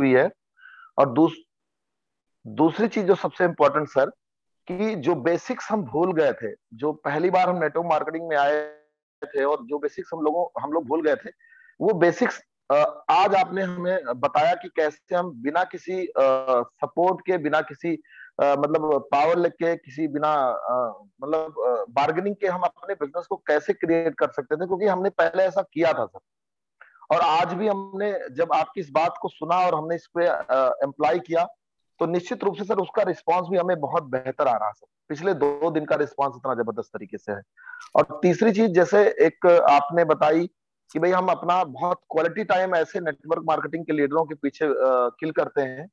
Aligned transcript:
हुई 0.00 0.12
है। 0.14 0.30
और 0.98 1.12
दूस, 1.12 1.36
दूसरी 2.46 2.88
चीज़ 2.88 3.06
जो 3.06 3.14
सबसे 3.14 3.44
इंपॉर्टेंट 3.44 3.88
सर 3.88 4.10
कि 4.68 4.94
जो 4.94 5.14
बेसिक्स 5.14 5.70
हम 5.70 5.82
भूल 5.84 6.12
गए 6.12 6.32
थे 6.32 6.52
जो 6.74 6.92
पहली 6.92 7.30
बार 7.30 7.48
हम 7.48 7.58
नेटवर्क 7.58 7.86
मार्केटिंग 7.86 8.28
में 8.28 8.36
आए 8.36 8.78
थे 9.22 9.44
और 9.44 9.64
जो 9.66 9.78
बेसिक्स 9.78 10.10
हम 10.14 10.20
लोगों 10.20 10.62
हम 10.62 10.72
लोग 10.72 10.86
भूल 10.86 11.02
गए 11.02 11.16
थे 11.16 11.30
वो 11.80 11.92
बेसिक्स 11.94 12.42
आज 13.10 13.34
आपने 13.34 13.62
हमें 13.62 13.98
बताया 14.16 14.54
कि 14.54 14.68
कैसे 14.68 15.14
हम 15.14 15.30
बिना 15.42 15.64
किसी 15.64 16.08
सपोर्ट 16.18 17.20
के 17.26 17.38
बिना 17.38 17.60
किसी 17.60 17.92
मतलब 18.40 19.08
पावर 19.12 19.38
लेके 19.38 19.76
किसी 19.76 20.08
बिना 20.08 20.32
मतलब 21.22 21.54
बार्गेनिंग 21.90 22.36
के 22.36 22.46
हम 22.46 22.60
अपने 22.60 22.94
बिज़नेस 22.94 23.26
को 23.26 23.36
कैसे 23.36 23.72
क्रिएट 23.72 24.14
कर 24.18 24.30
सकते 24.30 24.56
थे 24.56 24.66
क्योंकि 24.66 24.86
हमने 24.86 25.10
पहले 25.10 25.42
ऐसा 25.42 25.62
किया 25.62 25.92
था 25.92 26.06
सर 26.06 26.18
और 27.10 27.20
आज 27.20 27.52
भी 27.54 27.68
हमने 27.68 28.12
जब 28.32 28.52
आपकी 28.52 28.80
इस 28.80 28.90
बात 28.90 29.14
को 29.22 29.28
सुना 29.28 29.56
और 29.66 29.74
हमने 29.74 29.94
इस 29.94 30.06
पे 30.18 30.24
एम्प्लॉय 30.84 31.18
किया 31.18 31.44
तो 32.00 32.06
निश्चित 32.06 32.44
रूप 32.44 32.54
से 32.54 32.64
सर 32.64 32.78
उसका 32.78 33.02
रिस्पांस 33.02 33.46
भी 33.50 33.58
हमें 33.58 33.78
बहुत 33.80 34.02
बेहतर 34.04 34.48
आ 34.48 34.56
रहा 34.56 34.66
है 34.66 34.72
सर। 34.72 34.86
पिछले 35.08 35.34
दो 35.34 35.70
दिन 35.70 35.84
का 35.84 35.96
रिस्पांस 35.96 36.32
इतना 36.36 36.54
ज़बरदस्त 36.54 36.90
तरीके 36.94 37.18
से 37.18 37.32
है। 37.32 37.40
और 37.96 38.18
तीसरी 38.22 38.52
चीज़ 38.52 38.72
जैसे 38.72 39.02
एक 39.26 39.46
आपने 39.70 40.04
बताई 40.04 40.46
कि 40.90 40.98
भाई 40.98 41.10
हम 41.10 41.28
अपना 41.28 41.62
बहुत 41.64 42.00
क्वालिटी 42.10 42.44
टाइम 42.44 42.74
ऐसे 42.74 43.00
नेटवर्क 43.00 43.42
मार्केटिंग 43.46 43.84
के 43.86 43.92
लीडरों 43.92 44.24
के 44.24 44.34
पीछे 44.34 44.66
किल 45.20 45.30
करते 45.30 45.62
हैं, 45.62 45.88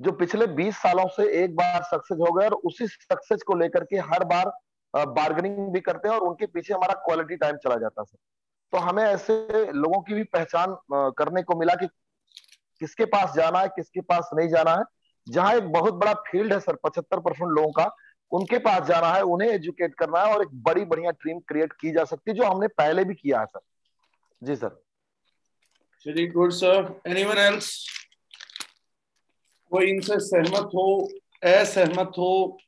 जो 0.00 0.12
पिछले 0.12 0.46
20 0.46 0.76
सालों 0.76 1.06
से 1.08 1.28
एक 1.44 1.54
बार 1.56 1.82
सक्सेस 1.82 2.18
हो 2.20 2.32
गए 2.32 2.46
और 2.46 2.54
उसी 2.64 2.86
सक्सेस 2.86 3.42
को 3.42 3.54
लेकर 3.54 3.84
के 3.84 3.96
हर 4.10 4.24
बार 4.24 4.52
बार्गेनिंग 4.94 5.68
भी 5.72 5.80
करते 5.80 6.08
हैं 6.08 6.14
और 6.14 6.26
उनके 6.28 6.46
पीछे 6.46 6.74
हमारा 6.74 6.94
क्वालिटी 7.06 7.36
टाइम 7.36 7.56
चला 7.56 7.76
जाता 7.76 8.02
है 8.02 8.16
तो 8.72 8.78
हमें 8.78 9.02
ऐसे 9.04 9.34
लोगों 9.72 10.00
की 10.00 10.14
भी 10.14 10.22
पहचान 10.24 10.76
करने 11.18 11.42
को 11.42 11.58
मिला 11.58 11.74
कि 11.74 11.86
किसके 12.80 13.04
पास 13.04 13.32
जाना 13.34 13.60
है, 13.60 13.68
किसके 13.68 14.00
पास 14.00 14.30
नहीं 14.34 14.48
जाना 14.48 14.74
है। 14.74 14.84
जहाँ 15.26 15.54
एक 15.54 15.72
बहुत 15.72 15.94
बड़ा 15.94 16.12
फ़ील्ड 16.26 16.52
है 16.52 16.58
सर, 16.60 16.76
पचहत्तर 16.84 17.20
परसेंट 17.20 17.50
लोगों 17.50 17.72
का, 17.72 17.90
उनके 18.32 18.58
पास 18.58 18.86
जाना 18.88 19.12
है, 19.12 19.22
उन्हें 19.22 19.48
एजुकेट 19.50 19.94
करना 19.94 20.20
है 20.20 20.34
और 20.34 20.42
एक 20.42 20.48
बड़ी 20.62 20.84
बढ़िया 20.84 21.10
टीम 21.10 21.38
क्रिएट 21.38 21.72
की 21.72 21.90
जा 21.92 22.04
सकती 22.04 22.30
है, 22.30 22.36
जो 22.36 22.44
हमने 22.44 22.68
पहले 22.68 23.04
भी 23.04 23.14
किया 23.14 23.40
है 23.40 23.46
सर। 23.46 23.60
जी 24.42 24.56
sir. 24.56 24.80
Very 26.06 26.26
good 26.26 26.52
sir 26.52 27.00
anyone 27.06 27.38
else 27.38 27.86
कोई 29.72 29.86
इनसे 29.86 30.18
सहमत 30.20 30.70
हो, 30.74 31.08
असहमत 31.44 32.12
हो, 32.18 32.58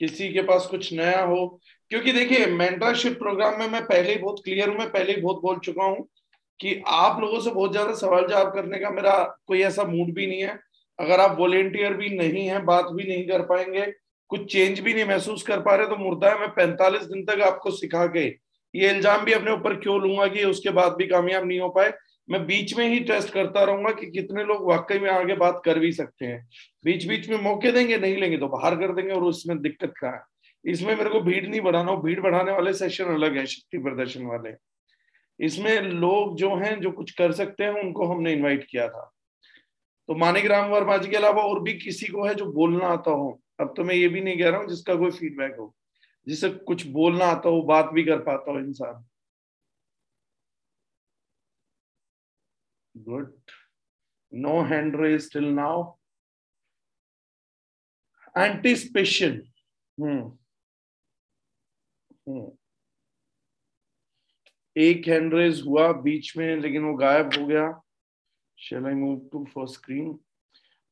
किसी 0.00 0.32
के 0.32 0.42
पास 0.42 0.66
कुछ 0.66 0.92
नया 0.92 1.22
हो 1.24 1.46
क्योंकि 1.92 2.12
देखिए 2.12 2.44
मेंटरशिप 2.48 3.18
प्रोग्राम 3.18 3.58
में 3.58 3.66
मैं 3.68 3.82
पहले 3.86 4.12
ही 4.12 4.18
बहुत 4.18 4.40
क्लियर 4.44 4.68
हूँ, 4.68 4.76
मैं 4.78 4.90
पहले 4.90 5.12
ही 5.12 5.20
बहुत 5.20 5.40
बोल 5.42 5.58
चुका 5.58 5.84
हूँ 5.84 6.06
कि 6.60 6.82
आप 6.88 7.20
लोगों 7.20 7.40
से 7.40 7.50
बहुत 7.50 7.72
ज़्यादा 7.72 7.94
सवाल 7.94 8.26
जवाब 8.26 8.52
करने 8.54 8.78
का 8.78 8.90
मेरा 8.90 9.12
कोई 9.46 9.60
ऐसा 9.62 9.84
मूड 9.84 10.12
भी 10.14 10.26
नहीं 10.26 10.42
है। 10.42 10.58
अगर 10.98 11.20
आप 11.20 11.36
वॉलेंटियर 11.38 11.94
भी 11.94 12.08
नहीं 12.10 12.46
है, 12.46 12.62
बात 12.64 12.86
भी 12.86 13.04
नहीं 13.04 13.26
कर 13.28 13.42
पाएँगे, 13.42 13.84
कुछ 14.30 14.52
चेंज 14.52 14.80
भी 14.80 14.94
नहीं 14.94 15.04
महसूस 15.04 15.42
कर 15.42 15.60
पा 15.60 15.74
रहे 15.74 15.86
तो 15.86 15.96
मुर्दा 15.96 16.30
है, 16.30 16.40
मैं 16.40 16.48
पैंतालीस 16.48 17.02
दिन 17.02 17.24
तक 17.24 17.42
आपको 17.42 17.70
सिखा 17.72 18.06
के 18.06 18.26
ये 18.74 18.90
इल्ज़ाम 18.90 19.24
भी 19.24 19.32
अपने 19.32 19.52
ऊपर 19.52 19.76
क्यों 19.76 20.00
लूँगा 20.00 20.26
कि 20.28 20.44
उसके 20.44 20.70
बाद 20.72 20.96
भी 20.98 21.06
कामयाब 21.06 21.46
नहीं 21.46 21.60
हो 21.60 21.68
पाए? 21.68 21.92
मैं 22.28 22.44
बीच 22.46 22.76
में 22.78 22.88
ही 22.88 23.00
टेस्ट 23.04 23.34
करता 23.34 23.64
रहूँगा 23.64 23.90
कि 23.92 24.10
कितने 24.10 24.44
लोग 24.44 24.68
वाकई 24.68 24.98
में 24.98 25.10
आगे 25.10 25.34
बात 25.36 25.62
कर 25.64 25.78
भी 25.78 25.92
सकते 25.92 26.26
हैं। 26.26 26.46
बीच 26.84 27.06
बीच 27.06 27.28
में 27.30 27.40
मौके 27.42 27.72
देंगे, 27.72 27.98
नहीं 27.98 28.16
लेंगे 28.16 28.36
तो 28.36 28.48
बाहर 28.48 28.76
कर 28.76 28.94
देंगे 28.94 29.12
और 29.12 29.22
उसमें 29.24 29.60
दिक्कत 29.62 29.94
क्या 30.00 30.10
है? 30.10 30.31
इसमें 30.64 30.96
मेरे 30.96 31.10
को 31.10 31.20
भीड़ 31.20 31.46
नहीं 31.46 31.60
बढ़ाना 31.60 31.94
भीड़ 31.94 32.20
बढ़ाने 32.20 32.52
वाले 32.52 32.74
सेशन 32.74 33.04
अलग 33.04 33.36
है, 33.36 33.46
शक्ति 33.46 33.78
प्रदर्शन 33.78 34.26
वाले। 34.26 34.54
इसमें 35.40 35.80
लोग 35.82 36.36
जो 36.36 36.54
हैं, 36.56 36.80
जो 36.80 36.90
कुछ 36.90 37.10
कर 37.10 37.32
सकते 37.32 37.64
हैं, 37.64 37.70
उनको 37.70 38.06
हमने 38.06 38.32
इनवाइट 38.32 38.66
किया 38.70 38.88
था। 38.88 39.12
तो 40.08 40.14
मानिक 40.14 40.46
राम 40.46 40.70
वर्मा 40.70 40.96
जी 40.96 41.10
के 41.10 41.16
अलावा 41.16 41.42
और 41.42 41.62
भी 41.62 41.72
किसी 41.78 42.06
को 42.06 42.26
है 42.26 42.34
जो 42.34 42.52
बोलना 42.52 42.86
आता 42.86 43.10
हो? 43.10 43.40
अब 43.60 43.74
तो 43.76 43.84
मैं 43.84 43.94
ये 43.94 44.08
भी 44.08 44.20
नहीं 44.20 44.38
कह 44.38 44.48
रहा 44.48 44.60
हूँ, 44.60 44.68
जिसका 44.68 44.94
कोई 44.94 45.10
फीडबैक 45.10 45.56
हो। 45.58 45.74
जिसे 46.28 46.50
कुछ 46.50 46.86
बोलना 46.86 47.24
आता 47.24 47.48
हो, 47.48 47.62
बात 47.62 47.86
भी 47.86 48.04
कर 48.04 48.18
पाता 48.18 48.52
हो 48.52 48.58
इंसान। 48.58 49.06
Good 52.96 53.40
no 54.34 54.60
hand 54.62 55.00
raise 55.00 55.32
till 55.32 55.44
now 55.44 55.92
anticipation 58.38 59.42
hmm 59.98 60.38
एक 64.76 65.08
हैंड 65.08 65.34
रेज 65.34 65.62
हुआ 65.66 65.90
बीच 66.02 66.36
में, 66.36 66.56
लेकिन 66.56 66.84
वो 66.84 66.94
गायब 66.96 67.30
हो 67.38 67.46
गया। 67.46 67.66
Shall 68.58 68.86
I 68.86 68.94
move 68.94 69.20
to 69.30 69.44
for 69.52 69.66
screen? 69.68 70.14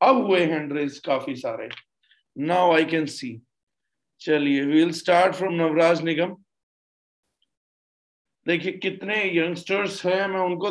अब 0.00 0.16
हुए 0.26 0.40
हैंड 0.46 0.72
रेज 0.72 0.98
काफ़ी 1.06 1.34
सारे। 1.36 1.69
नाउ 2.36 2.72
आई 2.74 2.84
कैन 2.84 3.06
सी 3.06 3.40
चलिए 4.20 4.64
will 4.64 4.90
start 4.92 5.34
from 5.34 5.54
Navraj 5.54 6.02
Nigam 6.04 6.36
देखिए, 8.46 8.72
कितने 8.72 9.16
यंगस्टर्स 9.36 10.04
हैं, 10.06 10.26
मैं 10.28 10.40
उनको 10.40 10.70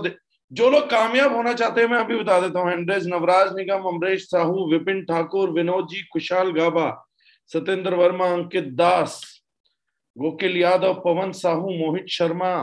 जो 0.51 0.69
लोग 0.69 0.89
कामयाब 0.89 1.33
होना 1.35 1.53
चाहते 1.53 1.81
हैं, 1.81 1.87
मैं 1.87 1.97
अभी 1.97 2.15
बता 2.15 2.39
देता 2.41 2.59
हूँ। 2.59 2.69
हैंड्रेज 2.69 3.07
नवराज 3.07 3.53
निगम 3.55 3.83
अमरेश 3.87 4.29
साहू 4.29 4.69
विपिन 4.71 5.03
ठाकुर 5.05 5.49
विनोद 5.51 5.87
जी 5.89 6.01
खुशहाल 6.13 6.51
गाबा 6.53 6.89
सत्येंद्र 7.51 7.95
वर्मा 7.95 8.27
अंकित 8.33 8.73
दास 8.75 9.21
गोकिल 10.19 10.57
यादव, 10.57 10.93
पवन 10.93 11.31
साहू, 11.31 11.69
मोहित 11.69 12.07
शर्मा, 12.07 12.53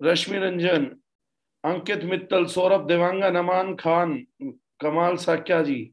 रश्मि 0.00 0.38
रंजन, 0.38 0.84
अंकित 1.64 2.04
मित्तल, 2.04 2.44
सौरभ 2.46 2.86
देवांगा, 2.86 3.30
नमान 3.30 3.74
खान, 3.76 4.26
कमाल 4.80 5.16
साक्या 5.16 5.62
जी। 5.62 5.90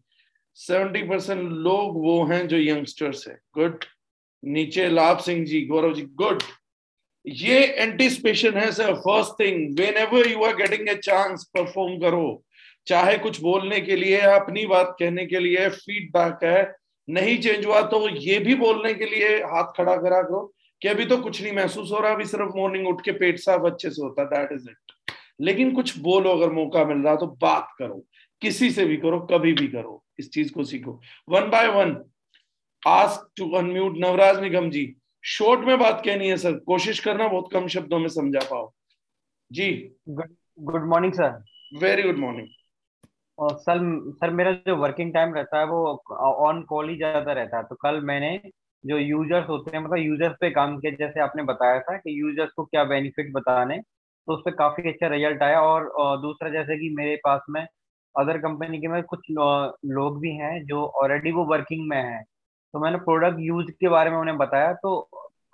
सेवेंटी 0.57 1.01
परसेंट 1.03 1.41
लोग 1.41 1.95
वो 2.03 2.23
हैं 2.25 2.47
जो 2.47 2.57
यंगस्टर्स 2.57 3.27
है। 3.27 3.39
गुड। 3.53 3.85
नीचे 4.43 4.87
लाभ 4.89 5.17
सिंह 5.17 5.45
जी, 5.45 5.65
गौरव 5.65 5.93
जी, 5.93 6.01
गुड। 6.01 6.43
ये 7.25 7.59
एंटीस्पेशन 7.59 8.57
है 8.57 8.71
sir 8.71 8.93
first 8.95 9.39
thing 9.39 9.79
whenever 9.97 10.27
you 10.27 10.43
are 10.43 10.55
getting 10.55 10.89
a 10.89 10.95
chance 10.95 11.43
perform 11.53 11.99
करो। 11.99 12.43
चाहे 12.87 13.17
कुछ 13.17 13.41
बोलने 13.41 13.81
के 13.81 13.95
लिए 13.95 14.19
अपनी 14.21 14.65
बात 14.65 14.95
कहने 14.99 15.25
के 15.25 15.39
लिए 15.39 15.69
फीडबैक 15.69 16.43
है 16.43 16.63
नहीं 17.07 17.37
चेंज 17.37 17.65
हुआ 17.65 17.81
तो 17.81 18.07
ये 18.09 18.39
भी 18.39 18.55
बोलने 18.55 18.93
के 18.93 19.05
लिए 19.05 19.37
हाथ 19.45 19.71
खड़ा 19.77 19.95
करा 19.95 20.21
करो 20.21 20.41
कि 20.81 20.87
अभी 20.87 21.05
तो 21.05 21.17
कुछ 21.17 21.41
नहीं 21.41 21.53
महसूस 21.53 21.91
हो 21.91 21.99
रहा 21.99 22.13
अभी 22.13 22.25
सिर्फ़ 22.25 22.57
मॉर्निंग 22.57 22.87
उठ 22.87 23.01
के 23.01 23.11
पेट 23.11 23.39
साफ़ 23.39 23.65
अच्छे 23.65 23.89
से 23.89 24.01
होता 24.01 24.23
दैट 24.25 24.51
इज़ 24.51 24.69
इट 24.69 25.13
लेकिन 25.41 25.73
कुछ 25.75 25.97
बोलो 25.99 26.31
अगर 26.31 26.51
मौका 26.53 26.83
मिल 26.85 26.97
रहा 26.97 27.15
तो 27.15 27.27
बात 27.41 27.73
करो 27.79 28.03
किसी 28.41 28.69
से 28.71 28.85
भी 28.85 28.97
करो 28.97 29.19
कभी 29.31 29.53
भी 29.53 29.67
करो 29.67 30.03
इस 30.19 30.29
चीज़ 30.31 30.51
को 30.53 30.63
सीखो। 30.63 30.99
One 31.29 31.49
by 31.49 31.67
one 31.67 31.95
ask 32.83 33.29
to 33.37 33.49
unmute 33.57 33.97
Navraj 33.97 34.39
Nigam 34.39 34.69
ji 34.69 34.85
short 35.23 35.65
में 35.67 35.77
बात 35.79 36.01
कहनी 36.05 36.27
है 36.27 36.37
सर 36.37 36.53
कोशिश 36.67 36.99
करना 36.99 37.27
बहुत 37.27 37.51
कम 37.53 37.67
शब्दों 37.67 37.99
में 37.99 38.07
समझा 38.09 38.39
पाओ। 38.51 38.71
जी। 39.51 39.71
Good 40.09 40.87
morning 40.89 41.13
sir 41.13 41.43
very 41.79 42.03
good 42.03 42.17
morning 42.17 42.47
sir 43.37 43.79
sir 44.15 44.29
मेरा 44.31 44.51
जो 44.67 44.75
वर्किंग 44.77 45.13
टाइम 45.13 45.33
रहता 45.35 45.59
है 45.59 45.65
वो 45.67 45.79
ऑन 46.47 46.61
कॉल 46.69 46.89
ही 46.89 46.95
ज़्यादा 46.97 47.31
रहता 47.33 47.57
है। 47.57 47.63
तो 47.63 47.75
कल 47.75 47.99
मैंने 48.05 48.29
जो 48.83 48.97
यूज़र्स 48.97 49.47
होते 49.49 49.75
हैं 49.75 49.83
मतलब 49.83 49.97
यूज़र्स 49.97 50.35
पे 50.41 50.49
काम 50.51 50.77
किया, 50.79 50.91
जैसे 50.99 51.19
आपने 51.21 51.43
बताया 51.43 51.79
था 51.79 51.97
कि 51.97 52.19
यूज़र्स 52.21 52.51
को 52.55 52.63
क्या 52.65 52.83
बेनिफिट 52.85 53.31
बताने 53.33 53.77
तो 53.77 54.33
उस 54.33 54.41
पर 54.45 54.51
काफ़ी 54.55 54.89
अच्छा 54.91 55.07
रिज़ल्ट 55.07 55.43
आया। 55.43 55.59
और 55.61 55.89
दूसरा 56.21 56.49
जैसे 56.49 56.77
कि 56.79 56.89
मेरे 56.97 57.15
पास 57.25 57.41
में 57.49 57.61
अदर 58.15 58.37
कंपनी 58.37 58.79
के 58.81 58.87
में 58.87 59.01
कुछ 59.05 59.27
लोग 59.31 60.19
भी 60.21 60.31
हैं 60.37 60.63
जो 60.65 60.85
ऑलरेडी 61.03 61.31
वो 61.31 61.45
वर्किंग 61.45 61.87
में 61.89 61.97
हैं। 61.97 62.23
तो 62.73 62.79
मैंने 62.79 62.97
प्रोडक्ट 62.99 63.37
यूज़ 63.41 63.71
के 63.71 63.89
बारे 63.89 64.09
में 64.11 64.17
उन्हें 64.17 64.37
बताया 64.37 64.73
तो 64.75 64.99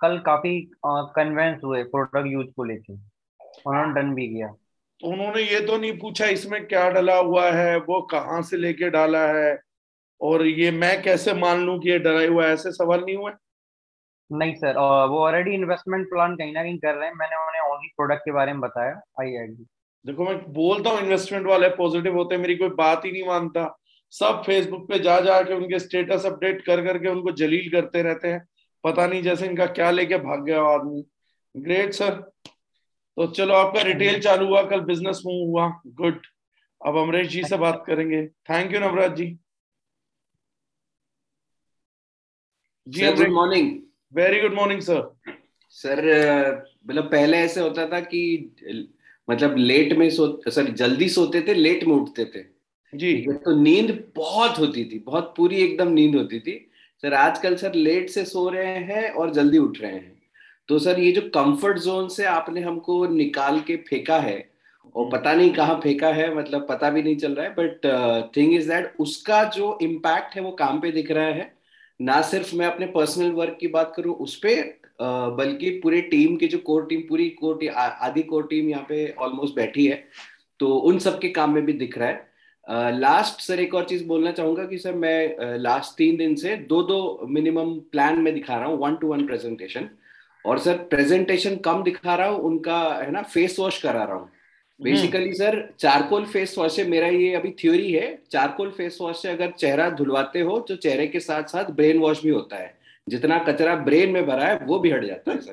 कल 0.00 0.18
काफ़ी 0.26 0.60
कन्वेंस 0.86 1.60
हुए 1.64 1.82
प्रोडक्ट 1.86 2.26
यूज़ 2.28 2.46
को 2.56 2.64
लेके। 2.64 2.94
उन्होंने 3.66 3.92
डन 3.94 4.14
भी 4.14 4.28
किया। 4.28 4.48
तो 5.02 5.08
उन्होंने 5.08 5.42
ये 5.42 5.60
तो 5.60 5.76
नहीं 5.76 5.98
पूछा 5.98 6.26
इसमें 6.28 6.64
क्या 6.66 6.88
डला 6.90 7.16
हुआ 7.18 7.50
है 7.50 7.76
वो 7.78 8.00
कहाँ 8.10 8.40
से 8.42 8.56
लेके 8.56 8.90
डाला 8.90 9.26
है 9.28 9.58
और 10.20 10.46
ये 10.46 10.70
मैं 10.70 11.02
कैसे 11.02 11.32
मान 11.34 11.64
लू 11.66 11.78
कि 11.78 11.90
ये 11.90 11.98
डरा 11.98 12.26
हुआ 12.26 12.46
है? 12.46 12.52
ऐसे 12.52 12.72
सवाल 12.72 13.04
नहीं 13.04 13.16
हुए? 13.16 13.32
नहीं 14.30 14.54
सर 14.54 14.76
वो 15.08 15.18
ऑलरेडी 15.18 15.54
इन्वेस्टमेंट 15.54 16.06
प्लान 16.08 16.36
कहीं 16.36 16.52
ना 16.52 16.62
कहीं 16.62 16.78
कर 16.78 16.94
रहे 16.94 17.08
हैं। 17.08 17.14
मैंने 17.14 17.36
उन्हें 17.36 17.62
ओनली 17.62 17.88
प्रोडक्ट 17.96 18.22
के 18.24 18.32
बारे 18.32 18.52
में 18.52 18.60
बताया 18.60 19.00
आई 19.20 19.34
एग्री 19.42 19.66
देखो 20.04 20.24
मैं 20.24 20.36
बोलता 20.52 20.90
हूँ 20.90 21.00
इन्वेस्टमेंट 21.00 21.46
वाले 21.46 21.68
पॉजिटिव 21.76 22.16
होते 22.16 22.34
हैं 22.34 22.42
मेरी 22.42 22.56
कोई 22.56 22.68
बात 22.78 23.04
ही 23.04 23.12
नहीं 23.12 23.26
मानता। 23.26 23.66
सब 24.12 24.42
फेसबुक 24.46 24.88
पे 24.88 24.98
जा 24.98 25.20
जा 25.20 25.40
के 25.42 25.54
उनके 25.54 25.78
स्टेटस 25.78 26.26
अपडेट 26.26 26.64
कर 26.64 26.84
करके 26.84 27.08
उनको 27.08 27.32
जलील 27.32 27.70
करते 27.70 28.02
रहते 28.02 28.28
हैं। 28.28 28.46
पता 28.84 29.06
नहीं 29.06 29.22
जैसे 29.22 29.46
इनका 29.46 29.66
क्या 29.66 29.90
लेके 29.90 30.16
भाग 30.18 30.44
गया 30.44 30.62
आदमी। 30.64 31.04
ग्रेट 31.54 31.92
सर 31.92 32.31
तो 33.16 33.26
चलो 33.28 33.54
आपका 33.54 33.82
रिटेल 33.82 34.20
चालू 34.20 34.46
हुआ 34.46 34.62
कल 34.68 34.80
बिज़नेस 34.82 35.22
मूव 35.26 35.46
हुआ। 35.46 35.68
गुड 35.96 36.20
अब 36.80 36.96
अमरीश 36.98 37.28
जी 37.28 37.42
से 37.44 37.56
बात 37.58 37.82
करेंगे। 37.86 38.26
Thank 38.50 38.72
you 38.74 38.80
Navraj 38.80 39.16
ji. 39.16 39.26
Ji 42.86 43.12
good 43.12 43.28
morning 43.30 43.70
very 44.12 44.40
good 44.40 44.54
morning 44.54 44.80
sir 44.80 45.02
sir 45.74 46.00
मतलब 46.86 47.10
पहले 47.10 47.38
ऐसे 47.38 47.60
होता 47.60 47.86
था 47.88 48.00
कि 48.02 48.22
मतलब 49.28 49.56
लेट 49.56 49.92
में 49.98 50.08
सो 50.10 50.26
सॉरी 50.48 50.72
जल्दी 50.74 51.08
सोते 51.08 51.40
थे 51.48 51.54
लेट 51.54 51.84
में 51.84 51.94
उठते 51.94 52.24
थे। 52.24 52.42
जी। 52.92 53.14
तो 53.34 53.54
नींद 53.60 53.92
बहुत 54.16 54.58
होती 54.58 54.84
थी 54.84 54.98
बहुत 54.98 55.32
पूरी 55.36 55.56
एकदम 55.56 55.92
नींद 55.92 56.16
होती 56.16 56.40
थी। 56.40 56.56
सर 57.02 57.14
आजकल 57.14 57.56
सर 57.56 57.74
लेट 57.74 58.10
से 58.10 58.24
सो 58.24 58.48
रहे 58.48 58.76
हैं 58.84 59.10
और 59.10 59.32
जल्दी 59.34 59.58
उठ 59.58 59.80
रहे 59.80 59.92
हैं। 59.92 60.11
तो 60.68 60.78
सर 60.78 61.00
ये 61.00 61.12
जो 61.12 61.20
कंफर्ट 61.20 61.78
जोन 61.78 62.08
से 62.08 62.24
आपने 62.24 62.60
हमको 62.60 63.06
निकाल 63.06 63.60
के 63.60 63.76
फेंका 63.76 64.18
है 64.18 64.50
और 64.96 65.08
पता 65.10 65.32
नहीं 65.32 65.52
कहाँ 65.54 65.80
फेंका 65.82 66.08
है 66.08 66.34
मतलब 66.36 66.66
पता 66.68 66.90
भी 66.90 67.02
नहीं 67.02 67.16
चल 67.16 67.34
रहा 67.34 67.46
है 67.46 67.54
बट 67.58 68.30
थिंग 68.36 68.54
इज़ 68.54 68.68
दैट 68.68 68.94
उसका 69.00 69.44
जो 69.44 69.78
इम्पैक्ट 69.82 70.36
है 70.36 70.42
वो 70.42 70.50
काम 70.50 70.80
पे 70.80 70.92
दिख 70.92 71.10
रहा 71.10 71.24
है। 71.24 71.54
ना 72.00 72.20
सिर्फ़ 72.22 72.56
मैं 72.56 72.66
अपने 72.66 72.86
पर्सनल 72.86 73.30
वर्क 73.30 73.56
की 73.60 73.68
बात 73.68 73.92
करूँ 73.96 74.14
उस 74.14 74.34
पर 74.36 74.50
uh, 74.50 75.36
बल्कि 75.38 75.70
पूरे 75.70 76.00
टीम 76.00 76.36
की 76.36 76.48
जो 76.48 76.58
कोर 76.58 76.86
टीम 76.86 77.00
पूरी 77.00 77.28
कोर 77.30 77.56
टीम 77.58 77.72
आधी 77.76 78.22
कोर 78.22 78.46
टीम 78.50 78.68
यहाँ 78.68 78.86
पे 78.88 79.14
ऑलमोस्ट 79.18 79.54
बैठी 79.56 79.86
है 79.86 80.04
तो 80.60 80.76
उन 80.76 80.98
सब 80.98 81.18
के 81.18 81.28
काम 81.28 81.54
में 81.54 81.64
भी 81.64 81.72
दिख 81.72 81.98
रहा 81.98 82.08
है। 82.08 82.30
लास्ट 83.00 83.34
uh, 83.34 83.40
सर 83.40 83.60
एक 83.60 83.74
और 83.74 83.84
चीज़ 83.84 84.06
बोलना 84.06 84.32
चाहूँगा 84.32 84.64
कि 84.64 84.78
सर 84.78 84.94
मैं 84.94 85.36
लास्ट 85.58 85.90
uh, 85.90 85.96
तीन 85.96 86.16
दिन 86.16 86.34
से 86.34 86.56
दो 86.56 86.82
दो 86.82 87.26
मिनिमम 87.30 87.74
प्लान 87.92 88.18
में 88.18 88.34
दिखा 88.34 88.56
रहा 88.56 88.66
हूँ 88.66 88.78
वन 88.78 88.96
टू 88.96 89.08
वन 89.08 89.26
प्रेजेंटेशन 89.26 89.88
और 90.44 90.58
सर 90.58 90.76
प्रेजेंटेशन 90.90 91.56
कम 91.64 91.82
दिखा 91.82 92.14
रहा 92.14 92.28
हूँ 92.28 92.40
उनका 92.42 92.78
है 92.94 93.10
ना 93.10 93.22
फेस 93.24 93.58
वॉश 93.58 93.80
करा 93.82 94.04
रहा 94.04 94.16
हूँ। 94.16 94.30
Basically 94.80 95.32
sir 95.34 95.58
charcoal 95.78 96.24
face 96.26 96.54
wash 96.58 96.76
से 96.76 96.84
मेरा 96.84 97.06
ये 97.08 97.34
अभी 97.34 97.50
थ्योरी 97.60 97.92
है। 97.92 98.06
चारकोल 98.30 98.70
फेस 98.70 98.98
वॉश 99.00 99.22
से 99.22 99.28
अगर 99.30 99.50
चेहरा 99.52 99.88
धुलवाते 99.92 100.40
हो 100.40 100.58
तो 100.60 100.76
चेहरे 100.76 101.06
के 101.06 101.20
साथ 101.20 101.42
साथ 101.48 101.70
ब्रेन 101.72 101.98
वॉश 101.98 102.22
भी 102.22 102.30
होता 102.30 102.56
है। 102.56 102.74
जितना 103.06 103.38
कचरा 103.44 103.74
ब्रेन 103.84 104.10
में 104.10 104.26
भरा 104.26 104.46
है 104.46 104.58
वो 104.64 104.78
भी 104.78 104.90
हट 104.90 105.04
जाता 105.04 105.32
है 105.32 105.40
सर। 105.40 105.52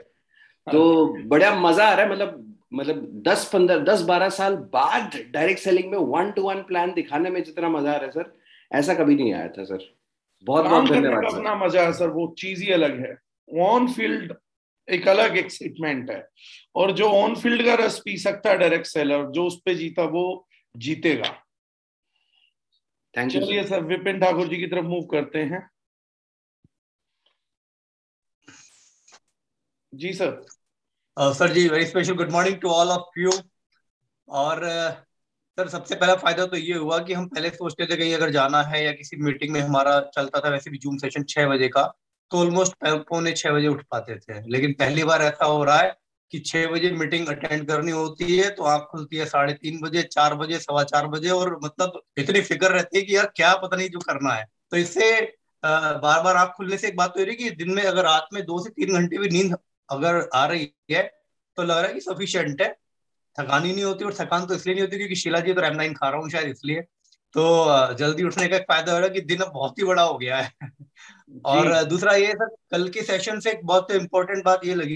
तो 0.67 1.05
बड़ा 1.27 1.53
मज़ा 1.59 1.85
आ 1.85 1.93
रहा 1.93 2.05
है 2.05 2.11
मतलब 2.11 2.45
मतलब 2.73 3.21
दस 3.25 3.49
पंद्रह 3.53 3.77
दस 3.83 4.01
बारह 4.03 4.29
साल 4.31 4.55
बाद 4.73 5.15
डायरेक्ट 5.33 5.59
सेलिंग 5.59 5.91
में 5.91 5.97
वन 5.99 6.31
टू 6.31 6.41
वन 6.41 6.61
प्लान 6.63 6.91
दिखाने 6.93 7.29
में 7.29 7.43
जितना 7.43 7.69
मज़ा 7.69 7.91
आ 7.91 7.95
रहा 7.95 8.05
है 8.05 8.11
सर 8.11 8.33
ऐसा 8.71 8.93
कभी 8.95 9.15
नहीं 9.15 9.33
आया 9.33 9.47
था 9.49 9.63
सर। 9.63 9.87
बहुत 10.45 10.65
बहुत 10.65 10.89
धन्यवाद 10.89 11.25
अपना 11.25 11.55
मज़ा 11.55 11.81
है 11.81 11.93
सर 11.93 12.09
वो 12.09 12.33
चीज़ 12.39 12.63
ही 12.63 12.71
अलग 12.73 12.99
है। 12.99 13.17
ऑन 13.49 13.87
फ़ील्ड 13.93 14.33
एक 14.89 15.07
अलग 15.07 15.37
एक्साइटमेंट 15.37 16.11
है। 16.11 16.29
और 16.75 16.91
जो 16.91 17.09
ऑन 17.09 17.35
फ़ील्ड 17.35 17.65
का 17.65 17.73
रस 17.73 18.01
पी 18.05 18.17
सकता 18.17 18.49
है 18.49 18.57
डायरेक्ट 18.57 18.85
सेलर 18.85 19.25
जो 19.31 19.45
उस 19.47 19.61
पर 19.65 19.73
जीता 19.73 20.03
वो 20.03 20.47
जीतेगा। 20.77 21.35
चलिए 23.13 23.63
सर 23.63 23.83
विपिन 23.83 24.19
ठाकुर 24.19 24.47
जी 24.47 24.57
की 24.57 24.67
तरफ़ 24.67 24.85
मूव 24.85 25.05
करते 25.05 25.39
हैं। 25.39 25.69
जी 29.93 30.13
sir 30.13 30.45
sir 31.19 31.53
ji 31.53 31.67
very 31.69 31.85
special 31.85 32.13
good 32.13 32.31
morning 32.31 32.55
to 32.55 32.69
all 32.69 32.87
of 32.87 33.19
you 33.19 33.31
और 34.29 34.59
सर 35.57 35.65
uh, 35.65 35.71
सबसे 35.71 35.95
पहला 35.95 36.15
फ़ायदा 36.15 36.45
तो 36.45 36.57
ये 36.57 36.73
हुआ 36.73 36.99
कि 36.99 37.13
हम 37.13 37.27
पहले 37.27 37.49
सोचते 37.49 37.85
थे 37.85 37.95
कहीं 37.97 38.13
अगर 38.15 38.29
जाना 38.29 38.61
है 38.61 38.85
या 38.85 38.91
किसी 38.91 39.17
मीटिंग 39.17 39.53
में 39.53 39.59
हमारा 39.61 39.99
चलता 40.15 40.39
था 40.39 40.49
वैसे 40.49 40.71
भी 40.71 40.77
जूम 40.77 40.97
सेशन 40.97 41.23
छह 41.23 41.47
बजे 41.47 41.67
का। 41.67 41.83
तो 42.31 42.37
ऑलमोस्ट 42.37 42.75
पौने 43.09 43.31
छह 43.33 43.51
बजे 43.51 43.67
उठ 43.67 43.83
पाते 43.91 44.15
थे। 44.17 44.41
लेकिन 44.51 44.73
पहली 44.79 45.03
बार 45.03 45.21
ऐसा 45.21 45.45
हो 45.45 45.63
रहा 45.63 45.77
है 45.77 45.95
कि 46.33 46.39
छह 46.41 46.65
बजे 46.67 46.91
मीटिंग 46.93 47.27
अटेंड 47.27 47.67
करनी 47.67 47.91
होती 47.91 48.37
है 48.37 48.49
तो 48.51 48.63
आँख 48.65 48.87
खुलती 48.91 49.17
है 49.17 49.25
साढ़े 49.25 49.53
तीन 49.53 49.79
बजे, 49.81 50.01
चार 50.03 50.35
बजे, 50.35 50.59
सवा 50.59 50.83
चार 50.85 51.07
बजे 51.07 51.29
और 51.31 51.57
मतलब 51.63 52.01
इतनी 52.17 52.41
फ़िक्र 52.41 52.71
रहती 52.71 52.97
है 52.97 53.03
कि 53.03 53.15
यार 53.15 53.31
क्या 53.35 53.53
पता 53.57 53.77
नहीं 53.77 53.89
जो 53.89 53.99
करना 53.99 54.33
है। 54.33 54.45
तो 54.71 54.77
इससे 54.77 55.11
बार 55.63 56.21
बार 56.23 56.35
आँख 56.37 56.53
खुलने 56.57 56.77
से 56.77 56.87
एक 56.87 56.95
बात 56.97 57.13
तो 57.15 57.23
रही 57.23 57.35
कि 57.35 57.49
दिन 57.53 57.71
में 57.73 57.83
अगर 57.83 58.03
रात 58.03 58.27
में 58.33 58.43
दो 58.45 58.59
से 58.63 58.69
तीन 58.71 58.93
घंटे 58.95 59.17
भी 59.17 59.29
नींद 59.29 59.57
अगर 59.89 60.27
आ 60.33 60.45
रही 60.45 60.71
है 60.91 61.01
तो 61.57 61.63
लग 61.63 61.77
रहा 61.77 61.87
है 61.87 61.93
कि 61.93 62.01
सफिशियंट 62.01 62.61
है। 62.61 62.69
थकान 63.35 63.65
ही 63.65 63.73
नहीं 63.73 63.83
होती 63.83 64.05
और 64.05 64.13
थकान 64.13 64.45
तो 64.45 64.55
इसलिए 64.55 64.75
नहीं 64.75 64.83
होती 64.83 64.97
क्योंकि 64.97 65.15
शिला 65.15 65.39
जी 65.39 65.53
तो 65.53 65.61
रेमनाइन 65.61 65.93
खा 65.93 66.09
रहा 66.09 66.19
हूँ 66.19 66.29
शायद 66.29 66.47
इसलिए। 66.47 66.81
तो 67.35 67.93
जल्दी 67.95 68.23
उठने 68.23 68.47
का 68.47 68.55
एक 68.57 68.63
फ़ायदा 68.63 68.91
हो 68.91 68.99
रहा 68.99 69.07
है 69.07 69.13
कि 69.13 69.21
दिन 69.23 69.41
अब 69.41 69.51
बहुत 69.53 69.79
ही 69.79 69.83
बड़ा 69.83 70.03
हो 70.03 70.17
गया 70.17 70.37
है। 70.37 70.51
और 71.45 71.83
दूसरा 71.85 72.13
ये 72.13 72.33
सर, 72.33 72.55
कल 72.71 72.87
के 72.89 73.01
सेशन 73.03 73.39
से 73.39 73.51
एक 73.51 73.65
बहुत 73.65 73.91
इंपॉर्टेंट 73.91 74.43
बात 74.45 74.65
ये 74.65 74.75
लगी 74.75 74.95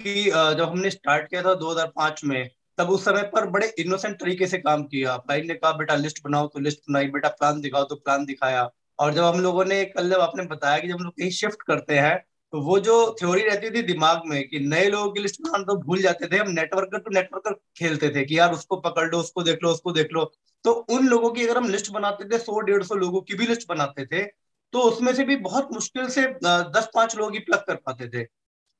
कि 0.00 0.24
जब 0.24 0.62
हमने 0.62 0.90
स्टार्ट 0.90 1.28
किया 1.30 1.42
था 1.42 1.54
2005 1.56 2.24
में, 2.24 2.50
तब 2.78 2.90
उस 2.90 3.04
समय 3.04 3.22
पर 3.34 3.46
बड़े 3.50 3.66
इनोसेंट 3.78 4.18
तरीके 4.20 4.46
से 4.46 4.58
काम 4.58 4.82
किया। 4.84 5.16
भाई 5.18 5.42
ने 5.42 5.54
कहा, 5.54 5.72
बेटा 5.72 5.94
लिस्ट 5.96 6.22
बनाओ 6.24 6.46
तो 6.48 6.60
लिस्ट 6.60 6.80
बनाई, 6.88 7.06
बेटा 7.08 7.28
प्लान 7.30 7.60
दिखाओ 7.60 7.84
तो 7.84 7.96
प्लान 7.96 8.24
दिखाया। 8.24 8.68
और 8.98 9.12
जब 9.14 9.24
हम 9.24 9.40
लोगों 9.40 9.64
ने, 9.64 9.84
कल 9.86 10.10
जब 10.10 10.20
आपने 10.20 10.44
बताया 10.46 10.78
कि 10.78 10.88
जब 10.88 10.94
हम 10.94 11.04
लोग 11.04 11.12
कहीं 11.12 11.30
शिफ्ट 11.32 11.62
करते 11.62 11.98
हैं 11.98 12.18
तो 12.52 12.60
वो 12.62 12.78
जो 12.80 12.94
थ्योरी 13.20 13.42
रहती 13.42 13.70
थी 13.70 13.82
दिमाग 13.82 14.22
में 14.26 14.42
कि 14.48 14.58
नए 14.60 14.88
लोगों 14.90 15.10
की 15.12 15.20
लिस्ट 15.20 15.40
बनाना 15.42 15.64
तो 15.64 15.76
भूल 15.82 16.00
जाते 16.02 16.26
थे, 16.28 16.36
हम 16.36 16.50
नेटवर्कर 16.50 16.98
टू 16.98 17.10
नेटवर्कर 17.14 17.52
खेलते 17.76 18.08
थे 18.14 18.24
कि 18.24 18.38
यार 18.38 18.52
उसको 18.52 18.76
पकड़ 18.78 19.08
लो, 19.10 19.18
उसको 19.18 19.42
देख 19.42 19.58
लो, 19.62 19.70
उसको 19.70 19.92
देख 19.92 20.08
लो। 20.12 20.24
तो 20.64 20.72
उन 20.90 21.06
लोगों 21.08 21.30
की 21.30 21.44
अगर 21.44 21.56
हम 21.56 21.68
लिस्ट 21.70 21.90
बनाते 21.92 22.24
थे, 22.24 22.38
सौ 22.38 22.60
डेढ़ 22.60 22.82
सौ 22.82 22.94
लोगों 22.94 23.20
की 23.20 23.34
भी 23.34 23.46
लिस्ट 23.46 23.68
बनाते 23.68 24.06
थे 24.06 24.24
तो 24.72 24.80
उसमें 24.82 25.12
से 25.14 25.24
भी 25.24 25.36
बहुत 25.38 25.68
मुश्किल 25.72 26.08
से 26.08 26.22
दस 26.44 26.88
पाँच 26.94 27.16
लोग 27.16 27.32
ही 27.34 27.38
प्लग 27.40 27.64
कर 27.66 27.74
पाते 27.76 28.08
थे। 28.08 28.26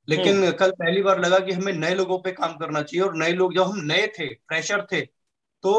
लेकिन 0.07 0.37
हम्म। 0.37 0.51
कल 0.51 0.71
पहली 0.73 1.01
बार 1.01 1.19
लगा 1.19 1.39
कि 1.39 1.51
हमें 1.51 1.73
नए 1.73 1.93
लोगों 1.95 2.17
पे 2.19 2.31
काम 2.33 2.55
करना 2.57 2.81
चाहिए 2.81 3.05
और 3.05 3.15
नए 3.17 3.33
लोग 3.33 3.53
जब 3.55 3.63
हम 3.63 3.79
नए 3.83 4.07
थे 4.19 4.27
फ्रेशर 4.27 4.85
थे 4.91 5.01
तो 5.63 5.73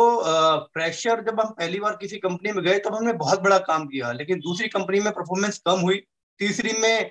फ्रेशर 0.75 1.20
जब 1.25 1.40
हम 1.40 1.50
पहली 1.50 1.81
बार 1.81 1.96
किसी 2.00 2.19
कंपनी 2.19 2.52
में 2.52 2.62
गए 2.64 2.78
तब 2.78 2.94
हमने 2.94 3.12
बहुत 3.14 3.40
बड़ा 3.43 3.58
काम 3.61 3.87
किया। 3.87 4.12
लेकिन 4.12 4.38
दूसरी 4.40 4.69
कंपनी 4.69 5.00
में 5.00 5.12
परफॉर्मेंस 5.12 5.58
कम 5.66 5.81
हुई 5.81 6.02
तीसरी 6.40 6.72
में 6.81 7.10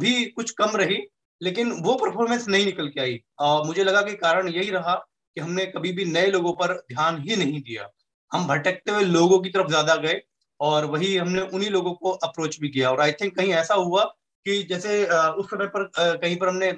भी 0.00 0.24
कुछ 0.26 0.50
कम 0.52 0.76
रही 0.76 0.98
लेकिन 1.40 1.70
वो 1.82 1.94
परफॉर्मेंस 1.96 2.48
नहीं 2.48 2.64
निकल 2.64 2.88
के 2.88 3.00
आई। 3.00 3.20
मुझे 3.66 3.84
लगा 3.84 4.02
कि 4.02 4.14
कारण 4.16 4.48
यही 4.48 4.70
रहा 4.70 4.94
कि 4.94 5.40
हमने 5.40 5.66
कभी 5.66 5.92
भी 5.92 6.04
नए 6.04 6.26
लोगों 6.26 6.52
पर 6.52 6.74
ध्यान 6.88 7.20
ही 7.22 7.36
नहीं 7.36 7.60
दिया। 7.62 7.88
हम 8.32 8.46
भटकते 8.46 8.92
हुए 8.92 9.04
लोगों 9.04 9.38
की 9.38 9.50
तरफ़ 9.50 9.68
ज़्यादा 9.68 9.96
गए 9.96 10.20
और 10.60 10.84
वही 10.84 11.16
हमने 11.16 11.40
उन्हीं 11.42 11.70
लोगों 11.70 11.92
को 11.94 12.10
अप्रोच 12.10 12.58
भी 12.60 12.68
किया। 12.68 12.90
और 12.90 13.00
आई 13.00 13.12
थिंक 13.12 13.36
कहीं 13.36 13.52
ऐसा 13.54 13.74
हुआ 13.74 14.04
कि 14.46 14.62
जैसे 14.62 15.04
उस 15.04 15.46
समय 15.46 15.66
पर 15.66 15.90
कहीं 15.96 16.36
पर 16.36 16.48
हमने 16.48 16.72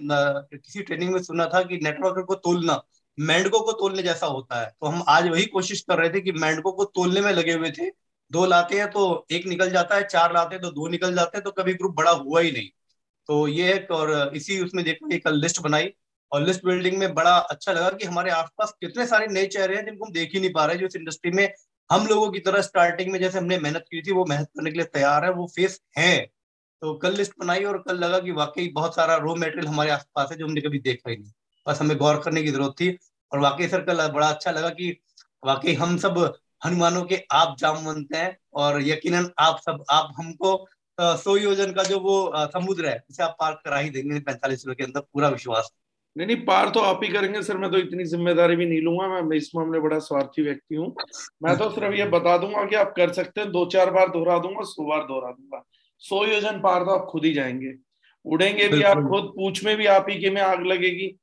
किसी 0.57 0.83
ट्रेनिंग 0.83 1.13
में 1.13 1.23
सुना 1.23 1.47
था 1.47 1.63
कि 1.63 1.79
नेटवर्कर 1.83 2.23
को 2.23 2.35
तोलना 2.37 2.81
मेंढकों 3.19 3.61
को 3.61 3.73
तोलने 3.73 4.03
जैसा 4.03 4.27
होता 4.27 4.61
है। 4.61 4.67
तो 4.71 4.87
हम 4.87 5.03
आज 5.09 5.29
वही 5.29 5.45
कोशिश 5.47 5.81
कर 5.81 5.99
रहे 5.99 6.11
थे 6.11 6.21
कि 6.21 6.33
मेंढकों 6.35 6.73
को 6.73 6.85
तोलने 6.87 7.21
में 7.21 7.33
लगे 7.33 7.53
हुए 7.53 7.71
थे। 7.71 7.89
दो 8.31 8.45
लाते 8.47 8.79
हैं 8.79 8.91
तो 8.91 9.27
एक 9.31 9.47
निकल 9.47 9.71
जाता 9.71 9.97
है, 9.97 10.03
चार 10.05 10.35
लाते 10.35 10.55
हैं 10.55 10.63
तो 10.63 10.71
दो 10.71 10.89
निकल 10.89 11.15
जाते 11.15 11.39
हैं 11.39 11.45
तो 11.45 11.51
कभी 11.53 11.75
ग्रुप 11.75 11.95
बड़ा 11.97 12.11
हुआ 12.11 12.41
ही 12.41 12.51
नहीं। 12.51 12.69
तो 13.29 13.47
ये 13.49 13.73
एक, 13.75 13.91
और 13.91 14.33
इसी 14.37 14.61
उसमें 14.61 14.85
देखो, 14.85 15.11
एक 15.15 15.29
लिस्ट 15.29 15.61
बनाई। 15.63 15.91
और 16.33 16.47
लिस्ट 16.47 16.65
बिल्डिंग 16.65 16.97
में 16.99 17.15
बड़ा 17.15 17.37
अच्छा 17.37 17.73
लगा 17.73 17.89
कि 17.91 18.07
हमारे 18.07 18.31
आसपास 18.31 18.73
कितने 18.81 19.07
सारे 19.07 19.27
नए 19.27 19.47
चेहरे 19.47 19.77
हैं 19.77 19.85
जिनको 19.85 20.05
हम 20.05 20.13
देख 20.13 20.31
ही 20.35 20.41
नहीं 20.41 20.53
पा 20.53 20.65
रहे, 20.65 20.77
जो 20.77 20.87
इस 20.87 20.97
इंडस्ट्री 20.97 21.31
में 21.31 21.53
हम 21.91 22.07
लोगों 22.07 22.31
की 22.31 22.39
तरह 22.41 22.63
स्टार्टिंग 22.63 23.11
में 23.13 23.19
जैसे 23.21 23.39
हमने 23.39 23.59
मेहनत 23.59 23.85
की 23.91 24.03
थी, 24.03 24.13
वो 24.13 24.25
मेहनत 24.25 24.49
करने 24.49 24.71
के 24.71 24.77
लिए 24.77 24.87
तैयार 24.87 25.25
है, 25.25 25.31
वो 25.33 25.47
फेस 25.47 25.81
है। 25.99 26.19
तो 26.83 26.95
कल 26.99 27.17
लिस्ट 27.17 27.33
बनाई 27.41 27.65
और 27.65 27.79
कल 27.79 27.97
लगा 27.99 28.19
कि 28.19 28.33
वाकई 28.33 28.69
बहुत 28.75 28.95
सारा 28.95 29.17
रो 29.19 29.35
मेटेरियल 29.37 29.67
हमारे 29.69 29.91
आसपास 29.91 30.29
है 30.31 30.37
जो 30.39 30.47
हमने 30.47 30.61
कभी 30.61 30.79
देखा 30.81 31.11
ही 31.11 31.17
नहीं। 31.17 31.33
बस 31.67 31.81
हमें 31.81 31.97
गौर 31.99 32.21
करने 32.21 32.43
की 32.43 32.51
ज़रूरत 32.51 32.75
थी 32.81 32.97
और 33.33 33.39
वाकई 33.39 33.69
सर 33.69 33.81
कल 33.85 34.07
बड़ा 34.09 34.29
अच्छा 34.29 34.51
लगा 34.51 34.69
कि 34.71 34.91
वाकई 35.45 35.75
हम 35.75 35.97
सब 35.99 36.19
हनुमानों 36.65 37.03
के 37.05 37.23
आप 37.33 37.57
जाम 37.59 37.85
बनते 37.85 38.17
हैं 38.17 38.37
और 38.55 38.81
यकीनन 38.83 39.31
आप 39.39 39.61
सब, 39.61 39.85
आप 39.91 40.13
हमको 40.17 40.69
सौ 40.99 41.37
योजन 41.37 41.73
का 41.73 41.83
जो 41.85 41.99
वो 42.01 42.33
समुद्र 42.49 42.89
है 42.89 43.05
उसे 43.11 43.23
आप 43.23 43.37
पार 43.41 43.53
करा 43.65 43.79
ही 43.79 43.91
देंगे 43.91 44.19
पैंतालीस 44.21 44.65
के 44.69 44.85
अंदर, 44.85 45.01
पूरा 45.01 45.29
विश्वास। 45.29 45.71
नहीं 46.17 46.27
नहीं 46.27 46.45
पार 46.45 46.69
तो 46.69 46.81
आप 46.81 47.01
ही 47.05 47.09
करेंगे 47.09 47.43
सर 47.43 47.57
मैं 47.57 47.71
तो 47.71 47.79
इतनी 47.79 48.05
ज़िम्मेदारी 48.05 48.57
भी 48.57 48.67
नहीं 48.67 48.81
लूँगा 48.81 49.21
मैं 49.23 49.37
इस 49.37 49.51
मामले 49.57 49.81
बड़ा 49.81 49.99
स्वार्थी 49.99 50.43
व्यक्ति 50.43 50.75
हूँ। 50.75 50.95
मैं 51.43 51.57
तो 51.59 51.71
सिर्फ़ 51.71 51.95
ये 51.95 52.05
बता 52.09 52.37
दूँगा 52.39 52.65
कि 52.65 52.77
आप 52.77 52.93
कर 52.97 53.13
सकते 53.13 53.41
हैं 53.41 53.51
दो 53.53 53.65
चार 53.67 53.91
बार 53.91 54.09
दोहरा 54.09 54.39
दूँगा 54.39 54.65
सौ 54.65 54.87
बार 54.89 55.03
दोहरा 55.03 55.31
दूँगा। 55.31 55.63
सौ 56.03 56.25
योजन 56.27 56.61
पार 56.61 56.85
तो 56.85 56.91
आप 56.91 57.07
खुद 57.11 57.25
ही 57.25 57.33
जाएँगे। 57.33 57.75
उड़ेंगे 58.25 58.69
भी 58.69 58.83
आप 58.83 59.03
खुद 59.09 59.33
पूछ 59.37 59.65
में 59.65 59.77
भी 59.77 59.87
आप 59.87 60.07
ही 60.11 60.19
के 60.21 60.31
में 60.31 60.41
आग 60.43 60.67
लगेगी। 60.67 61.15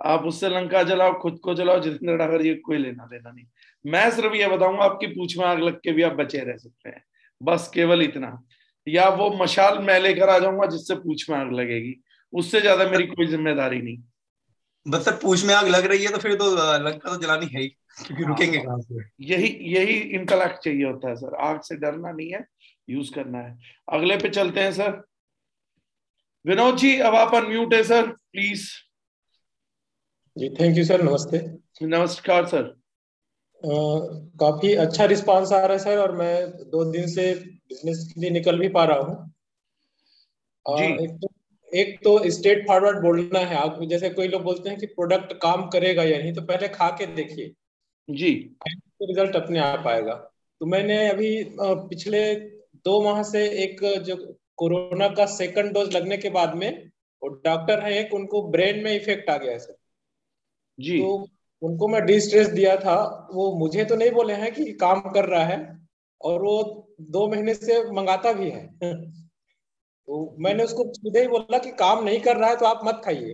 आप 0.00 0.24
उससे 0.24 0.48
लंका 0.48 0.82
जलाओ 0.82 1.18
खुद 1.20 1.38
को 1.38 1.54
जलाओ 1.54 1.80
जितेंद्र 1.80 2.16
डागर 2.16 2.46
ये 2.46 2.54
कोई 2.54 2.78
लेना 2.78 3.06
देना 3.06 3.30
नहीं। 3.30 3.44
मैं 3.84 4.10
सिर्फ़ 4.10 4.34
ये 4.34 4.48
बताऊँगा 4.48 4.84
आपकी 4.84 5.06
पूछ 5.06 5.36
में 5.38 5.44
आग 5.46 5.62
लग 5.62 5.80
के 5.80 5.92
भी 5.92 6.02
आप 6.02 6.12
बचे 6.12 6.38
रह 6.38 6.56
सकते 6.56 6.88
हैं। 6.88 7.04
बस 7.40 7.70
केवल 7.74 8.02
इतना। 8.02 8.38
या 8.86 9.08
वो 9.10 9.30
मशाल 9.42 9.78
मैं 9.78 10.00
लेकर 10.00 10.28
आ 10.28 10.38
जाऊँगा 10.38 10.66
जिससे 10.66 10.94
पूछ 10.94 11.28
में 11.30 11.36
आग 11.36 11.52
लगेगी। 11.52 11.94
उससे 12.32 12.60
ज़्यादा 12.60 12.90
मेरी 12.90 13.06
कोई 13.06 13.26
ज़िम्मेदारी 13.26 13.80
नहीं। 13.82 13.98
बस 14.86 15.04
सर 15.04 15.16
पूछ 15.16 15.44
में 15.44 15.54
आग 15.54 15.68
लग 15.68 15.84
रही 15.84 16.04
है 16.04 16.10
तो 16.12 16.18
फिर 16.18 16.34
तो 16.34 16.50
लंका 16.84 17.10
तो 17.10 17.16
जलानी 17.22 17.46
है 17.46 17.60
ही 17.60 17.68
क्योंकि 17.68 18.22
हाँ, 18.22 18.28
रुकेंगे 18.28 18.58
कहाँ 18.58 18.80
से? 18.80 19.02
यही 19.20 19.48
यही 19.74 19.96
इंटेलेक्ट 20.18 20.62
चाहिए 20.64 20.84
होता 20.84 21.08
है 21.08 21.16
सर। 21.16 21.34
आग 21.40 21.60
से 21.60 21.76
डरना 21.76 22.10
नहीं 22.12 22.30
है 22.30 22.44
यूज़ 22.88 23.12
करना 23.14 23.38
है। 23.38 23.58
अगले 23.88 24.16
पे 24.16 24.28
चलते 24.28 24.60
हैं 24.60 24.72
सर। 24.72 25.02
विनोद 26.44 26.76
जी 26.76 26.98
अब 27.00 27.14
आप 27.14 27.34
अनम्यूट 27.34 27.74
है 27.74 27.82
सर 27.82 28.06
प्लीज़ 28.06 28.68
जी 30.36 30.48
थैंक 30.50 30.76
यू 30.78 30.84
सर 30.84 31.02
नमस्ते। 31.02 31.38
नमस्कार 31.86 32.46
सर। 32.46 32.62
काफ़ी 34.40 34.74
अच्छा 34.74 35.04
रिस्पांस 35.04 35.52
आ 35.52 35.58
रहा 35.58 35.72
है 35.72 35.78
सर 35.78 35.98
और 35.98 36.16
मैं 36.16 36.46
दो 36.70 36.84
दिन 36.92 37.06
से 37.08 37.32
बिज़नेस 37.34 38.04
के 38.14 38.20
लिए 38.20 38.30
निकल 38.30 38.58
भी 38.58 38.68
पा 38.68 38.84
रहा 38.84 38.98
हूँ। 38.98 39.32
एक 40.66 41.10
तो 41.22 41.28
एक 41.74 41.98
तो 42.04 42.30
स्टेट 42.30 42.66
फॉरवर्ड 42.68 42.98
बोलना 42.98 43.38
है 43.38 43.56
आप 43.56 43.78
जैसे 43.82 44.10
कोई 44.10 44.28
लोग 44.28 44.42
बोलते 44.42 44.68
हैं 44.68 44.78
कि 44.78 44.86
प्रोडक्ट 44.86 45.32
काम 45.32 45.68
करेगा 45.68 46.02
या 46.02 46.18
नहीं 46.18 46.32
तो 46.32 46.42
पहले 46.42 46.68
खा 46.68 46.88
के 46.90 47.06
देखिए। 47.06 47.52
जी। 48.10 48.34
तो 48.68 49.06
रिज़ल्ट 49.06 49.36
अपने 49.36 49.58
आप 49.58 49.86
आएगा। 49.86 50.14
तो 50.60 50.66
मैंने 50.66 51.08
अभी 51.08 51.46
पिछले 51.60 52.34
दो 52.84 53.02
माह 53.02 53.22
से 53.22 53.48
एक 53.48 54.02
जो 54.02 54.16
कोरोना 54.56 55.08
का 55.08 55.26
सेकंड 55.26 55.72
डोज 55.72 55.96
लगने 55.96 56.16
के 56.16 56.30
बाद 56.30 56.54
में 56.54 56.90
वो 57.22 57.28
डॉक्टर 57.28 57.80
है 57.80 57.92
एक 57.98 58.14
उनको 58.14 58.42
ब्रेन 58.48 58.84
में 58.84 58.96
इफ़ेक्ट 58.96 59.30
आ 59.30 59.36
गया 59.36 59.52
है 59.52 59.58
सर 59.58 59.76
जी। 60.80 60.98
तो 60.98 61.28
उनको 61.62 61.88
मैं 61.88 62.04
डिस्ट्रेस 62.06 62.48
दिया 62.48 62.76
था। 62.76 63.28
वो 63.34 63.58
मुझे 63.58 63.84
तो 63.84 63.96
नहीं 63.96 64.10
बोले 64.10 64.34
हैं 64.34 64.52
कि 64.54 64.72
काम 64.72 65.00
कर 65.00 65.24
रहा 65.24 65.44
है 65.44 65.88
और 66.20 66.42
वो 66.42 66.88
दो 67.00 67.28
महीने 67.28 67.54
से 67.54 67.90
मंगाता 67.92 68.32
भी 68.32 68.50
है। 68.50 68.68
तो 70.08 70.36
मैंने 70.38 70.64
उसको 70.64 70.84
सीधे 70.94 71.20
ही 71.20 71.28
बोला 71.28 71.58
कि 71.58 71.70
काम 71.72 72.04
नहीं 72.04 72.20
कर 72.20 72.36
रहा 72.36 72.50
है 72.50 72.56
तो 72.56 72.66
आप 72.66 72.80
मत 72.84 73.00
खाइए 73.04 73.32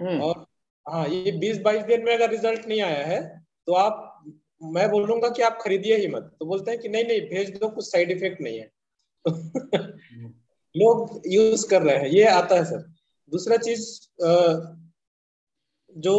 हम्म। 0.00 0.20
और 0.20 0.46
हाँ 0.86 1.06
ये 1.08 1.32
बीस 1.32 1.60
बाईस 1.60 1.82
दिन 1.82 2.04
में 2.04 2.14
अगर 2.14 2.30
रिज़ल्ट 2.30 2.66
नहीं 2.66 2.80
आया 2.80 3.06
है 3.06 3.20
तो 3.66 3.74
आप 3.74 4.02
मैं 4.62 4.88
बोलूँगा 4.90 5.28
कि 5.28 5.42
आप 5.42 5.58
खरीदिए 5.62 5.96
ही 5.96 6.08
मत 6.08 6.30
तो 6.40 6.46
बोलते 6.46 6.70
हैं 6.70 6.80
कि 6.80 6.88
नहीं 6.88 7.04
नहीं 7.04 7.20
भेज 7.20 7.50
दो 7.56 7.68
कुछ 7.68 7.90
साइड 7.90 8.10
इफ़ेक्ट 8.10 8.40
नहीं 8.40 8.58
है। 8.58 8.70
लोग 10.74 11.22
यूज़ 11.26 11.68
कर 11.70 11.82
रहे 11.82 11.96
हैं 11.96 12.08
ये 12.08 12.24
आता 12.24 12.54
है 12.54 12.64
सर 12.64 12.84
दूसरा 13.32 13.56
चीज़ 13.56 13.84
जो 15.96 16.16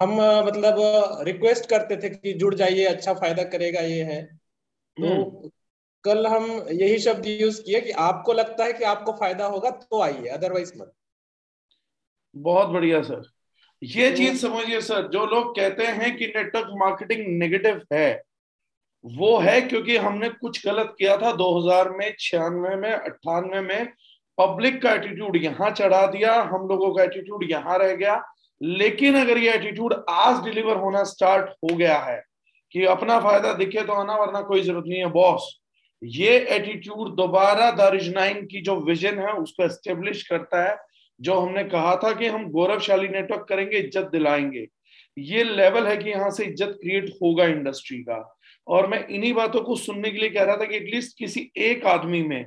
हम 0.00 0.14
मतलब 0.46 0.76
रिक्वेस्ट 1.26 1.68
करते 1.70 1.96
थे 1.96 2.08
कि 2.10 2.32
जुड़ 2.32 2.54
जाइए 2.54 2.84
अच्छा 2.84 3.14
फ़ायदा 3.14 3.44
करेगा 3.44 3.80
ये 3.80 4.02
है 4.02 4.22
तो 4.24 5.06
हम्म। 5.06 5.50
कल 6.04 6.26
हम 6.26 6.44
यही 6.70 6.98
शब्द 6.98 7.26
यूज़ 7.26 7.60
किए 7.62 7.80
कि 7.80 7.90
आपको 7.90 8.32
लगता 8.32 8.64
है 8.64 8.72
कि 8.72 8.84
आपको 8.84 9.12
फ़ायदा 9.12 9.46
होगा 9.46 9.70
तो 9.70 10.00
आइए 10.02 10.28
अदरवाइज़ 10.28 10.72
मत। 10.78 10.92
बहुत 12.36 12.68
बढ़िया 12.68 13.02
सर। 13.02 13.22
ये 13.82 14.10
तो, 14.10 14.16
चीज़ 14.16 14.40
समझिए 14.42 14.80
सर 14.80 15.08
जो 15.08 15.24
लोग 15.26 15.56
कहते 15.56 15.86
हैं 15.86 16.16
कि 16.16 16.26
नेटवर्क 16.26 16.68
मार्केटिंग 16.74 17.38
नेगेटिव 17.38 17.80
है 17.92 18.22
वो 19.04 19.36
है 19.38 19.60
क्योंकि 19.60 19.96
हमने 19.96 20.28
कुछ 20.28 20.66
गलत 20.66 20.94
किया 20.98 21.16
था 21.16 21.32
2000 21.32 21.90
में 21.90 22.14
छियानवे 22.20 22.74
में 22.76 22.92
अट्ठानवे 22.92 23.60
में। 23.60 23.88
पब्लिक 24.38 24.82
का 24.82 24.92
एटीट्यूड 24.92 25.36
यहाँ 25.36 25.70
चढ़ा 25.70 26.06
दिया 26.06 26.34
हम 26.42 26.68
लोगों 26.68 26.94
का 26.94 27.02
एटीट्यूड 27.02 27.44
यहाँ 27.50 27.78
रह 27.78 27.94
गया। 27.96 28.22
लेकिन 28.60 29.20
अगर 29.20 29.38
ये 29.38 29.52
एटीट्यूड 29.52 29.94
आज 30.10 30.42
डिलीवर 30.44 30.76
होना 30.76 31.02
स्टार्ट 31.04 31.50
हो 31.50 31.76
गया 31.76 31.98
है 31.98 32.22
कि 32.74 32.84
अपना 32.84 33.18
फ़ायदा 33.20 33.52
दिखे 33.52 33.82
तो 33.82 33.92
आना 33.92 34.16
वरना 34.16 34.40
कोई 34.42 34.62
ज़रूरत 34.62 34.84
नहीं 34.86 35.00
है 35.00 35.10
बॉस 35.10 35.52
ये 36.02 36.38
एटीट्यूड 36.50 37.14
दोबारा 37.16 37.70
दारिज 37.70 38.08
नाइन 38.14 38.46
की 38.46 38.60
जो 38.60 38.76
विजन 38.76 39.18
है 39.18 39.32
उसको 39.32 39.64
एस्टेब्लिश 39.64 40.22
करता 40.28 40.62
है, 40.64 40.76
जो 41.20 41.34
हमने 41.34 41.64
कहा 41.64 41.96
था 41.96 42.12
कि 42.12 42.26
हम 42.26 42.48
गौरवशाली 42.50 43.08
नेटवर्क 43.08 43.46
करेंगे, 43.48 43.78
इज़्ज़त 43.78 44.08
दिलाएँगे। 44.12 44.66
ये 45.16 45.44
लेवल 45.44 45.86
है 45.86 45.96
कि 45.96 46.10
यहाँ 46.10 46.30
से 46.30 46.44
इज़्ज़त 46.44 46.78
क्रिएट 46.82 47.10
होगा 47.22 47.44
इंडस्ट्री 47.44 47.98
का। 47.98 48.38
और 48.66 48.86
मैं 48.86 49.06
इन्हीं 49.06 49.32
बातों 49.34 49.60
को 49.60 49.76
सुनने 49.76 50.10
के 50.10 50.18
लिए 50.18 50.28
कह 50.28 50.44
रहा 50.44 50.56
था 50.56 50.64
कि 50.64 50.76
एटलीस्ट 50.76 51.18
किसी 51.18 51.50
एक 51.56 51.86
आदमी 51.86 52.22
में, 52.22 52.46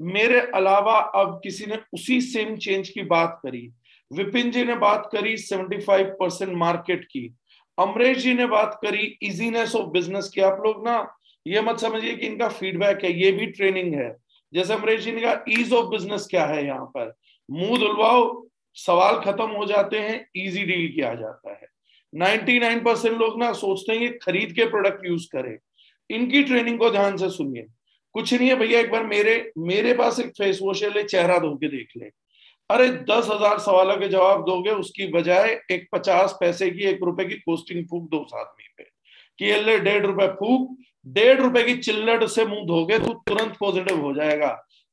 मेरे 0.00 0.40
अलावा 0.54 0.98
अब 0.98 1.40
किसी 1.44 1.66
ने 1.66 1.78
उसी 1.92 2.20
सेम 2.20 2.56
चेंज 2.56 2.88
की 2.88 3.02
बात 3.02 3.40
करी। 3.42 3.70
विपिन 4.10 4.50
जी 4.50 4.64
ने 4.64 4.74
बात 4.74 5.08
करी 5.12 5.36
75 5.36 6.02
परसेंट 6.20 6.52
मार्केट 6.52 7.04
की। 7.04 7.34
अमरेश 7.78 8.18
जी 8.18 8.34
ने 8.34 8.46
बात 8.46 8.78
करी 8.82 9.18
इजीनेस 9.22 9.74
ऑफ़ 9.74 9.90
बिज़नेस 9.90 10.28
की। 10.28 10.40
आप 10.40 10.62
लोग 10.64 10.84
ना 10.88 10.96
ये 11.46 11.60
मत 11.60 11.78
समझिए 11.78 12.14
कि 12.14 12.26
इनका 12.26 12.48
फीडबैक 12.48 13.04
है, 13.04 13.20
ये 13.20 13.32
भी 13.32 13.46
ट्रेनिंग 13.46 13.94
है। 13.94 14.16
जैसे 14.54 14.74
अमरेश 14.74 15.00
जी 15.00 15.12
ने 15.12 15.20
कहा 15.20 15.44
ईज 15.48 15.72
ऑफ़ 15.72 15.86
बिज़नेस 15.86 16.26
क्या 16.30 16.46
है 16.46 16.66
यहाँ 16.66 16.86
पर? 16.86 17.14
मुँह 17.50 17.78
धुलवाओ, 17.78 18.46
सवाल 18.74 19.20
खत्म 19.20 19.46
हो 19.46 19.66
जाते 19.66 19.98
हैं 19.98 20.28
इजी 20.36 20.64
डील 20.64 20.92
किया 20.92 21.14
जाता 21.14 21.50
है। 21.50 21.66
99 22.14 22.84
परसेंट 22.84 23.18
लोग 23.18 23.38
ना 23.38 23.52
सोचते 23.52 23.98
हैं 23.98 24.18
खरीद 24.18 24.52
के 24.52 24.64
प्रोडक्ट 24.64 25.06
यूज़ 25.06 25.28
करें। 25.32 25.58
इनकी 26.10 26.42
ट्रेनिंग 26.42 26.78
को 26.78 26.90
ध्यान 26.90 27.16
से 27.16 27.30
सुनिए। 27.30 27.66
कुछ 28.12 28.34
नहीं 28.34 28.48
है 28.48 28.54
भैया, 28.54 28.80
एक 28.80 28.90
बार 28.90 29.04
मेरे 29.04 29.52
मेरे 29.58 29.94
पास 29.94 30.20
एक 30.20 30.28
फेस 30.28 30.58
वॉश 30.62 30.82
है, 30.82 30.94
ले 30.94 31.02
चेहरा 31.02 31.38
धो 31.38 31.54
के 31.54 31.68
देख 31.68 31.88
ले। 31.96 32.10
अरे, 32.70 32.88
दस 32.88 33.28
हज़ार 33.30 33.58
सवालों 33.58 33.96
के 33.96 34.08
जवाब 34.08 34.44
दोगे, 34.44 34.70
उसकी 34.70 35.06
बजाय 35.06 35.60
एक 35.70 35.88
पचास 35.92 36.36
पैसे 36.40 36.70
की, 36.70 36.84
एक 36.84 36.98
रुपए 37.02 37.24
की 37.24 37.34
कोस्टिंग 37.34 37.84
फूक 37.88 38.10
दो 38.10 38.18
उस 38.18 38.32
आदमी 38.34 38.64
पे। 38.78 38.84
कि 39.38 39.44
ये 39.44 39.78
डेढ़ 39.78 40.06
रुपए 40.06 40.26
फूक 40.26 40.78
डेढ़ 41.06 41.40
रुपए 41.40 41.62
की 41.62 41.76
चिल्लट 41.76 42.24
से 42.24 42.44
मुँह 42.46 42.64
धोगे 42.66 42.98
तो 42.98 43.12
तुरंत 43.28 43.56
पॉजिटिव 43.60 44.00
हो 44.00 44.12
जाएगा। 44.14 44.48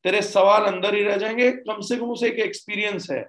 तेरे 0.06 0.22
सवाल 0.22 0.63
अंदर 0.63 0.96
ही 0.96 1.03
रह 1.03 1.18
जाएँगे। 1.18 1.51
कम 1.51 1.82
से 1.82 1.98
कम 1.98 2.06
उसे 2.06 2.27
एक 2.27 2.39
एक्सपीरियंस 2.39 3.08
है 3.12 3.22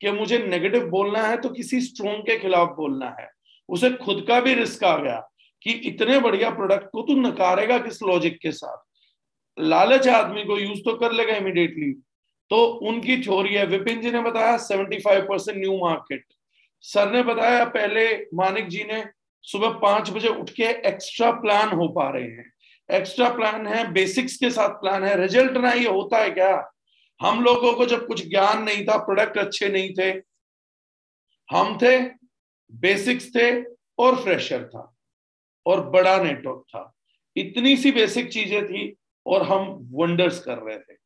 कि 0.00 0.10
मुझे 0.10 0.38
नेगेटिव 0.38 0.86
बोलना 0.88 1.22
है 1.22 1.36
तो 1.36 1.48
किसी 1.48 1.80
स्ट्रोंग 1.80 2.22
के 2.22 2.38
खिलाफ 2.38 2.68
बोलना 2.76 3.14
है। 3.20 3.28
उसे 3.68 3.90
खुद 3.96 4.24
का 4.28 4.40
भी 4.40 4.54
रिस्क 4.54 4.84
आ 4.84 4.96
गया 4.96 5.18
कि 5.62 5.70
इतने 5.86 6.18
बढ़िया 6.18 6.50
प्रोडक्ट 6.50 6.86
को 6.92 7.02
तू 7.02 7.14
नकारेगा 7.16 7.78
किस 7.78 8.02
लॉजिक 8.02 8.38
के 8.38 8.52
साथ। 8.52 9.62
लालच 9.62 10.08
आदमी 10.08 10.44
को 10.44 10.58
यूज़ 10.58 10.80
तो 10.80 10.94
कर 10.96 11.12
लेगा 11.12 11.36
इमिडिएटली 11.36 11.92
तो 12.50 12.64
उनकी 12.82 13.16
थ्योरी 13.22 13.54
है। 13.54 13.66
विपिन 13.66 14.00
जी 14.00 14.10
ने 14.10 14.20
बताया 14.22 14.56
75 14.58 15.20
परसेंट 15.20 15.58
न्यू 15.58 15.78
मार्केट 15.78 16.24
सर 16.84 17.10
ने 17.12 17.22
बताया, 17.22 17.64
पहले 17.64 18.26
मानिक 18.34 18.68
जी 18.68 18.84
ने 18.84 19.04
सुबह 19.44 19.78
पाँच 19.78 20.10
बजे 20.10 20.28
उठ 20.28 20.50
के 20.50 20.64
एक्स्ट्रा 20.88 21.30
प्लान 21.32 21.68
हो 21.68 21.88
पा 21.88 22.08
रहे 22.10 22.24
हैं। 22.24 22.52
एक्स्ट्रा 22.88 23.28
प्लान 23.28 23.66
है 23.66 23.90
बेसिक्स 23.92 24.36
के 24.36 24.50
साथ 24.50 24.74
प्लान 24.80 25.04
है 25.04 25.16
रिज़ल्ट 25.20 25.56
ना 25.56 25.72
ये 25.72 25.88
होता 25.88 26.18
है 26.18 26.30
क्या? 26.30 26.70
हम 27.20 27.42
लोगों 27.44 27.72
को 27.72 27.86
जब 27.86 28.06
कुछ 28.06 28.28
ज्ञान 28.28 28.62
नहीं 28.62 28.84
था 28.84 28.96
प्रोडक्ट 28.96 29.38
अच्छे 29.38 29.68
नहीं 29.68 29.92
थे, 29.94 30.10
हम 31.48 31.76
थे 31.78 31.98
बेसिक्स 32.72 33.28
थे 33.36 33.50
और 33.98 34.16
फ्रेशर 34.16 34.64
था 34.64 34.92
और 35.66 35.88
बड़ा 35.90 36.16
नेटवर्क 36.22 36.62
था। 36.68 36.92
इतनी 37.36 37.76
सी 37.76 37.92
बेसिक 37.92 38.28
चीज़ें 38.28 38.66
थी 38.66 38.94
और 39.26 39.42
हम 39.42 39.66
वंडर्स 39.92 40.38
कर 40.40 40.58
रहे 40.58 40.78
थे। 40.78 40.96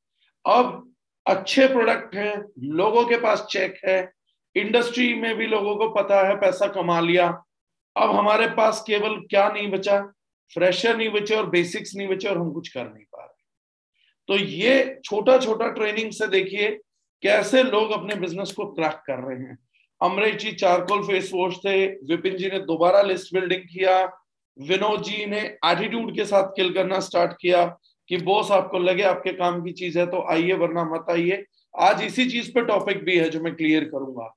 अब 0.45 0.93
अच्छे 1.27 1.67
प्रोडक्ट 1.67 2.15
हैं, 2.15 2.37
लोगों 2.59 3.05
के 3.07 3.17
पास 3.17 3.47
चेक 3.51 3.81
है 3.85 4.13
इंडस्ट्री 4.57 5.13
में 5.15 5.35
भी 5.37 5.47
लोगों 5.47 5.77
को 5.77 5.89
पता 5.93 6.27
है, 6.29 6.37
पैसा 6.37 6.67
कमा 6.67 7.01
लिया 7.01 7.29
अब 7.97 8.11
हमारे 8.11 8.47
पास 8.47 8.83
केवल 8.87 9.17
क्या 9.31 9.49
नहीं 9.49 9.71
बचा? 9.71 10.01
फ्रेशर 10.51 10.97
नहीं 10.97 11.09
बचे 11.09 11.35
और 11.35 11.47
बेसिक्स 11.51 11.95
नहीं 11.97 12.09
बचे 12.09 12.29
और 12.29 12.39
हम 12.39 12.53
कुछ 12.53 12.69
कर 12.69 12.85
नहीं 12.85 13.05
पा 13.05 13.23
रहे। 13.23 13.33
तो 14.29 14.45
ये 14.45 15.01
छोटा 15.05 15.39
छोटा 15.39 15.69
ट्रेनिंग 15.69 16.11
से 16.13 16.27
देखिए, 16.27 16.69
कैसे 17.23 17.63
लोग 17.63 17.91
अपने 17.91 18.15
बिज़नेस 18.15 18.53
को 18.53 18.67
क्रैक 18.67 19.01
कर 19.07 19.19
रहे 19.19 19.39
हैं। 19.39 19.59
Amrish 20.01 20.35
ji 20.35 20.53
charcoal 20.53 21.03
face 21.03 21.31
wash 21.35 21.57
थे, 21.57 21.87
विपिन 21.87 22.37
जी 22.37 22.49
ने 22.49 22.59
दोबारा 22.61 23.03
लिस्ट 23.03 23.35
बिल्डिंग 23.35 23.63
किया, 23.63 24.05
विनोद 24.59 25.03
जी 25.03 25.25
ने 25.27 25.41
एटीट्यूड 25.41 26.15
के 26.17 26.25
साथ 26.25 26.49
किल 26.57 26.73
करना 26.73 27.01
स्टार्ट 27.01 27.33
किया 27.41 27.65
कि 28.11 28.17
बॉस 28.17 28.51
आपको 28.51 28.79
लगे 28.79 29.03
आपके 29.03 29.33
काम 29.33 29.63
की 29.63 29.73
चीज़ 29.73 29.99
है 29.99 30.07
तो 30.07 30.23
आइए, 30.31 30.53
वरना 30.53 30.85
मत 30.85 31.07
आइए। 31.11 31.45
आज 31.75 32.03
इसी 32.03 32.31
चीज़ 32.31 32.53
पे 32.53 32.65
टॉपिक 32.65 33.05
भी 33.05 33.19
है 33.19 33.29
जो 33.31 33.41
मैं 33.41 33.55
क्लियर 33.55 33.85
करूँगा। 33.85 34.33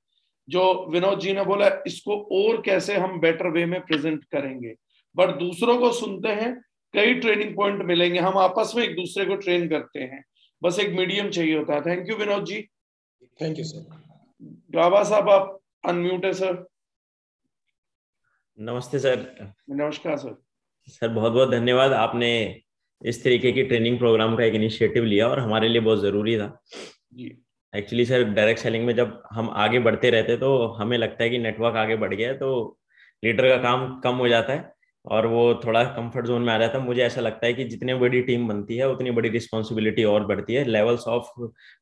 जो 0.48 0.62
विनोद 0.90 1.20
जी 1.20 1.32
ने 1.32 1.44
बोला 1.44 1.68
इसको 1.86 2.16
और 2.34 2.60
कैसे 2.62 2.96
हम 2.96 3.20
बेटर 3.20 3.50
वे 3.50 3.64
में 3.66 3.80
प्रेजेंट 3.80 4.24
करेंगे? 4.24 4.74
बट 5.14 5.34
दूसरों 5.38 5.78
को 5.78 5.92
सुनते 5.92 6.28
हैं 6.34 6.54
कई 6.94 7.14
ट्रेनिंग 7.14 7.54
पॉइंट 7.56 7.82
मिलेंगे। 7.84 8.18
हम 8.20 8.38
आपस 8.38 8.72
में 8.76 8.82
एक 8.84 8.94
दूसरे 8.96 9.24
को 9.24 9.36
ट्रेन 9.36 9.68
करते 9.68 10.00
हैं। 10.00 10.22
बस 10.62 10.78
एक 10.80 10.96
मीडियम 10.98 11.30
चाहिए 11.30 11.56
होता 11.56 11.74
है। 11.74 11.80
Thank 11.80 12.08
you 12.10 12.16
Vinod 12.16 12.44
ji. 12.44 12.62
Thank 13.42 13.58
you 13.58 13.64
sir 13.64 13.86
Gawa 14.70 15.02
साहब 15.04 15.30
आप 15.30 15.58
अनम्यूट 15.84 16.24
है 16.24 16.32
सर 16.32 16.66
नमस्ते 18.58 18.98
सर 18.98 19.26
नमस्कार 19.70 20.16
सर 20.16 20.36
सर 20.88 21.08
बहुत 21.08 21.32
बहुत 21.32 21.50
धन्यवाद। 21.50 21.92
आपने 21.92 22.30
इस 23.02 23.22
तरीके 23.24 23.52
की 23.52 23.62
ट्रेनिंग 23.62 23.98
प्रोग्राम 23.98 24.36
का 24.36 24.44
एक 24.44 24.54
इनिशिएटिव 24.54 25.04
लिया 25.04 25.28
और 25.28 25.38
हमारे 25.38 25.68
लिए 25.68 25.80
बहुत 25.80 26.00
ज़रूरी 26.00 26.36
था। 26.38 26.48
एक्चुअली 27.78 28.04
सर 28.06 28.24
डायरेक्ट 28.24 28.60
सेलिंग 28.60 28.86
में 28.86 28.94
जब 28.94 29.22
हम 29.32 29.50
आगे 29.56 29.78
बढ़ते 29.78 30.10
रहते 30.10 30.36
तो 30.36 30.66
हमें 30.66 30.96
लगता 30.98 31.24
है 31.24 31.30
कि 31.30 31.38
नेटवर्क 31.38 31.76
आगे 31.76 31.96
बढ़ 31.96 32.14
गया 32.14 32.28
है 32.28 32.38
तो 32.38 32.78
लीडर 33.24 33.48
का 33.48 33.56
काम 33.62 34.00
कम 34.00 34.16
हो 34.16 34.28
जाता 34.28 34.52
है 34.52 34.72
और 35.04 35.26
वो 35.26 35.42
थोड़ा 35.54 35.82
कंफर्ट 35.84 36.26
जोन 36.26 36.42
में 36.42 36.52
आ 36.54 36.58
जाता 36.58 36.78
है। 36.78 36.84
मुझे 36.84 37.02
ऐसा 37.02 37.20
लगता 37.20 37.46
है 37.46 37.52
कि 37.54 37.64
जितनी 37.64 37.94
बड़ी 37.94 38.20
टीम 38.22 38.48
बनती 38.48 38.76
है, 38.76 38.88
उतनी 38.88 39.10
बड़ी 39.10 39.28
रिस्पॉन्सिबिलिटी 39.28 40.04
और 40.04 40.26
बढ़ती 40.26 40.54
है। 40.54 40.64
लेवल्स 40.64 41.06
ऑफ़ 41.08 41.30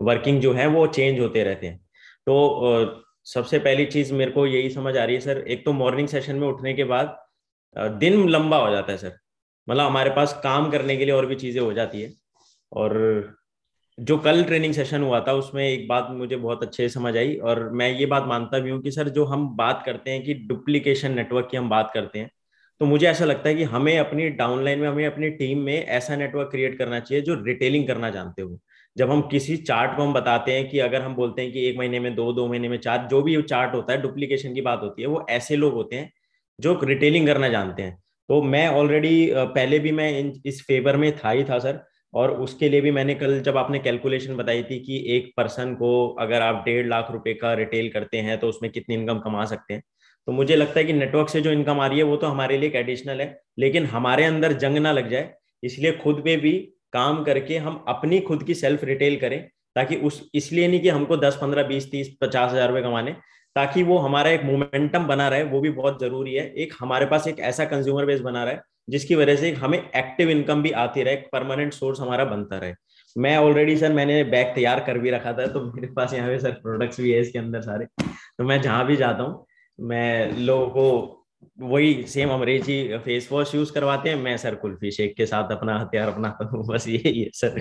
वर्किंग 0.03 0.41
जो 0.41 0.53
है, 0.53 0.67
वो 0.67 0.87
चेंज 0.87 1.21
होते 1.21 1.45
रहते 1.45 1.67
हैं। 1.67 1.79
तो 2.27 3.05
सबसे 3.25 3.59
पहली 3.59 3.87
चीज़ 3.87 4.13
मेरे 4.15 4.31
को 4.31 4.47
यही 4.47 4.71
समझ 4.71 4.97
आ 4.97 5.05
रही 5.05 5.15
है 5.15 5.21
सर 5.21 5.39
एक 5.49 5.65
तो 5.65 5.73
मॉर्निंग 5.73 6.09
सेशन 6.09 6.37
में 6.37 6.47
उठने 6.49 6.75
के 6.75 6.85
बाद 6.85 7.17
दिन 7.77 8.29
लंबा 8.29 8.59
हो 8.59 8.71
जाता 8.71 8.93
है 8.93 8.99
सर 8.99 9.17
मतलब 9.69 9.87
हमारे 9.87 10.11
पास 10.11 10.41
काम 10.43 10.71
करने 10.71 10.97
के 10.97 11.05
लिए 11.05 11.15
और 11.15 11.27
भी 11.27 11.35
चीज़ें 11.35 11.61
हो 11.63 11.73
जाती 11.73 12.03
है 12.03 12.13
और 12.73 12.95
जो 13.99 14.17
कल 14.19 14.43
ट्रेनिंग 14.45 14.73
सेशन 14.75 15.03
हुआ 15.03 15.21
था, 15.21 15.33
उसमें 15.33 15.63
एक 15.69 15.87
बात 15.89 16.09
मुझे 16.13 16.37
बहुत 16.37 16.63
अच्छे 16.63 16.83
से 16.83 16.95
समझ 16.95 17.17
आई 17.17 17.35
और 17.37 17.69
मैं 17.73 17.89
ये 17.91 18.07
बात 18.07 18.25
मानता 18.27 18.59
भी 18.59 18.71
हूँ 18.71 18.81
कि 18.83 18.91
सर, 18.91 19.09
जो 19.09 19.25
हम 19.25 19.49
बात 19.57 19.83
करते 19.87 20.11
हैं 20.11 20.23
कि 20.25 20.35
डुप्लीकेशन 20.49 21.13
नेटवर्क 21.13 21.49
की 21.51 21.57
हम 21.57 21.69
बात 21.71 21.91
करते 21.95 22.19
हैं 22.19 22.31
तो 22.81 22.87
मुझे 22.87 23.07
ऐसा 23.09 23.25
लगता 23.25 23.49
है 23.49 23.55
कि 23.55 23.63
हमें 23.65 23.99
अपनी 23.99 24.29
डाउनलाइन 24.31 24.79
में, 24.79 24.89
हमें 24.89 25.07
अपनी 25.07 25.31
टीम 25.31 25.59
में 25.59 25.75
ऐसा 25.75 26.17
नेटवर्क 26.17 26.49
क्रिएट 26.51 26.77
करना 26.79 27.01
चाहिए 27.01 27.23
जो 27.25 27.35
रिटेलिंग 27.45 27.87
करना 27.89 28.11
जानते 28.11 28.43
हो। 28.43 28.59
जब 28.97 29.11
हम 29.11 29.21
किसी 29.31 29.57
चार्ट 29.59 29.97
को 29.97 30.03
हम 30.03 30.13
बताते 30.13 30.53
हैं 30.53 30.69
कि 30.71 30.79
अगर 30.79 31.03
हम 31.03 31.15
बोलते 31.15 31.43
हैं 31.43 31.53
कि 31.53 31.67
एक 31.69 31.79
महीने 31.79 32.01
में 32.01 32.15
दो 32.15 32.33
दो 32.33 32.47
महीने 32.49 32.69
में 32.69 32.79
चार, 32.79 33.07
जो 33.11 33.23
भी 33.23 33.41
चार्ट 33.43 33.75
होता 33.75 33.93
है 33.93 34.01
डुप्लीकेशन 34.03 34.55
की 34.55 34.61
बात 34.61 34.81
होती 34.83 35.03
है, 35.03 35.09
वो 35.09 35.27
ऐसे 35.31 35.57
लोग 35.57 35.75
होते 35.75 35.97
हैं 35.97 36.13
जो 36.59 36.79
रिटेलिंग 36.85 37.27
करना 37.27 37.49
जानते 37.49 37.83
हैं। 37.83 37.99
तो 38.29 38.43
मैं 38.45 38.69
ऑलरेडी 38.71 39.31
पहले 39.35 39.79
भी 39.79 39.93
मैं 39.93 40.33
इस 40.47 40.63
फेवर 40.69 40.97
में 40.97 41.13
था 41.19 41.31
ही 41.31 41.45
था, 41.45 41.59
सर। 41.59 41.85
और 42.15 42.31
उसके 42.31 42.69
लिए 42.69 42.81
भी 42.81 42.91
मैंने 42.91 43.15
कल 43.15 43.41
जब 43.41 43.57
आपने 43.57 43.79
कैलकुलेशन 43.79 44.37
बताई 44.37 44.63
थी 44.63 44.79
कि 44.79 45.03
एक 45.17 45.33
पर्सन 45.37 45.75
को 45.75 46.09
अगर 46.21 46.43
आप 46.43 46.63
डेढ़ 46.65 46.87
लाख 46.87 47.11
रुपए 47.11 47.35
का 47.35 47.53
रिटेल 47.55 47.89
करते 47.89 48.19
हैं 48.19 48.39
तो 48.39 48.49
उसमें 48.49 48.71
कितनी 48.73 48.95
इनकम 48.95 49.19
कमा 49.19 49.45
सकते 49.45 49.75
हैं? 49.75 49.83
तो 50.29 50.33
मुझे 50.33 50.57
लगता 50.57 50.79
है 50.81 50.85
कि 50.85 50.93
नेटवर्क 50.93 51.29
से 51.29 51.41
जो 51.41 51.51
इनकम 51.53 51.81
आ 51.81 51.87
रही 51.87 51.99
है, 51.99 52.05
वो 52.05 52.17
तो 52.17 52.27
हमारे 52.27 52.57
लिए 52.59 52.69
एक 52.69 52.75
एडिशनल 52.77 53.21
है, 53.21 53.39
लेकिन 53.59 53.85
हमारे 53.87 54.25
अंदर 54.25 54.53
जंग 54.53 54.79
ना 54.79 54.93
लग 54.93 55.11
जाए। 55.11 55.33
इसलिए 55.63 55.93
खुद 55.93 56.23
पे 56.25 56.37
भी 56.37 56.53
काम 56.93 57.23
करके 57.25 57.57
हम 57.59 57.85
अपनी 57.89 58.21
खुद 58.21 58.43
की 58.43 58.55
सेल्फ 58.55 58.85
रिटेल 58.85 59.17
करें, 59.17 59.41
ताकि 59.77 59.97
उस, 59.97 60.23
इसलिए 60.35 60.69
नहीं 60.69 60.81
कि 60.81 60.89
हमको 60.89 61.17
दस, 61.17 61.39
पंद्रह, 61.43 61.63
बीस, 61.63 61.91
तीस, 61.91 62.17
पचास 62.21 62.53
हज़ार 62.53 62.69
रुपए 62.69 62.83
कमाने, 62.83 63.13
ताकि 63.57 63.83
वो 63.83 63.99
हमारा 63.99 64.31
एक 64.31 64.43
मोमेंटम 64.45 65.07
बना 65.07 65.29
रहे, 65.29 65.43
वो 65.43 65.61
भी 65.61 65.71
बहुत 65.71 66.01
ज़रूरी 66.01 66.35
है। 66.35 66.53
एक 66.55 66.75
हमारे 66.81 67.07
पास 67.07 67.29
एक 67.29 67.39
ऐसा 67.41 67.65
कंज्यूमर 67.65 68.05
बेस 68.05 68.21
बना 68.21 68.45
रहा 68.45 68.55
है 68.55 68.63
जिसकी 68.89 69.15
वजह 69.15 69.37
से 69.37 69.53
हमें 69.55 69.79
एक्टिव 69.79 70.31
इनकम 70.31 70.63
भी 70.63 70.71
आती 70.83 71.03
रहे 71.03 71.17
परमानेंट 71.33 71.73
सोर्स 71.73 72.01
हमारा 72.01 72.25
बनता 72.25 72.59
रहे। 72.59 72.75
मैं 73.17 73.37
ऑलरेडी 73.37 73.77
सर 73.77 73.93
मैंने 73.93 74.23
बैग 74.27 74.55
तैयार 74.55 74.81
कर 74.87 74.99
भी 74.99 75.11
रखा 75.11 75.33
था 75.33 75.47
तो 75.47 75.61
मेरे 75.65 75.89
पास 75.97 76.15
यहाँ 76.15 76.29
पे 76.29 76.39
सर 76.39 76.51
प्रोडक्ट्स 76.63 77.01
भी 77.01 77.13
है 77.13 77.21
इसके 77.21 77.39
अंदर 77.39 77.61
सारे। 77.63 77.87
तो 78.39 78.45
मैं 78.45 78.61
जहाँ 78.63 78.87
भी 78.87 78.97
जाता 78.97 79.23
हूँ 79.23 79.45
मैं 79.79 80.33
लोगों 80.39 80.69
को 80.71 81.13
वही 81.59 82.03
सेम 82.05 82.31
अंग्रेज़ी 82.31 82.99
फेस 83.05 83.29
वॉश 83.33 83.55
यूज़ 83.55 83.73
करवाते 83.73 84.09
हैं 84.09 84.17
मैं 84.17 84.37
सर 84.37 84.55
कुल्फी 84.55 84.91
शेक 84.91 85.17
के 85.17 85.27
साथ 85.27 85.51
अपना 85.53 85.79
हथियार 85.79 86.09
अपनाता 86.09 86.45
हूँ 86.49 86.65
बस 86.67 86.89
यही 86.89 87.23
है 87.23 87.31
सर 87.35 87.61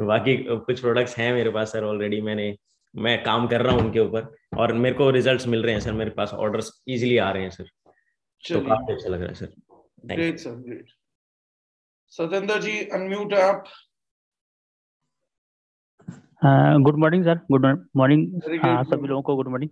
बाकी 0.00 0.36
कुछ 0.36 0.80
प्रोडक्ट्स 0.80 1.18
हैं 1.18 1.32
मेरे 1.34 1.50
पास 1.50 1.72
सर 1.72 1.84
ऑलरेडी 1.84 2.20
मैंने 2.20 2.54
मैं 2.94 3.22
काम 3.24 3.46
कर 3.46 3.62
रहा 3.62 3.74
हूँ 3.74 3.82
उनके 3.82 4.00
ऊपर 4.00 4.32
और 4.58 4.72
मेरे 4.74 4.94
को 4.94 5.10
रिजल्ट्स 5.10 5.46
मिल 5.46 5.62
रहे 5.62 5.74
हैं 5.74 5.80
सर 5.80 5.92
मेरे 5.92 6.10
पास 6.10 6.34
ऑर्डर्स 6.34 6.70
इजीली 6.88 7.18
आ 7.18 7.30
रहे 7.30 7.42
हैं 7.42 7.50
सर 7.50 7.70
तो 8.44 8.60
काफ़ी 8.60 8.94
अच्छा 8.94 9.08
लग 9.08 9.20
रहा 9.20 9.28
है 9.28 9.34
sir 9.34 9.52
great 10.04 10.38
sir 10.38 10.54
great 10.62 10.88
Satendra 12.12 12.60
ji 12.60 12.78
unmute 12.90 13.34
आप। 13.34 13.64
Good 16.82 16.98
morning 16.98 17.24
sir 17.24 17.38
good 17.50 17.66
morning 17.96 18.40
सभी 18.40 19.08
लोगों 19.08 19.22
को 19.22 19.36
गुड 19.36 19.48
मॉर्निंग 19.48 19.70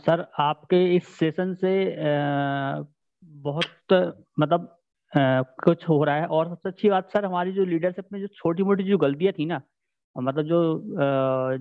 सर 0.00 0.24
आपके 0.40 0.84
इस 0.96 1.08
सेशन 1.18 1.54
से 1.54 1.72
आ, 1.94 2.82
बहुत 3.22 3.92
मतलब 4.40 4.76
आ, 5.12 5.42
कुछ 5.64 5.88
हो 5.88 6.02
रहा 6.04 6.14
है। 6.16 6.26
और 6.26 6.48
सबसे 6.48 6.68
अच्छी 6.68 6.90
बात 6.90 7.10
सर 7.12 7.24
हमारी 7.24 7.52
जो 7.52 7.64
लीडरशिप 7.64 8.06
में 8.12 8.20
जो 8.20 8.26
छोटी 8.36 8.62
मोटी 8.62 8.84
जो 8.84 8.98
गलतियाँ 8.98 9.32
थी 9.32 9.46
ना 9.46 9.60
मतलब 10.16 10.44
जो 10.44 10.60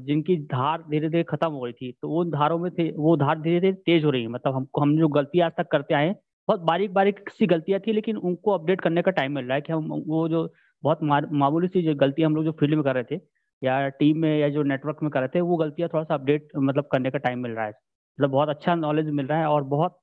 जिनकी 0.06 0.36
धार 0.48 0.82
धीरे 0.90 1.10
धीरे 1.10 1.24
खत्म 1.24 1.48
हो 1.52 1.66
रही 1.66 1.74
थी 1.74 1.92
तो 1.92 2.10
वो 2.10 2.24
धारों 2.28 2.58
में 2.60 2.72
थे 2.74 2.90
वो 2.94 3.16
धार 3.18 3.40
धीरे 3.42 3.60
धीरे 3.60 3.74
तेज 3.86 4.06
हो 4.06 4.12
रही 4.12 4.22
है। 4.22 4.28
मतलब 4.30 4.56
हमको 4.56 4.82
हम 4.82 4.98
जो 5.00 5.08
गलती 5.10 5.40
आज 5.40 5.52
तक 5.58 5.68
करते 5.72 5.94
आए 5.94 6.16
बहुत 6.50 6.62
बारीक 6.62 6.94
बारीक 6.94 7.30
सी 7.30 7.46
गलतियाँ 7.48 7.80
थी, 7.80 7.92
लेकिन 7.94 8.18
उनको 8.18 8.52
अपडेट 8.52 8.82
करने 8.82 9.02
का 9.02 9.12
टाइम 9.12 9.36
मिल 9.36 9.46
रहा 9.46 9.56
है 9.56 9.62
कि 9.62 9.74
हम, 9.74 9.88
वो 10.08 10.28
जो 10.30 10.54
बहुत 10.84 11.00
मामूली 11.04 11.68
सी 11.68 11.82
जो 11.84 11.94
गलती 11.96 12.22
हम 12.22 12.36
लोग 12.36 12.46
जो 12.46 12.52
फ़ील्ड 12.60 12.76
में 12.76 12.84
कर 12.84 12.96
रहे 12.96 13.04
थे, 13.12 13.20
या 13.62 13.88
टीम 14.00 14.18
में, 14.18 14.40
या 14.40 14.50
जो 14.50 14.64
नेटवर्क 14.64 15.00
में 15.04 15.10
कर 15.12 15.20
रहे 15.20 15.30
थे, 15.36 15.42
वो 15.42 15.58
गलतियाँ 15.58 15.90
थोड़ा 15.94 16.04
सा 16.04 16.14
अपडेट 16.14 16.48
मतलब 16.58 16.88
करने 16.92 17.12
का 17.12 17.18
टाइम 17.20 17.44
मिल 17.44 17.52
रहा 17.52 17.66
है। 17.66 17.72
मतलब 17.72 18.30
बहुत 18.30 18.50
अच्छा 18.50 18.76
नॉलेज 18.76 19.10
मिल 19.12 19.28
रहा 19.28 19.40
है 19.40 19.48
और 19.48 19.64
बहुत 19.76 20.00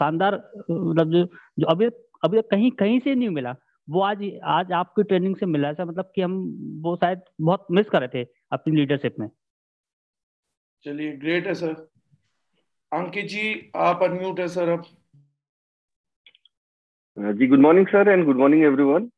शानदार 0.00 0.34
मतलब 0.70 1.10
जो 1.12 1.24
जो 1.58 1.66
अभी 1.66 1.86
अभी 2.24 2.42
कहीं 2.50 2.70
कहीं 2.70 3.00
से 3.00 3.14
नहीं 3.14 3.28
मिला। 3.30 3.54
वो 3.88 4.00
आज 4.02 4.22
आज 4.50 4.72
आपकी 4.72 5.02
ट्रेनिंग 5.02 5.36
से 5.36 5.46
मिला 5.46 5.68
है 5.70 5.84
मतलब 5.84 6.12
कि 6.14 6.22
हम, 6.22 6.34
वो 6.84 6.96
शायद 6.96 7.22
बहुत 7.40 7.66
मिस 7.70 7.88
कर 7.88 8.00
रहे 8.00 8.08
थे 8.14 8.28
अपनी 8.52 8.76
लीडरशिप 8.76 9.16
में। 9.20 9.28
चलिए 10.84 11.16
ग्रेट 11.16 11.46
है 11.46 11.54
सर 11.54 11.74
अंकित 12.92 13.26
जी, 13.26 13.70
आप 13.76 14.02
अनम्यूट 14.02 14.40
है 14.40 14.48
सर 14.48 14.68
अब। 14.68 14.84
जी 17.18 17.46
good 17.46 17.58
morning 17.58 17.86
sir 17.86 18.08
and 18.08 18.24
good 18.24 18.36
morning 18.36 18.62
everyone 18.62 19.08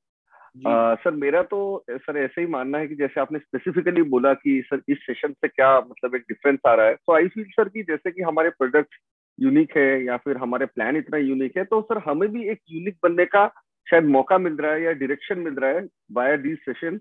sir 0.97 1.11
मेरा 1.11 1.43
तो 1.43 1.85
सर 1.91 2.17
ऐसे 2.17 2.41
ही 2.41 2.47
मानना 2.47 2.79
है 2.79 2.89
कि 2.89 2.95
जैसे 2.95 3.21
आपने 3.21 3.39
स्पेसिफिकली 3.39 4.03
बोला 4.03 4.35
कि 4.35 4.63
सर 4.67 4.81
इस 4.89 4.99
सेशन 4.99 5.33
से 5.33 5.49
क्या 5.49 5.79
मतलब 5.79 6.15
एक 6.15 6.23
डिफरेंस 6.23 6.59
आ 6.67 6.75
रहा 6.75 6.87
है 6.87 6.95
तो 6.95 7.15
आई 7.15 7.29
फील 7.29 7.45
सर 7.45 7.69
कि 7.69 7.83
जैसे 7.83 8.11
कि 8.11 8.23
हमारे 8.23 8.49
प्रोडक्ट 8.49 8.95
यूनिक 9.41 9.77
है 9.77 10.05
या 10.05 10.17
फिर 10.17 10.37
हमारे 10.37 10.67
प्लान 10.67 10.97
इतना 10.97 11.19
यूनिक 11.19 11.57
है 11.57 11.65
तो 11.65 11.83
सर 11.83 11.99
हमें 11.99 12.29
भी 12.29 12.49
एक 12.49 12.59
यूनिक 12.71 12.97
बनने 13.03 13.25
का 13.25 13.53
शायद 13.91 14.05
मौका 14.05 14.39
मिल 14.39 14.53
रहा 14.53 14.73
है 14.73 14.83
या 14.83 14.93
डायरेक्शन 14.93 15.39
मिल 15.39 15.55
रहा 15.55 15.71
है 15.71 15.89
बाय 16.13 16.37
दी 16.37 16.55
सेशन 16.55 17.01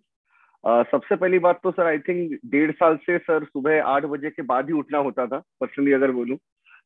सबसे 0.65 1.15
पहली 1.15 1.39
बात 1.39 1.60
तो 1.63 1.71
सर 1.71 1.86
आई 1.86 1.99
थिंक 1.99 2.39
डेढ़ 2.45 2.71
साल 2.71 2.95
से 2.95 3.17
सर 3.17 3.43
सुबह 3.43 3.84
आठ 3.84 4.06
बजे 4.06 4.30
के 4.30 4.41
बाद 4.41 4.67
ही 4.67 4.73
उठना 4.73 4.97
होता 4.97 5.27
था 5.27 5.38
पर्सनली 5.62 5.91
अगर 5.91 6.12
बोलूँ। 6.12 6.38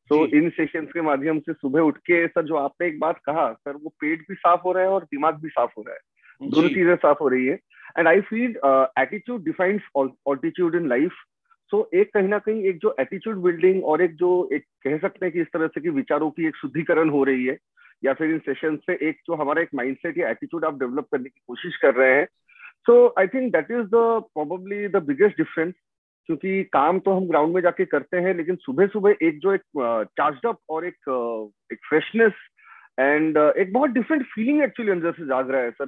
तो 0.10 0.26
इन 0.38 0.50
सेशंस 0.50 0.92
के 0.94 1.02
माध्यम 1.02 1.40
से 1.40 1.54
सुबह 1.54 1.82
उठ 1.82 1.98
के 2.08 2.26
सर 2.28 2.46
जो 2.46 2.56
आपने 2.56 2.88
एक 2.88 3.00
बात 3.00 3.20
कहा 3.26 3.52
सर 3.54 3.76
वो 3.76 3.90
पेट 4.02 4.26
भी 4.30 4.36
साफ़ 4.36 4.62
हो 4.66 4.72
रहा 4.72 4.84
है 4.84 4.90
और 4.90 5.04
दिमाग 5.04 5.36
भी 5.36 5.50
साफ़ 5.50 5.72
हो 5.78 5.84
रहा 5.88 5.94
है। 5.94 6.50
दोनों 6.50 6.70
चीज़ें 6.70 6.96
साफ़ 6.96 7.18
हो 7.22 7.28
रही 7.28 7.46
है। 7.46 7.58
And 8.00 8.08
I 8.08 8.22
feel 8.22 8.56
attitude 9.00 9.44
defines 9.46 9.82
altitude 9.98 10.76
in 10.76 10.88
life 10.90 11.12
so 11.72 11.90
एक 11.94 12.14
कहीं 12.14 12.28
ना 12.28 12.38
कहीं 12.40 12.64
एक 12.64 12.78
जो 12.78 12.96
एटीट्यूड 13.00 13.42
बिल्डिंग 13.44 13.84
और 13.86 14.02
एक 14.02 14.16
जो 14.16 14.28
एक 14.54 14.64
कह 14.84 14.98
सकते 14.98 15.26
हैं 15.26 15.34
कि 15.34 15.42
इस 15.42 15.48
तरह 15.54 15.68
से 15.68 15.82
कि 15.82 15.90
विचारों 15.90 16.30
की 16.32 16.48
एक 16.48 16.56
शुद्धिकरण 16.56 17.10
हो 17.10 17.24
रही 17.24 17.46
है 17.46 17.58
या 18.04 18.14
फिर 18.14 18.30
इन 18.32 18.40
सेशन 18.40 18.76
से 18.86 18.98
एक 19.10 19.20
जो 19.28 19.36
हमारा 19.36 19.62
एक 19.62 19.70
माइंडसेट 19.76 20.18
या 20.18 20.30
एटीट्यूड 20.30 20.66
आप 20.66 20.80
डेवलप 20.80 21.08
करने 21.12 21.30
की 21.30 21.42
कोशिश 21.48 21.78
कर 21.78 21.94
रहे 21.96 22.14
हैं। 22.14 22.26
So 22.88 23.14
I 23.20 23.28
think 23.28 23.52
that 23.54 23.72
is 23.72 23.88
the 23.88 24.04
probably 24.36 24.88
the 24.88 25.04
biggest 25.04 25.38
difference 25.38 25.74
क्योंकि 26.28 26.64
काम 26.64 27.00
तो 27.00 27.12
हम 27.12 27.28
ग्राउंड 27.28 27.54
में 27.56 27.62
जाके 27.62 27.86
करते 27.86 28.18
हैं 28.18 28.36
लेकिन 28.36 28.56
सुबह 28.56 28.88
सुबह 28.88 29.16
एक 29.22 29.40
जो 29.40 29.54
एक 29.54 29.62
चार्ज 30.18 30.46
अप 30.46 30.58
और 30.70 30.86
एक 30.86 31.10
एक 31.72 31.80
फ्रेशनेस 31.90 32.34
एंड 33.00 33.38
एक 33.38 33.74
बहुत 33.74 33.90
डिफरेंट 33.90 34.26
फीलिंग 34.26 34.62
एक्चुअली 34.64 34.92
अंदर 34.92 35.12
से 35.12 35.26
जाग 35.26 35.50
रहा 35.52 35.62
है 35.62 35.72
sir. 35.72 35.86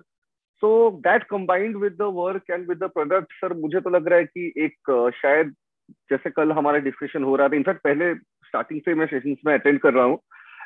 So 0.61 0.69
that 1.03 1.23
combined 1.23 1.75
with 1.77 1.93
the 1.93 2.11
work 2.13 2.51
and 2.51 2.67
with 2.69 2.77
the 2.77 2.89
product 2.89 3.33
sir 3.33 3.53
मुझे 3.53 3.79
तो 3.79 3.89
लग 3.89 4.07
रहा 4.07 4.19
है 4.19 4.25
कि 4.25 4.53
एक 4.57 5.11
शायद 5.15 5.53
जैसे 6.11 6.29
कल 6.29 6.51
हमारा 6.51 6.77
डिस्कशन 6.77 7.23
हो 7.23 7.35
रहा 7.35 7.47
था 7.49 7.55
इनफैक्ट 7.55 7.81
पहले 7.83 8.13
स्टार्टिंग 8.15 8.81
से 8.81 8.93
मैं 8.93 9.05
सेशंस 9.05 9.37
में 9.45 9.53
अटेंड 9.53 9.79
कर 9.79 9.93
रहा 9.93 10.05
हूँ। 10.05 10.19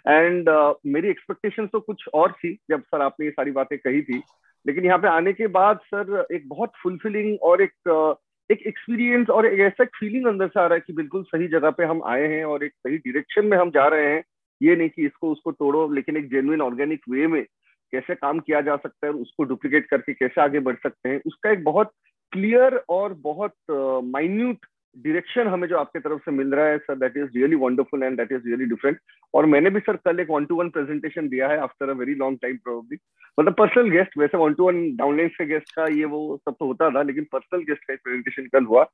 एंड 0.07 0.49
uh, 0.49 0.73
मेरी 0.85 1.09
एक्सपेक्टेशन 1.09 1.67
तो 1.67 1.79
कुछ 1.79 2.03
और 2.13 2.31
थी 2.31 2.53
जब 2.69 2.81
सर 2.81 3.01
आपने 3.01 3.25
ये 3.25 3.31
सारी 3.31 3.51
बातें 3.51 3.77
कही 3.77 4.01
थी। 4.01 4.21
लेकिन 4.65 4.85
यहाँ 4.85 4.97
पे 4.99 5.07
आने 5.07 5.33
के 5.33 5.47
बाद 5.47 5.79
सर 5.85 6.25
एक 6.31 6.47
बहुत 6.49 6.71
फुलफिलिंग 6.83 7.37
और 7.41 7.61
एक 7.61 7.73
uh, 7.89 8.15
एक 8.51 8.61
एक्सपीरियंस 8.67 9.29
और 9.29 9.45
एक 9.45 9.59
ऐसा 9.59 9.83
एक 9.83 9.89
फीलिंग 9.99 10.25
अंदर 10.27 10.47
से 10.47 10.59
आ 10.59 10.65
रहा 10.65 10.73
है 10.73 10.83
कि 10.87 10.93
बिल्कुल 10.93 11.23
सही 11.23 11.47
जगह 11.47 11.69
पे 11.69 11.83
हम 11.83 12.01
आए 12.05 12.27
हैं 12.27 12.45
और 12.45 12.63
एक 12.63 12.71
सही 12.71 12.97
डायरेक्शन 12.97 13.45
में 13.45 13.57
हम 13.57 13.69
जा 13.69 13.87
रहे 13.87 14.13
हैं। 14.13 14.23
ये 14.61 14.75
नहीं 14.75 14.89
कि 14.89 15.05
इसको, 15.05 15.31
उसको 15.31 15.51
तोड़ो, 15.51 15.87
लेकिन 15.93 16.17
एक 16.17 16.29
जेन्युन 16.29 16.61
ऑर्गेनिक 16.61 17.01
वे 17.09 17.27
में 17.27 17.43
कैसे 17.91 18.15
काम 18.15 18.39
किया 18.39 18.61
जा 18.61 18.75
सकता 18.75 19.07
है 19.07 19.13
और 19.13 19.19
उसको 19.19 19.43
डुप्लीकेट 19.43 19.85
करके 19.85 20.13
कैसे 20.13 20.41
आगे 20.41 20.59
बढ़ 20.59 20.75
सकते 20.75 21.09
हैं, 21.09 21.21
उसका 21.25 21.51
एक 21.51 21.63
बहुत 21.63 21.91
क्लियर 22.31 22.83
और 22.89 23.13
बहुत 23.13 23.53
माइन्यूट 24.03 24.57
डायरेक्शन 24.97 25.47
हमें 25.47 25.67
जो 25.67 25.77
आपके 25.77 25.99
तरफ़ 25.99 26.19
से 26.19 26.31
मिल 26.31 26.53
रहा 26.53 26.65
है 26.65 26.77
sir 26.77 26.95
that 26.95 27.17
is 27.17 27.29
really 27.35 27.55
wonderful 27.55 28.03
and 28.03 28.17
that 28.17 28.31
is 28.31 28.47
really 28.47 28.65
different 28.65 28.97
और 29.33 29.45
मैंने 29.45 29.69
भी 29.69 29.79
सर 29.79 29.95
कल 29.95 30.19
एक 30.19 30.27
वन 30.29 30.45
टू 30.45 30.55
वन 30.55 30.69
प्रेजेंटेशन 30.69 31.29
दिया 31.29 31.47
है 31.47 31.57
after 31.57 31.89
a 31.89 31.93
very 31.93 32.15
long 32.15 32.37
time 32.41 32.57
probably 32.57 32.97
मतलब 33.39 33.53
पर्सनल 33.53 33.89
गेस्ट 33.89 34.17
वैसे 34.17 34.37
वन 34.37 34.53
टू 34.53 34.67
वन 34.67 34.95
डाउनलाइन 34.95 35.29
के 35.29 35.45
गेस्ट 35.45 35.75
का 35.75 35.85
ये 35.85 36.05
वो 36.05 36.37
सब 36.37 36.55
तो 36.59 36.65
होता 36.65 36.89
था 36.89 37.01
लेकिन 37.01 37.27
पर्सनल 37.31 37.63
गेस्ट 37.63 37.83
का 37.83 37.93
एक 37.93 37.99
प्रेजेंटेशन 38.03 38.47
कल 38.57 38.65
हुआ. 38.65 38.85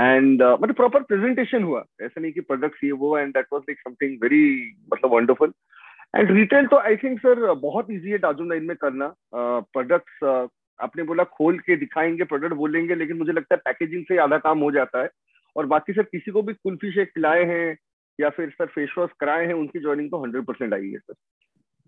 एंड 0.00 0.42
uh, 0.42 0.62
मतलब 0.62 0.74
प्रॉपर 0.74 1.02
प्रेजेंटेशन 1.02 1.62
हुआ. 1.62 1.84
ऐसा 2.02 2.20
नहीं 2.20 2.32
कि 2.32 2.40
प्रोडक्ट्स 2.40 2.84
ये 2.84 2.92
वो 2.92 3.18
and 3.18 3.34
that 3.34 3.46
was 3.52 3.62
like 3.62 3.78
something 3.78 4.16
very 4.22 4.44
मतलब 4.92 5.14
वंडरफुल 5.14 5.52
एंड 6.16 6.30
रिटेल 6.30 6.66
तो 6.66 6.76
आई 6.76 6.96
थिंक 6.96 7.18
सर 7.18 7.52
बहुत 7.52 7.86
ईजी 7.90 8.10
है 8.10 8.18
डाजू 8.18 8.44
लाइन 8.44 8.64
में 8.64 8.76
करना. 8.76 9.14
प्रोडक्ट्स 9.34 10.24
uh, 10.24 10.42
uh, 10.42 10.48
आपने 10.80 11.02
बोला 11.02 11.24
खोल 11.24 11.58
के 11.58 11.76
दिखाएँगे 11.76 12.24
प्रोडक्ट 12.24 12.52
बोलेंगे 12.52 12.94
लेकिन 12.94 13.16
मुझे 13.16 13.32
लगता 13.32 13.54
है 13.54 13.60
पैकेजिंग 13.64 14.04
से 14.04 14.16
आधा 14.18 14.38
काम 14.38 14.58
हो 14.58 14.70
जाता 14.70 15.02
है. 15.02 15.08
और 15.56 15.66
बाकी 15.66 15.92
सर 15.92 16.02
किसी 16.02 16.30
को 16.30 16.42
भी 16.42 16.52
कुल्फी 16.54 16.92
शेक 16.92 17.12
पिलाए 17.14 17.44
हैं 17.44 17.76
या 18.18 18.28
फिर 18.30 18.50
सर 18.50 18.66
फेस 18.66 18.94
वॉश 18.98 19.10
कराए 19.20 19.46
हैं 19.46 19.54
उनकी 19.54 19.80
ज्वाइनिंग 19.80 20.10
तो 20.10 20.22
हंड्रेड 20.22 20.44
परसेंट 20.44 20.74
आई 20.74 20.88
है 20.88 20.98
सर। 20.98 21.14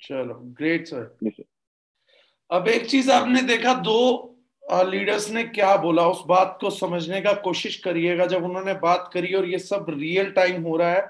चलो 0.01 0.35
ग्रेट 0.59 0.87
सर 0.87 1.43
अब 2.51 2.69
एक 2.69 2.87
चीज़ 2.87 3.11
आपने 3.11 3.43
देखा 3.43 3.75
दो 3.75 4.31
लीडर्स 4.85 5.31
ने 5.31 5.43
क्या 5.45 5.77
बोला? 5.77 6.07
उस 6.09 6.23
बात 6.29 6.57
को 6.61 6.71
समझने 6.71 7.21
का 7.21 7.33
कोशिश 7.33 7.77
करिएगा। 7.77 8.27
जब 8.27 8.45
उन्होंने 8.45 8.75
बात 8.75 9.11
करी 9.15 9.33
और 9.35 9.45
ये 9.45 9.59
सब 9.59 9.87
रियल 9.91 10.31
टाइम 10.31 10.63
हो 10.63 10.77
रहा 10.77 10.91
है 10.91 11.01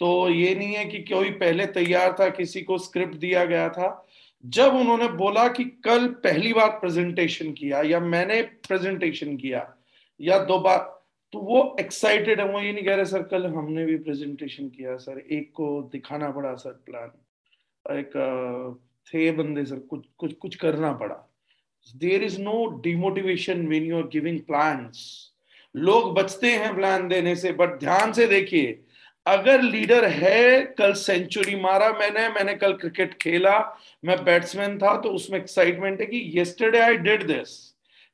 तो 0.00 0.28
ये 0.30 0.54
नहीं 0.54 0.74
है 0.74 0.84
कि 0.84 0.98
कोई 1.04 1.30
पहले 1.30 1.66
तैयार 1.66 2.14
था 2.20 2.28
किसी 2.28 2.62
को 2.62 2.78
स्क्रिप्ट 2.78 3.14
दिया 3.14 3.44
गया 3.44 3.68
था। 3.68 3.88
जब 4.44 4.74
उन्होंने 4.74 5.08
बोला 5.08 5.46
कि 5.48 5.64
कल 5.84 6.06
पहली 6.24 6.52
बार 6.52 6.68
प्रेजेंटेशन 6.80 7.52
किया 7.52 7.80
या 7.82 8.00
मैंने 8.00 8.40
प्रेजेंटेशन 8.68 9.36
किया 9.36 9.66
या 10.20 10.38
दो 10.44 10.58
बार 10.58 10.78
तो 11.32 11.38
वो 11.38 11.76
एक्साइटेड 11.80 12.40
है, 12.40 12.46
वो 12.46 12.60
ये 12.60 12.72
नहीं 12.72 12.84
कह 12.84 12.94
रहे, 12.94 13.04
सर, 13.04 13.22
कल 13.22 13.46
हमने 13.46 13.84
भी 13.86 13.96
प्रेजेंटेशन 13.98 14.68
किया, 14.68 14.96
सर, 14.96 15.18
एक 15.18 15.50
को 15.54 15.82
दिखाना 15.92 16.30
पड़ा, 16.30 16.54
सर 16.54 16.70
प्लान 16.86 17.98
एक 17.98 18.12
थे 19.06 19.30
बंदे, 19.32 19.64
सर, 19.64 19.78
कुछ 19.90 20.04
कुछ 20.18 20.32
कुछ 20.32 20.56
करना 20.56 20.92
पड़ा। 20.92 21.24
There 21.96 22.22
is 22.24 22.40
no 22.40 22.64
demotivation 22.82 23.66
when 23.66 23.84
you 23.84 23.96
are 23.96 24.08
giving 24.12 24.40
plan 24.40 24.90
लोग 25.74 26.12
बचते 26.14 26.50
हैं 26.52 26.74
प्लान 26.74 27.08
देने 27.08 27.34
से 27.36 27.52
बट 27.52 27.78
ध्यान 27.80 28.12
से 28.12 28.26
देखिए, 28.26 28.78
अगर 29.26 29.62
लीडर 29.62 30.04
है, 30.04 30.60
कल 30.78 30.92
सेंचुरी 30.92 31.56
मारा 31.60 31.90
मैंने 31.92 32.28
मैंने 32.28 32.54
कल 32.54 32.72
क्रिकेट 32.72 33.14
खेला, 33.14 33.58
मैं 34.04 34.24
बैट्समैन 34.24 34.78
था 34.78 34.96
तो 35.00 35.10
उसमें 35.10 35.38
एक्साइटमेंट 35.38 36.00
है 36.00 36.06
कि 36.06 36.18
येस्टरडे 36.36 36.78
आई 36.78 36.96
डिड 36.98 37.26
दिस 37.26 37.56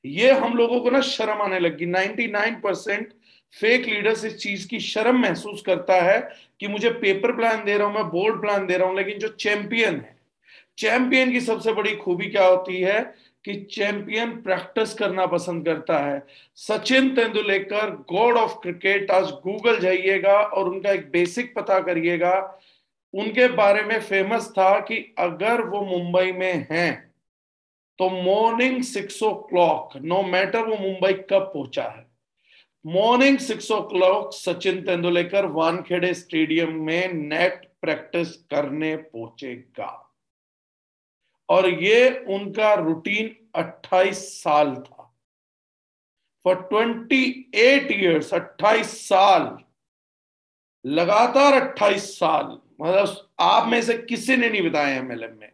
ये 0.05 0.31
हम 0.31 0.55
लोगों 0.55 0.81
को 0.81 0.91
ना 0.91 1.01
शर्म 1.01 1.43
आने 1.43 1.59
लगी। 1.59 1.87
99 1.87 2.61
परसेंट 2.63 3.13
फेक 3.55 3.87
लीडर्स 3.87 4.25
इस 4.25 4.37
चीज़ 4.39 4.67
की 4.69 4.81
शर्म 4.81 5.21
महसूस 5.21 5.63
करता 5.67 6.01
है 6.03 6.19
कि 6.61 6.69
मुझे 6.69 6.91
पेपर 6.91 7.33
प्लान 7.37 7.65
दे 7.65 7.77
रहा 7.79 7.87
हूँ, 7.87 7.95
मैं 7.95 8.05
बोर्ड 8.05 8.41
प्लान 8.41 8.67
दे 8.67 8.77
रहा 8.77 8.89
हूँ, 8.89 8.97
लेकिन 8.97 9.19
जो 9.19 9.29
चैंपियन 9.29 9.95
है 9.95 10.13
चैंपियन 10.79 11.31
की 11.33 11.41
सबसे 11.41 11.73
बड़ी 11.73 11.95
खूबी 11.97 12.27
क्या 12.27 12.47
होती 12.47 12.81
है 12.81 13.01
कि 13.45 13.55
चैंपियन 13.71 14.31
प्रैक्टिस 14.43 14.95
करना 14.95 15.27
पसंद 15.27 15.65
करता 15.65 15.99
है। 15.99 16.23
Sachin 16.57 17.15
Tendulkar 17.15 17.91
god 18.13 18.37
of 18.37 18.55
cricket 18.63 19.11
आज 19.11 19.31
गूगल 19.45 19.79
जाइएगा 19.81 20.33
और 20.33 20.69
उनका 20.69 20.93
एक 20.93 21.11
बेसिक 21.11 21.55
पता 21.55 21.79
करिएगा। 21.81 22.35
उनके 23.15 23.49
बारे 23.49 23.83
में 23.83 24.01
फ़ेमस 24.01 24.49
था 24.51 24.79
कि 24.81 24.97
अगर 25.19 25.63
वो 25.63 25.81
मुंबई 25.87 26.33
में 26.33 26.67
हैं 26.71 27.14
तो 27.99 28.09
morning 28.11 28.83
six 28.83 29.23
o'clock 29.43 29.97
no 29.97 30.23
matter 30.23 30.67
वो 30.67 30.77
मुंबई 30.77 31.13
कब 31.31 31.51
पहुँचा 31.55 31.83
है। 31.83 32.07
Morning 32.85 33.39
six 33.39 33.71
o'clock 33.89 34.33
Sachin 34.35 34.83
Tendulkar 34.85 35.47
Wankhede 35.53 36.13
stadium 36.15 36.73
में 36.85 37.13
नेट 37.13 37.71
प्रैक्टिस 37.81 38.35
करने 38.51 38.97
पहुंचेगा। 38.97 40.01
और 41.49 41.69
ये 41.69 42.09
उनका 42.31 42.75
रूटीन 42.75 43.35
28 43.55 44.19
साल 44.43 44.75
था। 44.75 45.11
फॉर 46.45 46.57
28 46.73 47.91
इयर्स 47.93 48.33
28 48.35 48.97
साल, 49.09 49.59
लगातार 50.85 51.61
28 51.61 52.11
साल 52.19 52.59
मतलब 52.81 53.29
आप 53.41 53.69
में 53.69 53.83
से 53.83 53.99
किसी 53.99 54.37
ने 54.37 54.49
नहीं 54.49 54.63
बताया 54.63 54.97
एमएलएम 54.97 55.37
में। 55.41 55.53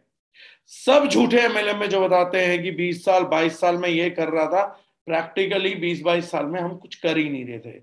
सब 0.71 1.07
झूठे 1.07 1.37
एमएलएम 1.37 1.79
में 1.79 1.89
जो 1.89 2.01
बताते 2.01 2.39
हैं 2.39 2.61
कि 2.63 2.71
20 2.71 3.03
साल 3.05 3.23
22 3.23 3.59
साल 3.59 3.77
में 3.77 3.87
ये 3.89 4.09
कर 4.09 4.29
रहा 4.29 4.45
था 4.45 4.63
प्रैक्टिकली 5.07 5.73
20-22 5.75 6.29
साल 6.31 6.45
में 6.45 6.59
हम 6.61 6.75
कुछ 6.75 6.95
कर 6.95 7.17
ही 7.17 7.29
नहीं 7.29 7.45
रहे 7.45 7.59
थे। 7.59 7.79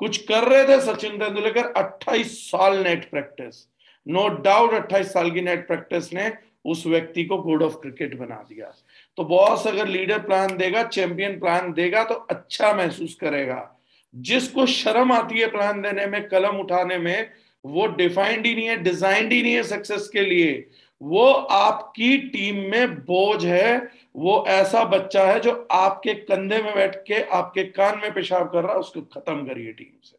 कुछ 0.00 0.16
कर 0.16 0.44
रहे 0.44 0.64
थे 0.64 0.80
सचिन 0.80 1.16
तेंदुलकर 1.18 1.72
28 1.76 2.36
साल 2.40 2.76
नेट 2.78 3.10
प्रैक्टिस 3.10 3.66
नो 4.06 4.28
डाउट 4.28 4.74
28 4.74 5.12
साल 5.12 5.30
की 5.30 5.40
नेट 5.40 5.66
प्रैक्टिस 5.66 6.12
ने 6.12 6.30
उस 6.64 6.86
व्यक्ति 6.86 7.24
को 7.24 7.38
गॉड 7.38 7.62
ऑफ़ 7.62 7.74
क्रिकेट 7.74 8.18
बना 8.18 8.44
दिया। 8.48 8.72
तो 9.18 9.24
बॉस 9.24 9.66
अगर 9.66 9.88
लीडर 9.88 10.18
प्लान 10.18 10.56
देगा 10.56 10.82
चैंपियन 10.82 11.38
प्लान 11.40 11.72
देगा 11.72 12.04
तो 12.04 12.14
अच्छा 12.14 12.72
महसूस 12.72 13.14
करेगा। 13.14 13.80
जिसको 14.14 14.66
शर्म 14.66 15.12
आती 15.12 15.38
है 15.38 15.50
प्लान 15.50 15.82
देने 15.82 16.06
में, 16.06 16.28
कलम 16.28 16.58
उठाने 16.58 16.98
में, 16.98 17.30
वो 17.64 17.86
डिफाइंड 17.86 18.46
ही 18.46 18.54
नहीं 18.54 18.66
है 18.66 18.76
डिजाइंड 18.76 19.32
ही 19.32 19.42
नहीं 19.42 19.54
है 19.54 19.62
सक्सेस 19.62 20.08
के 20.08 20.20
लिए। 20.20 20.66
वो 21.02 21.32
आपकी 21.32 22.18
टीम 22.18 22.70
में 22.70 22.94
बोझ 22.94 23.46
है, 23.46 23.92
वो 24.16 24.44
ऐसा 24.48 24.84
बच्चा 24.84 25.26
है 25.26 25.40
जो 25.40 25.68
आपके 25.70 26.14
कंधे 26.14 26.62
में 26.62 26.74
बैठ 26.74 26.96
के, 26.96 27.22
आपके 27.22 27.64
कान 27.64 27.98
में 27.98 28.14
पेशाब 28.14 28.52
कर 28.52 28.62
रहा 28.62 28.72
है, 28.72 28.78
उसको 28.78 29.00
खत्म 29.02 29.46
करिए 29.46 29.72
टीम 29.72 30.00
से। 30.02 30.16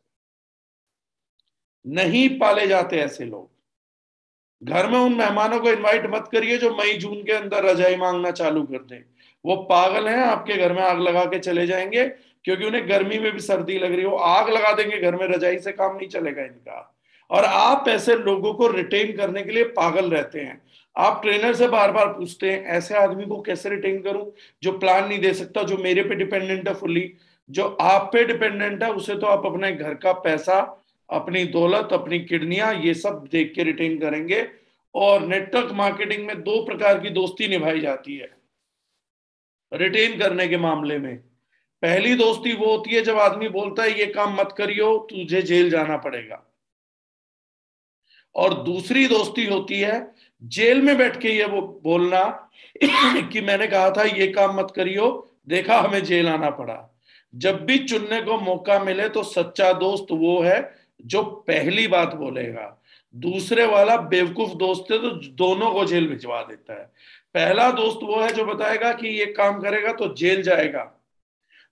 नहीं 1.87 2.39
पाले 2.39 2.67
जाते 2.67 2.97
ऐसे 2.97 3.25
लोग। 3.25 3.51
घर 4.63 4.87
में 4.87 4.99
उन 4.99 5.15
मेहमानों 5.15 5.59
को 5.59 5.71
इनवाइट 5.71 6.05
मत 6.05 6.29
करिए 6.31 6.57
जो 6.57 6.75
मई 6.75 6.93
जून 6.93 7.23
के 7.23 7.31
अंदर 7.31 7.63
रजाई 7.63 7.95
मांगना 7.95 8.31
चालू 8.31 8.63
कर 8.63 8.83
दे। 8.83 9.05
वो 9.45 9.55
पागल 9.55 10.07
हैं, 10.07 10.17
आपके 10.17 10.53
घर 10.53 10.73
में 10.73 10.81
आग 10.81 10.99
लगा 10.99 11.25
के 11.25 11.39
चले 11.39 11.67
जाएँगे, 11.67 12.09
क्योंकि 12.43 12.65
उन्हें 12.65 12.89
गर्मी 12.89 13.19
में 13.19 13.31
भी 13.31 13.39
सर्दी 13.39 13.79
लग 13.79 13.91
रही 13.91 14.01
है। 14.01 14.17
आग 14.19 14.49
लगा 14.49 14.73
देंगे, 14.73 14.99
घर 14.99 15.15
में 15.15 15.27
रजाई 15.27 15.59
से 15.59 15.71
काम 15.71 15.97
नहीं 15.97 16.07
चलेगा 16.07 16.41
इनका। 16.41 16.96
और 17.29 17.45
आप 17.45 17.85
ऐसे 17.87 18.15
लोगों 18.15 18.53
को 18.53 18.67
रिटेन 18.67 19.17
करने 19.17 19.43
के 19.43 19.51
लिए 19.51 19.63
पागल 19.63 20.11
रहते 20.11 20.39
हैं। 20.39 20.61
आप 20.97 21.21
ट्रेनर 21.21 21.53
से 21.53 21.67
बार 21.67 21.91
बार 21.91 22.07
पूछते 22.07 22.51
हैं, 22.51 22.65
ऐसे 22.65 22.95
आदमी 22.95 23.25
को 23.25 23.41
कैसे 23.41 23.69
रिटेन 23.69 24.01
करूँ? 24.01 24.33
जो 24.63 24.71
प्लान 24.71 25.07
नहीं 25.07 25.19
दे 25.19 25.33
सकता, 25.33 25.63
जो 25.63 25.77
मेरे 25.77 26.03
पे 26.03 26.15
डिपेंडेंट 26.15 26.67
है 26.67 26.73
फुली 26.73 27.13
जो 27.49 27.77
आप 27.81 28.09
पे 28.13 28.23
डिपेंडेंट 28.23 28.83
है, 28.83 28.91
उसे 28.91 29.15
तो 29.15 29.27
आप 29.27 29.45
अपने 29.45 29.71
घर 29.71 29.93
का 29.93 30.11
पैसा, 30.11 30.83
अपनी 31.09 31.45
दौलत, 31.45 31.89
अपनी 31.93 32.19
किडनियाँ, 32.19 32.73
ये 32.73 32.93
सब 32.93 33.29
देख 33.31 33.53
के 33.55 33.63
रिटेन 33.63 33.99
करेंगे 33.99 34.47
और 34.95 35.21
नेटवर्क 35.21 35.71
मार्केटिंग 35.71 36.27
में 36.27 36.43
दो 36.43 36.65
प्रकार 36.65 36.99
की 36.99 37.09
दोस्ती 37.09 37.47
निभाई 37.47 37.79
जाती 37.79 38.17
है। 38.17 38.37
रिटेन 39.73 40.19
करने 40.19 40.47
के 40.47 40.57
मामले 40.57 40.99
में। 40.99 41.17
पहली 41.81 42.15
दोस्ती 42.15 42.53
वो 42.53 42.65
होती 42.65 42.95
है 42.95 43.01
जब 43.01 43.17
आदमी 43.17 43.49
बोलता 43.49 43.83
है, 43.83 43.99
ये 43.99 44.05
काम 44.05 44.33
मत 44.33 44.55
करियो, 44.57 45.07
तुझे 45.09 45.41
जेल 45.41 45.69
जाना 45.69 45.97
पड़ेगा। 45.97 46.46
और 48.37 48.53
दूसरी 48.63 49.07
दोस्ती 49.07 49.45
होती 49.45 49.79
है, 49.79 50.15
जेल 50.41 50.81
में 50.81 50.97
बैठ 50.97 51.19
के 51.21 51.29
ये 51.29 51.45
वो 51.45 51.61
बोलना 51.83 52.23
कि 52.83 53.41
मैंने 53.41 53.67
कहा 53.67 53.89
था, 53.91 54.03
ये 54.03 54.27
काम 54.27 54.55
मत 54.55 54.71
करियो, 54.75 55.29
देखा 55.49 55.79
हमें 55.79 56.03
जेल 56.03 56.27
आना 56.29 56.49
पड़ा। 56.49 56.83
जब 57.33 57.63
भी 57.65 57.77
चुनने 57.79 58.21
को 58.21 58.37
मौका 58.39 58.79
मिले 58.79 59.07
तो 59.09 59.23
सच्चा 59.23 59.71
दोस्त 59.73 60.11
वो 60.11 60.39
है 60.41 60.75
जो 61.05 61.21
पहली 61.47 61.87
बात 61.87 62.13
बोलेगा। 62.15 62.73
दूसरे 63.15 63.65
वाला 63.65 63.95
बेवकूफ़ 63.97 64.53
दोस्त 64.55 64.91
है 64.91 64.97
तो 64.97 65.09
दोनों 65.35 65.71
को 65.71 65.85
जेल 65.85 66.07
भिजवा 66.07 66.41
देता 66.41 66.73
है। 66.73 66.85
पहला 67.35 67.69
दोस्त 67.71 67.99
वो 68.03 68.19
है 68.19 68.31
जो 68.31 68.45
बताएगा 68.45 68.91
कि 68.93 69.07
ये 69.09 69.25
काम 69.33 69.59
करेगा 69.61 69.91
तो 69.93 70.13
जेल 70.13 70.41
जाएगा। 70.43 70.83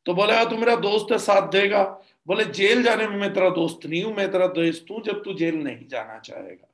तो 0.06 0.14
बोलेगा, 0.14 0.44
तू 0.46 0.58
मेरा 0.58 0.76
दोस्त 0.76 1.12
है, 1.12 1.18
साथ 1.18 1.48
देगा। 1.52 1.84
बोले, 2.28 2.46
जेल 2.46 2.84
जाने 2.84 3.08
में 3.08 3.18
मैं 3.18 3.34
तेरा 3.34 3.50
दोस्त 3.52 3.86
नहीं 3.86 4.04
हूँ, 4.04 4.16
मैं 4.16 4.32
तेरा 4.32 4.48
दोस्त 4.50 4.86
हूँ, 4.92 5.02
जब 5.04 5.24
तू 5.24 5.34
जेल 5.34 5.56
नहीं 5.56 5.88
जाना 5.88 6.18
चाहेगा। 6.20 6.72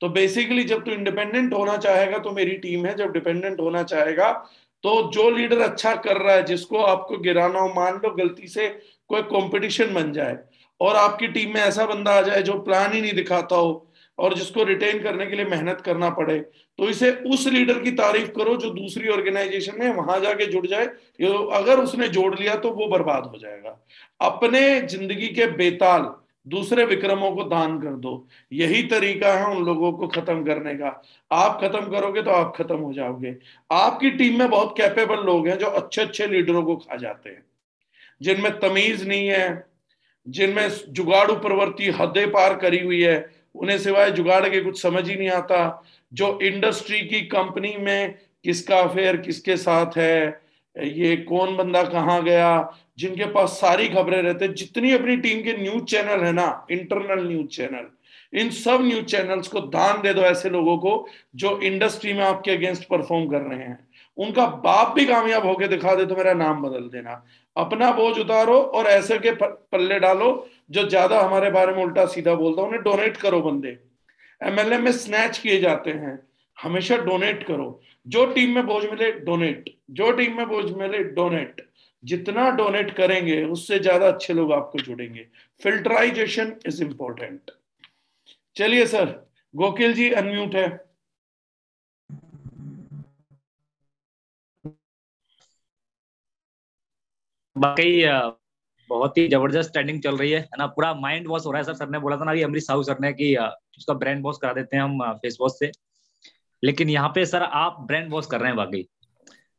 तो 0.00 0.08
बेसिकली 0.10 0.64
जब 0.64 0.84
तू 0.84 0.90
इंडिपेंडेंट 0.90 1.52
होना 1.54 1.76
चाहेगा 1.78 2.18
तो 2.18 2.30
मेरी 2.32 2.56
टीम 2.58 2.86
है, 2.86 2.94
जब 2.96 3.12
डिपेंडेंट 3.12 3.60
होना 3.60 3.82
चाहेगा 3.84 4.32
तो 4.84 4.90
जो 5.12 5.28
लीडर 5.30 5.60
अच्छा 5.60 5.94
कर 5.96 6.16
रहा 6.16 6.34
है, 6.34 6.42
जिसको 6.44 6.78
आपको 6.78 7.16
गिराना 7.18 7.58
हो, 7.58 7.68
मान 7.74 7.94
लो 7.94 8.10
गलती 8.14 8.46
से 8.48 8.68
कोई 9.10 9.22
कंपटीशन 9.24 9.94
बन 9.94 10.12
जाए, 10.12 10.38
और 10.80 10.96
आपकी 10.96 11.26
टीम 11.28 11.54
में 11.54 11.60
ऐसा 11.60 11.86
बंदा 11.86 12.12
आ 12.12 12.20
जाए 12.22 12.42
जो 12.42 12.58
प्लान 12.60 12.92
ही 12.92 13.00
नहीं 13.00 13.12
दिखाता 13.12 13.56
हो 13.56 13.72
और 14.18 14.34
जिसको 14.34 14.64
रिटेन 14.64 15.02
करने 15.02 15.26
के 15.26 15.36
लिए 15.36 15.44
मेहनत 15.46 15.80
करना 15.80 16.10
पड़े 16.12 16.38
तो 16.38 16.88
इसे 16.90 17.10
उस 17.26 17.46
लीडर 17.48 17.78
की 17.80 17.90
तारीफ़ 17.94 18.30
करो 18.32 18.56
जो 18.56 18.70
दूसरी 18.72 19.08
ऑर्गेनाइजेशन 19.10 19.78
में 19.78 19.90
वहाँ 19.92 20.18
जाके 20.20 20.46
जुड़ 20.46 20.66
जाए। 20.66 20.86
अगर 21.52 21.80
उसने 21.80 22.08
जोड़ 22.10 22.34
लिया 22.34 22.54
तो 22.56 22.70
वो 22.72 22.88
बर्बाद 22.88 23.24
हो 23.24 23.38
जाएगा। 23.38 23.78
अपने 24.20 24.80
ज़िंदगी 24.82 25.28
के 25.30 25.46
बेताल 25.52 26.14
दूसरे 26.46 26.84
विक्रमों 26.86 27.30
को 27.32 27.44
दान 27.44 27.78
कर 27.80 27.94
दो। 27.96 28.26
यही 28.52 28.82
तरीका 28.88 29.32
है 29.34 29.46
उन 29.46 29.64
लोगों 29.64 29.92
को 29.92 30.06
खत्म 30.08 30.44
करने 30.44 30.74
का। 30.74 30.88
आप 31.30 31.58
खत्म 31.60 31.80
करोगे 31.88 32.22
तो 32.22 32.30
आप 32.32 32.52
खत्म 32.56 32.76
हो 32.76 32.92
जाओगे। 32.92 33.34
आपकी 33.70 34.10
टीम 34.12 34.38
में 34.38 34.48
बहुत 34.50 34.74
कैपेबल 34.76 35.24
लोग 35.24 35.48
हैं 35.48 35.58
जो 35.58 35.66
अच्छे 35.68 36.02
अच्छे 36.02 36.26
लीडरों 36.26 36.62
को 36.62 36.76
खा 36.76 36.96
जाते 36.96 37.30
हैं। 37.30 37.42
जिनमें 38.20 38.52
तमीज 38.60 39.06
नहीं 39.08 39.26
है, 39.28 39.66
जिनमें 40.26 40.68
जुगाड़ू 40.90 41.34
प्रवृत्ति 41.36 41.90
हदें 41.92 42.30
पार 42.30 42.54
करी 42.56 42.78
हुई 42.80 43.02
है 43.02 43.18
उन्हें 43.54 43.78
सिवाय 43.78 44.10
जुगाड़ 44.10 44.48
के 44.48 44.60
कुछ 44.60 44.82
समझ 44.82 45.08
ही 45.08 45.16
नहीं 45.16 45.30
आता, 45.30 45.84
जो 46.12 46.38
इंडस्ट्री 46.42 47.00
की 47.00 47.20
कंपनी 47.26 47.76
में 47.78 48.14
किसका 48.44 48.78
अफेयर 48.78 49.16
किसके 49.16 49.56
साथ 49.56 49.96
है, 49.96 50.40
ये 50.76 51.16
कौन 51.18 51.56
बंदा 51.56 51.82
कहाँ 51.82 52.22
गया, 52.24 52.72
जिनके 52.98 53.24
पास 53.24 53.50
सारी 53.50 53.88
खबरें 53.88 54.22
रहते, 54.22 54.48
जितनी 54.48 54.92
अपनी 54.92 55.16
टीम 55.16 55.42
के 55.42 55.56
न्यूज़ 55.56 55.84
चैनल 55.84 56.24
है 56.24 56.32
ना 56.32 56.66
इंटरनल 56.70 57.26
न्यूज़ 57.28 57.46
चैनल 57.46 57.86
इन 58.32 58.50
सब 58.50 58.82
न्यूज़ 58.82 59.04
चैनल्स 59.04 59.48
को 59.48 59.60
दान 59.68 60.00
दे 60.02 60.12
दो 60.14 60.22
ऐसे 60.22 60.50
लोगों 60.50 60.76
को, 60.78 61.06
जो 61.36 61.58
इंडस्ट्री 61.60 62.12
में 62.12 62.24
आपके 62.24 62.50
अगेंस्ट 62.50 62.82
परफॉर्म 62.88 63.28
कर 63.28 63.40
रहे 63.40 63.58
हैं। 63.58 63.78
उनका 64.18 64.46
बाप 64.46 64.94
भी 64.94 65.04
कामयाब 65.06 65.46
होकर 65.46 65.68
दिखा 65.68 65.94
दे 65.94 66.04
तो 66.06 66.16
मेरा 66.16 66.32
नाम 66.34 66.62
बदल 66.62 66.88
देना। 66.88 67.24
अपना 67.56 67.90
बोझ 67.92 68.18
उतारो 68.18 68.58
और 68.58 68.86
ऐसे 68.86 69.18
के 69.18 69.30
पल्ले 69.42 69.98
डालो 70.00 70.30
जो 70.70 70.88
ज़्यादा 70.88 71.20
हमारे 71.20 71.50
बारे 71.50 71.72
में 71.72 71.82
उल्टा 71.84 72.04
सीधा 72.06 72.34
बोलता 72.34 72.62
है, 72.62 72.68
उन्हें 72.68 72.82
डोनेट 72.82 73.16
करो 73.16 73.40
बंदे। 73.42 73.78
एमएलए 74.40 74.78
में 74.78 74.90
स्नैच 74.92 75.38
किए 75.38 75.60
जाते 75.60 75.90
हैं। 75.92 76.18
हमेशा 76.56 76.96
डोनेट 76.96 77.42
करो। 77.46 77.80
जो 78.06 78.24
टीम 78.32 78.54
में 78.54 78.66
बोझ 78.66 78.84
मिले 78.84 79.10
डोनेट 79.20 79.74
जो 79.90 80.10
टीम 80.12 80.36
में 80.36 80.46
बोझ 80.48 80.64
मिले 80.72 81.02
डोनेट 81.14 81.66
जितना 82.02 82.50
डोनेट 82.50 82.90
करेंगे, 82.96 83.42
उससे 83.44 83.78
ज़्यादा 83.78 84.08
अच्छे 84.08 84.34
लोग 84.34 84.52
आपको 84.52 84.78
जुड़ेंगे। 84.78 85.26
फिल्टराइजेशन 85.60 86.54
इज़ 86.66 86.82
इंपॉर्टेंट 86.84 87.50
चलिए 88.56 88.86
सर, 88.86 89.06
गोकिल 89.54 89.94
जी 89.94 90.10
अनम्यूट 90.12 90.54
है। 90.54 90.68
बाकी 97.56 98.37
बहुत 98.88 99.18
ही 99.18 99.26
ज़बरदस्त 99.28 99.72
ट्रेंडिंग 99.72 100.00
चल 100.02 100.16
रही 100.16 100.30
है 100.30 100.46
ना? 100.58 100.66
पूरा 100.66 100.92
माइंड 100.94 101.28
वॉश 101.28 101.46
हो 101.46 101.50
रहा 101.52 101.58
है 101.60 101.64
सर। 101.64 101.74
सर 101.74 101.88
ने 101.90 101.98
बोला 101.98 102.16
था 102.16 102.24
ना 102.24 102.34
कि 102.34 102.42
अमरीश 102.42 102.66
साहू 102.66 102.82
सर 102.82 102.98
ने 103.00 103.12
कि 103.12 103.34
उसका 103.78 103.94
ब्रांड 103.94 104.22
वॉश 104.24 104.38
करा 104.42 104.52
देते 104.52 104.76
हैं 104.76 104.82
हम 104.82 105.12
फेस 105.14 105.36
वॉश 105.40 105.52
से। 105.58 105.70
लेकिन 106.62 106.90
यहाँ 106.90 107.08
पे 107.14 107.24
सर 107.26 107.42
आप 107.42 107.76
ब्रांड 107.88 108.10
वॉश 108.12 108.26
कर 108.26 108.40
रहे 108.40 108.48
हैं 108.48 108.56
बाकी 108.56 108.86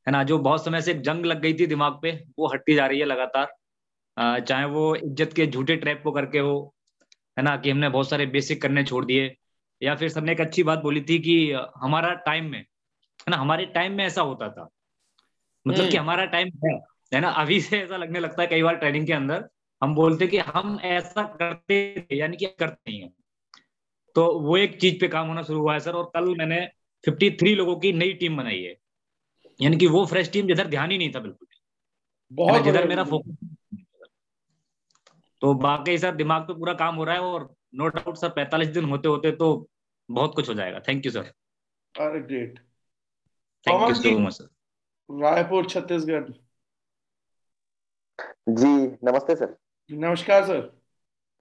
है 0.07 0.11
ना? 0.11 0.23
जो 0.23 0.37
बहुत 0.39 0.65
समय 0.65 0.81
से 0.81 0.93
जंग 0.95 1.25
लग 1.25 1.41
गई 1.41 1.53
थी 1.53 1.65
दिमाग 1.67 1.99
पे 2.01 2.11
वो 2.39 2.47
हटती 2.53 2.75
जा 2.75 2.85
रही 2.87 2.99
है 2.99 3.05
लगातार। 3.05 3.53
चाहे 4.41 4.65
वो 4.65 4.95
इज़्ज़त 4.95 5.33
के 5.33 5.45
झूठे 5.47 5.75
ट्रैप 5.75 6.01
को 6.03 6.11
करके 6.11 6.39
हो 6.39 6.55
है 7.37 7.43
ना? 7.43 7.55
कि 7.57 7.69
हमने 7.69 7.89
बहुत 7.89 8.09
सारे 8.09 8.25
बेसिक 8.27 8.61
करने 8.61 8.83
छोड़ 8.83 9.05
दिए। 9.05 9.35
या 9.81 9.95
फिर 9.95 10.09
सबने 10.09 10.31
एक 10.31 10.41
अच्छी 10.41 10.63
बात 10.63 10.79
बोली 10.79 11.01
थी 11.01 11.19
कि 11.19 11.35
हमारा 11.77 12.13
टाइम 12.25 12.49
में 12.51 12.59
है 12.59 12.65
ना? 13.29 13.37
हमारे 13.37 13.65
टाइम 13.65 13.93
में 13.93 14.05
ऐसा 14.05 14.21
होता 14.21 14.49
था। 14.49 14.69
मतलब 15.65 15.89
कि 15.89 15.97
हम्म। 15.97 15.99
हमारा 15.99 16.25
टाइम 16.25 16.49
है। 16.65 16.73
है 17.11 17.19
ना? 17.21 17.29
अभी 17.29 17.59
से 17.61 17.79
ऐसा 17.79 17.97
लगने 17.97 18.19
लगता 18.19 18.41
है 18.41 18.47
कई 18.47 18.63
बार 18.63 18.75
ट्रेनिंग 18.75 19.07
के 19.07 19.13
अंदर 19.13 19.47
हम 19.81 19.93
बोलते 19.95 20.27
कि 20.27 20.37
हम 20.37 20.79
ऐसा 20.83 21.23
करते 21.35 21.77
थे 22.01 22.17
यानी 22.17 22.37
कि 22.37 22.45
करते 22.59 22.91
नहीं 22.91 23.01
है। 23.01 23.09
तो 24.15 24.27
वो 24.39 24.57
एक 24.57 24.79
चीज़ 24.81 24.99
पे 24.99 25.07
काम 25.07 25.27
होना 25.27 25.41
शुरू 25.43 25.59
हुआ 25.59 25.73
है 25.73 25.79
सर 25.79 25.93
और 25.93 26.11
कल 26.13 26.33
मैंने 26.37 26.59
53 27.03 27.55
लोगों 27.55 27.75
की 27.79 27.91
नई 27.93 28.13
टीम 28.13 28.37
बनाई 28.37 28.61
है। 28.61 28.75
यानी 29.59 29.77
कि 29.77 29.87
वो 29.87 30.05
फ्रेश 30.05 30.31
टीम 30.31 30.47
जिधर 30.47 30.67
ध्यान 30.67 30.91
ही 30.91 30.97
नहीं 30.97 31.11
था 31.11 31.19
बिल्कुल। 31.19 31.47
बहुत 32.31 32.63
जिधर 32.63 32.87
मेरा 32.87 33.03
फोकस 33.03 33.35
तो 35.41 35.53
बाकी 35.53 35.97
सर 35.97 36.15
दिमाग 36.15 36.41
पे 36.41 36.53
पूरा 36.53 36.73
काम 36.73 36.95
हो 36.95 37.03
रहा 37.03 37.15
है 37.15 37.21
और 37.21 37.53
नो 37.75 37.87
डाउट 37.87 38.15
सर 38.15 38.29
पैंतालीस 38.29 38.67
दिन 38.67 38.85
होते 38.85 39.07
होते 39.07 39.31
तो 39.31 39.69
बहुत 40.09 40.35
कुछ 40.35 40.49
हो 40.49 40.53
जाएगा। 40.53 40.79
थैंक 40.79 41.05
यू 41.05 41.11
सर 41.11 41.31
अरे 41.95 42.19
great 42.19 42.59
thank 43.65 43.89
you 43.89 43.93
so 43.95 44.17
much 44.19 44.33
sir 44.33 44.49
Raipur 45.09 45.65
Chhattisgarh. 45.65 46.31
जी 48.49 48.67
नमस्ते 49.03 49.35
सर। 49.35 49.55
नमस्कार 49.89 50.43
सर। 50.45 50.61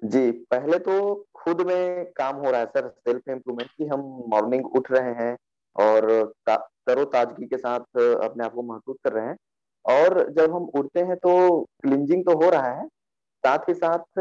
जी 0.02 0.30
पहले 0.50 0.78
तो 0.78 0.94
खुद 1.34 1.60
में 1.66 2.10
काम 2.12 2.36
हो 2.36 2.50
रहा 2.50 2.60
है 2.60 2.66
सर 2.66 2.88
सेल्फ 2.88 3.28
इम्प्रूवमेंट 3.28 3.70
की। 3.70 3.86
हम 3.86 4.00
मॉर्निंग 4.28 4.66
उठ 4.76 4.90
रहे 4.92 5.12
हैं 5.14 5.36
और 5.76 6.32
तरोताजगी 6.48 7.46
के 7.46 7.56
साथ 7.56 7.80
अपने 7.98 8.44
आप 8.44 8.54
को 8.54 8.62
महसूस 8.62 8.96
कर 9.04 9.12
रहे 9.12 9.26
हैं। 9.26 9.36
और 9.84 10.30
जब 10.32 10.54
हम 10.54 10.68
उठते 10.74 11.00
हैं 11.00 11.16
तो 11.16 11.60
क्लिंजिंग 11.82 12.24
तो 12.24 12.36
हो 12.44 12.50
रहा 12.50 12.70
है 12.70 12.86
साथ 13.44 13.68
ही 13.68 13.74
साथ 13.74 14.20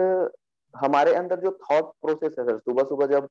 हमारे 0.73 1.13
अंदर 1.15 1.39
जो 1.39 1.57
थॉट 1.63 1.91
प्रोसेस 2.01 2.35
है 2.39 2.45
सर 2.45 2.57
सुबह 2.59 2.83
सुबह 2.83 3.05
जब 3.07 3.29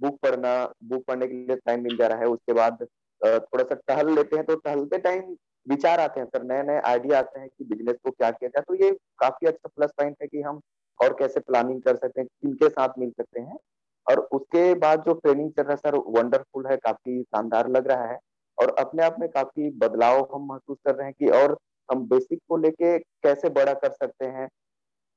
बुक 0.00 0.18
पढ़ना 0.22 0.54
बुक 0.84 1.04
पढ़ने 1.04 1.26
के 1.26 1.34
लिए 1.34 1.56
टाइम 1.56 1.82
मिल 1.82 1.96
जा 1.96 2.06
रहा 2.06 2.18
है 2.18 2.26
उसके 2.28 2.52
बाद 2.52 2.86
थोड़ा 3.22 3.64
सा 3.64 3.74
टहल 3.88 4.14
लेते 4.14 4.36
हैं 4.36 4.44
तो 4.46 4.54
टहलते 4.56 4.98
टाइम 4.98 5.36
विचार 5.66 6.00
आते 6.00 6.20
हैं, 6.20 6.26
सर 6.26 6.42
नए 6.42 6.62
नए 6.62 6.80
आइडिया 6.86 7.18
आते 7.18 7.40
हैं 7.40 7.48
कि 7.48 7.64
बिज़नेस 7.64 7.96
को 8.04 8.10
क्या 8.10 8.30
किया 8.30 8.48
जाए 8.48 8.62
तो 8.68 8.74
ये 8.84 8.90
काफ़ी 9.18 9.46
अच्छा 9.46 9.68
प्लस 9.76 9.90
पॉइंट 9.98 10.16
है 10.22 10.26
कि 10.28 10.40
हम 10.42 10.60
और 11.00 11.12
कैसे 11.18 11.40
प्लानिंग 11.40 11.80
कर 11.82 11.96
सकते 11.96 12.20
हैं 12.20 12.28
किनके 12.42 12.68
साथ 12.68 12.98
मिल 12.98 13.10
सकते 13.10 13.40
हैं। 13.40 13.56
और 14.06 14.18
उसके 14.32 14.74
बाद 14.74 15.02
जो 15.02 15.12
ट्रेनिंग 15.14 15.50
चल 15.50 15.62
रहा 15.62 15.72
है, 15.72 15.76
सर 15.76 15.96
वंडरफुल 16.18 16.66
है, 16.66 16.76
काफ़ी 16.76 17.22
शानदार 17.22 17.68
लग 17.68 17.88
रहा 17.88 18.06
है। 18.06 18.18
और 18.58 18.74
अपने 18.78 19.02
आप 19.02 19.16
में 19.20 19.28
काफ़ी 19.28 19.70
बदलाव 19.78 20.28
हम 20.34 20.46
महसूस 20.48 20.78
कर 20.86 20.94
रहे 20.94 21.06
हैं 21.06 21.14
कि 21.18 21.28
और 21.28 21.56
हम 21.88 22.06
बेसिक 22.08 22.40
को 22.48 22.56
लेके 22.56 22.98
कैसे 22.98 23.48
बड़ा 23.50 23.72
कर 23.74 23.90
सकते 23.92 24.26
हैं, 24.26 24.48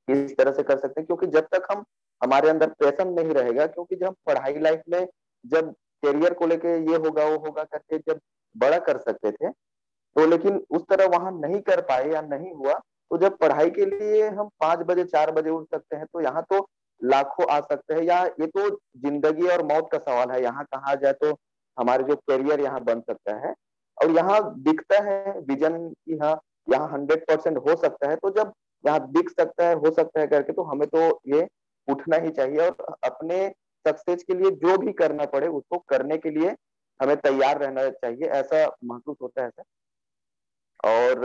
किस 0.08 0.36
तरह 0.36 0.52
से 0.52 0.62
कर 0.62 0.78
सकते 0.78 1.00
हैं, 1.00 1.06
क्योंकि 1.06 1.26
जब 1.28 1.46
तक 1.52 1.66
हम, 1.72 1.84
हमारे 2.20 2.48
अंदर 2.48 2.70
पैसन 2.80 3.08
नहीं 3.10 3.34
रहेगा, 3.34 3.66
क्योंकि 3.66 3.96
जब 3.96 4.14
पढ़ाई 4.26 4.58
लाइफ 4.58 4.82
में 4.88 5.06
जब 5.44 5.72
करियर 6.02 6.34
को 6.34 6.46
लेके 6.46 6.76
ये 6.90 6.96
होगा, 6.96 7.24
वो 7.24 7.38
होगा 7.38 7.64
करके 7.64 7.98
जब 7.98 8.20
बड़ा 8.56 8.78
कर 8.78 8.98
सकते 8.98 9.30
थे 9.32 9.50
तो 10.16 10.26
लेकिन 10.26 10.60
उस 10.70 10.82
तरह 10.90 11.06
वहाँ 11.08 11.32
नहीं 11.34 11.60
कर 11.62 11.80
पाए 11.82 12.10
या 12.10 12.20
नहीं 12.22 12.52
हुआ 12.52 12.72
तो 13.10 13.18
जब 13.18 13.36
पढ़ाई 13.38 13.70
के 13.70 13.84
लिए 13.86 14.28
हम 14.28 14.48
पाँच 14.60 14.78
बजे, 14.80 15.04
चार 15.04 15.30
बजे 15.32 15.50
उठ 15.50 15.64
सकते 15.66 15.96
हैं 15.96 16.06
तो 16.06 16.20
यहाँ 16.20 16.42
तो 16.50 16.66
लाखों 17.00 17.46
आ 17.46 17.58
सकते 17.62 17.94
हैं। 17.94 18.02
या 18.02 18.22
ये 18.40 18.46
तो 18.48 18.68
ज़िंदगी 18.98 19.46
और 19.48 19.62
मौत 19.64 19.88
का 19.92 19.98
सवाल 20.00 20.30
है, 20.30 20.42
यहाँ 20.42 20.64
कहा 20.66 20.94
जाए 20.96 21.12
तो 21.14 21.30
हमारे 21.76 22.04
जो 22.04 22.16
करियर 22.28 22.60
यहाँ 22.60 22.80
बन 22.84 23.00
सकता 23.02 23.34
है। 23.38 23.54
और 23.98 24.10
यहाँ 24.12 24.40
दिखता 24.60 25.02
है 25.04 25.38
विजन 25.40 25.88
की 25.88 26.16
हाँ 26.18 26.38
यहाँ 26.68 26.88
हंड्रेड 26.88 27.24
परसेंट 27.26 27.58
हो 27.58 27.76
सकता 27.76 28.08
है। 28.10 28.16
तो 28.16 28.30
जब 28.32 28.52
यहाँ 28.84 29.00
दिख 29.12 29.30
सकता 29.30 29.68
है, 29.68 29.74
हो 29.76 29.90
सकता 29.92 30.20
है 30.20 30.26
करके 30.26 30.52
तो 30.52 30.62
हमें 30.64 30.86
तो 30.88 31.08
ये 31.28 31.46
उठना 31.88 32.16
ही 32.16 32.30
चाहिए 32.32 32.58
और 32.60 32.94
अपने 33.04 33.48
सक्सेस 33.84 34.22
के 34.22 34.34
लिए 34.34 34.50
जो 34.52 34.76
भी 34.78 34.92
करना 34.94 35.24
पड़े, 35.26 35.48
उसको 35.48 35.78
करने 35.88 36.16
के 36.18 36.30
लिए 36.30 36.54
हमें 37.00 37.16
तैयार 37.18 37.58
रहना 37.60 37.88
चाहिए। 37.90 38.28
ऐसा 38.28 38.66
महसूस 38.84 39.16
होता 39.22 39.42
है 39.42 39.48
सर 39.50 39.62
और 40.84 41.24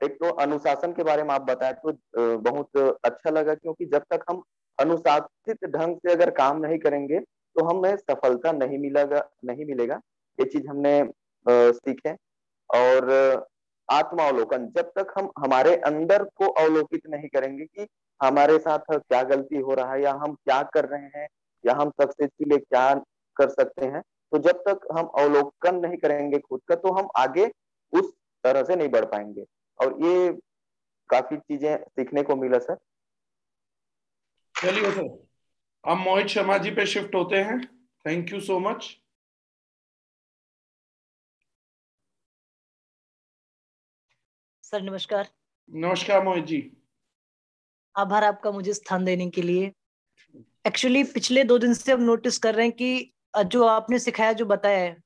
एक 0.00 0.14
तो 0.14 0.30
अनुशासन 0.40 0.92
के 0.92 1.02
बारे 1.02 1.22
में 1.22 1.30
आप 1.34 1.42
बताए 1.42 1.72
तो 1.74 1.92
बहुत 2.38 2.76
अच्छा 3.04 3.30
लगा 3.30 3.54
क्योंकि 3.54 3.84
जब 3.84 4.02
तक 4.10 4.24
हम 4.30 4.42
अनुशासित 4.78 5.64
ढंग 5.66 5.96
से 5.96 6.12
अगर 6.12 6.30
काम 6.36 6.58
नहीं 6.60 6.78
करेंगे 6.78 7.18
तो 7.18 7.64
हमें 7.64 7.96
सफलता 7.96 8.52
नहीं 8.52 8.78
मिलेगा 8.78 9.22
नहीं 9.44 9.64
मिलेगा। 9.66 10.00
ये 10.38 10.44
चीज़ 10.44 10.66
हमने 10.68 11.02
सीखे 11.46 12.12
और, 12.70 13.10
आत्मावलोकन, 13.88 14.66
जब 14.76 14.90
तक 14.98 15.12
हम 15.18 15.30
हमारे 15.38 15.74
अंदर 15.86 16.22
को 16.36 16.46
अवलोकित 16.62 17.02
नहीं 17.08 17.28
करेंगे 17.28 17.64
कि 17.64 17.86
हमारे 18.20 18.58
साथ 18.58 18.92
क्या 18.92 19.22
गलती 19.24 19.56
हो 19.58 19.74
रहा 19.74 19.92
है 19.92 20.02
या 20.02 20.12
हम 20.22 20.34
क्या 20.34 20.62
कर 20.74 20.84
रहे 20.84 21.08
हैं 21.14 21.26
या 21.64 21.74
हम 21.74 21.90
सक्सेस 22.00 22.28
के 22.28 22.44
लिए 22.44 22.58
क्या 22.58 22.92
कर 23.36 23.48
सकते 23.50 23.86
हैं 23.86 24.00
तो 24.32 24.38
जब 24.38 24.62
तक 24.68 24.86
हम 24.92 25.06
अवलोकन 25.18 25.74
नहीं 25.76 25.96
करेंगे 25.96 26.38
खुद 26.38 26.60
का 26.68 26.74
तो 26.76 26.92
हम 26.92 27.08
आगे 27.16 27.46
उस 27.92 28.12
तरह 28.44 28.62
से 28.62 28.76
नहीं 28.76 28.88
बढ़ 28.88 29.04
पाएँगे। 29.04 29.44
और 29.78 29.96
ये 30.02 30.32
काफ़ी 31.10 31.36
चीज़ें 31.36 31.76
सीखने 31.76 32.22
को 32.22 32.36
मिला 32.36 32.58
सर। 32.58 32.76
चलिए 34.54 34.90
सर 34.92 35.08
अब 35.84 35.96
मोहित 35.96 36.26
शर्मा 36.26 36.58
जी 36.58 36.70
पे 36.70 36.86
शिफ्ट 36.86 37.14
होते 37.14 37.36
हैं। 37.36 37.58
Thank 38.04 38.32
you 38.32 38.40
so 38.40 38.58
much 38.58 38.96
sir 44.64 44.82
नमस्कार। 44.82 45.28
नमस्कार 45.70 46.24
मोहित 46.24 46.44
जी। 46.44 46.60
आभार 47.96 48.24
आपका 48.24 48.50
मुझे 48.50 48.72
स्थान 48.74 49.04
देने 49.04 49.28
के 49.30 49.42
लिए। 49.42 49.72
एक्चुअली 50.66 51.02
पिछले 51.04 51.44
दो 51.44 51.58
दिन 51.58 51.74
से 51.74 51.92
हम 51.92 52.00
नोटिस 52.02 52.38
कर 52.38 52.54
रहे 52.54 52.66
हैं 52.66 52.74
कि 52.74 53.12
जो 53.46 53.64
आपने 53.64 53.98
सिखाया 53.98 54.32
जो 54.32 54.46
बताया 54.46 54.78
है 54.78 54.96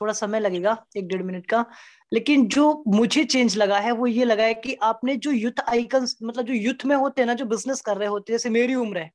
थोड़ा 0.00 0.12
समय 0.14 0.40
लगेगा 0.40 0.76
एक 0.96 1.08
डेढ़ 1.08 1.22
मिनट 1.22 1.46
का। 1.46 1.64
लेकिन 2.12 2.46
जो 2.48 2.72
मुझे 2.88 3.24
चेंज 3.26 3.56
लगा 3.56 3.78
है 3.80 3.92
वो 3.92 4.06
ये 4.08 4.24
लगा 4.24 4.44
है 4.44 4.54
कि 4.56 4.74
आपने 4.84 5.16
जो 5.18 5.30
यूथ 5.32 5.60
आइकन 5.68 6.06
मतलब 6.24 6.44
जो 6.44 6.54
यूथ 6.54 6.84
में 6.86 6.96
होते 6.96 7.22
हैं 7.22 7.26
ना 7.26 7.34
जो 7.34 7.44
बिज़नेस 7.46 7.80
कर 7.82 7.96
रहे 7.96 8.08
होते 8.08 8.32
हैं 8.32 8.38
जैसे 8.38 8.50
मेरी 8.50 8.74
उम्र 8.76 8.98
है। 8.98 9.10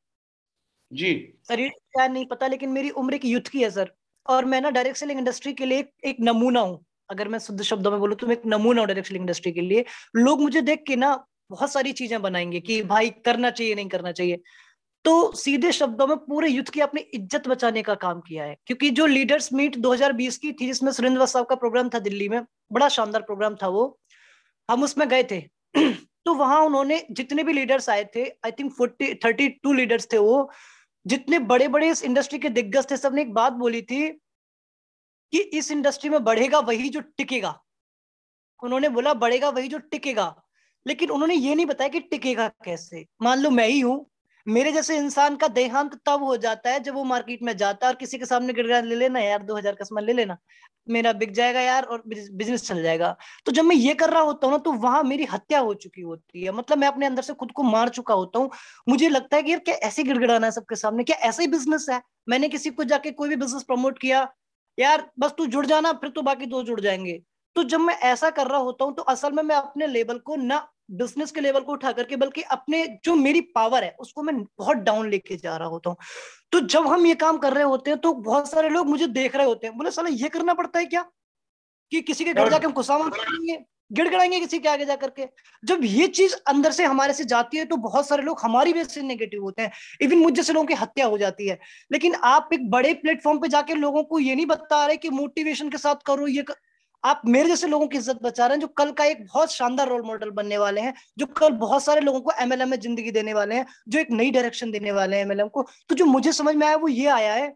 जी। 0.92 1.14
सर 1.50 1.60
ये 1.60 1.70
क्या 1.70 2.08
नहीं 2.08 2.26
पता 2.28 2.48
लेकिन 2.48 2.70
मेरी 2.70 2.90
उम्र 2.92 3.14
एक 3.14 3.26
यूथ 3.26 3.50
की 3.52 3.62
है 3.64 3.70
सर। 3.72 3.92
और 4.26 4.46
मैं 4.46 4.60
ना 4.62 4.70
डायरेक्ट 4.70 4.98
सेलिंग 4.98 5.20
इंडस्ट्री 5.20 5.54
के 5.54 5.66
लिए 5.66 5.80
एक, 5.80 5.90
एक 6.06 6.18
नमूना 6.22 6.60
हूँ। 6.60 6.84
अगर 7.10 7.28
मैं 7.28 7.40
शुद्ध 7.40 7.62
शब्दों 7.64 7.92
में 7.92 8.00
बोलूँ 8.00 8.16
तो 8.18 8.28
मैं 8.28 8.36
एक 8.36 8.42
नमूना 8.46 8.82
हूँ 8.82 8.88
डायरेक्ट 8.88 9.08
सेलिंग 9.08 9.24
इंडस्ट्री 9.24 9.52
के 9.52 9.62
लिए। 9.62 9.86
लोग 10.16 10.42
मुझे 10.42 10.62
देख 10.62 10.84
के 10.88 10.96
ना 10.96 11.16
बहुत 11.52 11.72
सारी 11.72 11.92
चीज़ें 11.94 12.22
बनाएँगे 12.22 12.60
कि 12.62 12.82
भाई 12.84 13.10
करना 13.26 13.50
चाहिए 13.50 13.76
नहीं 13.76 13.90
करना 13.90 14.12
चाहिए। 14.12 14.42
तो 15.06 15.32
सीधे 15.36 15.72
शब्दों 15.72 16.08
में 16.08 16.18
पूरे 16.18 16.50
युद्ध 16.50 16.70
की 16.70 16.80
अपनी 16.80 17.02
इज़्ज़त 17.02 17.48
बचाने 17.48 17.82
का 17.82 17.96
काम 17.96 18.20
किया 18.22 18.44
है। 18.46 18.56
क्योंकि 18.68 18.90
जो 18.90 19.06
लीडर्स 19.06 19.52
मीट 19.54 19.78
2020 19.78 20.38
की 20.38 20.52
थी, 20.52 20.66
जिसमें 20.68 20.92
सुरेंद्र 20.92 21.26
साहब 21.26 21.46
का 21.46 21.56
प्रोग्राम 21.56 21.90
था 21.90 22.00
दिल्ली 22.00 22.30
में, 22.30 22.42
बड़ा 22.74 22.90
शानदार 22.90 23.22
प्रोग्राम 23.22 23.56
था 23.56 23.68
वो, 23.68 24.00
हम 24.70 24.84
उसमें 24.84 25.08
गए 25.10 25.24
थे। 25.24 25.40
तो 26.26 26.34
वहाँ 26.34 26.62
उन्होंने 26.62 27.08
जितने 27.12 27.44
भी 27.44 27.54
लीडर्स 27.54 27.90
आए 27.90 28.04
थे 28.16 28.24
I 28.46 28.52
think 28.52 28.72
forty 28.74 29.14
thirty 29.16 29.50
two 29.50 29.74
leaders 29.74 30.08
थे 30.14 30.18
वो, 30.18 30.50
जितने 31.06 31.40
बड़े 31.40 31.68
बड़े 31.68 31.90
इस 31.90 32.04
इंडस्ट्री 32.04 32.40
के 32.40 32.50
दिग्गज 32.50 32.92
थे, 32.92 32.98
सबने 32.98 33.22
एक 33.22 33.34
बात 33.34 33.54
बोली 33.54 33.82
थी 33.82 34.10
कि 35.34 35.40
इस 35.40 35.72
इंडस्ट्री 35.72 36.10
में 36.10 36.24
बढ़ेगा 36.24 36.60
वही 36.60 36.90
जो 36.90 37.00
टिकेगा। 37.00 37.60
उन्होंने 38.64 38.90
बोला, 38.90 39.14
बढ़ेगा 39.14 39.50
वही 39.50 39.68
जो 39.68 39.78
टिकेगा। 39.78 40.36
लेकिन 40.86 41.10
उन्होंने 41.10 41.36
ये 41.36 41.56
नहीं 41.56 41.66
बताया 41.66 41.90
कि 41.90 42.00
टिकेगा 42.00 42.48
कैसे। 42.66 43.06
मान 43.22 43.40
लो 43.40 43.50
मैं 43.50 43.68
ही 43.68 43.80
हूँ 43.80 44.06
मेरे 44.48 44.72
जैसे 44.72 44.96
इंसान 44.98 45.36
का 45.36 45.48
देहांत 45.50 45.94
तब 46.06 46.24
हो 46.24 46.36
जाता 46.38 46.70
है 46.70 46.80
जब 46.80 46.94
वो 46.94 47.04
मार्केट 47.04 47.40
में 47.44 47.56
जाता 47.58 47.88
है 47.88 47.92
और 47.94 47.98
किसी 47.98 48.18
के 48.18 48.26
सामने 48.26 48.54
गिड़गिड़ा 48.54 48.80
ले 48.82 48.96
लेना 48.96 49.20
यार, 49.20 49.44
दो 49.44 49.56
हज़ार 49.58 49.76
का 49.76 49.86
सामान 49.86 50.04
ले 50.04 50.14
लेना। 50.14 50.38
मेरा 50.88 51.12
बिक 51.14 51.32
जाएगा 51.34 51.60
यार 51.62 51.84
और 51.84 52.02
बिज़नेस 52.08 52.64
चल 52.64 52.82
जाएगा। 52.84 53.16
तो 53.46 53.52
जब 53.52 53.64
मैं 53.64 53.76
ये 53.76 53.94
कर 53.94 54.10
रहा 54.10 54.22
होता 54.22 54.48
हूँ 54.48 54.54
ना 54.54 54.58
तो 54.60 54.72
वहाँ 54.74 55.04
मेरी 55.04 55.26
हत्या 55.26 55.60
हो 55.60 55.74
चुकी 55.76 56.02
होती 56.02 56.44
है। 56.44 56.52
मतलब 56.52 56.78
मैं 56.78 56.88
अपने 56.88 57.06
अंदर 57.06 57.22
से 57.22 57.34
खुद 57.34 57.52
को 57.52 57.64
मार 57.64 57.90
चुका 57.92 58.14
होता 58.14 58.40
हूँ। 58.40 58.50
मुझे 58.88 59.10
लगता 59.10 59.38
है 59.38 59.44
कि 59.44 59.52
यार, 59.52 59.60
क्या 59.62 59.76
ऐसे 59.78 60.04
गिड़गिड़ाना 60.04 60.46
है 60.48 60.52
सबके 60.52 60.76
सामने? 60.76 61.04
क्या 61.04 61.18
ऐसा 61.20 61.42
ही 61.44 61.48
बिज़नेस 61.50 61.86
है? 61.90 62.02
मैंने 62.30 62.50
किसी 62.50 62.70
को 62.72 62.84
जाके 62.86 63.12
कोई 63.14 63.30
भी 63.30 63.36
बिज़नेस 63.38 63.64
प्रमोट 63.64 64.00
किया, 64.00 64.28
यार, 64.78 65.10
बस 65.20 65.34
तू 65.38 65.46
जुड़ 65.48 65.66
जाना, 65.66 65.92
फिर 65.94 66.10
तो 66.10 66.22
बाकी 66.24 66.46
दो 66.48 66.64
जुड़ 66.64 66.80
जाएँगे। 66.82 67.22
तो 67.56 67.64
जब 67.66 67.80
मैं 67.80 67.96
ऐसा 68.04 68.30
कर 68.32 68.48
रहा 68.48 68.60
होता 68.60 68.86
हूँ 68.86 68.96
तो 68.96 69.04
असल 69.06 69.32
में 69.32 69.44
मैं 69.44 69.56
अपने 69.56 69.88
लेवल 69.88 70.18
को 70.20 70.36
ना 70.38 70.56
बिज़नेस 70.90 71.32
के 71.32 71.42
लेवल 71.42 71.62
को 71.62 71.72
उठा 71.72 71.92
करके, 71.92 72.16
बल्कि 72.16 72.42
अपने 72.42 72.86
जो 73.06 73.16
मेरी 73.16 73.42
पावर 73.42 73.84
है, 73.84 73.96
उसको 74.00 74.24
मैं 74.24 74.36
बहुत 74.44 74.78
डाउन 74.78 75.10
लेके 75.10 75.38
जा 75.38 75.58
रहा 75.58 75.68
होता 75.68 75.90
हूँ। 75.90 75.98
तो 76.52 76.60
जब 76.60 76.88
हम 76.88 77.06
ये 77.06 77.16
काम 77.16 77.38
कर 77.38 77.54
रहे 77.54 77.64
होते 77.64 77.92
हैं 77.92 78.00
तो 78.00 78.14
बहुत 78.14 78.50
सारे 78.52 78.70
लोग 78.70 78.88
मुझे 78.88 79.08
देख 79.08 79.36
रहे 79.36 79.46
होते 79.46 79.68
हैं। 79.68 79.78
बोले, 79.78 79.92
साला, 79.92 80.10
ये 80.10 80.30
करना 80.30 80.54
पड़ता 80.54 80.80
है 80.80 80.86
क्या? 80.86 81.06
कि 81.92 82.02
किसी 82.02 82.26
के 82.26 82.34
घर 82.34 82.50
जाके 82.50 82.66
हम 82.66 82.74
खुशामद 82.74 83.14
करेंगे? 83.14 83.58
गिड़गड़ाएँगे 83.92 84.40
किसी 84.40 84.60
के 84.60 84.70
आगे 84.70 84.86
जाकर 84.86 85.10
के? 85.10 85.26
जब 85.64 85.80
ये 85.84 86.08
चीज़ 86.08 86.36
अंदर 86.48 86.72
से 86.72 86.86
हमारे 86.86 87.14
से 87.14 87.24
जाती 87.24 87.58
है 87.58 87.66
तो 87.66 87.76
बहुत 87.76 88.08
सारे 88.08 88.24
लोग 88.24 88.40
हमारी 88.42 88.74
वजह 88.74 88.84
से 88.84 89.02
नेगेटिव 89.02 89.44
होते 89.44 89.62
हैं। 89.62 89.72
इवन 90.02 90.18
मुझ 90.18 90.34
जैसे 90.34 90.54
लोगों 90.54 90.68
की 90.68 90.74
हत्या 90.74 91.06
हो 91.06 91.18
जाती 91.18 91.48
है। 91.48 91.60
लेकिन 91.92 92.16
आप 92.16 92.50
एक 92.54 92.70
बड़े 92.70 92.94
प्लेटफॉर्म 92.94 93.40
पे 93.40 93.48
जाके 93.48 93.74
लोगों 93.74 94.04
को 94.04 94.20
ये 94.20 94.36
नहीं 94.36 94.46
बता 94.46 94.86
रहे 94.86 94.98
कि 94.98 95.10
मोटिवेशन 95.10 95.70
के 95.70 95.78
साथ 95.78 95.96
करो, 96.06 96.28
ये 96.28 96.42
कर... 96.42 96.56
आप 97.04 97.22
मेरे 97.26 97.50
जैसे 97.50 97.68
लोगों 97.68 97.88
की 97.88 97.98
इज़्ज़त 97.98 98.20
बचा 98.24 98.46
रहे 98.48 98.56
हैं, 98.56 98.62
जो 98.62 98.68
कल 98.68 98.92
का 98.92 99.06
एक 99.06 99.26
बहुत 99.26 99.52
शानदार 99.52 99.90
रोल 99.90 100.02
मॉडल 100.04 100.30
बनने 100.32 100.58
वाले 100.58 100.82
हैं, 100.82 100.94
जो 101.18 101.26
कल 101.38 101.52
बहुत 101.58 101.84
सारे 101.84 102.02
लोगों 102.02 102.22
को 102.22 102.32
एमएलएम 102.42 102.70
में 102.70 102.80
ज़िंदगी 102.80 103.12
देने 103.12 103.34
वाले 103.34 103.56
हैं, 103.56 103.66
जो 103.90 104.00
एक 104.00 104.12
नई 104.12 104.32
डायरेक्शन 104.32 104.72
देने 104.72 104.92
वाले 104.92 105.18
हैं 105.18 105.26
एमएलएम 105.26 105.48
को। 105.48 105.68
तो 105.90 105.96
जो 105.96 106.06
मुझे 106.06 106.32
समझ 106.34 106.56
में 106.56 106.66
आया 106.68 106.76
वो 106.76 106.88
ये 106.88 107.08
आया 107.10 107.34
है 107.34 107.54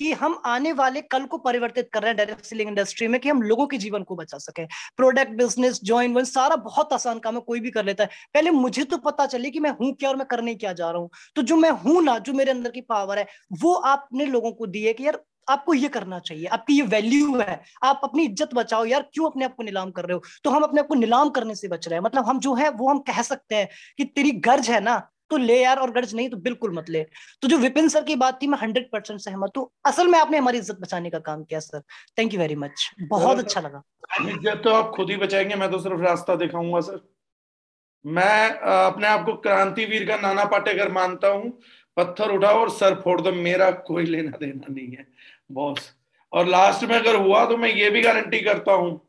कि 0.00 0.10
हम 0.12 0.36
आने 0.46 0.72
वाले 0.72 1.00
कल 1.02 1.24
को 1.26 1.38
परिवर्तित 1.38 1.88
कर 1.92 2.02
रहे 2.02 2.10
हैं 2.10 2.16
डायरेक्ट 2.16 2.44
सेलिंग 2.44 2.68
इंडस्ट्री 2.68 3.06
में 3.08 3.18
कि 3.20 3.28
हम 3.28 3.40
लोगों 3.42 3.66
के 3.66 3.76
जीवन 3.78 4.02
को 4.02 4.16
बचा 4.16 4.38
सके। 4.38 4.64
प्रोडक्ट 4.96 5.30
बिज़नेस 5.32 5.80
ज्वाइन 5.84 6.14
वन 6.14 6.24
सारा 6.24 6.56
बहुत 6.58 6.92
आसान 6.92 7.18
काम 7.18 7.34
है, 7.34 7.40
कोई 7.40 7.60
भी 7.60 7.70
कर 7.70 7.84
लेता 7.84 8.04
है। 8.04 8.10
पहले 8.34 8.50
मुझे 8.50 8.84
तो 8.84 8.96
पता 8.98 9.26
चले 9.26 9.50
कि 9.50 9.60
मैं 9.60 9.70
हूँ 9.72 9.92
क्या 9.94 10.10
और 10.10 10.16
मैं 10.16 10.26
करने 10.26 10.54
क्या 10.56 10.72
जा 10.72 10.90
रहा 10.90 11.00
हूँ। 11.00 11.10
तो 11.36 11.42
जो 11.42 11.56
मैं 11.56 11.70
हूँ 11.70 12.02
ना, 12.04 12.18
जो 12.18 12.32
मेरे 12.32 12.50
अंदर 12.50 12.70
की 12.70 12.80
पावर 12.82 13.18
है, 13.18 13.26
वो 13.54 13.74
आपने 13.74 14.26
लोगों 14.26 14.52
को 14.52 14.66
दी 14.66 14.84
है 14.84 14.92
कि 14.92 15.06
यार 15.06 15.22
आपको 15.48 15.74
ये 15.74 15.88
करना 15.88 16.18
चाहिए, 16.20 16.46
आपकी 16.46 16.76
ये 16.76 16.82
वैल्यू 16.84 17.38
है। 17.38 17.60
आप 17.84 18.00
अपनी 18.04 18.24
इज़्ज़त 18.24 18.54
बचाओ 18.54 18.84
यार, 18.84 19.08
क्यों 19.14 19.30
अपने 19.30 19.44
आप 19.44 19.54
को 19.56 19.62
नीलाम 19.62 19.90
कर 19.90 20.04
रहे 20.04 20.14
हो? 20.14 20.22
तो 20.44 20.50
हम 20.50 20.62
अपने 20.62 20.80
आप 20.80 20.86
को 20.86 20.94
नीलाम 20.94 21.30
करने 21.30 21.54
से 21.54 21.68
बच 21.68 21.88
रहे 21.88 21.96
हैं। 21.96 22.04
मतलब 22.04 22.24
हम 22.24 22.38
जो 22.40 22.54
है, 22.54 22.70
वो 22.70 22.88
हम 22.90 22.98
कह 23.00 23.22
सकते 23.24 23.54
हैं 23.54 23.68
कि 23.98 24.04
तेरी 24.06 24.30
गर्ज 24.42 24.70
है 24.70 24.80
ना 24.82 25.02
तो 25.30 25.36
ले 25.36 25.54
यार 25.60 25.78
और 25.78 25.90
गर्ज 25.90 26.14
नहीं 26.14 26.28
तो 26.30 26.36
बिल्कुल 26.38 26.72
मत 26.74 26.90
ले। 26.90 27.02
तो 27.42 27.48
जो 27.48 27.56
विपिन 27.58 27.88
सर 27.88 28.02
की 28.04 28.14
बात 28.16 28.38
थी, 28.42 28.46
मैं 28.46 28.58
हंड्रेड 28.58 28.88
परसेंट 28.90 29.20
सहमत 29.20 29.56
हूँ। 29.56 29.68
असल 29.86 30.08
में 30.08 30.18
आपने 30.18 30.38
हमारी 30.38 30.58
इज़्ज़त 30.58 30.78
बचाने 30.80 31.10
का 31.10 31.18
काम 31.20 31.42
किया, 31.44 31.60
sir. 31.60 31.80
Thank 32.18 32.34
you 32.34 32.40
very 32.40 32.56
much 32.56 32.90
बहुत 33.02 33.38
अच्छा 33.38 33.60
लगा। 33.60 33.82
इज़्ज़त 34.22 34.60
तो 34.64 34.70
आप 34.72 34.92
खुद 34.96 35.10
ही 35.10 35.16
बचाएँगे, 35.16 35.54
मैं 35.54 35.70
तो 35.70 35.78
सिर्फ़ 35.78 36.00
रास्ता 36.00 36.34
दिखाऊँगा, 36.36 36.80
सर। 36.80 37.00
मैं 38.04 38.50
अपने 38.50 39.06
आप 39.06 39.24
को 39.26 39.32
क्रांतिवीर 39.38 40.06
का 40.08 40.16
नाना 40.18 40.44
पाटेकर 40.46 40.92
मानता 40.92 41.28
हूँ। 41.28 41.50
पत्थर 41.96 42.30
उठाओ 42.30 42.60
और 42.60 42.70
सर 42.70 42.94
फोड़ 42.94 43.20
दो, 43.20 43.32
मेरा 43.32 43.70
कोई 43.82 44.04
लेना 44.06 44.36
देना 44.38 44.72
नहीं 44.72 44.88
है। 44.88 45.06
बॉस। 45.50 45.92
और 46.32 46.46
लास्ट 46.46 46.84
में 46.84 46.94
अगर 46.96 47.16
हुआ 47.16 47.44
तो 47.46 47.56
मैं 47.56 47.68
ये 47.70 47.90
भी 47.90 48.00
गारंटी 48.02 48.40
करता 48.40 48.72
हूँ, 48.72 49.00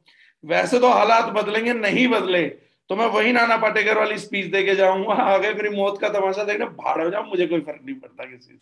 वैसे 0.43 0.79
तो 0.79 0.89
हालात 0.89 1.33
बदलेंगे, 1.33 1.73
नहीं 1.73 2.07
बदले 2.09 2.43
तो 2.89 2.95
मैं 2.95 3.05
वही 3.07 3.31
नाना 3.33 3.55
पाटेकर 3.57 3.97
वाली 3.97 4.17
स्पीच 4.17 4.45
दे 4.45 4.63
के 4.63 4.75
जाऊँगा, 4.75 5.13
आगे 5.13 5.53
मेरी 5.53 5.69
मौत 5.71 5.99
का 6.01 6.09
तमाशा 6.09 6.43
देखना, 6.43 6.65
भाड़ 6.65 7.01
हो 7.03 7.09
जाओ, 7.09 7.23
मुझे 7.23 7.47
कोई 7.47 7.59
फ़र्क 7.61 7.81
नहीं 7.85 7.95
पड़ता 7.95 8.25
किसी 8.25 8.47
से। 8.47 8.59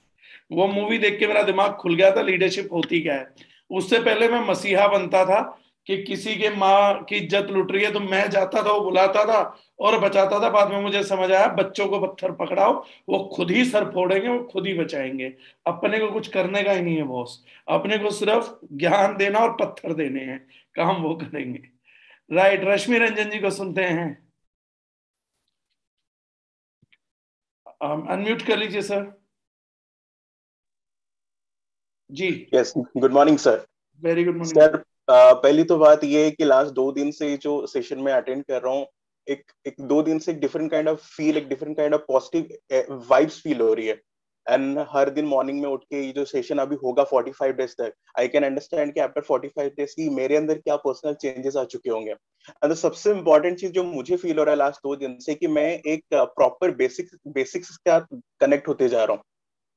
वो 0.52 0.68
मूवी 0.68 0.98
देख 0.98 1.20
के 1.20 1.28
मेरा 1.28 1.42
दिमाग 1.44 1.74
खुल 1.74 1.96
गया 1.96 2.10
था 2.12 2.22
लीडरशिप 2.22 2.70
होती 2.74 3.02
क्या 3.02 3.14
है। 3.14 3.28
उससे 3.72 4.00
पहले 4.00 4.28
मैं 4.30 4.40
मसीहा 4.48 4.88
बनता 4.88 5.24
था, 5.26 5.42
कि 5.88 5.98
किसी 6.04 6.36
के 6.36 6.50
माँ 6.52 7.06
की 7.10 7.16
इज़्ज़त 7.16 7.50
लुट 7.52 7.72
रही 7.72 7.84
है 7.84 7.92
तो 7.92 8.00
मैं 8.02 8.30
जाता 8.30 8.62
था, 8.62 8.72
वो 8.72 8.80
बुलाता 8.82 9.26
था 9.26 9.42
और 9.80 9.98
बचाता 10.00 10.40
था। 10.42 10.50
बाद 10.50 10.70
में 10.72 10.82
मुझे 10.82 11.04
समझ 11.04 11.32
आया 11.32 11.48
बच्चों 11.56 11.88
को 11.90 12.00
पत्थर 12.00 12.32
पकड़ाओ 12.36 12.74
वो 13.10 13.20
खुद 13.36 13.52
ही 13.52 13.66
सर 13.66 13.86
फोड़ेंगे 13.92 14.28
वो 14.28 14.40
खुद 14.44 14.68
ही 14.68 14.74
बचाएँगे। 14.76 15.28
अपने 15.68 16.00
को 16.00 16.12
कुछ 16.12 16.28
करने 16.34 16.64
का 16.64 16.72
ही 16.72 16.82
नहीं 16.82 16.96
है 16.98 17.04
बॉस 17.06 17.44
अपने 17.68 17.98
को 17.98 18.12
सिर्फ़ 18.12 18.52
ज्ञान 18.74 19.18
देना 19.18 19.40
और 19.40 19.56
पत्थर 19.58 19.94
देने 19.94 20.24
हैं 20.24 20.40
काम 20.76 21.02
वो 21.04 21.16
करेंगे। 21.16 21.64
राइट 22.30 22.62
रश्मि 22.66 22.98
रंजन 23.00 23.30
जी 23.30 23.40
को 23.40 23.50
सुनते 23.52 23.84
हैं। 23.84 24.26
अनम्यूट 27.82 28.42
कर 28.42 28.58
लीजिए 28.58 28.82
सर 28.82 29.04
जी। 32.10 32.28
Yes 32.54 32.74
good 32.78 33.14
morning 33.14 33.38
sir 33.38 33.66
very 34.04 34.24
good 34.24 34.36
morning 34.36 34.56
sir 34.56 34.84
पहली 35.10 35.64
तो 35.64 35.78
बात 35.78 36.04
ये 36.04 36.24
है 36.26 36.32
कि 36.32 36.46
लास्ट 36.46 36.74
दो 36.74 36.92
दिन 36.92 37.12
से 37.12 37.36
जो 37.38 37.66
सेशन 37.68 38.00
में 38.00 38.12
अटेंड 38.14 38.44
कर 38.44 38.62
रहा 38.62 38.74
हूँ 38.74 38.86
एक 39.28 39.52
एक 39.68 39.76
दो 39.82 40.02
दिन 40.04 40.20
से 40.20 40.32
एक 40.32 40.40
डिफरेंट 40.40 40.72
काइंड 40.72 40.90
ऑफ़ 40.90 41.00
फील 41.16 41.38
एक 41.38 41.48
different 41.50 41.78
kind 41.78 41.94
of 41.94 42.02
positive 42.08 43.06
vibes 43.10 43.42
feel 43.44 43.62
हो 43.62 43.74
रही 43.74 43.88
है। 43.88 44.00
एंड 44.48 44.80
हर 44.90 45.10
दिन 45.10 45.26
मॉर्निंग 45.26 45.62
में 45.62 45.68
उठ 45.70 45.84
के 45.84 46.02
ये 46.02 46.12
जो 46.14 46.26
सेशन 46.26 46.58
अभी 46.60 46.76
होगा 46.84 47.04
45 47.06 47.52
डेज़ 47.58 47.72
तक 47.78 47.94
आई 48.20 48.28
कैन 48.28 48.44
अंडरस्टैंड 48.44 48.94
कि 48.94 49.00
आफ्टर 49.00 49.22
45 49.24 49.72
डेज़ 49.78 49.94
की 49.94 50.10
मेरे 50.16 50.36
अंदर 50.38 50.58
क्या 50.58 50.76
पर्सनल 50.78 51.14
चेंजेस 51.22 51.56
आ 51.58 51.64
चुके 51.66 51.90
होंगे। 51.90 52.12
एंड 52.12 52.74
सबसे 52.74 53.12
इंपॉर्टेंट 53.12 53.58
चीज़ 53.60 53.72
जो 53.72 53.84
मुझे 53.84 54.18
फील 54.18 54.38
हो 54.40 54.44
रहा 54.44 54.54
है 54.54 54.58
लास्ट 54.58 54.80
दो 54.84 54.96
दिन 54.96 55.18
से 55.20 55.36
कि 55.36 55.48
मैं 55.48 55.68
एक 55.88 56.04
प्रॉपर 56.14 56.72
बेसिक 56.76 57.10
बेसिक्स 57.30 57.70
के 57.70 57.90
साथ 57.92 58.20
कनेक्ट 58.42 58.68
होते 58.68 58.90
जा 58.90 59.04
रहा 59.04 59.16
हूँ। 59.16 59.24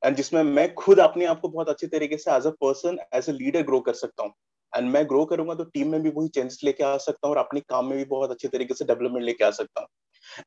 एंड 0.02 0.16
जिसमें 0.16 0.42
मैं 0.44 0.72
खुद 0.74 1.00
अपने 1.00 1.24
आप 1.26 1.40
को 1.40 1.48
बहुत 1.48 1.68
अच्छी 1.68 1.86
तरीके 1.86 2.16
से 2.16 2.30
as 2.32 2.46
a 2.46 2.50
person 2.60 2.98
as 3.14 3.28
a 3.30 3.32
leader 3.32 3.62
grow 3.62 3.80
कर 3.80 3.94
सकता 3.94 4.22
हूँ। 4.22 4.32
एंड 4.78 4.90
मैं 4.90 5.04
ग्रो 5.08 5.24
करूँगा 5.24 5.54
तो 5.54 5.64
टीम 5.64 5.90
में 5.92 6.02
भी 6.02 6.10
वही 6.10 6.28
चेंजेस 6.30 6.60
लेके 6.64 6.84
आ 6.84 6.96
सकता 6.98 7.28
हूँ 7.28 7.34
और 7.36 7.40
अपने 7.40 7.60
काम 7.60 7.86
में 7.86 7.96
भी 7.98 8.04
बहुत 8.06 8.30
अच्छे 8.30 8.48
तरीके 8.48 8.74
से 8.74 8.84
डेवलपमेंट 8.84 9.24
लेके 9.24 9.44
आ 9.44 9.50
सकता 9.52 9.80
हूँ। 9.80 9.88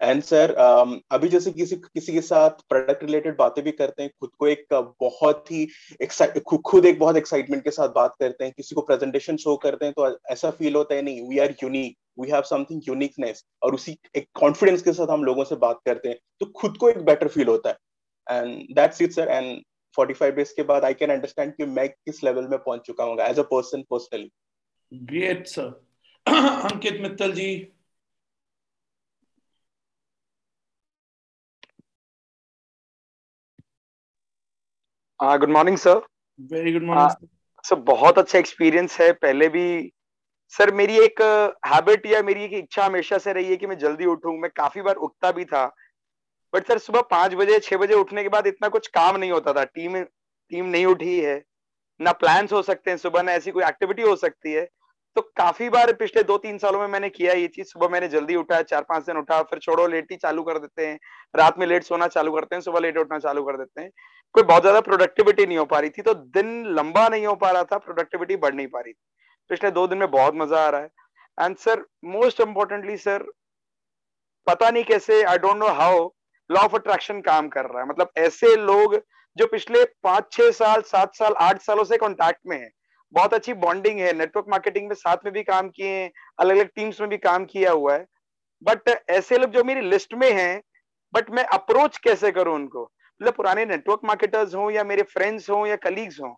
एंड 0.01 0.21
सर 0.23 0.51
um, 0.53 0.97
अभी 1.11 1.27
जैसे 1.29 1.51
किसी 1.51 1.75
किसी 1.75 2.13
के 2.13 2.21
साथ 2.21 2.49
प्रोडक्ट 2.69 3.03
रिलेटेड 3.03 3.35
बातें 3.37 3.63
भी 3.63 3.71
करते 3.71 4.03
हैं 4.03 4.11
खुद 4.19 4.29
को 4.39 4.47
एक 4.47 4.65
बहुत 5.01 5.51
ही 5.51 5.65
खुद 6.65 6.85
एक 6.85 6.99
बहुत 6.99 7.17
एक्साइटमेंट 7.17 7.63
के 7.63 7.71
साथ 7.71 7.89
बात 7.95 8.15
करते 8.19 8.43
हैं 8.43 8.53
किसी 8.57 8.75
को 8.75 8.81
प्रेजेंटेशन 8.81 9.37
शो 9.37 9.55
करते 9.63 9.85
हैं 9.85 9.93
तो 9.97 10.15
ऐसा 10.31 10.51
फील 10.51 10.75
होता 10.75 10.95
है 10.95 11.01
नहीं 11.01 11.27
we 11.29 11.39
are 11.39 11.55
unique 11.63 11.95
we 12.19 12.29
have 12.31 12.41
something 12.49 12.81
uniqueness 12.87 13.43
और 13.63 13.75
उसी 13.75 13.97
एक 14.15 14.27
कॉन्फिडेंस 14.39 14.81
के 14.81 14.93
साथ 14.93 15.11
हम 15.11 15.23
लोगों 15.23 15.43
से 15.43 15.55
बात 15.57 15.79
करते 15.85 16.09
हैं 16.09 16.17
तो 16.39 16.45
खुद 16.55 16.77
को 16.77 16.89
एक 16.89 17.03
बेटर 17.05 17.27
फील 17.27 17.47
होता 17.47 17.69
है। 17.69 17.77
And 18.27 18.75
that's 18.75 19.01
it 19.01 19.11
sir 19.11 19.27
and 19.29 19.61
45 19.97 20.33
days 20.33 20.53
के 20.55 20.63
बाद 20.63 20.85
आई 20.85 20.93
कैन 20.93 21.09
अंडरस्टैंड 21.09 21.55
कि 21.55 21.65
मैं 21.65 21.87
किस 21.89 22.23
लेवल 22.23 22.47
में 22.47 22.57
पहुँच 22.59 22.81
चुका 22.81 23.03
हूँ 23.03 23.19
as 23.19 23.39
a 23.39 23.43
person 23.43 23.81
personally 23.81 24.31
great 24.93 25.47
sir 25.47 25.85
Ankit 26.25 27.01
Mittal 27.01 27.31
ji 27.31 27.51
good 35.19 35.49
morning 35.49 35.77
sir 35.77 36.01
very 36.39 36.73
good 36.73 36.83
morning 36.83 37.27
sir 37.63 37.75
बहुत 37.75 38.17
अच्छा 38.17 38.39
एक्सपीरियंस 38.39 38.99
है. 39.01 39.11
पहले 39.13 39.49
भी 39.49 39.91
सर 40.53 40.73
मेरी 40.73 40.97
एक 40.99 41.21
हैबिट 41.65 42.05
या 42.05 42.21
मेरी 42.23 42.43
एक 42.43 42.53
इच्छा 42.53 42.85
हमेशा 42.85 43.17
से 43.17 43.33
रही 43.33 43.49
है 43.49 43.57
कि 43.57 43.67
मैं 43.67 43.77
जल्दी 43.77 44.05
उठूं. 44.05 44.37
मैं 44.37 44.49
काफ़ी 44.55 44.81
बार 44.81 44.95
उठता 44.95 45.31
भी 45.31 45.45
था. 45.45 45.63
बट 46.53 46.67
सर, 46.67 46.77
सुबह 46.79 47.01
पाँच 47.11 47.33
बजे, 47.35 47.59
छह 47.59 47.77
बजे 47.77 47.93
उठने 47.95 48.23
के 48.23 48.29
बाद 48.29 48.47
इतना 48.47 48.67
कुछ 48.69 48.87
काम 48.89 49.17
नहीं 49.17 49.31
होता 49.31 49.53
था। 49.53 49.63
टीम 49.65 50.03
टीम 50.03 50.65
नहीं 50.67 50.85
उठी 50.87 51.19
है। 51.19 51.41
ना 51.99 52.11
प्लान 52.13 52.47
हो 52.51 52.61
सकते 52.63 52.91
हैं 52.91 52.97
सुबह, 52.99 53.21
ना 53.23 53.31
ऐसी 53.33 53.51
कोई 53.51 53.63
एक्टिविटी 53.63 54.01
हो 54.01 54.15
सकती 54.17 54.53
है। 54.53 54.67
तो 55.15 55.21
काफ़ी 55.37 55.67
बार 55.69 55.91
पिछले 55.93 56.21
दो 56.23 56.37
तीन 56.37 56.57
सालों 56.57 56.79
में 56.79 56.87
मैंने 56.87 57.09
किया 57.09 57.33
ये 57.33 57.47
चीज़। 57.47 57.67
सुबह 57.67 57.87
मैंने 57.89 58.07
जल्दी 58.07 58.35
उठा 58.35 58.61
चार 58.63 58.81
पाँच 58.83 59.05
दिन 59.05 59.17
उठा, 59.17 59.41
फिर 59.43 59.59
छोड़ो 59.59 59.87
लेट 59.87 60.11
ही 60.11 60.17
चालू 60.17 60.43
कर 60.43 60.57
देते 60.59 60.87
हैं। 60.87 60.99
रात 61.33 61.59
में 61.59 61.65
लेट 61.67 61.83
सोना 61.83 62.07
चालू 62.09 62.31
करते 62.31 62.55
हैं, 62.55 62.61
सुबह 62.61 62.79
लेट 62.79 62.97
उठना 62.97 63.19
चालू 63.19 63.43
कर 63.43 63.57
देते 63.57 63.81
हैं। 63.81 63.89
कोई 64.35 64.43
बहुत 64.43 64.61
ज़्यादा 64.61 64.81
प्रोडक्टिविटी 64.81 65.45
नहीं 65.45 65.57
हो 65.57 65.65
पा 65.65 65.79
रही 65.79 65.89
थी 65.89 66.01
तो 66.01 66.13
दिन 66.13 66.65
लंबा 66.75 67.07
नहीं 67.09 67.25
हो 67.25 67.35
पा 67.35 67.49
रहा 67.51 67.63
था 67.63 67.77
प्रोडक्टिविटी 67.79 68.35
बढ़ 68.37 68.53
नहीं 68.55 68.67
पा 68.67 68.79
रही 68.79 68.93
थी। 68.93 68.99
पिछले 69.49 69.71
दो 69.71 69.85
दिन 69.87 69.97
में 69.97 70.09
बहुत 70.11 70.35
मज़ा 70.35 70.65
आ 70.65 70.69
रहा 70.69 70.81
है। 70.81 70.89
And 71.37 71.55
sir 71.57 71.85
most 72.07 72.41
importantly 72.41 72.97
sir, 72.99 73.23
पता 74.47 74.69
नहीं 74.69 74.83
कैसे 74.85 75.21
I 75.23 75.37
don't 75.39 75.57
know 75.57 75.67
how 75.75 76.07
law 76.51 76.61
of 76.61 76.75
attraction 76.75 77.21
काम 77.21 77.47
कर 77.47 77.65
रहा 77.65 77.81
है। 77.81 77.87
मतलब 77.89 78.11
ऐसे 78.17 78.55
लोग 78.55 78.95
जो 79.37 79.47
पिछले 79.47 79.83
पाँच, 80.03 80.31
छह 80.31 80.51
साल, 80.51 80.81
सात 80.81 81.15
साल, 81.15 81.33
आठ 81.33 81.61
सालों 81.61 81.83
से 81.83 81.97
कॉन्टैक्ट 81.97 82.39
में 82.47 82.57
है। 82.57 82.69
बहुत 83.13 83.33
अच्छी 83.33 83.53
बॉन्डिंग 83.53 83.99
है। 83.99 84.13
नेटवर्क 84.13 84.45
मार्केटिंग 84.49 84.87
में 84.87 84.95
साथ 84.95 85.17
में 85.25 85.33
भी 85.33 85.43
काम 85.43 85.69
किए 85.69 85.89
हैं। 85.89 86.11
अलग 86.39 86.57
अलग 86.57 86.69
टीम्स 86.75 87.01
में 87.01 87.09
भी 87.09 87.17
काम 87.17 87.45
किया 87.45 87.71
हुआ 87.71 87.93
है। 87.93 88.05
बट 88.61 88.89
ऐसे 89.09 89.37
लोग 89.37 89.51
जो 89.51 89.63
मेरी 89.63 89.81
लिस्ट 89.81 90.13
में 90.13 90.31
हैं 90.31 90.61
बट 91.13 91.29
मैं 91.29 91.43
अप्रोच 91.43 91.97
कैसे 91.97 92.31
करूँ 92.31 92.55
उनको? 92.55 92.83
मतलब 92.83 93.33
पुराने 93.33 93.65
नेटवर्क 93.65 93.99
मार्केटर्स 94.05 94.53
हों 94.55 94.69
या 94.71 94.83
मेरे 94.83 95.03
फ्रेंड्स 95.03 95.49
हों 95.49 95.65
या 95.67 95.75
कलीग्स 95.75 96.19
हों। 96.21 96.33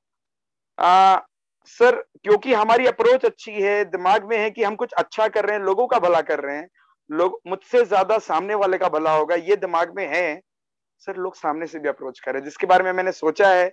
सर 1.70 1.96
क्योंकि 2.24 2.54
हमारी 2.54 2.86
अप्रोच 2.88 3.26
अच्छी 3.26 3.52
है, 3.52 3.84
दिमाग 3.86 4.26
में 4.30 4.38
है 4.38 4.50
कि 4.52 4.64
हम 4.64 4.76
कुछ 4.76 4.94
अच्छा 4.94 5.28
कर 5.28 5.46
रहे 5.46 5.58
हैं, 5.58 5.64
लोगों 5.64 5.88
का 5.88 6.00
भला 6.00 6.22
कर 6.22 6.40
रहे 6.40 6.58
हैं 6.58 6.68
लोग 7.10 7.40
मुझसे 7.48 7.84
ज़्यादा 7.86 8.18
सामने 8.20 8.56
वाले 8.56 8.78
का 8.78 8.90
भला 8.90 9.12
होगा, 9.12 9.36
ये 9.36 9.56
दिमाग 9.56 9.96
में 9.96 10.08
है। 10.08 10.42
सर, 11.00 11.16
लोग 11.16 11.36
सामने 11.36 11.68
से 11.68 11.80
भी 11.80 11.90
अप्रोच 11.90 12.20
कर 12.20 12.40
जिसके 12.40 12.68
बारे 12.68 12.84
में 12.84 12.92
मैंने 12.94 13.12
सोचा 13.12 13.50
है। 13.50 13.70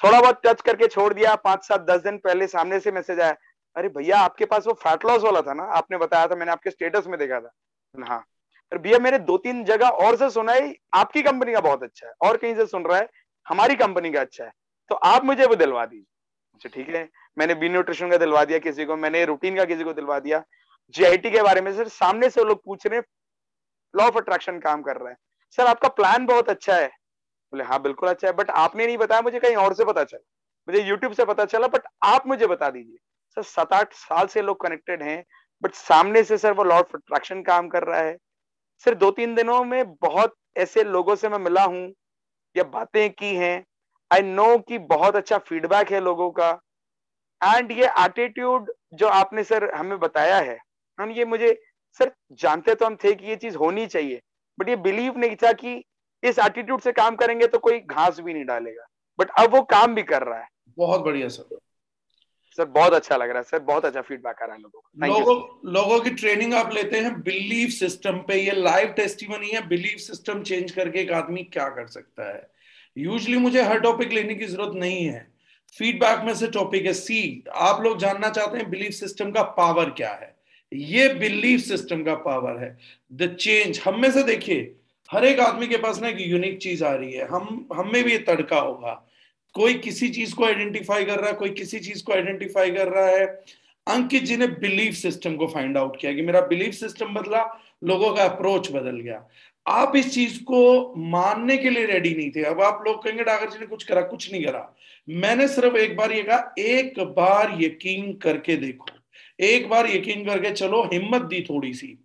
थोड़ा 0.00 0.20
बहुत 0.20 0.40
टच 0.46 0.60
करके 0.60 0.86
छोड़ 0.86 1.12
दिया, 1.14 1.34
पाँच 1.34 1.64
सात, 1.64 1.80
दस 1.80 2.00
दिन 2.00 2.18
पहले 2.18 2.46
सामने 2.46 2.80
से 2.80 2.92
मैसेज 2.92 3.20
आया। 3.20 3.36
अरे 3.76 3.88
भैया, 3.88 4.18
आपके 4.18 4.44
पास 4.44 4.66
वो 4.66 4.72
फैट 4.72 5.04
लॉस 5.04 5.22
वाला 5.22 5.40
था 5.40 5.54
ना? 5.54 5.62
आपने 5.62 5.98
बताया 5.98 6.26
था, 6.26 6.34
मैंने 6.34 6.52
आपके 6.52 6.70
स्टेटस 6.70 7.06
में 7.06 7.18
देखा 7.18 7.40
था। 7.40 7.50
हाँ। 7.94 8.24
अरे 8.72 8.78
भैया, 8.78 8.98
मैंने 8.98 9.18
दो 9.18 9.36
तीन 9.38 9.64
जगह 9.64 9.88
और 9.88 10.16
से 10.16 10.30
सुना 10.30 10.52
है, 10.52 10.74
आपकी 10.94 11.22
कंपनी 11.22 11.52
का 11.52 11.60
बहुत 11.60 11.82
अच्छा 11.82 12.06
है, 12.06 12.12
और 12.22 12.36
कहीं 12.36 12.54
से 12.54 12.66
सुन 12.66 12.84
रहा 12.84 12.98
है, 12.98 13.08
हमारी 13.46 13.74
कंपनी 13.74 14.12
का 14.12 14.20
अच्छा 14.20 14.44
है। 14.44 14.50
तो 14.90 14.94
आप 14.94 15.24
मुझे 15.24 15.46
वो 15.46 15.54
दिलवा 15.54 15.84
दीजिए। 15.86 16.04
अच्छा 16.54 16.68
ठीक 16.68 16.88
है। 16.88 17.08
मैंने 17.38 17.54
बी 17.54 17.68
न्यूट्रिशन 17.68 18.10
का 18.10 18.16
दिलवा 18.16 18.44
दिया 18.44 18.58
किसी 18.58 18.84
को, 18.84 18.96
मैंने 18.96 19.24
रूटीन 19.24 19.56
का 19.56 19.64
किसी 19.64 19.84
को 19.84 19.92
दिलवा 19.92 20.18
दिया। 20.18 20.38
जीआईटी 20.94 21.30
के 21.30 21.42
बारे 21.42 21.60
में 21.60 21.72
सर, 21.76 21.88
सामने 21.88 22.30
से 22.30 22.44
लोग 22.44 22.62
पूछ 22.64 22.86
रहे 22.86 22.98
हैं 22.98 23.04
लॉ 23.94 24.06
ऑफ़ 24.06 24.16
अट्रैक्शन 24.18 24.58
काम 24.60 24.82
कर 24.82 24.96
रहा 24.96 25.10
है। 25.10 25.16
सर, 25.58 25.66
आपका 25.66 25.88
प्लान 25.90 26.26
बहुत 26.26 26.48
अच्छा 26.50 26.76
है। 26.76 26.86
बोले 27.52 27.64
हाँ 27.64 27.80
बिल्कुल 27.82 28.08
अच्छा 28.10 28.26
है 28.28 28.32
बट 28.34 28.50
आपने 28.52 28.86
नहीं 28.86 28.98
बताया 28.98 29.20
मुझे 29.22 29.40
कहीं 29.40 29.56
और 29.56 29.74
से 29.74 29.84
पता 29.84 30.04
चला। 30.04 30.24
मुझे 30.68 30.82
यूट्यूब 30.82 31.12
से 31.12 31.24
पता 31.24 31.44
चला 31.46 31.68
बट 31.68 31.86
आप 32.04 32.26
मुझे 32.26 32.46
बता 32.46 32.70
दीजिए। 32.70 32.96
सर, 33.36 33.42
सात 33.42 33.72
आठ 33.72 33.94
साल 33.94 34.26
से 34.26 34.42
लोग 34.42 34.60
कनेक्टेड 34.62 35.02
हैं 35.02 35.22
बट 35.62 35.74
सामने 35.74 36.22
से 36.24 36.38
सर 36.38 36.52
वो 36.52 36.64
लॉ 36.64 36.78
ऑफ़ 36.80 36.96
अट्रैक्शन 36.96 37.42
काम 37.42 37.68
कर 37.68 37.84
रहा 37.84 38.00
है। 38.00 38.16
सर 38.86 38.94
दो 38.94 39.10
तीन 39.12 39.34
दिनों 39.34 39.62
में 39.64 39.84
बहुत 39.96 40.34
ऐसे 40.58 40.84
लोगों 40.84 41.14
से 41.16 41.28
मैं 41.28 41.38
मिला 41.38 41.64
हूँ, 41.64 41.88
या 42.56 42.64
बातें 42.64 43.10
की 43.12 43.34
हैं। 43.36 43.64
आई 44.10 44.22
नो 44.22 44.56
कि 44.60 44.78
बहुत 44.88 45.16
अच्छा 45.16 45.38
फीडबैक 45.40 45.90
है 45.92 46.00
लोगों 46.00 46.30
का। 46.32 46.50
एंड 47.40 47.72
ये 47.72 47.88
एटीट्यूड 48.00 48.72
जो 48.94 49.08
आपने 49.10 49.44
सर 49.44 49.70
हमें 49.74 49.98
बताया 50.00 50.38
है 50.38 50.58
हम 50.98 51.10
ये 51.10 51.24
मुझे 51.24 51.58
सर 52.00 52.10
जानते 52.32 52.74
तो 52.74 52.86
हम 52.86 52.96
थे 52.96 53.14
कि 53.14 53.26
ये 53.26 53.36
चीज़ 53.36 53.56
होनी 53.56 53.86
चाहिए 53.86 54.20
बट 54.58 54.68
ये 54.68 54.76
बिलीव 54.76 55.18
नहीं 55.18 55.36
था 55.36 55.52
कि 55.52 55.84
इस 56.22 56.38
एटीट्यूड 56.38 56.80
से 56.80 56.92
काम 56.92 57.16
करेंगे 57.16 57.46
तो 57.46 57.58
कोई 57.58 57.78
घास 57.80 58.20
भी 58.20 58.34
नहीं 58.34 58.44
डालेगा। 58.44 58.86
बट 59.18 59.30
अब 59.38 59.54
वो 59.54 59.62
काम 59.62 59.94
भी 59.94 60.02
कर 60.02 60.22
रहा 60.22 60.38
है। 60.38 60.48
बहुत 60.78 61.00
बढ़िया 61.00 61.28
सर। 61.28 61.58
सर 62.58 62.64
बहुत 62.64 62.92
अच्छा 62.92 63.16
लग 63.16 63.28
रहा 63.28 63.38
है 63.38 63.42
सर 63.42 63.58
बहुत 63.58 63.84
अच्छा 63.84 64.00
फीडबैक 64.00 64.42
आ 64.42 64.46
रहा 64.46 64.54
है 64.54 64.62
लोगों 64.62 64.80
को। 64.80 65.06
लोगों 65.06 65.72
लोगों 65.72 66.00
की 66.00 66.10
ट्रेनिंग 66.10 66.54
आप 66.54 66.72
लेते 66.74 67.00
हैं 67.00 67.20
बिलीफ 67.20 67.70
सिस्टम 67.70 68.18
पे। 68.18 68.34
ये 68.34 68.52
लाइव 68.52 68.88
टेस्टिमनी 68.88 69.48
है 69.48 69.66
बिलीफ 69.68 69.98
सिस्टम 69.98 70.42
चेंज 70.42 70.70
करके 70.70 71.00
एक 71.00 71.12
आदमी 71.12 71.42
क्या 71.42 71.68
कर 71.68 71.86
सकता 71.86 72.28
है? 72.34 72.50
यूजली 72.96 73.38
मुझे 73.38 73.62
हर 73.62 73.80
टॉपिक 73.80 74.12
लेने 74.12 74.34
की 74.34 74.46
ज़रूरत 74.46 74.74
नहीं 74.74 75.04
है। 75.04 75.26
फीडबैक 75.76 76.20
में 76.20 76.34
से 76.34 76.46
टॉपिक 76.48 76.86
है 76.86 76.92
सी 76.92 77.44
आप 77.54 77.82
लोग 77.82 77.98
जानना 77.98 78.28
चाहते 78.28 78.58
हैं 78.58 78.70
बिलीफ 78.70 78.92
सिस्टम 78.92 79.30
का 79.30 79.42
पावर 79.42 79.90
क्या 79.90 80.12
है? 80.12 80.33
ये 80.74 81.14
बिलीफ 81.14 81.60
सिस्टम 81.60 82.02
का 82.02 82.14
पावर 82.14 82.62
है। 82.62 82.78
द 83.12 83.36
चेंज 83.40 83.80
हम 83.84 84.00
में 84.00 84.10
से 84.10 84.22
देखिए, 84.22 84.74
हर 85.12 85.24
एक 85.24 85.40
आदमी 85.40 85.66
के 85.66 85.76
पास 85.76 86.02
ना 86.02 86.08
एक 86.08 86.16
यूनिक 86.20 86.58
चीज़ 86.58 86.84
आ 86.84 86.94
रही 86.94 87.12
है। 87.12 87.26
हम 87.26 87.68
हम 87.76 87.90
में 87.92 88.04
भी 88.04 88.12
ये 88.12 88.18
तड़का 88.18 88.58
होगा। 88.58 89.10
कोई 89.54 89.74
किसी 89.74 90.08
चीज़ 90.08 90.34
को 90.34 90.44
आइडेंटिफाई 90.44 91.04
कर 91.04 91.18
रहा 91.18 91.26
है, 91.26 91.32
कोई 91.32 91.50
किसी 91.50 91.78
चीज़ 91.78 92.04
को 92.04 92.12
आइडेंटिफाई 92.12 92.70
कर 92.70 92.88
रहा 92.88 93.06
है। 93.06 93.26
अंकित 93.86 94.22
जी 94.22 94.36
ने 94.36 94.46
बिलीफ 94.46 94.94
सिस्टम 94.94 95.36
को 95.36 95.46
फाइंड 95.46 95.78
आउट 95.78 96.00
किया 96.00 96.12
कि 96.12 96.22
मेरा 96.22 96.40
बिलीफ 96.40 96.74
सिस्टम 96.74 97.14
बदला, 97.14 97.62
लोगों 97.84 98.14
का 98.14 98.24
अप्रोच 98.24 98.72
बदल 98.72 99.00
गया। 99.00 99.28
आप 99.66 99.96
इस 99.96 100.14
चीज़ 100.14 100.42
को 100.42 100.94
मानने 100.96 101.56
के 101.56 101.70
लिए 101.70 101.84
रेडी 101.84 102.14
नहीं 102.14 102.30
थे। 102.30 102.42
अब 102.42 102.60
आप 102.60 102.84
लोग 102.86 103.04
कहेंगे, 103.04 103.24
डागर 103.24 103.50
जी 103.50 103.58
ने 103.60 103.66
कुछ 103.66 103.84
करा, 103.84 104.00
कुछ 104.00 104.32
नहीं 104.32 104.44
करा। 104.44 104.74
मैंने 105.08 105.48
सिर्फ़ 105.48 105.76
एक 105.76 105.96
बार 105.96 106.12
ये 106.12 106.22
कहा, 106.22 106.54
एक 106.58 107.00
बार 107.00 107.56
यकीन 107.60 108.12
करके 108.12 108.56
देखो। 108.56 108.86
एक 109.40 109.68
बार 109.68 109.86
यकीन 109.86 110.24
करके 110.24 110.50
चलो, 110.50 110.82
हिम्मत 110.92 111.22
दी 111.22 111.40
थोड़ी 111.40 111.74
सी। 111.74 111.98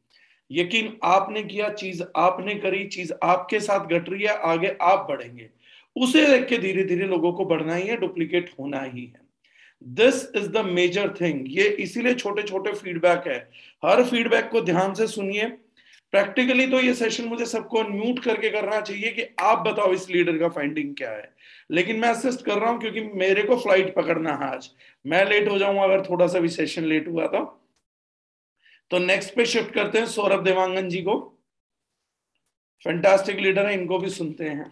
यकीन 0.51 0.97
आपने 1.03 1.43
किया, 1.43 1.69
चीज़ 1.69 2.03
आपने 2.15 2.55
करी, 2.55 2.83
चीज़ 2.85 3.13
आपके 3.23 3.59
साथ 3.59 3.85
घट 3.85 4.09
रही 4.09 4.23
है, 4.23 4.37
आगे 4.37 4.75
आप 4.81 5.05
बढ़ेंगे। 5.09 5.49
उसे 5.95 6.25
देख 6.25 6.47
के 6.47 6.57
धीरे 6.57 6.83
धीरे 6.83 7.07
लोगों 7.07 7.33
को 7.33 7.45
बढ़ना 7.45 7.75
ही 7.75 7.87
है, 7.87 7.97
डुप्लीकेट 7.97 8.51
होना 8.59 8.81
ही 8.81 9.05
है। 9.05 9.21
This 9.83 10.31
is 10.35 10.49
the 10.49 10.57
major 10.57 11.13
thing 11.21 11.45
ये 11.47 11.63
इसीलिए 11.63 12.13
छोटे 12.13 12.43
छोटे 12.43 12.71
फीडबैक 12.71 13.23
है। 13.27 13.49
हर 13.85 14.03
फीडबैक 14.03 14.49
को 14.49 14.61
ध्यान 14.61 14.93
से 14.93 15.07
सुनिए। 15.07 15.45
प्रैक्टिकली 16.11 16.67
तो 16.67 16.79
ये 16.79 16.93
सेशन 16.93 17.25
मुझे 17.25 17.45
सबको 17.45 17.83
म्यूट 17.83 18.19
करके 18.19 18.49
करना 18.49 18.81
चाहिए 18.81 19.11
कि 19.11 19.23
आप 19.39 19.59
बताओ 19.67 19.93
इस 19.93 20.09
लीडर 20.09 20.37
का 20.37 20.49
फाइंडिंग 20.49 20.95
क्या 20.95 21.11
है। 21.11 21.33
लेकिन 21.69 21.99
मैं 21.99 22.09
असिस्ट 22.09 22.45
कर 22.45 22.57
रहा 22.57 22.69
हूँ 22.69 22.79
क्योंकि 22.79 23.01
मेरे 23.01 23.43
को 23.43 23.57
फ़्लाइट 23.57 23.93
पकड़ना 23.95 24.35
है 24.35 24.47
आज। 24.53 24.69
मैं 25.05 25.23
लेट 25.25 25.49
हो 25.49 25.57
जाऊँगा 25.57 25.83
अगर 25.83 26.05
थोड़ा 26.05 26.27
सा 26.27 26.39
भी 26.39 26.49
सेशन 26.49 26.83
लेट 26.83 27.07
हुआ 27.07 27.27
तो। 27.27 27.43
तो 28.91 28.99
नेक्स्ट 28.99 29.35
पे 29.35 29.45
शिफ्ट 29.45 29.73
करते 29.73 29.99
हैं 29.99 30.05
सौरभ 30.05 30.43
देवांगन 30.43 30.89
जी 30.89 31.01
को। 31.01 31.19
फैंटास्टिक 32.83 33.39
लीडर 33.39 33.65
है, 33.65 33.73
इनको 33.73 33.97
भी 33.99 34.09
सुनते 34.09 34.49
हैं। 34.49 34.65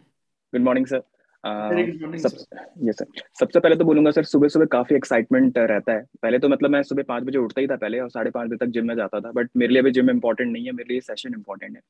गुड 0.54 0.62
मॉर्निंग 0.62 0.86
सर 0.86 1.04
सब 1.43 2.38
ये 2.85 2.91
सर 2.91 3.05
सबसे 3.39 3.59
पहले 3.59 3.75
तो 3.75 3.85
बोलूँगा 3.85 4.11
सर 4.11 4.23
सुबह 4.23 4.47
सुबह 4.47 4.65
काफ़ी 4.65 4.95
एक्साइटमेंट 4.95 5.57
रहता 5.59 5.93
है। 5.93 6.01
पहले 6.21 6.39
तो 6.39 6.49
मतलब 6.49 6.69
मैं 6.69 6.81
सुबह 6.83 7.03
पाँच 7.07 7.23
बजे 7.23 7.38
उठता 7.38 7.61
ही 7.61 7.67
था 7.67 7.75
पहले 7.75 7.99
और 7.99 8.09
साढ़े 8.09 8.31
पाँच 8.31 8.49
बजे 8.49 8.57
तक 8.57 8.71
जिम 8.71 8.88
में 8.88 8.95
जाता 8.95 9.19
था 9.19 9.31
बट 9.31 9.49
मेरे 9.57 9.73
लिए 9.73 9.81
अभी 9.81 9.91
जिम 9.91 10.09
इंपॉर्टेंट 10.09 10.51
नहीं 10.51 10.65
है 10.65 10.71
मेरे 10.71 10.93
लिए 10.93 11.01
सेशन 11.01 11.33
इंपॉर्टेंट 11.33 11.75
है। 11.75 11.81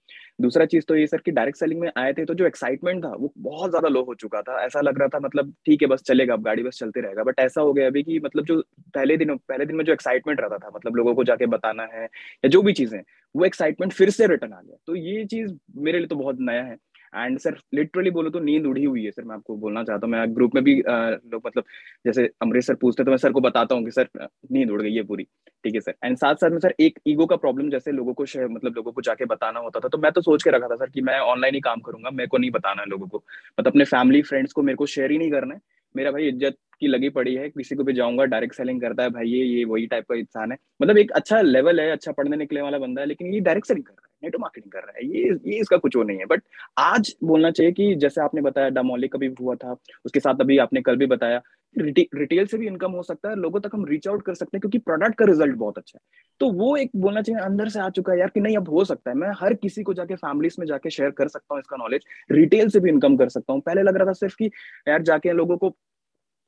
दूसरा 0.42 0.66
चीज़ 0.66 0.86
तो 0.88 0.96
ये 0.96 1.08
सर 1.08 1.18
कि 1.18 1.32
डायरेक्ट 1.32 1.58
सेलिंग 1.58 1.82
में 1.82 1.90
आए 1.98 2.14
थे 2.14 2.26
तो 2.26 2.34
जो 2.34 2.46
एक्साइटमेंट 2.48 3.04
था 3.06 3.10
वो 3.10 3.32
बहुत 3.40 3.70
ज़्यादा 3.70 3.88
लो 3.88 4.04
हो 4.04 4.14
चुका 4.16 4.42
था। 4.42 4.64
ऐसा 4.66 4.82
लग 4.82 5.00
रहा 5.00 5.08
था 5.08 5.20
मतलब 5.20 5.54
ठीक 5.66 5.82
है 5.82 5.88
बस 5.88 6.04
चलेगा 6.08 6.34
अब 6.34 6.44
गाड़ी 6.44 6.64
बस 6.64 6.80
चलते 6.80 7.02
रहेगा। 7.02 7.24
बट 7.24 7.40
ऐसा 7.40 7.62
हो 7.62 7.74
गया 7.74 7.88
अभी 7.88 8.04
कि 8.04 8.20
मतलब 8.20 8.46
जो 8.46 8.62
पहले 8.96 9.18
दिन 9.18 9.36
पहले 9.38 9.66
दिन 9.66 9.76
में 9.76 9.86
जो 9.86 9.94
एक्साइटमेंट 9.94 10.42
रहता 10.42 10.58
था 10.58 10.72
मतलब 10.76 10.96
लोगों 10.96 11.16
को 11.16 11.24
जाके 11.24 11.46
बताना 11.48 11.84
है 11.94 12.04
या 12.04 12.50
जो 12.50 12.62
भी 12.62 12.74
चीज़ें 12.74 13.02
वो 13.36 13.46
एक्साइटमेंट 13.46 13.94
फिर 13.94 14.10
से 14.10 14.28
रिटर्न 14.28 14.54
आ 14.54 14.62
गया। 14.62 14.78
तो 14.88 14.96
ये 14.96 15.26
चीज़ 15.26 15.54
मेरे 15.78 15.98
लिए 16.00 16.08
तो 16.08 16.16
बहुत 16.16 16.38
नया 16.40 16.64
है। 16.64 16.76
एंड 17.14 17.38
सर 17.40 17.58
लिटरली 17.74 18.12
बोलो 18.12 18.30
तो 18.30 18.40
नींद 18.42 18.66
उड़ी 18.66 18.84
हुई 18.84 19.04
है 19.06 19.12
सर 19.12 19.24
मैं 19.24 19.36
आपको 19.36 19.56
बोलना 19.58 19.84
चाहता 19.84 20.08
हूँ। 20.08 20.14
मैं 20.14 20.36
ग्रुप 20.36 20.56
में 20.56 20.64
भी 20.64 20.76
लोग 20.78 21.42
मतलब 21.46 21.64
जैसे 22.06 22.30
अमृत 22.42 22.64
सर 22.64 22.76
पूछते 22.76 23.04
तो 23.04 23.12
मैं 23.12 23.18
सर 23.18 23.32
को 23.32 23.42
बताता 23.42 23.76
हूँ 23.76 23.84
कि 23.86 23.92
सर 23.92 24.10
नींद 24.52 24.72
उड़ 24.72 24.82
गई 24.82 24.94
है 24.96 25.04
पूरी। 25.04 25.24
ठीक 25.64 25.76
है 25.76 25.82
सर 25.82 25.94
एंड 26.04 26.18
साथ 26.18 26.36
साथ 26.36 26.50
में 26.50 26.60
सर 26.60 26.74
एक 26.80 27.00
ईगो 27.08 27.26
का 27.26 27.36
प्रॉब्लम 27.38 27.70
जैसे 27.70 27.92
लोगों 27.92 28.14
को 28.14 28.24
मतलब 28.24 28.76
लोगों 28.76 28.92
को 28.92 29.02
जाके 29.02 29.26
बताना 29.28 29.60
होता 29.60 29.80
था 29.80 29.88
तो 29.88 29.98
मैं 29.98 30.12
तो 30.12 30.22
सोच 30.22 30.44
के 30.44 30.50
रखा 30.50 30.68
था 30.68 30.76
सर 30.76 30.90
कि 30.90 31.02
मैं 31.02 31.20
ऑनलाइन 31.22 31.56
ही 31.56 31.62
काम 31.62 31.80
करूँगा, 31.82 32.10
मेरे 32.12 32.28
को 32.28 32.38
नहीं 32.38 32.52
बताना 32.52 32.82
है 32.82 32.90
लोगों 32.90 33.08
को। 33.08 33.24
मतलब 33.60 33.68
अपने 33.68 33.86
फैमिली 33.86 34.22
फ्रेंड्स 34.24 34.54
को 34.54 34.64
मेरे 34.64 34.76
को 34.76 34.86
शेयर 34.88 35.12
ही 35.12 35.18
नहीं 35.18 35.32
करना 35.32 35.54
है। 35.54 35.62
मेरा 35.96 36.12
भाई 36.12 36.28
इज़्ज़त 36.28 36.56
की 36.80 36.88
लगी 36.88 37.10
पड़ी 37.10 37.34
है, 37.36 37.50
किसी 37.50 37.76
को 37.76 37.84
भी 37.84 37.94
जाऊँगा 37.94 38.24
डायरेक्ट 38.26 38.56
सेलिंग 38.56 38.82
करता 38.82 39.04
है, 39.04 39.10
भाई 39.10 39.28
ये 39.28 39.44
ये 39.46 39.64
वही 39.66 39.86
टाइप 39.88 40.06
का 40.10 40.16
इंसान 40.16 40.52
है। 40.52 40.58
मतलब 40.82 40.98
एक 40.98 41.12
अच्छा 41.14 41.42
लेवल 41.42 41.80
है 41.80 41.90
अच्छा 41.92 42.12
पढ़ने 42.12 42.38
निकले 42.38 42.62
वाला 42.62 42.78
बंदा 42.80 43.02
है, 43.02 43.08
लेकिन 43.08 43.34
ये 43.34 43.40
डायरेक्ट 43.42 43.68
सेलिंग 43.68 43.86
कर 43.86 43.92
रहा 43.92 44.02
है। 44.02 44.07
नेटो 44.24 44.40
मार्केटिंग 44.40 44.72
कर 44.72 44.80
रहा 44.80 44.98
है। 44.98 45.08
ये 45.08 45.54
ये 45.54 45.60
इसका 45.60 45.78
कुछ 45.78 45.96
वो 45.96 46.04
नहीं 46.04 46.18
है। 46.18 46.26
बट 46.26 46.42
आज 46.78 47.16
बोलना 47.24 47.52
चाहिए 47.52 47.72
कि 47.72 47.94
जैसे 47.96 48.22
आपने 48.22 48.42
बताया 48.42 48.70
डामोलिक 48.70 49.12
का 49.12 49.20
भी 49.20 49.34
हुआ 49.42 49.56
था, 49.56 49.76
उसके 50.06 50.20
साथ 50.20 50.42
अभी 50.42 50.58
आपने 50.58 50.82
कल 50.82 50.96
भी 50.96 51.06
बताया 51.06 51.42
रिटेल 51.76 52.46
से 52.46 52.58
भी 52.58 52.68
इनकम 52.68 52.92
हो 52.92 53.02
सकता 53.04 53.30
है, 53.30 53.36
लोगों 53.36 53.60
तक 53.60 53.72
हम 53.74 53.86
रीच 53.86 54.08
आउट 54.08 54.22
कर 54.24 54.34
सकते 54.34 54.58
हैं, 54.58 54.62
क्योंकि 54.62 54.78
प्रोडक्ट 54.78 55.16
का 55.16 55.26
रिज़ल्ट 55.26 55.56
बहुत 55.56 55.78
अच्छा 55.78 55.98
है। 55.98 56.02
तो 56.42 56.50
वो 56.52 56.76
एक 56.78 56.92
बोलना 56.96 57.22
चाहिए, 57.22 57.42
अंदर 57.42 57.70
से 57.70 57.80
आ 57.80 57.90
चुका 57.90 58.14
है 58.14 58.20
यार 58.20 58.30
कि 58.30 58.40
नहीं, 58.40 58.58
अब 58.58 58.70
हो 58.70 58.84
सकता 58.86 59.12
है। 59.12 59.16
मैं 59.18 59.30
हर 59.40 59.54
किसी 59.54 59.84
को 59.84 59.94
जाके 59.94 60.16
फैमिलीज़ 60.16 60.56
में 60.60 60.66
जाके 60.68 60.90
शेयर 60.90 61.10
कर 61.10 61.28
सकता 61.28 61.54
हूँ 61.54 61.60
इसका 61.60 61.78
नॉलेज 61.78 62.06
रिटेल 62.32 62.70
से 62.70 62.80
भी 62.80 62.90
इनकम 62.90 63.18
कर 63.18 63.30
सकता 63.30 63.54
हूँ। 63.54 63.62
पहले 63.62 63.82
लग 63.82 63.98
रहा 63.98 64.08
था 64.08 64.14
सिर्फ़ 64.14 64.36
कि 64.40 64.50
यार 64.88 65.02
जाके 65.02 65.34
लोगों 65.34 65.58
को 65.58 65.70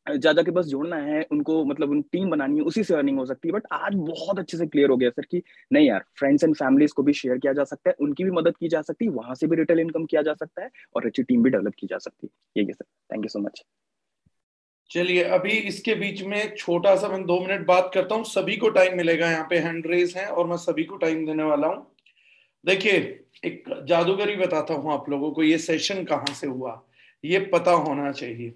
ज़्यादा 0.08 0.42
के 0.42 0.52
बस 0.52 0.66
जोड़ना 0.66 0.96
है, 0.98 1.22
उनको 1.32 1.64
मतलब 1.66 1.90
उन 1.92 2.02
टीम 2.04 2.30
बनानी 2.30 2.56
है, 2.56 2.62
उसी 2.64 2.84
से 2.84 2.94
अर्निंग 2.96 3.18
हो 3.20 3.26
सकती 3.26 3.48
है। 3.48 3.54
बट 3.54 3.68
आज 3.74 3.96
बहुत 3.96 4.40
अच्छे 4.40 4.58
से 4.58 4.68
क्लियर 4.68 4.90
हो 4.90 4.98
गया 4.98 5.10
सर 5.10 5.26
कि 5.32 5.42
नहीं 5.72 5.88
यार 5.88 6.04
फ्रेंड्स 6.20 6.44
एंड 6.44 6.56
फैमिलीज़ 6.56 6.94
को 6.94 7.04
भी 7.04 7.14
शेयर 7.14 7.38
किया 7.38 7.54
जा 7.54 7.64
सकता 7.64 7.90
है, 7.90 7.96
उनकी 8.00 8.24
भी 8.24 8.32
मदद 8.32 8.58
की 8.58 8.68
जा 8.68 8.82
सकती 8.82 9.06
है, 9.06 9.12
वहाँ 9.12 9.36
से 9.36 9.48
भी 9.48 9.56
रिटेल 9.56 9.80
इनकम 9.80 10.06
किया 10.06 10.22
जा 10.22 10.34
सकता 10.34 10.64
है 10.64 10.70
और 10.96 11.06
अच्छी 11.06 11.24
टीम 11.24 11.44
भी 11.44 11.50
डेवलप 11.50 11.74
की 11.80 11.88
जा 11.88 11.98
सकती 11.98 12.28
है। 12.28 12.62
यही 12.62 12.74
sir 12.74 12.86
thank 13.14 13.26
you 13.26 13.30
so 13.30 13.40
much 13.40 13.64
चलिए, 14.90 15.24
अभी 15.24 15.52
इसके 15.52 15.94
बीच 15.96 16.22
में 16.24 16.56
छोटा 16.58 16.96
सा 16.96 17.08
मैं 17.08 17.26
दो 17.26 17.40
मिनट 17.40 17.66
बात 17.68 17.92
करता 17.94 18.16
हूँ। 18.16 18.24
सभी 18.26 18.56
को 18.58 18.70
टाइम 18.70 18.96
मिलेगा, 18.98 19.30
यहाँ 19.32 19.46
पे 19.50 19.58
हैंड 19.58 19.88
रेस 19.88 20.16
है 20.18 20.26
और 20.26 20.48
मैं 20.48 20.58
सभी 20.58 20.84
को 20.84 20.98
टाइम 20.98 21.26
देने 21.26 21.44
वाला 21.44 21.68
हूँ। 21.68 21.86
देखिए, 22.64 22.94
एक 23.46 23.70
जादूगरी 23.88 24.36
बताता 24.36 24.74
हूँ 24.74 24.92
आप 24.94 25.10
लोगों 25.10 25.32
को, 25.32 25.44
ये 25.44 25.58
सेशन 25.58 26.04
कहाँ 26.04 26.34
से 26.34 26.48
हुआ? 26.48 26.82
ये 27.24 27.40
पता 27.54 27.72
होना 27.72 28.12
चाहिए। 28.12 28.54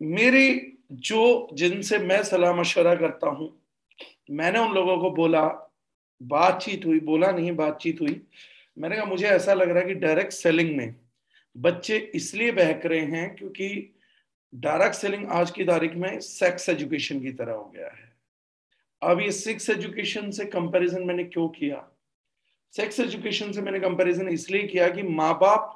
मेरी 0.00 0.76
जो 0.92 1.48
जिनसे 1.52 1.98
मैं 1.98 2.22
सलाह 2.22 2.54
मशवरा 2.54 2.94
करता 2.94 3.28
हूँ, 3.28 3.54
मैंने 4.30 4.58
उन 4.58 4.74
लोगों 4.74 4.98
को 4.98 5.10
बोला, 5.10 5.42
बातचीत 6.20 6.84
हुई, 6.86 7.00
बोला 7.00 7.30
नहीं, 7.30 7.52
बातचीत 7.56 8.00
हुई। 8.00 8.20
मैंने 8.76 8.96
कहा, 8.96 9.04
मुझे 9.04 9.26
ऐसा 9.26 9.54
लग 9.54 9.70
रहा 9.70 9.78
है 9.78 9.86
कि 9.86 9.94
डायरेक्ट 9.94 10.32
सेलिंग 10.32 10.76
में 10.76 10.94
बच्चे 11.56 11.96
इसलिए 12.14 12.52
बहक 12.52 12.86
रहे 12.86 13.00
हैं 13.00 13.34
क्योंकि 13.36 13.94
डायरेक्ट 14.54 14.94
सेलिंग 14.94 15.26
आज 15.28 15.50
की 15.50 15.64
तारीख 15.64 15.94
में 15.94 16.20
सेक्स 16.20 16.68
एजुकेशन 16.68 17.20
की 17.20 17.32
तरह 17.32 17.52
हो 17.52 17.64
गया 17.74 17.88
है। 17.88 18.12
अब 19.02 19.20
ये 19.20 19.32
सेक्स 19.32 19.70
एजुकेशन 19.70 20.30
से 20.30 20.44
कंपैरिजन 20.44 21.02
मैंने 21.02 21.24
क्यों 21.24 21.48
किया? 21.48 21.84
सेक्स 22.74 23.00
एजुकेशन 23.00 23.52
से 23.52 23.62
मैंने 23.62 23.80
कंपैरिजन 23.80 24.28
इसलिए 24.28 24.66
किया 24.66 24.88
कि 24.88 25.02
माँ 25.02 25.32
बाप 25.34 25.74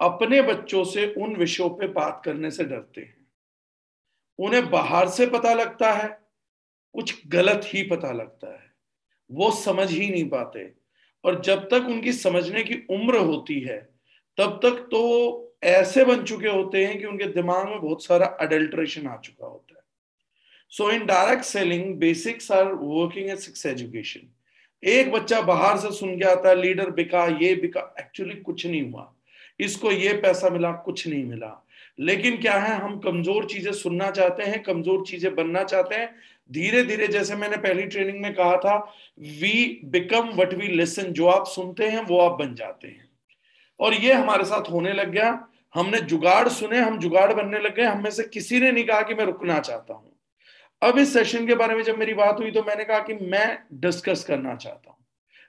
अपने 0.00 0.42
बच्चों 0.42 0.84
से 0.84 1.06
उन 1.14 1.36
विषयों 1.36 1.68
पे 1.70 1.86
बात 1.86 2.22
करने 2.24 2.50
से 2.50 2.64
डरते 2.64 3.00
हैं। 3.00 3.19
उन्हें 4.40 4.70
बाहर 4.70 5.08
से 5.08 5.26
पता 5.26 5.54
लगता 5.54 5.92
है, 5.92 6.20
कुछ 6.92 7.26
गलत 7.26 7.60
ही 7.64 7.82
पता 7.82 8.12
लगता 8.12 8.52
है। 8.52 8.72
वो 9.32 9.50
समझ 9.50 9.90
ही 9.90 10.10
नहीं 10.10 10.28
पाते। 10.28 10.72
और 11.24 11.40
जब 11.40 11.64
तक 11.64 11.82
उनकी 11.88 12.12
समझने 12.12 12.64
की 12.64 12.74
उम्र 12.74 13.16
होती 13.16 13.60
है, 13.60 13.88
तब 14.36 14.60
तक 14.62 14.70
तो 14.70 15.46
ऐसे 15.62 16.04
बन 16.04 16.24
चुके 16.24 16.48
होते 16.48 16.86
हैं 16.86 16.98
कि 16.98 17.04
उनके 17.04 17.24
दिमाग 17.24 17.68
में 17.68 17.80
बहुत 17.80 18.04
सारा 18.04 18.26
अडल्ट्रेशन 18.26 19.06
आ 19.06 19.16
चुका 19.16 19.46
होता 19.46 19.74
है। 19.74 19.84
So 20.68 20.90
in 20.90 21.06
direct 21.06 21.42
selling 21.42 21.94
basics 21.94 22.52
are 22.52 22.72
working 22.72 23.30
at 23.30 23.38
six 23.38 23.66
education 23.66 24.20
एक 24.84 25.12
बच्चा 25.12 25.40
बाहर 25.40 25.78
से 25.78 25.92
सुन 25.92 26.18
के 26.18 26.24
आता 26.24 26.48
है 26.48 26.54
लीडर 26.54 26.90
बिका, 26.90 27.26
ये 27.26 27.54
बिका 27.54 27.94
एक्चुअली 27.98 28.34
कुछ 28.34 28.66
नहीं 28.66 28.90
हुआ। 28.90 29.14
इसको 29.60 29.92
ये 29.92 30.12
पैसा 30.12 30.50
मिला, 30.50 30.72
कुछ 30.72 31.08
नहीं 31.08 31.24
मिला। 31.24 31.66
लेकिन 32.00 32.36
क्या 32.36 32.54
है, 32.54 32.74
हम 32.76 32.98
कमज़ोर 32.98 33.44
चीज़ें 33.44 33.72
सुनना 33.72 34.10
चाहते 34.10 34.42
हैं, 34.42 34.62
कमज़ोर 34.62 35.04
चीज़ें 35.06 35.34
बनना 35.34 35.62
चाहते 35.64 35.94
हैं। 35.94 36.14
धीरे 36.50 36.82
धीरे 36.82 37.06
जैसे 37.06 37.36
मैंने 37.36 37.56
पहली 37.58 37.82
ट्रेनिंग 37.84 38.20
में 38.22 38.32
कहा 38.34 38.56
था 38.56 38.76
we 39.18 39.80
become 39.84 40.30
what 40.34 40.54
we 40.54 40.68
listen 40.68 41.12
जो 41.12 41.26
आप 41.26 41.46
सुनते 41.46 41.88
हैं, 41.88 42.04
वो 42.04 42.18
आप 42.20 42.38
बन 42.38 42.54
जाते 42.54 42.88
हैं। 42.88 43.08
और 43.80 43.94
ये 43.94 44.12
हमारे 44.12 44.44
साथ 44.44 44.70
होने 44.70 44.92
लग 44.92 45.10
गया। 45.10 45.38
हमने 45.74 46.00
जुगाड़ 46.02 46.48
सुने, 46.48 46.78
हम 46.78 46.98
जुगाड़ 46.98 47.32
बनने 47.32 47.58
लग 47.58 47.74
गए। 47.76 47.84
हम 47.84 48.02
में 48.02 48.10
से 48.10 48.22
किसी 48.24 48.60
ने 48.60 48.72
नहीं 48.72 48.84
कहा 48.84 49.02
कि 49.02 49.14
मैं 49.14 49.24
रुकना 49.24 49.58
चाहता 49.60 49.94
हूँ। 49.94 50.08
अब 50.82 50.98
इस 50.98 51.12
सेशन 51.14 51.46
के 51.46 51.54
बारे 51.54 51.74
में 51.74 51.82
जब 51.82 51.98
मेरी 51.98 52.14
बात 52.14 52.40
हुई 52.40 52.50
तो 52.50 52.62
मैंने 52.62 52.84
कहा 52.84 52.98
कि 53.00 53.14
मैं 53.14 53.58
डिस्कस 53.80 54.24
करना 54.24 54.54
चाहता 54.56 54.90
हूँ। 54.90 54.98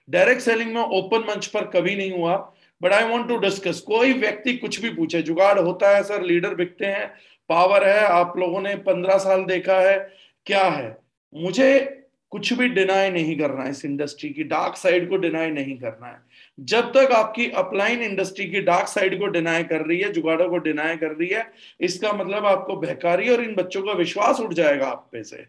डायरेक्ट 0.07 0.41
सेलिंग 0.41 0.73
में 0.73 0.81
ओपन 0.81 1.25
मंच 1.29 1.45
पर 1.47 1.65
कभी 1.71 1.95
नहीं 1.95 2.11
हुआ। 2.11 2.35
But 2.81 2.93
I 2.93 3.03
want 3.03 3.27
to 3.27 3.37
discuss 3.37 3.79
कोई 3.79 4.13
व्यक्ति 4.13 4.53
कुछ 4.53 4.79
भी 4.81 4.89
पूछे, 4.89 5.21
जुगाड़ 5.21 5.59
होता 5.59 5.95
है 5.95 6.03
सर, 6.03 6.21
लीडर 6.21 6.55
बिकते 6.55 6.85
हैं, 6.85 7.07
पावर 7.49 7.87
है, 7.87 8.03
आप 8.03 8.33
लोगों 8.37 8.61
ने 8.61 8.75
पंद्रह 8.75 9.17
साल 9.17 9.43
देखा 9.43 9.79
है, 9.79 9.97
क्या 10.45 10.63
है? 10.63 10.97
मुझे 11.33 11.97
कुछ 12.31 12.51
भी 12.53 12.67
डिनाई 12.69 13.09
नहीं 13.09 13.37
करना 13.37 13.63
है 13.63 13.69
इस 13.69 13.83
इंडस्ट्री 13.85 14.29
की 14.29 14.43
डार्क 14.43 14.75
साइड 14.75 15.09
को 15.09 15.17
डिनाई 15.17 15.49
नहीं 15.51 15.77
करना 15.77 16.07
है। 16.07 16.19
जब 16.59 16.91
तक 16.91 17.11
आपकी 17.11 17.49
अपलाइन 17.51 18.01
इंडस्ट्री 18.01 18.45
की 18.45 18.61
डार्क 18.61 18.87
साइड 18.87 19.19
को 19.19 19.27
डिनाई 19.27 19.63
कर 19.63 19.81
रही 19.81 19.99
है, 19.99 20.11
जुगाड़ों 20.11 20.49
को 20.49 20.57
डिनाई 20.57 20.97
कर 20.97 21.11
रही 21.11 21.29
है, 21.29 21.45
इसका 21.79 22.13
मतलब 22.13 22.45
आपको 22.45 22.75
बहका 22.75 23.13
रही 23.13 23.27
है 23.27 23.33
और 23.33 23.43
इन 23.43 23.53
बच्चों 23.55 23.81
का 23.83 23.91
विश्वास 23.91 24.39
उठ 24.39 24.53
जाएगा 24.53 24.87
आप 24.87 25.07
पे 25.11 25.23
से। 25.23 25.45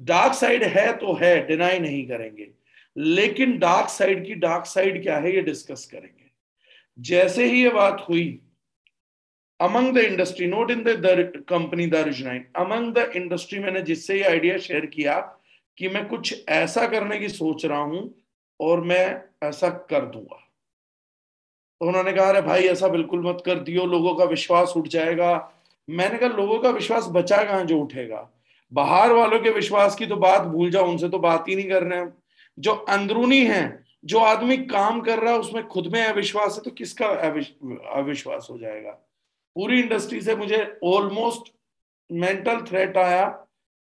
डार्क 0.00 0.32
साइड 0.32 0.62
है 0.62 0.92
तो 0.92 1.12
है 1.14 1.46
डिनाई 1.46 1.78
नहीं 1.78 2.06
करेंगे। 2.06 2.48
लेकिन 2.96 3.58
डार्क 3.58 3.88
साइड 3.88 4.26
की 4.26 4.34
डार्क 4.34 4.66
साइड 4.66 5.02
क्या 5.02 5.18
है, 5.18 5.34
ये 5.34 5.40
डिस्कस 5.40 5.88
करेंगे। 5.92 6.17
जैसे 7.00 7.44
ही 7.44 7.62
ये 7.62 7.70
बात 7.70 8.06
हुई 8.08 8.40
among 9.60 9.94
the 9.94 9.98
industry 9.98 10.46
not 10.46 10.70
in 10.70 10.82
the 10.82 11.32
company 11.48 11.84
among 12.56 12.94
the 12.94 13.12
industry 13.16 13.58
मैंने 13.58 13.82
जिससे 13.82 14.16
ये 14.16 14.22
आइडिया 14.22 14.58
शेयर 14.58 14.86
किया 14.86 15.20
कि 15.78 15.88
मैं 15.88 16.08
कुछ 16.08 16.44
ऐसा 16.48 16.86
करने 16.86 17.18
की 17.18 17.28
सोच 17.28 17.66
रहा 17.66 17.78
हूँ 17.78 18.22
और 18.60 18.80
मैं 18.80 19.22
ऐसा 19.42 19.68
कर 19.68 20.06
दूँगा। 20.06 20.44
तो 21.80 21.86
उन्होंने 21.86 22.12
कहा, 22.12 22.28
अरे 22.28 22.40
भाई, 22.40 22.62
ऐसा 22.62 22.88
बिल्कुल 22.88 23.26
मत 23.26 23.42
कर 23.46 23.58
दियो, 23.58 23.86
लोगों 23.86 24.14
का 24.14 24.24
विश्वास 24.24 24.72
उठ 24.76 24.88
जाएगा। 24.88 25.52
मैंने 25.90 26.18
कहा, 26.18 26.28
लोगों 26.28 26.58
का 26.58 26.70
विश्वास 26.70 27.06
बचा 27.06 27.44
कहाँ 27.44 27.64
जो 27.64 27.80
उठेगा? 27.80 28.30
बाहर 28.72 29.12
वालों 29.12 29.40
के 29.40 29.50
विश्वास 29.50 29.96
की 29.96 30.06
तो 30.06 30.16
बात, 30.16 30.42
भूल 30.42 30.70
जाओ, 30.70 30.90
उनसे 30.90 31.08
तो 31.08 31.18
बात 31.18 31.48
ही 31.48 31.56
नहीं 31.56 31.68
कर 31.68 31.82
रहे 31.82 31.98
हैं 31.98 32.22
जो 32.58 32.72
अंदरूनी 32.72 33.44
है 33.44 33.87
जो 34.04 34.18
आदमी 34.18 34.56
काम 34.56 35.00
कर 35.00 35.18
रहा 35.18 35.32
है, 35.32 35.38
उसमें 35.38 35.66
खुद 35.66 35.86
में 35.86 36.02
अविश्वास 36.04 36.56
है 36.56 36.62
तो 36.64 36.70
किसका 36.70 37.06
अविश्वास 37.92 38.46
हो 38.50 38.58
जाएगा? 38.58 38.90
पूरी 39.56 39.80
इंडस्ट्री 39.80 40.20
से 40.20 40.36
मुझे 40.36 40.58
ऑलमोस्ट 40.84 41.52
मेंटल 42.10 42.60
थ्रेट 42.60 42.96
आया 42.96 43.24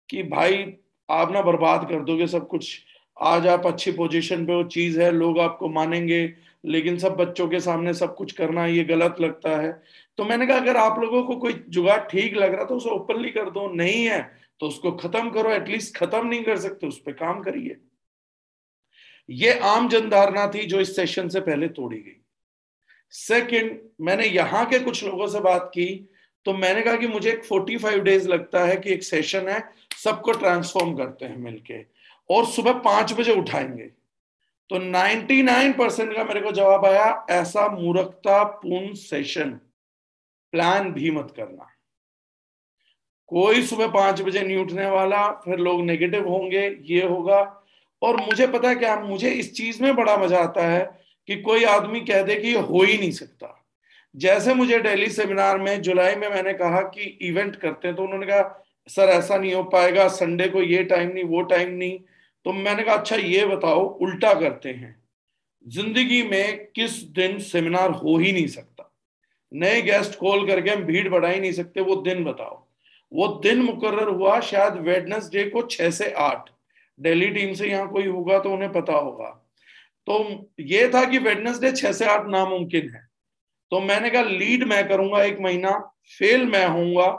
कि 0.10 0.24
भाई, 0.26 0.74
आप 1.10 1.32
ना 1.32 1.42
बर्बाद 1.42 1.88
कर 1.90 2.00
दोगे 2.04 2.28
सब 2.28 2.48
कुछ। 2.48 2.80
आज 3.18 3.48
आप 3.48 3.66
अच्छी 3.68 3.92
पोजीशन 3.92 4.46
पे 4.46 4.56
वो 4.56 4.64
चीज़ 4.64 5.00
है, 5.02 5.12
लोग 5.12 5.40
आपको 5.40 5.70
मानेंगे, 5.70 6.34
लेकिन 6.64 6.98
सब 6.98 7.16
बच्चों 7.16 7.48
के 7.48 7.60
सामने 7.60 7.94
सब 7.94 8.16
कुछ 8.16 8.32
करना, 8.32 8.66
ये 8.66 8.84
गलत 8.84 9.16
लगता 9.22 9.56
है। 9.58 9.72
तो 10.18 10.26
मैंने 10.26 10.48
कहा, 10.48 10.58
अगर 10.58 10.78
आप 10.78 11.00
लोगों 11.00 11.24
को 11.24 11.36
कोई 11.36 11.54
जुगाड़ 11.70 12.00
ठीक 12.02 12.36
लग 12.36 12.54
रहा 12.54 12.66
तो 12.66 12.76
उसे 12.76 12.90
ओपनली 12.90 13.30
कर 13.30 13.50
दो, 13.50 13.68
नहीं 13.68 14.04
है 14.06 14.22
तो 14.60 14.68
उसको 14.68 14.92
खत्म 14.94 15.30
करो 15.30 15.52
एटलीस्ट 15.52 15.96
खत्म 15.98 16.28
नहीं 16.28 16.44
कर 16.44 16.58
सकते, 16.58 16.88
उस 16.88 17.00
पर 17.00 17.12
काम 17.14 17.42
करिए। 17.42 17.78
ये 19.30 19.60
आम 19.60 19.90
जनधारणा 19.90 20.48
थी 20.48 20.66
जो 20.66 20.80
इस 20.80 20.96
सेशन 20.96 21.30
से 21.30 21.40
पहले 21.40 21.68
तोड़ी 21.68 21.98
गई। 21.98 22.22
सेकंड 23.10 23.80
मैंने 24.02 24.26
यहाँ 24.26 24.66
के 24.66 24.80
कुछ 24.80 25.04
लोगों 25.04 25.28
से 25.28 25.40
बात 25.40 25.72
की 25.74 26.10
तो 26.46 26.54
मैंने 26.54 26.82
कहा 26.82 26.96
कि 26.96 27.08
मुझे 27.08 27.32
एक 27.32 27.46
45 27.46 28.00
डेज़ 28.00 28.30
लगता 28.30 28.66
है 28.66 28.78
कि 28.78 28.92
एक 28.92 29.04
सेशन 29.04 29.50
है, 29.50 29.70
सबको 30.04 30.32
ट्रांसफॉर्म 30.32 30.98
करते 30.98 31.26
हैं 31.26 31.38
मिलके। 31.38 31.86
और 32.30 32.46
सुबह 32.46 32.74
पाँच 32.74 33.14
बजे 33.14 33.34
उठाएँगे। 33.34 33.84
तो 34.70 34.78
99 34.78 35.74
परसेंट 35.74 36.16
का 36.16 36.24
मेरे 36.24 36.42
को 36.42 36.52
जवाब 36.52 36.86
आया, 36.86 37.26
ऐसा 37.30 37.68
मूर्खता 37.68 38.44
पूर्ण 38.44 38.94
सेशन 38.94 39.50
प्लान 40.52 40.94
भी 40.94 41.12
मत 41.12 41.34
करना। 41.38 41.70
कोई 43.28 43.62
सुबह 43.62 43.88
पाँच 43.88 44.22
बजे 44.22 44.42
नहीं 44.42 44.58
उठने 44.58 44.86
वाला, 44.86 45.32
फिर 45.32 45.60
लोग 45.60 45.82
नेगेटिव 45.82 46.30
होंगे, 46.30 46.78
ये 46.82 47.06
होगा। 47.06 47.59
और 48.02 48.18
मुझे 48.18 48.48
पता 48.48 48.70
है 48.70 48.76
क्या, 48.76 48.96
मुझे 48.96 49.30
इस 49.30 49.54
चीज़ 49.54 49.84
में 49.84 49.96
बड़ा 49.96 50.18
मज़ा 50.18 50.40
आता 50.40 50.68
है 50.68 50.84
कि 51.28 51.36
कोई 51.36 51.64
आदमी 51.64 52.00
कह 52.02 52.22
दे 52.24 52.36
कि 52.36 52.48
ये 52.48 52.60
हो 52.60 52.84
ही 52.84 52.98
नहीं 52.98 53.12
सकता। 53.12 53.56
जैसे 54.16 54.54
मुझे 54.54 54.80
दिल्ली 54.80 55.10
सेमिनार 55.10 55.60
में 55.60 55.82
जुलाई 55.82 56.16
में 56.16 56.30
मैंने 56.30 56.54
कहा 56.54 56.82
कि 56.82 57.18
इवेंट 57.22 57.56
करते 57.56 57.88
हैं 57.88 57.98
तो 57.98 58.04
उन्होंने 58.04 58.26
कहा, 58.26 58.66
सर, 58.88 59.10
ऐसा 59.10 59.38
नहीं 59.38 59.54
हो 59.54 59.64
पाएगा, 59.64 60.08
संडे 60.08 60.48
को 60.48 60.62
ये 60.62 60.84
टाइम 60.84 61.10
नहीं, 61.10 61.24
वो 61.24 61.42
टाइम 61.42 61.70
नहीं। 61.70 62.00
तो 62.46 62.54
मैंने 62.54 62.84
कहा 62.84 62.96
अच्छा 62.96 63.16
ये 63.16 63.46
बताओ, 63.46 63.84
उल्टा 64.02 64.34
करते 64.34 64.70
हैं। 64.70 64.96
ज़िंदगी 65.66 66.22
में 66.24 66.66
किस 66.76 66.92
दिन 67.12 67.40
सेमिनार 67.40 67.92
हो 67.92 68.18
ही 68.18 68.32
नहीं 68.32 68.48
सकता? 68.48 68.86
नए 69.52 69.82
गेस्ट 69.82 70.16
कॉल 70.20 70.48
करके 70.48 70.70
हम 70.70 70.84
भीड़ 70.84 71.10
बढ़ा 71.10 71.30
ही 71.30 71.40
नहीं 71.40 71.52
सकते, 71.52 71.82
वो 71.82 71.96
दिन 71.96 72.24
बताओ। 72.24 72.68
वो 73.12 73.28
दिन 73.44 73.62
मुकर्र 73.62 74.08
हुआ 74.08 74.40
शायद 74.40 74.74
वेडनेसडे 74.74 75.44
को 75.44 75.62
छह 75.62 75.90
से 75.90 76.12
आठ। 76.12 76.50
दिल्ली 77.00 77.30
टीम 77.30 77.54
से 77.54 77.68
यहाँ 77.70 77.88
कोई 77.90 78.08
होगा 78.08 78.40
तो 78.40 78.52
उन्हें 78.54 78.72
पता 78.72 78.94
होगा। 78.94 79.30
तो 80.08 80.48
ये 80.62 80.88
था 80.94 81.04
कि 81.06 81.18
वेडनेसडे 81.20 81.72
छह 81.72 81.92
से 81.92 82.06
आठ 82.06 82.28
नामुमकिन 82.28 82.90
है। 82.90 83.08
तो 83.72 83.80
मैंने 83.82 84.10
कहा, 84.10 84.22
लीड 84.24 84.64
मैं 84.64 84.88
करूँगा 84.88 85.24
एक 85.24 85.40
महीना, 85.40 85.72
फेल 86.10 86.46
मैं 86.46 86.66
होऊँगा 86.68 87.18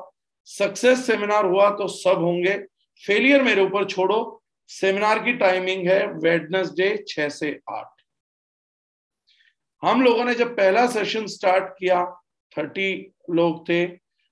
सक्सेस 0.48 1.06
सेमिनार 1.06 1.44
हुआ 1.46 1.70
तो 1.70 1.86
सब 1.88 2.18
होंगे 2.18 2.56
फेलियर 3.02 3.42
मेरे 3.42 3.62
ऊपर 3.62 3.84
छोड़ो 3.84 4.42
सेमिनार 4.70 5.18
की 5.24 5.32
टाइमिंग 5.32 5.86
है 5.88 6.06
वेडनेसडे 6.14 6.96
छह 7.08 7.28
से 7.28 7.58
आठ. 7.70 7.86
हम 9.82 10.02
लोगों 10.02 10.24
ने 10.24 10.34
जब 10.34 10.56
पहला 10.56 10.86
सेशन 10.86 11.26
स्टार्ट 11.26 11.72
किया 11.78 12.04
थर्टी 12.56 12.90
लोग 13.30 13.68
थे 13.68 13.86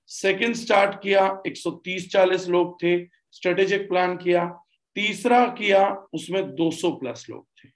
सेकंड 0.09 0.55
स्टार्ट 0.55 0.95
किया 1.03 1.21
130-40 1.47 2.47
लोग 2.49 2.75
थे 2.83 2.93
स्ट्रेटेजिक 3.31 3.87
प्लान 3.89 4.15
किया 4.17 4.43
तीसरा 4.99 5.45
किया 5.45 6.07
उसमें 6.13 6.55
200 6.55 6.91
प्लस 6.91 7.25
लोग 7.29 7.45
थे। 7.45 7.69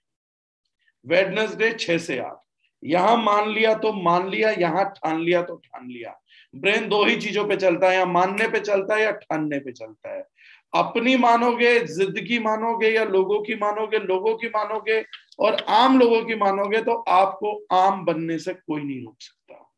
वेडनेसडे 1.08 1.72
छह 1.72 1.98
से 1.98 2.20
आठ। 2.20 2.36
यहाँ 2.84 3.18
मान 3.18 3.50
लिया 3.50 3.74
तो 3.74 3.94
मान 3.94 4.30
लिया, 4.30 4.50
यहाँ 4.50 4.86
ठान 4.86 5.22
लिया 5.22 5.42
तो 5.42 5.56
ठान 5.56 5.88
लिया। 5.88 6.22
ब्रेन 6.56 6.90
दो 6.90 7.06
ही 7.06 7.16
चीज़ों 7.16 7.48
पे 7.48 7.56
चलता 7.56 7.90
है, 7.90 7.96
या 7.96 8.06
मानने 8.06 8.48
पे 8.48 8.60
चलता 8.60 8.96
है 8.96 9.02
या 9.02 9.12
ठानने 9.12 9.60
पे 9.60 9.72
चलता 9.72 10.16
है। 10.16 10.28
अपनी 10.76 11.16
मानोगे, 11.16 11.80
जिद 11.80 12.26
की 12.28 12.40
मानोगे, 12.40 12.90
या 12.90 13.04
लोगों 13.04 13.42
की 13.42 13.56
मानोगे, 13.56 13.98
लोगों 13.98 14.36
की 14.36 14.48
मानोगे, 14.48 15.06
और 15.40 15.66
आम 15.70 16.00
लोगों 16.00 16.26
की 16.26 16.36
मानोगे 16.36 16.82
तो 16.82 16.94
आपको 16.94 17.66
आम 17.72 18.06
बनने 18.06 18.40
से 18.40 18.54
कोई 18.54 18.84
नहीं 18.84 19.04
रोक 19.04 19.16
सकता। 19.20 19.72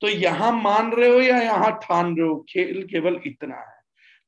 तो 0.00 0.08
यहाँ 0.08 0.52
मान 0.52 0.92
रहे 0.92 1.08
हो 1.08 1.20
या 1.20 1.38
यहाँ 1.38 1.80
ठान 1.82 2.16
रहे 2.16 2.28
हो? 2.28 2.46
खेल 2.48 2.82
केवल 2.82 3.20
इतना 3.26 3.56
है। 3.56 3.80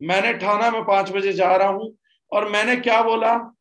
मैंने 0.02 0.32
ठाना, 0.32 0.70
मैं 0.70 0.84
पाँच 0.84 1.10
बजे 1.10 1.32
जा 1.32 1.56
रहा 1.56 1.68
हूँ 1.68 1.98
और 2.32 2.48
मैंने 2.48 2.76
क्या 2.76 3.02
बोला? 3.02 3.56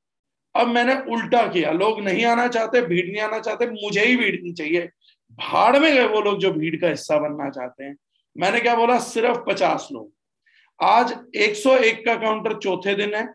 अब 0.55 0.67
मैंने 0.67 0.95
उल्टा 0.95 1.47
किया। 1.47 1.71
लोग 1.71 2.01
नहीं 2.01 2.25
आना 2.25 2.47
चाहते, 2.47 2.81
भीड़ 2.81 3.05
नहीं 3.05 3.21
आना 3.21 3.39
चाहते, 3.39 3.67
मुझे 3.67 4.01
ही 4.01 4.17
भीड़ 4.17 4.41
नहीं 4.41 4.53
चाहिए। 4.53 4.89
भाड़ 5.31 5.79
में 5.79 5.95
गए 5.95 6.07
वो 6.07 6.21
लोग 6.21 6.39
जो 6.39 6.51
भीड़ 6.51 6.81
का 6.81 6.87
हिस्सा 6.87 7.17
बनना 7.17 7.49
चाहते 7.49 7.83
हैं। 7.83 7.97
मैंने 8.37 8.59
क्या 8.59 8.75
बोला? 8.75 8.99
सिर्फ़ 8.99 9.39
पचास 9.47 9.89
लोग। 9.91 10.11
आज 10.81 11.19
101 11.35 12.05
का 12.05 12.15
काउंटर 12.15 12.53
चौथे 12.53 12.95
दिन 12.95 13.15
है। 13.15 13.33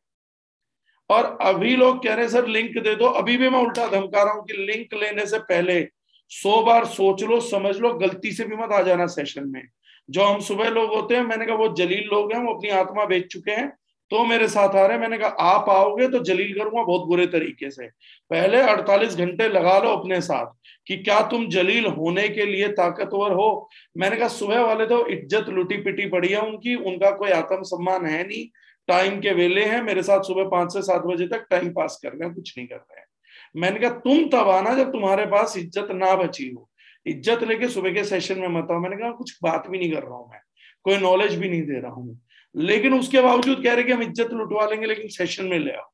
और 1.11 1.39
अभी 1.43 1.77
लोग 1.77 2.05
कह 2.05 2.15
रहे 2.15 2.25
हैं, 2.25 2.33
सर, 2.33 2.47
लिंक 2.47 2.79
दे 2.79 2.95
दो। 2.95 3.05
अभी 3.05 3.37
भी 3.37 3.49
मैं 3.49 3.59
उल्टा 3.59 3.87
धमका 3.87 4.23
रहा 4.23 4.33
हूँ 4.33 4.45
कि 4.45 4.53
लिंक 4.53 5.03
लेने 5.03 5.27
से 5.27 5.39
पहले 5.39 5.89
सौ 6.29 6.63
बार 6.63 6.85
सोच 6.85 7.23
लो, 7.23 7.41
समझ 7.41 7.77
लो, 7.77 7.95
गलती 7.95 8.33
से 8.33 8.45
भी 8.45 8.57
मत 8.57 8.73
आ 8.73 8.83
जाना 8.83 9.07
सेशन 9.07 9.49
में। 9.49 9.69
जो 10.11 10.25
हम 10.25 10.41
सुबह 10.41 10.69
लोग 10.69 10.95
होते 10.95 11.15
हैं, 11.15 11.23
मैंने 11.23 11.47
कहा 11.47 11.57
वो 11.57 11.69
जलील 11.69 12.09
लोग 12.13 12.33
हैं, 12.33 12.41
वो 12.41 12.55
अपनी 12.55 12.69
आत्मा 12.69 13.05
बेच 13.05 13.27
चुके 13.27 13.51
हैं। 13.51 13.77
तो 14.11 14.25
मेरे 14.25 14.49
साथ 14.49 14.75
आ 14.77 14.87
रहे 14.87 14.99
मैंने 14.99 15.19
कहा, 15.19 15.29
आप 15.29 15.69
आओगे 15.71 16.09
तो 16.09 16.19
जलील 16.21 16.53
करूँगा 16.55 16.83
बहुत 16.83 17.07
बुरे 17.09 17.27
तरीके 17.27 17.71
से। 17.71 17.87
पहले 18.31 18.61
48 18.63 19.17
घंटे 19.17 19.49
लगा 19.49 19.79
लो 19.79 19.91
अपने 19.91 20.21
साथ 20.21 20.53
कि 20.87 20.97
क्या 20.99 21.21
तुम 21.29 21.49
जलील 21.49 21.87
होने 21.89 22.29
के 22.29 22.45
लिए 22.47 22.69
ताकतवर 22.71 23.33
हो। 23.33 23.69
मैंने 23.97 24.17
कहा, 24.17 24.29
सुबह 24.29 24.61
वाले 24.63 24.87
तो 24.87 25.07
इज़्ज़त 25.09 25.49
लुटी 25.49 25.77
पिटी 25.79 26.09
पड़ी 26.09 26.29
है 26.29 26.41
उनकी, 26.43 26.75
उनका 26.77 27.11
कोई 27.13 27.31
आत्म 27.33 27.63
सम्मान 27.65 28.07
है 28.07 28.23
नहीं। 28.23 28.47
टाइम 28.89 29.19
के 29.21 29.33
वेले 29.33 29.65
हैं, 29.65 29.83
मेरे 29.83 30.03
साथ 30.03 30.23
सुबह 30.23 30.49
पाँच 30.49 30.73
से 30.73 30.83
सात 30.83 31.03
बजे 31.07 31.27
तक 31.27 31.47
टाइम 31.51 31.73
पास 31.73 31.99
कर 32.03 32.09
रहे 32.09 32.25
हैं, 32.25 32.35
कुछ 32.35 32.55
नहीं 32.59 32.67
कर 32.67 32.77
रहे 32.77 33.01
हैं। 33.01 33.07
मैंने 33.55 33.81
कहा, 33.81 33.91
तुम 33.91 34.29
तब 34.29 34.49
आना 34.51 34.75
जब 34.75 34.93
तुम्हारे 34.93 35.25
पास 35.27 35.57
इज़्ज़त 35.57 35.89
ना 35.93 36.15
बची 36.17 36.49
हो। 36.51 36.69
इज़्ज़त 37.07 37.43
लेके 37.43 37.69
सुबह 37.69 37.93
के 37.93 38.05
सेशन 38.05 38.39
में 38.41 38.49
मत 38.51 38.69
आओ। 38.71 38.79
मैंने 38.81 38.97
कहा, 38.97 39.11
कुछ 39.13 39.39
बात 39.43 39.69
भी 39.69 39.79
नहीं 39.79 39.91
कर 39.93 40.03
रहा 40.03 40.17
हूँ 40.17 40.29
मैं, 40.31 40.41
कोई 40.85 40.99
नॉलेज 40.99 41.35
भी 41.35 41.49
नहीं 41.49 41.63
दे 41.63 41.81
रहा 41.81 41.93
हूँ। 41.93 42.21
लेकिन 42.57 42.95
उसके 42.95 43.21
बावजूद 43.21 43.65
कह 43.65 43.75
रहे 43.75 43.85
कि 43.85 43.93
हम 43.93 44.03
इज़्ज़त 44.03 44.33
लुटवा 44.33 44.67
लेंगे, 44.67 44.87
लेकिन 44.87 45.09
सेशन 45.09 45.45
में 45.45 45.59
ले 45.59 45.73
आओ। 45.73 45.93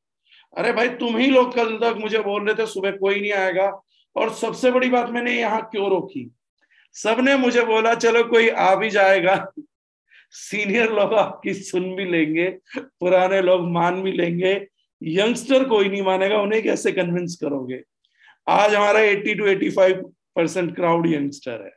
अरे 0.57 0.71
भाई, 0.73 0.89
तुम 0.89 1.17
ही 1.17 1.27
लोग 1.27 1.53
कल 1.55 1.77
तक 1.77 1.95
मुझे 1.99 2.19
बोल 2.19 2.45
रहे 2.45 2.55
थे, 2.55 2.65
सुबह 2.65 2.91
कोई 2.91 3.21
नहीं 3.21 3.31
आएगा। 3.31 3.81
और 4.15 4.33
सबसे 4.33 4.71
बड़ी 4.71 4.89
बात 4.89 5.09
मैंने 5.09 5.39
यहाँ 5.39 5.61
क्यों 5.71 5.89
रोकी? 5.89 6.31
सबने 6.91 7.35
मुझे 7.37 7.61
बोला, 7.61 7.93
चलो 7.95 8.23
कोई 8.23 8.49
आ 8.49 8.75
भी 8.75 8.89
जाएगा। 8.89 9.53
सीनियर 10.31 10.91
लोग 10.91 11.13
आपकी 11.13 11.53
सुन 11.53 11.95
भी 11.95 12.05
लेंगे, 12.05 12.49
पुराने 12.77 13.41
लोग 13.41 13.69
मान 13.71 14.01
भी 14.03 14.11
लेंगे। 14.11 14.67
यंगस्टर 15.03 15.63
कोई 15.63 15.89
नहीं 15.89 16.01
मानेगा, 16.01 16.37
उन्हें 16.37 16.63
कैसे 16.63 16.91
कन्विंस 16.91 17.35
करोगे? 17.35 17.81
आज 18.47 18.75
हमारा 18.75 18.99
80 18.99 19.33
टू 19.35 19.45
85 19.45 19.93
परसेंट 20.35 20.75
क्राउड 20.75 21.07
यंगस्टर 21.07 21.61
है। 21.61 21.71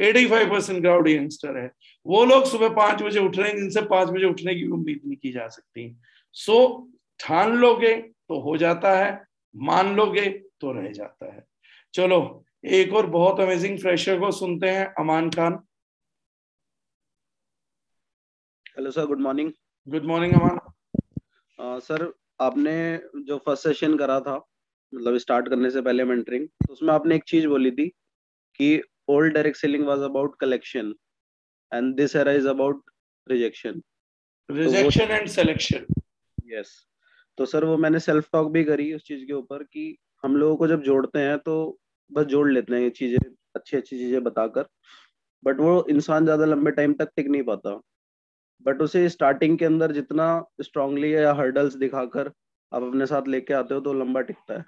85 0.00 0.50
परसेंट 0.50 0.80
क्राउड 0.80 1.08
यंगस्टर 1.08 1.56
है। 1.56 1.70
वो 2.06 2.24
लोग 2.24 2.44
सुबह 2.46 2.68
पाँच 2.74 3.02
बजे 3.02 3.20
उठ 3.20 3.36
रहे 3.38 3.48
हैं 3.48 3.56
जिनसे 3.56 3.80
पाँच 3.86 4.08
बजे 4.08 4.26
उठने 4.26 4.54
की 4.54 4.66
उम्मीद 4.68 5.00
नहीं 5.04 5.16
की 5.16 5.32
जा 5.32 5.48
सकती। 5.48 5.96
सो 6.36 6.56
ठान 7.20 7.56
लोगे 7.56 7.94
तो 7.96 8.38
हो 8.40 8.56
जाता 8.56 8.96
है 8.96 9.10
मान 9.54 9.94
लोगे 9.96 10.28
तो 10.60 10.72
रह 10.72 10.90
जाता 10.92 11.32
है। 11.34 11.44
चलो 11.94 12.44
एक 12.64 12.92
और 12.94 13.06
बहुत 13.08 13.40
अमेजिंग 13.40 13.78
फ्रेशर 13.78 14.18
को 14.20 14.30
सुनते 14.32 14.70
हैं 14.70 14.86
Aman 14.98 15.30
Khan. 15.30 15.58
Hello 18.76 18.90
sir 18.90 19.06
good 19.06 19.20
morning 19.20 19.50
good 19.86 20.04
morning 20.06 20.32
Aman. 20.34 20.58
Sir 21.80 22.12
आपने 22.40 22.72
जो 23.26 23.38
फ़र्स्ट 23.38 23.62
सेशन 23.62 23.96
करा 23.98 24.18
था 24.20 24.36
मतलब 24.92 25.16
स्टार्ट 25.18 25.48
करने 25.48 25.70
से 25.70 25.80
पहले 25.82 26.04
मेंटरिंग 26.04 26.46
तो 26.66 26.72
उसमें 26.72 26.92
आपने 26.94 27.16
एक 27.16 27.24
चीज़ 27.28 27.46
बोली 27.46 27.70
थी 27.70 27.88
कि 28.60 28.82
old 29.08 29.34
direct 29.34 29.58
selling 29.58 29.86
was 29.86 30.00
about 30.02 30.36
collection 30.40 30.94
and 31.72 31.94
this 31.96 32.16
era 32.16 32.32
is 32.32 32.48
about 32.48 32.82
rejection 33.26 33.82
rejection 34.48 35.10
and 35.10 35.28
selection 35.28 35.86
yes 36.52 36.72
तो 37.38 37.46
सर 37.46 37.64
वो 37.64 37.76
मैंने 37.76 37.98
सेल्फ 38.00 38.28
टॉक 38.32 38.50
भी 38.52 38.64
करी 38.64 38.92
उस 38.94 39.02
चीज़ 39.04 39.24
के 39.26 39.32
ऊपर 39.32 39.62
कि 39.64 39.96
हम 40.24 40.36
लोगों 40.36 40.56
को 40.56 40.68
जब 40.68 40.82
जोड़ते 40.82 41.18
हैं 41.18 41.38
तो 41.38 41.54
बस 42.10 42.24
जोड़ 42.26 42.50
लेते 42.50 42.74
हैं 42.74 42.80
ये 42.80 42.90
चीज़ें 42.90 43.18
अच्छी 43.56 43.76
अच्छी 43.76 43.98
चीज़ें 43.98 44.22
बताकर। 44.24 44.66
बट 45.42 45.60
वो 45.60 45.86
इंसान 45.90 46.24
ज़्यादा 46.24 46.44
लंबे 46.44 46.70
टाइम 46.70 46.94
तक 46.94 47.10
टिक 47.16 47.28
नहीं 47.28 47.42
पाता। 47.42 47.70
बट 48.66 48.82
उसे 48.82 49.08
स्टार्टिंग 49.08 49.56
के 49.58 49.64
अंदर 49.64 49.92
जितना 49.92 50.26
स्ट्रांगली 50.62 51.14
या 51.14 51.32
हर्डल्स 51.34 51.74
दिखाकर 51.74 52.30
आप 52.72 52.82
अपने 52.82 53.06
साथ 53.06 53.28
लेके 53.28 53.54
आते 53.54 53.74
हो 53.74 53.80
तो 53.80 53.92
लंबा 53.92 54.20
टिकता 54.20 54.54
है। 54.54 54.64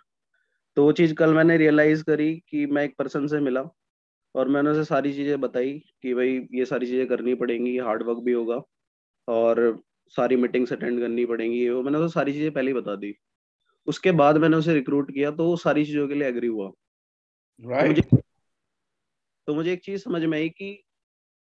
तो 0.77 0.85
वो 0.85 0.93
चीज़ 0.93 1.15
कल 1.15 1.35
मैंने 1.35 1.57
रियलाइज़ 1.57 2.05
करी 2.05 2.35
कि 2.49 2.65
मैं 2.67 2.85
एक 2.85 2.95
पर्सन 2.99 3.27
से 3.27 3.41
मिला। 3.41 3.63
और 4.35 4.49
मैंने 4.49 4.71
उसे 4.71 4.85
सारी 4.85 5.13
चीज़ें 5.13 5.41
बताई 5.41 5.73
कि 6.03 6.15
भाई 6.15 6.41
ये 6.55 6.65
सारी 6.65 6.87
चीज़ें 6.87 7.07
करनी 7.07 7.35
पड़ेंगी 7.35 7.77
हार्ड 7.79 8.03
वर्क 8.03 8.19
भी 8.19 8.33
होगा 8.33 8.63
और 9.29 9.83
सारी 10.15 10.37
मीटिंग्स 10.37 10.73
अटेंड 10.73 11.01
करनी 11.01 11.27
पड़ेंगी 11.27 11.69
वो 11.69 11.83
मैंने 11.83 11.99
उसे 11.99 12.13
सारी 12.15 12.33
चीज़ें 12.33 12.53
पहले 12.53 12.71
ही 12.71 12.75
बता 12.75 12.95
दी। 12.97 13.15
उसके 13.87 14.13
बाद 14.13 14.37
मैंने 14.37 14.57
उसे 14.57 14.75
रिक्रूट 14.75 15.11
किया 15.11 15.31
तो 15.31 15.45
वो 15.45 15.57
सारी 15.57 15.85
चीज़ों 15.85 16.09
के 16.09 16.15
लिए 16.15 16.29
एग्री 16.29 16.47
हुआ। 16.47 16.71
right. 17.65 17.83
तो 17.83 17.87
मुझे 17.89 18.23
तो 19.49 19.55
मुझे 19.55 19.73
एक 19.73 19.83
चीज़ 19.85 20.03
समझ 20.03 20.23
में 20.23 20.39
आई 20.39 20.49
कि 20.49 20.83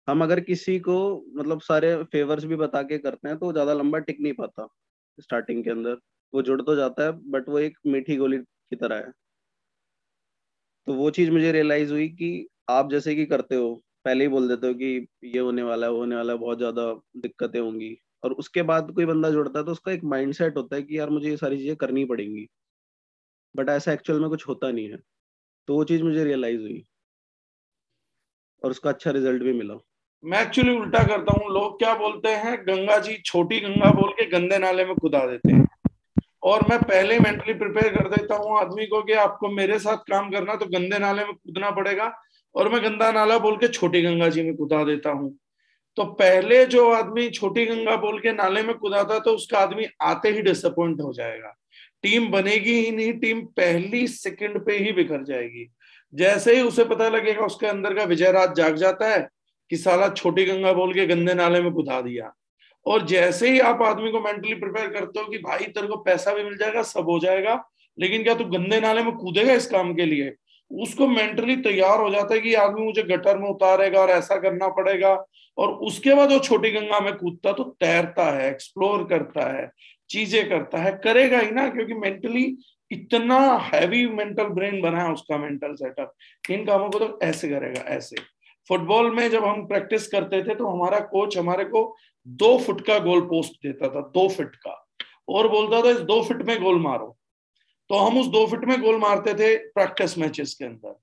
हम 0.08 0.22
अगर 0.22 0.40
किसी 0.40 0.78
को 0.80 0.96
मतलब 1.36 1.60
सारे 1.60 1.94
फेवर्स 2.04 2.44
भी 2.44 2.56
बता 2.56 2.82
के 2.82 2.98
करते 2.98 3.28
हैं 3.28 3.38
तो 3.38 3.52
ज़्यादा 3.52 3.72
लंबा 3.72 3.98
टिक 3.98 4.20
नहीं 4.20 4.32
पाता 4.32 4.66
स्टार्टिंग 5.18 5.64
के 5.64 5.70
अंदर। 5.70 5.98
वो 6.32 6.42
जुड़ 6.42 6.60
तो 6.62 6.76
जाता 6.76 7.04
है 7.04 7.12
बट 7.30 7.48
वो 7.48 7.58
एक 7.58 7.78
मीठी 7.86 8.16
गोली 8.16 8.38
की 8.38 8.76
तरह 8.76 8.96
है। 8.96 9.12
तो 10.86 10.94
वो 10.94 11.10
चीज़ 11.10 11.30
मुझे 11.30 11.52
रियलाइज़ 11.52 11.92
हुई 11.92 12.08
कि 12.08 12.48
आप 12.68 12.90
जैसे 12.90 13.14
कि 13.14 13.26
करते 13.26 13.54
हो, 13.54 13.74
पहले 14.04 14.24
ही 14.24 14.28
बोल 14.28 14.48
देते 14.48 14.66
हो 14.66 14.74
कि 14.74 15.06
ये 15.24 15.38
होने 15.38 15.62
वाला 15.62 15.86
है, 15.86 15.92
वो 15.92 15.98
होने 15.98 16.16
वाला 16.16 16.32
है, 16.32 16.38
बहुत 16.38 16.58
ज़्यादा 16.58 16.92
दिक्कतें 17.16 17.60
होंगी। 17.60 17.96
और 18.24 18.32
उसके 18.32 18.62
बाद 18.62 18.90
कोई 18.94 19.04
बंदा 19.04 19.30
जुड़ता 19.30 19.58
है 19.58 19.64
तो 19.64 19.72
उसका 19.72 19.92
एक 19.92 20.04
माइंडसेट 20.04 20.56
होता 20.56 20.76
है 20.76 20.82
कि 20.82 20.98
यार 20.98 21.10
मुझे 21.10 21.30
ये 21.30 21.36
सारी 21.36 21.56
चीज़ें 21.56 21.76
करनी 21.76 22.04
पड़ेंगी। 22.04 22.48
बट 23.54 23.68
ऐसा 23.68 23.92
एक्चुअल 23.92 24.20
में 24.20 24.28
कुछ 24.30 24.48
होता 24.48 24.70
नहीं 24.70 24.90
है। 24.90 24.98
तो 25.68 25.74
वो 25.74 25.84
चीज़ 25.84 26.02
मुझे 26.02 26.24
रियलाइज़ 26.24 26.60
हुई। 26.60 26.84
और 28.62 28.70
उसका 28.70 28.90
अच्छा 28.90 29.10
रिज़ल्ट 29.10 29.42
भी 29.42 29.52
मिला। 29.52 29.74
मैं 30.24 30.42
एक्चुअली 30.42 30.76
उल्टा 30.76 31.02
करता 31.04 31.32
हूँ। 31.32 31.52
लोग 31.54 31.78
क्या 31.78 31.94
बोलते 31.94 32.28
हैं? 32.28 32.56
गंगा 32.66 32.98
जी 32.98 33.16
छोटी 33.24 33.60
गंगा 33.60 33.90
बोल 33.90 34.10
के 34.12 34.24
गंदे 34.30 34.58
नाले 34.58 34.84
में 34.84 34.94
खुदा 34.96 35.26
देते 35.26 35.52
हैं। 35.52 35.66
और 36.42 36.66
मैं 36.70 36.78
पहले 36.82 37.18
मेंटली 37.18 37.54
प्रिपेयर 37.54 37.94
कर 37.94 38.08
देता 38.08 38.36
हूँ 38.36 38.58
आदमी 38.60 38.86
को 38.86 39.02
कि 39.02 39.12
आपको 39.12 39.48
मेरे 39.48 39.78
साथ 39.78 39.96
काम 39.96 40.30
करना 40.30 40.54
तो 40.54 40.66
गंदे 40.66 40.98
नाले 40.98 41.24
में 41.24 41.34
कूदना 41.34 41.70
पड़ेगा। 41.70 42.12
और 42.54 42.68
मैं 42.68 42.82
गंदा 42.84 43.10
नाला 43.12 43.38
बोल 43.38 43.56
के 43.56 43.68
छोटी 43.68 44.02
गंगा 44.02 44.28
जी 44.28 44.42
में 44.42 44.54
कुदा 44.56 44.82
देता 44.84 45.10
हूँ। 45.10 45.36
तो 45.96 46.04
पहले 46.14 46.64
जो 46.66 46.88
आदमी 46.90 47.28
छोटी 47.30 47.64
गंगा 47.66 47.96
बोल 47.96 48.18
के 48.20 48.32
नाले 48.32 48.62
में 48.62 48.74
कुदाता 48.76 49.18
तो 49.18 49.34
उसका 49.34 49.58
आदमी 49.58 49.86
आते 50.02 50.30
ही 50.30 50.42
डिसअपॉइंट 50.42 51.00
हो 51.00 51.12
जाएगा। 51.12 51.54
टीम 52.02 52.28
बनेगी 52.30 52.74
ही 52.74 52.90
नहीं, 52.90 53.12
टीम 53.12 53.40
पहली 53.56 54.06
सेकंड 54.08 54.64
पे 54.66 54.76
ही 54.78 54.92
बिखर 54.92 55.22
जाएगी। 55.24 55.68
जैसे 56.12 56.54
ही 56.56 56.60
उसे 56.62 56.84
पता 56.84 57.08
लगेगा 57.08 57.46
उसके 57.46 57.66
अंदर 57.66 57.94
का 57.94 58.04
विजय 58.04 58.32
राज 58.32 58.54
जाग 58.56 58.76
जाता 58.76 59.08
है 59.08 59.28
कि 59.70 59.76
साला 59.76 60.08
छोटी 60.08 60.44
गंगा 60.44 60.72
बोल 60.72 60.94
के 60.94 61.06
गंदे 61.06 61.34
नाले 61.34 61.60
में 61.60 61.72
कुदा 61.72 62.00
दिया। 62.00 62.32
और 62.86 63.06
जैसे 63.06 63.50
ही 63.50 63.58
आप 63.60 63.82
आदमी 63.82 64.10
को 64.10 64.20
मेंटली 64.20 64.54
प्रिपेयर 64.54 64.88
करते 64.88 65.20
हो 65.20 65.26
कि 65.26 65.38
भाई 65.38 65.64
तेरे 65.64 65.86
को 65.86 65.96
पैसा 65.96 66.34
भी 66.34 66.44
मिल 66.44 66.56
जाएगा, 66.56 66.82
सब 66.82 67.10
हो 67.10 67.18
जाएगा, 67.18 67.62
लेकिन 67.98 68.22
क्या 68.22 68.34
तू 68.34 68.44
गंदे 68.44 68.80
नाले 68.80 69.02
में 69.02 69.12
कूदेगा 69.12 69.52
इस 69.52 69.66
काम 69.66 69.94
के 69.94 70.04
लिए? 70.04 70.34
उसको 70.70 71.06
मेंटली 71.06 71.56
तैयार 71.56 72.00
हो 72.00 72.10
जाता 72.10 72.34
है 72.34 72.40
कि 72.40 72.54
आदमी 72.56 72.84
मुझे 72.84 73.02
गटर 73.04 73.38
में 73.38 73.48
उतारेगा 73.50 74.00
और 74.00 74.10
ऐसा 74.10 74.36
करना 74.36 74.68
पड़ेगा। 74.70 75.12
और 75.58 75.68
उसके 75.68 76.14
बाद 76.14 76.32
वो 76.32 76.38
छोटी 76.38 76.70
गंगा 76.70 77.00
में 77.00 77.14
कूदता 77.16 77.52
तो 77.52 77.64
तैरता 77.80 78.24
है 78.32 78.50
एक्सप्लोर 78.50 79.04
करता 79.04 79.46
है, 79.52 79.70
चीज़ें 80.10 80.48
करता 80.48 80.78
है, 80.78 80.92
करेगा 81.04 81.38
ही 81.38 81.50
ना, 81.50 81.68
क्योंकि 81.68 81.94
मेंटली 81.94 82.56
इतना 82.90 83.38
हैवी 83.64 84.06
मेंटल 84.08 84.48
ब्रेन 84.50 84.80
बना 84.82 85.02
है 85.02 85.12
उसका 85.12 85.38
मेंटल 85.38 85.74
सेटअप 85.74 86.50
इन 86.50 86.64
कामों 86.64 86.90
को 86.90 86.98
तो 86.98 87.18
ऐसे 87.22 87.48
करेगा, 87.48 87.80
ऐसे। 87.80 88.16
फुटबॉल 88.70 89.14
में 89.14 89.28
जब 89.30 89.44
हम 89.44 89.66
प्रैक्टिस 89.66 90.08
करते 90.08 90.42
थे 90.42 90.54
तो 90.54 90.66
हमारा 90.66 90.98
कोच 91.06 91.36
हमारे 91.38 91.64
को 91.64 91.96
दो 92.26 92.56
फुट 92.58 92.80
का 92.80 92.98
गोल 92.98 93.20
पोस्ट 93.20 93.52
देता 93.62 93.88
था, 93.88 94.00
दो 94.00 94.28
फुट 94.28 94.56
का। 94.56 94.84
और 95.28 95.48
बोलता 95.48 95.82
था, 95.82 95.90
इस 95.90 96.00
दो 96.00 96.22
फिट 96.22 96.42
में 96.42 96.60
गोल 96.62 96.80
मारो। 96.80 97.16
तो 97.90 97.98
हम 97.98 98.18
उस 98.20 98.26
दो 98.28 98.46
फिट 98.46 98.64
में 98.64 98.80
गोल 98.80 98.98
मारते 99.00 99.34
थे 99.34 99.56
प्रैक्टिस 99.56 100.16
मैचेस 100.18 100.54
के 100.54 100.64
अंदर। 100.64 100.94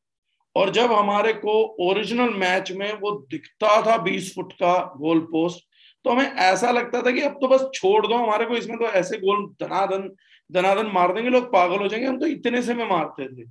और 0.56 0.70
जब 0.72 0.92
हमारे 0.92 1.34
को 1.36 1.54
ओरिजिनल 1.82 2.34
मैच 2.36 2.72
में 2.72 2.92
वो 2.94 3.12
दिखता 3.32 3.82
था 3.86 3.98
बीस 4.04 4.34
फुट 4.36 4.54
का 4.54 4.74
गोल 4.98 5.20
पोस्ट 5.32 5.64
तो 6.06 6.12
हमें 6.12 6.32
ऐसा 6.32 6.72
लगता 6.72 7.02
था 7.02 7.12
कि 7.12 7.22
अब 7.22 7.38
तो 7.42 7.48
बस 7.48 7.70
छोड़ 7.74 8.06
दो, 8.08 8.14
हमारे 8.16 8.46
को 8.46 8.56
इसमें 8.56 8.78
तो 8.78 8.86
ऐसे 8.88 9.18
गोल 9.18 9.46
धनाधन 9.62 10.10
धनाधन 10.50 10.92
मार 10.94 11.14
देंगे, 11.14 11.30
लोग 11.30 11.46
पागल 11.54 11.78
हो 11.78 11.88
जाएँगे, 11.88 12.08
हम 12.08 12.20
तो 12.20 12.26
इतने 12.28 12.62
से 12.62 12.74
में 12.74 12.86
मारते 12.90 13.28
थे। 13.28 13.46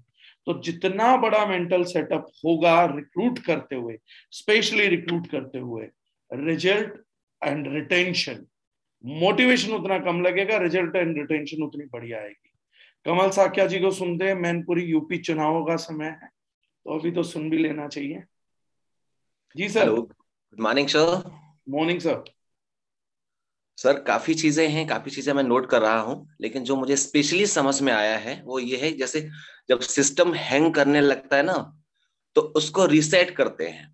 तो 0.47 0.61
जितना 0.61 1.16
बड़ा 1.16 1.45
मेंटल 1.47 1.85
सेटअप 1.85 2.26
होगा 2.45 2.85
रिक्रूट 2.87 3.39
करते 3.39 3.76
हुए, 3.76 3.97
स्पेशली 4.32 4.87
रिक्रूट 4.89 5.26
करते 5.26 5.59
हुए, 5.59 5.89
रिज़ल्ट 6.30 6.95
एंड 7.43 7.66
रिटेंशन, 7.74 8.45
मोटिवेशन 9.05 9.72
उतना 9.72 9.99
कम 10.01 10.22
लगेगा, 10.22 10.57
रिज़ल्ट 10.57 10.97
एंड 10.97 11.16
रिटेंशन 11.18 11.62
उतनी 11.62 11.85
बढ़िया 11.93 12.18
आएगी। 12.18 12.44
कमल 13.07 13.31
साख्या 13.31 13.67
जी 13.67 13.79
को 13.81 13.91
सुनते 13.91 14.25
हैं 14.25 14.35
मैनपुरी 14.35 14.85
यूपी 14.85 15.19
चुनावों 15.19 15.65
का 15.65 15.77
समय 15.79 16.07
है 16.07 16.29
तो 16.87 16.99
अभी 16.99 17.11
तो 17.11 17.23
सुन 17.23 17.49
भी 17.51 17.59
लेना 17.59 17.89
चाहिए। 17.89 18.23
जी 19.57 19.69
sir. 19.69 19.91
Good 19.91 20.13
morning 20.59 20.89
sir 20.89 21.23
morning 21.69 22.01
sir 22.01 22.23
sir 23.79 24.01
काफ़ी 24.03 24.35
चीज़ें 24.35 24.67
हैं 24.69 24.87
काफ़ी 24.87 25.11
चीज़ें 25.11 25.33
मैं 25.35 25.43
नोट 25.43 25.69
कर 25.71 25.81
रहा 25.83 26.01
हूँ 26.01 26.17
लेकिन 26.41 26.65
जो 26.65 26.77
मुझे 26.77 26.97
स्पेशली 26.97 27.47
समझ 27.47 27.81
में 27.83 27.93
आया 27.93 28.17
है 28.19 28.41
वो 28.45 28.59
ये 28.59 28.77
है 28.77 28.91
जैसे 28.93 29.29
जब 29.69 29.81
सिस्टम 29.81 30.35
हैंग 30.35 30.73
करने 30.75 31.01
लगता 31.01 31.37
है 31.37 31.43
ना 31.43 31.57
तो 32.37 32.41
उसको 32.57 32.87
रीसेट 32.87 33.31
करते 33.31 33.67
हैं। 33.67 33.93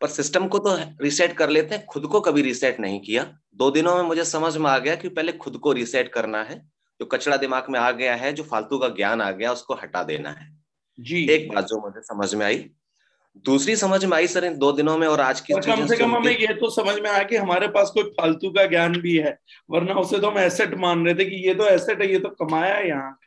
पर 0.00 0.08
सिस्टम 0.08 0.46
को 0.48 0.58
तो 0.58 0.74
रीसेट 1.02 1.32
कर 1.32 1.48
लेते 1.48 1.74
हैं 1.74 1.84
खुद 1.86 2.06
को 2.06 2.20
कभी 2.20 2.42
रीसेट 2.42 2.80
नहीं 2.80 3.00
किया। 3.00 3.24
दो 3.54 3.70
दिनों 3.70 3.94
में 3.96 4.02
मुझे 4.02 4.24
समझ 4.24 4.56
में 4.56 4.70
आ 4.70 4.78
गया 4.78 4.94
कि 4.96 5.08
पहले 5.10 5.32
खुद 5.34 5.56
को 5.58 5.72
रीसेट 5.72 6.08
करना 6.08 6.42
है 6.44 6.60
जो 7.00 7.06
कचरा 7.06 7.36
दिमाग 7.36 7.66
में 7.70 7.78
आ 7.80 7.90
गया 7.92 8.14
है 8.16 8.32
जो 8.32 8.42
फालतू 8.44 8.78
का 8.78 8.88
ज्ञान 8.96 9.22
आ 9.22 9.30
गया 9.32 9.52
उसको 9.52 9.74
हटा 9.74 10.02
देना 10.04 10.30
है। 10.30 10.48
जी। 10.98 11.26
एक 11.30 11.48
बात 11.54 11.64
जो 11.64 11.80
मुझे 11.80 12.00
समझ 12.02 12.34
में 12.34 12.44
आई। 12.46 12.64
दूसरी 13.44 13.74
समझ 13.76 14.04
में 14.04 14.16
आई 14.16 14.26
सर 14.26 14.44
इन 14.44 14.56
दो 14.58 14.70
दिनों 14.72 14.96
में 14.98 15.06
और 15.08 15.20
आज 15.20 15.40
की 15.40 15.54
कम 15.54 15.86
से 15.86 15.96
कम 15.96 16.14
हमें 16.16 16.30
ये 16.32 16.54
तो 16.60 16.70
समझ 16.70 16.94
में 17.00 17.08
आया 17.10 17.22
कि 17.22 17.36
हमारे 17.36 17.68
पास 17.68 17.90
कोई 17.94 18.02
फालतू 18.12 18.50
का 18.50 18.64
ज्ञान 18.66 19.00
भी 19.00 19.16
है 19.16 19.38
वरना 19.70 19.94
उसे 20.00 20.18
तो 20.18 20.30
हम 20.30 20.38
एसेट 20.38 20.74
मान 20.78 21.04
रहे 21.06 21.14
थे 21.14 21.24
कि 21.24 21.46
ये 21.48 21.54
तो 21.54 21.66
एसेट 21.66 22.00
है 22.02 22.10
ये 22.12 22.18
तो 22.18 22.28
कमाया 22.36 22.74
है 22.74 22.88
यहाँ 22.88 23.18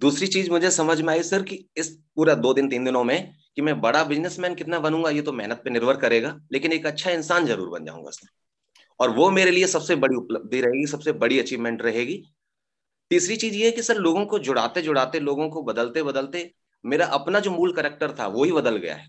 दूसरी 0.00 0.26
चीज़ 0.26 0.50
मुझे 0.50 0.70
समझ 0.70 1.00
में 1.00 1.12
आई 1.12 1.22
सर 1.22 1.42
कि 1.42 1.64
इस 1.76 1.88
पूरा 2.16 2.34
दो 2.36 2.54
दिन 2.54 2.68
तीन 2.68 2.84
दिनों 2.84 3.04
में 3.04 3.34
कि 3.56 3.62
मैं 3.62 3.80
बड़ा 3.80 4.02
बिजनेसमैन 4.04 4.54
कितना 4.54 4.78
बनूँगा 4.78 5.10
ये 5.10 5.22
तो 5.22 5.32
मेहनत 5.32 5.60
पे 5.64 5.70
निर्भर 5.70 5.96
करेगा 5.96 6.36
लेकिन 6.52 6.72
एक 6.72 6.86
अच्छा 6.86 7.10
इंसान 7.10 7.46
ज़रूर 7.46 7.68
बन 7.68 7.84
जाऊँगा 7.84 8.10
सर। 8.10 8.28
और 9.00 9.10
वो 9.10 9.30
मेरे 9.30 9.50
लिए 9.50 9.66
सबसे 9.66 9.94
बड़ी 9.96 10.16
उपलब्धि 10.16 10.60
रहेगी, 10.60 10.86
सबसे 10.86 11.12
बड़ी 11.12 11.38
अचीवमेंट 11.40 11.82
रहेगी। 11.82 12.22
तीसरी 13.10 13.36
चीज़ 13.36 13.54
ये 13.54 13.66
है 13.66 13.72
कि 13.72 13.82
सर, 13.82 13.96
लोगों 13.96 14.24
को 14.26 14.38
जुड़ाते 14.38 14.82
जुड़ाते, 14.82 15.20
लोगों 15.20 15.48
को 15.48 15.62
बदलते 15.62 16.02
बदलते 16.02 16.50
मेरा 16.84 17.06
अपना 17.06 17.40
जो 17.40 17.50
मूल 17.50 17.72
करेक्टर 17.72 18.12
था, 18.12 18.26
वो 18.26 18.44
ही 18.44 18.52
बदल 18.52 18.76
गया 18.76 18.94
है। 18.94 19.08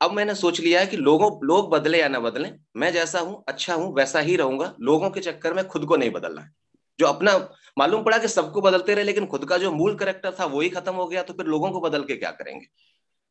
अब 0.00 0.12
मैंने 0.12 0.34
सोच 0.34 0.60
लिया 0.60 0.80
है 0.80 0.86
कि 0.86 0.96
लोगों, 0.96 1.46
लोग 1.46 1.70
बदले 1.70 2.00
या 2.00 2.08
ना 2.08 2.20
बदले, 2.20 2.50
मैं 2.76 2.92
जैसा 2.92 3.20
हूँ 3.20 3.44
अच्छा 3.48 3.74
हूँ, 3.74 3.94
वैसा 3.94 4.20
ही 4.20 4.36
रहूँगा, 4.36 4.74
लोगों 4.80 5.10
के 5.10 5.20
चक्कर 5.20 5.54
में 5.54 5.66
खुद 5.68 5.84
को 5.84 5.96
नहीं 5.96 6.10
बदलना 6.10 6.40
है। 6.40 6.50
जो 6.98 7.06
अपना, 7.06 7.36
मालूम 7.78 8.04
पड़ा 8.04 8.18
कि 8.18 8.28
सबको 8.28 8.60
बदलते 8.60 8.94
रहे, 8.94 9.04
लेकिन 9.04 9.26
खुद 9.26 9.44
का 9.44 9.56
जो 9.58 9.72
मूल 9.72 9.94
करेक्टर 9.94 10.36
था 10.40 10.44
वही 10.44 10.68
खत्म 10.68 10.94
हो 10.94 11.06
गया 11.06 11.22
तो 11.22 11.32
फिर 11.32 11.46
लोगों 11.46 11.70
को 11.70 11.80
बदल 11.80 12.04
के 12.04 12.16
क्या 12.16 12.30
करेंगे? 12.30 12.66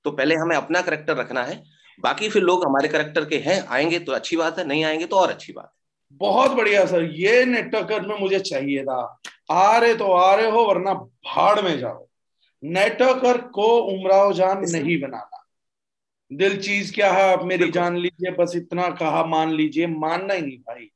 तो 0.06 0.12
पहले 0.12 0.36
हमें 0.36 0.56
अपना 0.56 0.82
करेक्टर 0.82 1.16
रखना 1.16 1.44
है 1.44 1.64
बाकी 2.00 2.30
फिर 2.30 2.41
लोग 2.41 2.66
हमारे 2.66 2.88
करेक्टर 2.88 3.26
के 3.26 3.38
हैं 3.38 3.64
आएँगे 3.68 4.00
तो 4.00 4.12
अच्छी 4.12 4.38
बात 4.38 4.60
है 4.60 4.68
नहीं 4.68 4.84
आएँगे 4.84 5.06
तो 5.06 5.16
और 5.16 5.30
अच्छी 5.30 5.54
बात 5.54 5.72
है। 5.76 6.18
बहुत 6.18 6.52
बढ़िया 6.52 6.86
सर 6.86 7.04
ये 7.04 7.46
नेटवर्कर 7.46 8.02
में 8.02 8.20
मुझे 8.20 8.39
चाहिए 8.39 8.84
था। 8.84 9.22
आ 9.52 9.78
रहे 9.78 9.96
तो 9.96 10.12
आ 10.12 10.36
रहे 10.36 10.50
हो 10.52 10.64
वरना 10.64 10.93
भाड़ 10.93 11.62
में 11.62 11.78
जाओ। 11.80 12.08
नेटवर्कर 12.64 13.38
को 13.38 13.68
उमराव 13.78 14.34
जान 14.34 14.64
नहीं 14.66 15.00
बनाना। 15.02 15.41
दिल 16.32 16.58
चीज़ 16.62 16.93
क्या 16.93 17.12
है 17.14 17.32
आप 17.34 17.43
मेरी 17.43 17.72
जान 17.72 17.98
लीजिए 17.98 18.32
बस 18.32 18.54
इतना 18.56 18.89
कहा 18.89 19.24
मान 19.26 19.54
लीजिए 19.54 19.88
मानना 19.88 20.34
ही 20.34 20.41
नहीं 20.41 20.58
भाई। 20.58 20.89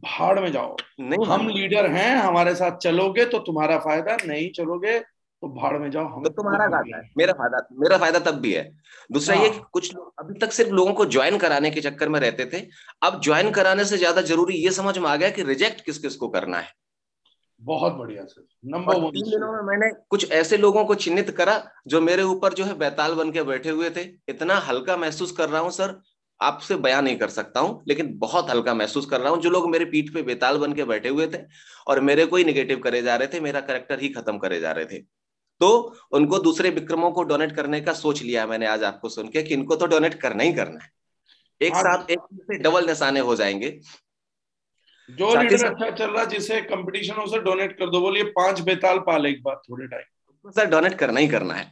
भाड़ 0.00 0.38
में 0.40 0.50
जाओ। 0.52 0.76
नहीं 1.00 1.26
हम 1.26 1.48
लीडर 1.48 1.86
हैं 1.86 2.16
हमारे 2.16 2.54
साथ 2.54 2.76
चलोगे 2.76 3.24
तो 3.24 3.38
तुम्हारा 3.38 3.78
फ़ायदा 3.78 4.16
नहीं 4.26 4.50
चलोगे 4.50 4.98
तो 5.42 5.48
भाड़ 5.50 5.76
में 5.78 5.90
जाओ 5.90 6.04
हम 6.06 6.24
तो 6.24 6.30
तुम्हारा 6.32 6.66
घाटा 6.68 6.96
है। 6.96 7.08
मेरा 7.18 7.32
फ़ायदा 7.32 7.66
मेरा 7.78 7.96
फ़ायदा 7.98 8.18
तब 8.20 8.34
भी 8.40 8.52
है। 8.52 8.62
दूसरा 9.10 9.36
हाँ। 9.36 9.44
ये 9.44 9.50
कि 9.50 9.60
कुछ 9.72 9.94
लोग 9.94 10.12
अभी 10.20 10.38
तक 10.38 10.52
सिर्फ़ 10.52 10.70
लोगों 10.72 10.92
को 10.92 11.06
ज्वाइन 11.06 11.38
कराने 11.38 11.70
के 11.70 11.80
चक्कर 11.80 12.08
में 12.08 12.18
रहते 12.20 12.44
थे 12.52 12.60
अब 13.02 13.20
ज्वाइन 13.24 13.50
कराने 13.52 13.84
से 13.84 13.98
ज़्यादा 13.98 14.22
ज़रूरी 14.22 14.54
ये 14.56 14.70
समझ 14.72 14.96
में 14.98 15.08
आ 15.10 15.16
गया 15.16 15.30
कि 15.30 15.42
रिजेक्ट 15.44 15.84
किस 15.84 15.98
किस 15.98 16.16
को 16.16 16.28
करना 16.28 16.58
है। 16.58 16.70
बहुत 17.60 17.92
बढ़िया 17.94 18.24
सर। 18.24 18.46
नंबर 18.66 18.96
वन 18.96 19.10
तीन 19.10 19.30
दिनों 19.30 19.52
में 19.52 19.62
मैंने 19.62 19.90
कुछ 20.10 20.30
ऐसे 20.32 20.56
लोगों 20.56 20.84
को 20.84 20.94
चिन्हित 20.96 21.30
करा 21.30 21.62
जो 21.86 22.00
मेरे 22.00 22.22
ऊपर 22.24 22.52
जो 22.52 22.64
है 22.64 22.74
बैताल 22.78 23.14
बन 23.14 23.30
के 23.32 23.42
बैठे 23.44 23.70
हुए 23.70 23.90
थे। 23.90 24.08
इतना 24.28 24.56
हल्का 24.60 24.96
महसूस 24.96 25.32
कर 25.32 25.48
रहा 25.48 25.60
हूँ 25.60 25.70
सर 25.72 26.00
आपसे 26.40 26.76
बयान 26.78 27.04
नहीं 27.04 27.16
कर 27.16 27.28
सकता 27.30 27.60
हूँ 27.60 27.82
लेकिन 27.88 28.12
बहुत 28.18 28.50
हल्का 28.50 28.74
महसूस 28.74 29.06
कर 29.06 29.20
रहा 29.20 29.30
हूँ। 29.30 29.40
जो 29.40 29.50
लोग 29.50 29.70
मेरे 29.70 29.84
पीठ 29.86 30.12
पे 30.14 30.22
बेताल 30.22 30.58
बन 30.58 30.72
के 30.72 30.84
बैठे 30.84 31.08
हुए 31.08 31.26
थे 31.26 31.42
और 31.86 32.00
मेरे 32.02 32.26
को 32.26 32.36
ही 32.36 32.44
निगेटिव 32.44 32.78
करे 32.80 33.02
जा 33.02 33.16
रहे 33.16 33.28
थे 33.28 33.40
मेरा 33.40 33.60
करेक्टर 33.62 34.00
ही 34.00 34.08
खत्म 34.10 34.38
करे 34.38 34.60
जा 34.60 34.72
रहे 34.72 34.84
थे। 34.86 35.04
तो 35.62 35.70
उनको 36.12 36.38
दूसरे 36.40 36.70
विक्रमों 36.70 37.10
को 37.12 37.22
डोनेट 37.24 37.54
करने 37.56 37.80
का 37.80 37.92
सोच 37.94 38.22
लिया 38.22 38.46
मैंने 38.46 38.66
आज 38.66 38.84
आपको 38.84 39.08
सुन 39.08 39.28
के 39.28 39.42
कि 39.42 39.54
इनको 39.54 39.76
तो 39.76 39.86
डोनेट 39.86 40.14
करना 40.20 40.42
ही 40.42 40.52
करना 40.52 40.84
है। 40.84 40.90
एक 41.60 41.74
हाँ। 41.74 41.82
साथ 41.82 42.10
एक 42.10 42.20
से 42.32 42.58
डबल 42.58 42.86
निशाने 42.86 43.20
हो 43.20 43.36
जाएँगे। 43.36 43.68
जो 45.08 45.34
लीडर 45.34 45.64
अच्छा 45.66 45.90
चल 45.90 46.10
रहा 46.10 46.24
जिसे 46.24 46.60
कंपटीशन 46.62 47.14
हो 47.14 47.26
सर 47.26 47.42
डोनेट 47.42 47.72
कर 47.78 47.90
दो। 47.90 48.00
बोलिए 48.00 48.24
पाँच 48.32 48.60
बेताल 48.60 48.98
पाल 49.06 49.26
एक 49.26 49.42
बार 49.42 49.60
थोड़े 49.64 49.86
टाइम 49.86 50.50
सर 50.50 50.66
डोनेट 50.66 50.94
करना 50.94 51.20
ही 51.20 51.28
करना 51.28 51.54
है। 51.54 51.70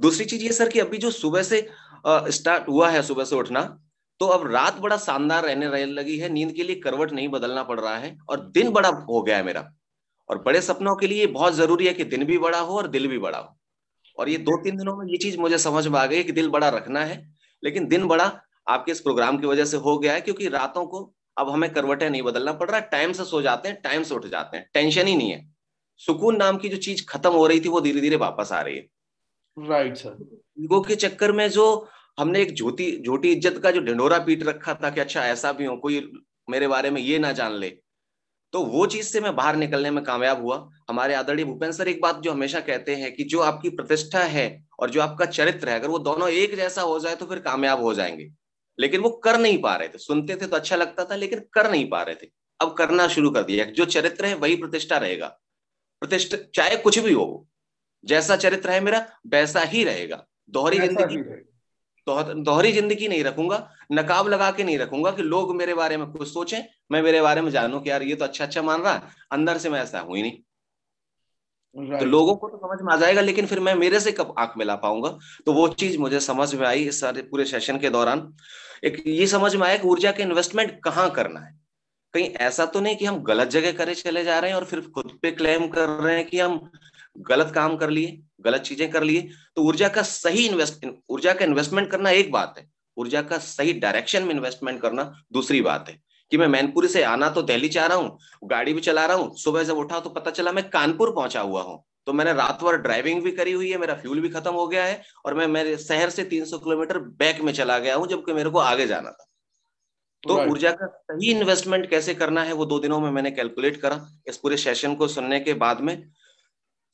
दूसरी 0.00 0.24
चीज़ 0.24 0.44
ये 0.44 0.52
सर 0.52 0.68
कि 0.68 0.80
अभी 0.80 0.98
जो 0.98 1.10
सुबह 1.12 1.42
से 1.42 1.60
स्टार्ट 2.06 2.68
हुआ 2.68 2.90
है 2.90 3.02
सुबह 3.02 3.24
से 3.24 3.36
उठना 3.36 3.62
तो 4.20 4.26
अब 4.28 4.50
रात 4.52 4.78
बड़ा 4.80 4.96
शानदार 4.98 5.44
रहने 5.44 5.68
रह 5.68 5.84
लगी 5.86 6.18
है। 6.18 6.28
नींद 6.28 6.52
के 6.52 6.62
लिए 6.62 6.76
करवट 6.80 7.12
नहीं 7.12 7.28
बदलना 7.28 7.62
पड़ 7.62 7.78
रहा 7.80 7.96
है 7.96 8.16
और 8.28 8.40
दिन 8.50 8.70
बड़ा 8.70 8.88
हो 8.88 9.22
गया 9.22 9.36
है 9.36 9.42
मेरा। 9.42 9.70
और 10.30 10.42
बड़े 10.42 10.60
सपनों 10.62 10.94
के 10.96 11.06
लिए 11.06 11.26
बहुत 11.28 11.54
ज़रूरी 11.54 11.86
है 11.86 11.92
कि 11.94 12.04
दिन 12.06 12.24
भी 12.24 12.38
बड़ा 12.38 12.58
हो 12.60 12.76
और 12.76 12.88
दिल 12.88 13.06
भी 13.08 13.18
बड़ा 13.18 13.38
हो। 13.38 13.56
और 14.18 14.28
ये 14.28 14.36
दो 14.38 14.56
तीन 14.62 14.76
दिनों 14.76 14.96
में 14.96 15.06
ये 15.06 15.16
चीज़ 15.18 15.38
मुझे 15.38 15.58
समझ 15.58 15.86
में 15.86 15.98
आ 16.00 16.06
गई 16.06 16.22
कि 16.22 16.32
दिल 16.32 16.48
बड़ा 16.50 16.68
रखना 16.68 17.04
है 17.04 17.16
लेकिन 17.62 17.86
दिन 17.88 18.06
बड़ा 18.08 18.24
आपके 18.68 18.92
इस 18.92 19.00
प्रोग्राम 19.00 19.38
की 19.38 19.46
वजह 19.46 19.64
से 19.64 19.76
हो 19.78 19.98
गया 19.98 20.12
है 20.12 20.20
क्योंकि 20.20 20.48
रातों 20.48 20.86
को 20.86 21.10
अब 21.36 21.50
हमें 21.50 21.72
करवटें 21.72 22.08
नहीं 22.10 22.22
बदलना 22.22 22.52
पड़ 22.52 22.70
रहा 22.70 22.80
टाइम 22.92 23.12
से 23.12 23.24
सो 23.24 23.42
जाते 23.42 23.68
हैं 23.68 23.80
टाइम 23.82 24.02
से 24.02 24.14
उठ 24.14 24.26
जाते 24.26 24.56
हैं 24.56 24.68
टेंशन 24.74 25.06
ही 25.06 25.16
नहीं 25.16 25.30
है। 25.30 25.44
सुकून 26.00 26.36
नाम 26.36 26.56
की 26.56 26.68
जो 26.68 26.76
चीज़ 26.78 27.04
खत्म 27.08 27.30
हो 27.32 27.46
रही 27.46 27.60
थी 27.60 27.68
वो 27.68 27.80
धीरे 27.80 28.00
धीरे 28.00 28.16
वापस 28.16 28.52
आ 28.52 28.60
रही 28.60 28.76
है। 28.76 28.86
राइट 29.56 29.96
सर 29.96 30.16
ईगो 30.58 30.80
के 30.80 30.94
चक्कर 30.96 31.32
में 31.32 31.48
जो 31.50 31.66
हमने 32.18 32.40
एक 32.42 32.54
झूठी 32.54 32.90
झूठी 33.02 33.32
इज़्ज़त 33.32 33.60
का 33.62 33.70
जो 33.70 33.80
ढिंडोरा 33.80 34.18
पीट 34.18 34.42
रखा 34.42 34.74
था 34.74 34.90
कि 34.90 35.00
अच्छा 35.00 35.24
ऐसा 35.26 35.52
भी 35.52 35.64
हो 35.64 35.76
कोई 35.76 36.00
मेरे 36.48 36.68
बारे 36.68 36.90
में 36.90 37.00
ये 37.00 37.18
ना 37.18 37.32
जान 37.32 37.52
ले 37.52 37.68
तो 38.56 38.62
वो 38.62 38.84
चीज़ 38.86 39.06
से 39.06 39.20
मैं 39.20 39.34
बाहर 39.36 39.56
निकलने 39.56 39.90
में 39.90 40.02
कामयाब 40.04 40.40
हुआ। 40.42 40.56
हमारे 40.90 41.14
आदरणीय 41.14 41.44
भूपेंद्र 41.44 41.76
सर 41.76 41.88
एक 41.88 42.00
बात 42.02 42.20
जो 42.20 42.32
हमेशा 42.32 42.60
कहते 42.60 42.94
हैं 42.96 43.12
कि 43.14 43.24
जो 43.24 43.40
आपकी 43.40 43.70
प्रतिष्ठा 43.70 44.22
है 44.24 44.46
और 44.80 44.90
जो 44.90 45.00
आपका 45.00 45.24
चरित्र 45.26 45.68
है 45.68 45.78
अगर 45.78 45.88
वो 45.88 45.98
दोनों 45.98 46.28
एक 46.30 46.54
जैसा 46.56 46.82
हो 46.82 46.98
जाए 47.00 47.16
तो 47.16 47.26
फिर 47.26 47.38
कामयाब 47.38 47.82
हो 47.82 47.92
जाएँगे। 47.94 48.28
लेकिन 48.78 49.00
वो 49.00 49.10
कर 49.24 49.38
नहीं 49.38 49.60
पा 49.62 49.74
रहे 49.76 49.88
थे। 49.88 49.98
सुनते 49.98 50.36
थे 50.36 50.46
तो 50.46 50.56
अच्छा 50.56 50.76
लगता 50.76 51.04
था 51.04 51.16
लेकिन 51.16 51.40
कर 51.52 51.70
नहीं 51.70 51.88
पा 51.90 52.02
रहे 52.02 52.14
थे। 52.14 52.28
अब 52.60 52.74
करना 52.74 53.08
शुरू 53.08 53.30
कर 53.30 53.42
दिया। 53.42 53.64
जो 53.66 53.84
चरित्र 53.86 54.26
है 54.26 54.34
वही 54.36 54.56
प्रतिष्ठा 54.56 54.96
रहेगा। 54.96 55.26
प्रतिष्ठा 56.02 56.38
चाहे 56.54 56.76
कुछ 56.76 56.98
भी 56.98 57.12
हो 57.12 57.46
जैसा 58.04 58.36
चरित्र 58.36 58.70
है 58.70 58.80
मेरा 58.80 59.06
वैसा 59.26 59.60
ही 59.66 59.84
रहेगा। 59.84 60.24
दोहरी 60.50 60.78
ज़िंदगी 60.78 61.16
दोहरी 62.08 62.72
ज़िंदगी 62.72 63.08
नहीं 63.08 63.24
रखूँगा 63.24 63.68
नकाब 63.92 64.28
लगा 64.28 64.50
के 64.50 64.64
नहीं 64.64 64.78
रखूँगा 64.78 65.10
कि 65.10 65.22
लोग 65.22 65.54
मेरे 65.56 65.74
बारे 65.74 65.96
में 65.96 66.06
कुछ 66.06 66.28
सोचें 66.28 66.62
मैं 66.92 67.02
मेरे 67.02 67.20
बारे 67.22 67.40
में 67.40 67.50
जानू 67.50 67.80
कि 67.80 67.90
यार 67.90 68.02
ये 68.02 68.14
तो 68.14 68.24
अच्छा 68.24 68.44
अच्छा 68.44 68.62
मान 68.62 68.82
रहा 68.82 68.92
है 68.92 69.02
अंदर 69.32 69.58
से 69.58 69.70
मैं 69.70 69.82
ऐसा 69.82 70.00
हूँ 70.00 70.16
ही 70.16 70.22
नहीं। 70.22 70.38
तो 71.98 72.04
लोगों 72.04 72.34
को 72.36 72.48
तो 72.48 72.56
समझ 72.56 72.78
में 72.82 72.92
आ 72.94 72.96
जाएगा 72.96 73.20
लेकिन 73.20 73.46
फिर 73.46 73.60
मैं 73.60 73.74
मेरे 73.74 74.00
से 74.00 74.12
कब 74.12 74.34
आँख 74.38 74.52
मिला 74.58 74.74
पाऊँगा? 74.76 75.08
तो 75.46 75.52
वो 75.52 75.66
चीज़ 75.68 75.98
मुझे 75.98 76.20
समझ 76.20 76.54
में 76.54 76.66
आई 76.66 76.84
इस 76.84 77.00
सारे 77.00 77.22
पूरे 77.22 77.44
सेशन 77.44 77.78
के 77.78 77.90
दौरान। 77.90 78.32
एक 78.84 79.02
ये 79.06 79.26
समझ 79.26 79.54
में 79.56 79.66
आया 79.66 79.76
कि 79.76 79.88
ऊर्जा 79.88 80.12
के 80.12 80.22
इन्वेस्टमेंट 80.22 80.80
कहाँ 80.84 81.10
करना 81.10 81.40
है? 81.40 81.54
कहीं 82.14 82.28
ऐसा 82.40 82.66
तो 82.66 82.80
नहीं 82.80 82.96
कि 82.96 83.04
हम 83.04 83.22
गलत 83.22 83.48
जगह 83.48 83.72
करे 83.72 83.94
चले 83.94 84.24
जा 84.24 84.38
रहे 84.38 84.50
हैं 84.50 84.56
और 84.56 84.64
फिर 84.64 84.80
खुद 84.94 85.18
पे 85.22 85.30
क्लेम 85.30 85.68
कर 85.68 85.88
रहे 85.88 86.16
हैं 86.16 86.26
कि 86.26 86.40
हम 86.40 86.70
गलत 87.16 87.52
काम 87.54 87.76
कर 87.76 87.90
लिए 87.90 88.18
गलत 88.40 88.62
चीज़ें 88.62 88.90
कर 88.90 89.02
लिए 89.02 89.28
तो 89.56 89.62
ऊर्जा 89.62 89.88
का 89.88 90.02
सही 90.04 90.46
इन्वेस्ट 90.46 90.86
ऊर्जा 91.10 91.32
का 91.32 91.44
इन्वेस्टमेंट 91.44 91.90
करना 91.90 92.10
एक 92.12 92.32
बात 92.32 92.54
है 92.58 92.68
ऊर्जा 92.96 93.22
का 93.22 93.38
सही 93.40 93.72
डायरेक्शन 93.80 94.22
में 94.22 94.34
इन्वेस्टमेंट 94.34 94.80
करना 94.82 95.12
दूसरी 95.32 95.60
बात 95.62 95.88
है। 95.88 96.00
कि 96.32 96.36
मैं 96.36 96.46
मैनपुरी 96.48 96.88
से 96.88 97.02
आना 97.04 97.28
तो 97.30 97.42
दिल्ली 97.42 97.68
चाह 97.68 97.86
रहा 97.86 97.96
हूँ 97.98 98.18
गाड़ी 98.44 98.72
भी 98.72 98.80
चला 98.80 99.04
रहा 99.06 99.16
हूँ 99.16 99.36
सुबह 99.38 99.62
जब 99.62 99.76
उठा 99.78 100.00
तो 100.00 100.10
पता 100.10 100.30
चला 100.30 100.52
मैं 100.52 100.68
कानपुर 100.70 101.12
पहुँचा 101.14 101.40
हुआ 101.40 101.62
हूँ। 101.62 101.82
तो 102.06 102.12
मैंने 102.12 102.32
रात 102.32 102.62
भर 102.62 102.76
ड्राइविंग 102.78 103.22
भी 103.22 103.30
करी 103.32 103.52
हुई 103.52 103.70
है 103.70 103.78
मेरा 103.78 103.94
फ्यूल 103.94 104.20
भी 104.20 104.28
खत्म 104.28 104.52
हो 104.52 104.66
गया 104.68 104.84
है 104.84 105.00
और 105.26 105.34
मैं 105.34 105.46
मेरे 105.48 105.76
शहर 105.78 106.10
से 106.10 106.24
300 106.24 106.58
किलोमीटर 106.58 106.98
बैक 106.98 107.40
में 107.40 107.52
चला 107.52 107.78
गया 107.78 107.94
हूँ 107.94 108.06
जबकि 108.08 108.32
मेरे 108.32 108.50
को 108.50 108.58
आगे 108.60 108.86
जाना 108.86 109.10
था। 109.10 109.26
तो 110.22 110.36
ऊर्जा 110.50 110.70
का 110.72 110.86
सही 110.86 111.30
इन्वेस्टमेंट 111.30 111.88
कैसे 111.90 112.14
करना 112.14 112.42
है 112.42 112.52
वो 112.52 112.66
दो 112.66 112.78
दिनों 112.78 113.00
में 113.00 113.10
मैंने 113.10 113.30
कैलकुलेट 113.30 113.80
करा। 113.80 114.00
इस 114.28 114.36
पूरे 114.36 114.56
सेशन 114.56 114.94
को 114.94 115.08
सुनने 115.08 115.40
के 115.40 115.54
बाद 115.56 115.80
में 115.80 115.96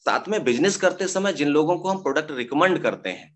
साथ 0.07 0.29
में 0.29 0.43
बिज़नेस 0.45 0.77
करते 0.77 1.07
समय 1.09 1.33
जिन 1.33 1.49
लोगों 1.49 1.79
को 1.79 1.89
हम 1.89 2.03
प्रोडक्ट 2.03 2.31
रिकमेंड 2.33 2.79
करते 2.83 3.11
हैं, 3.11 3.31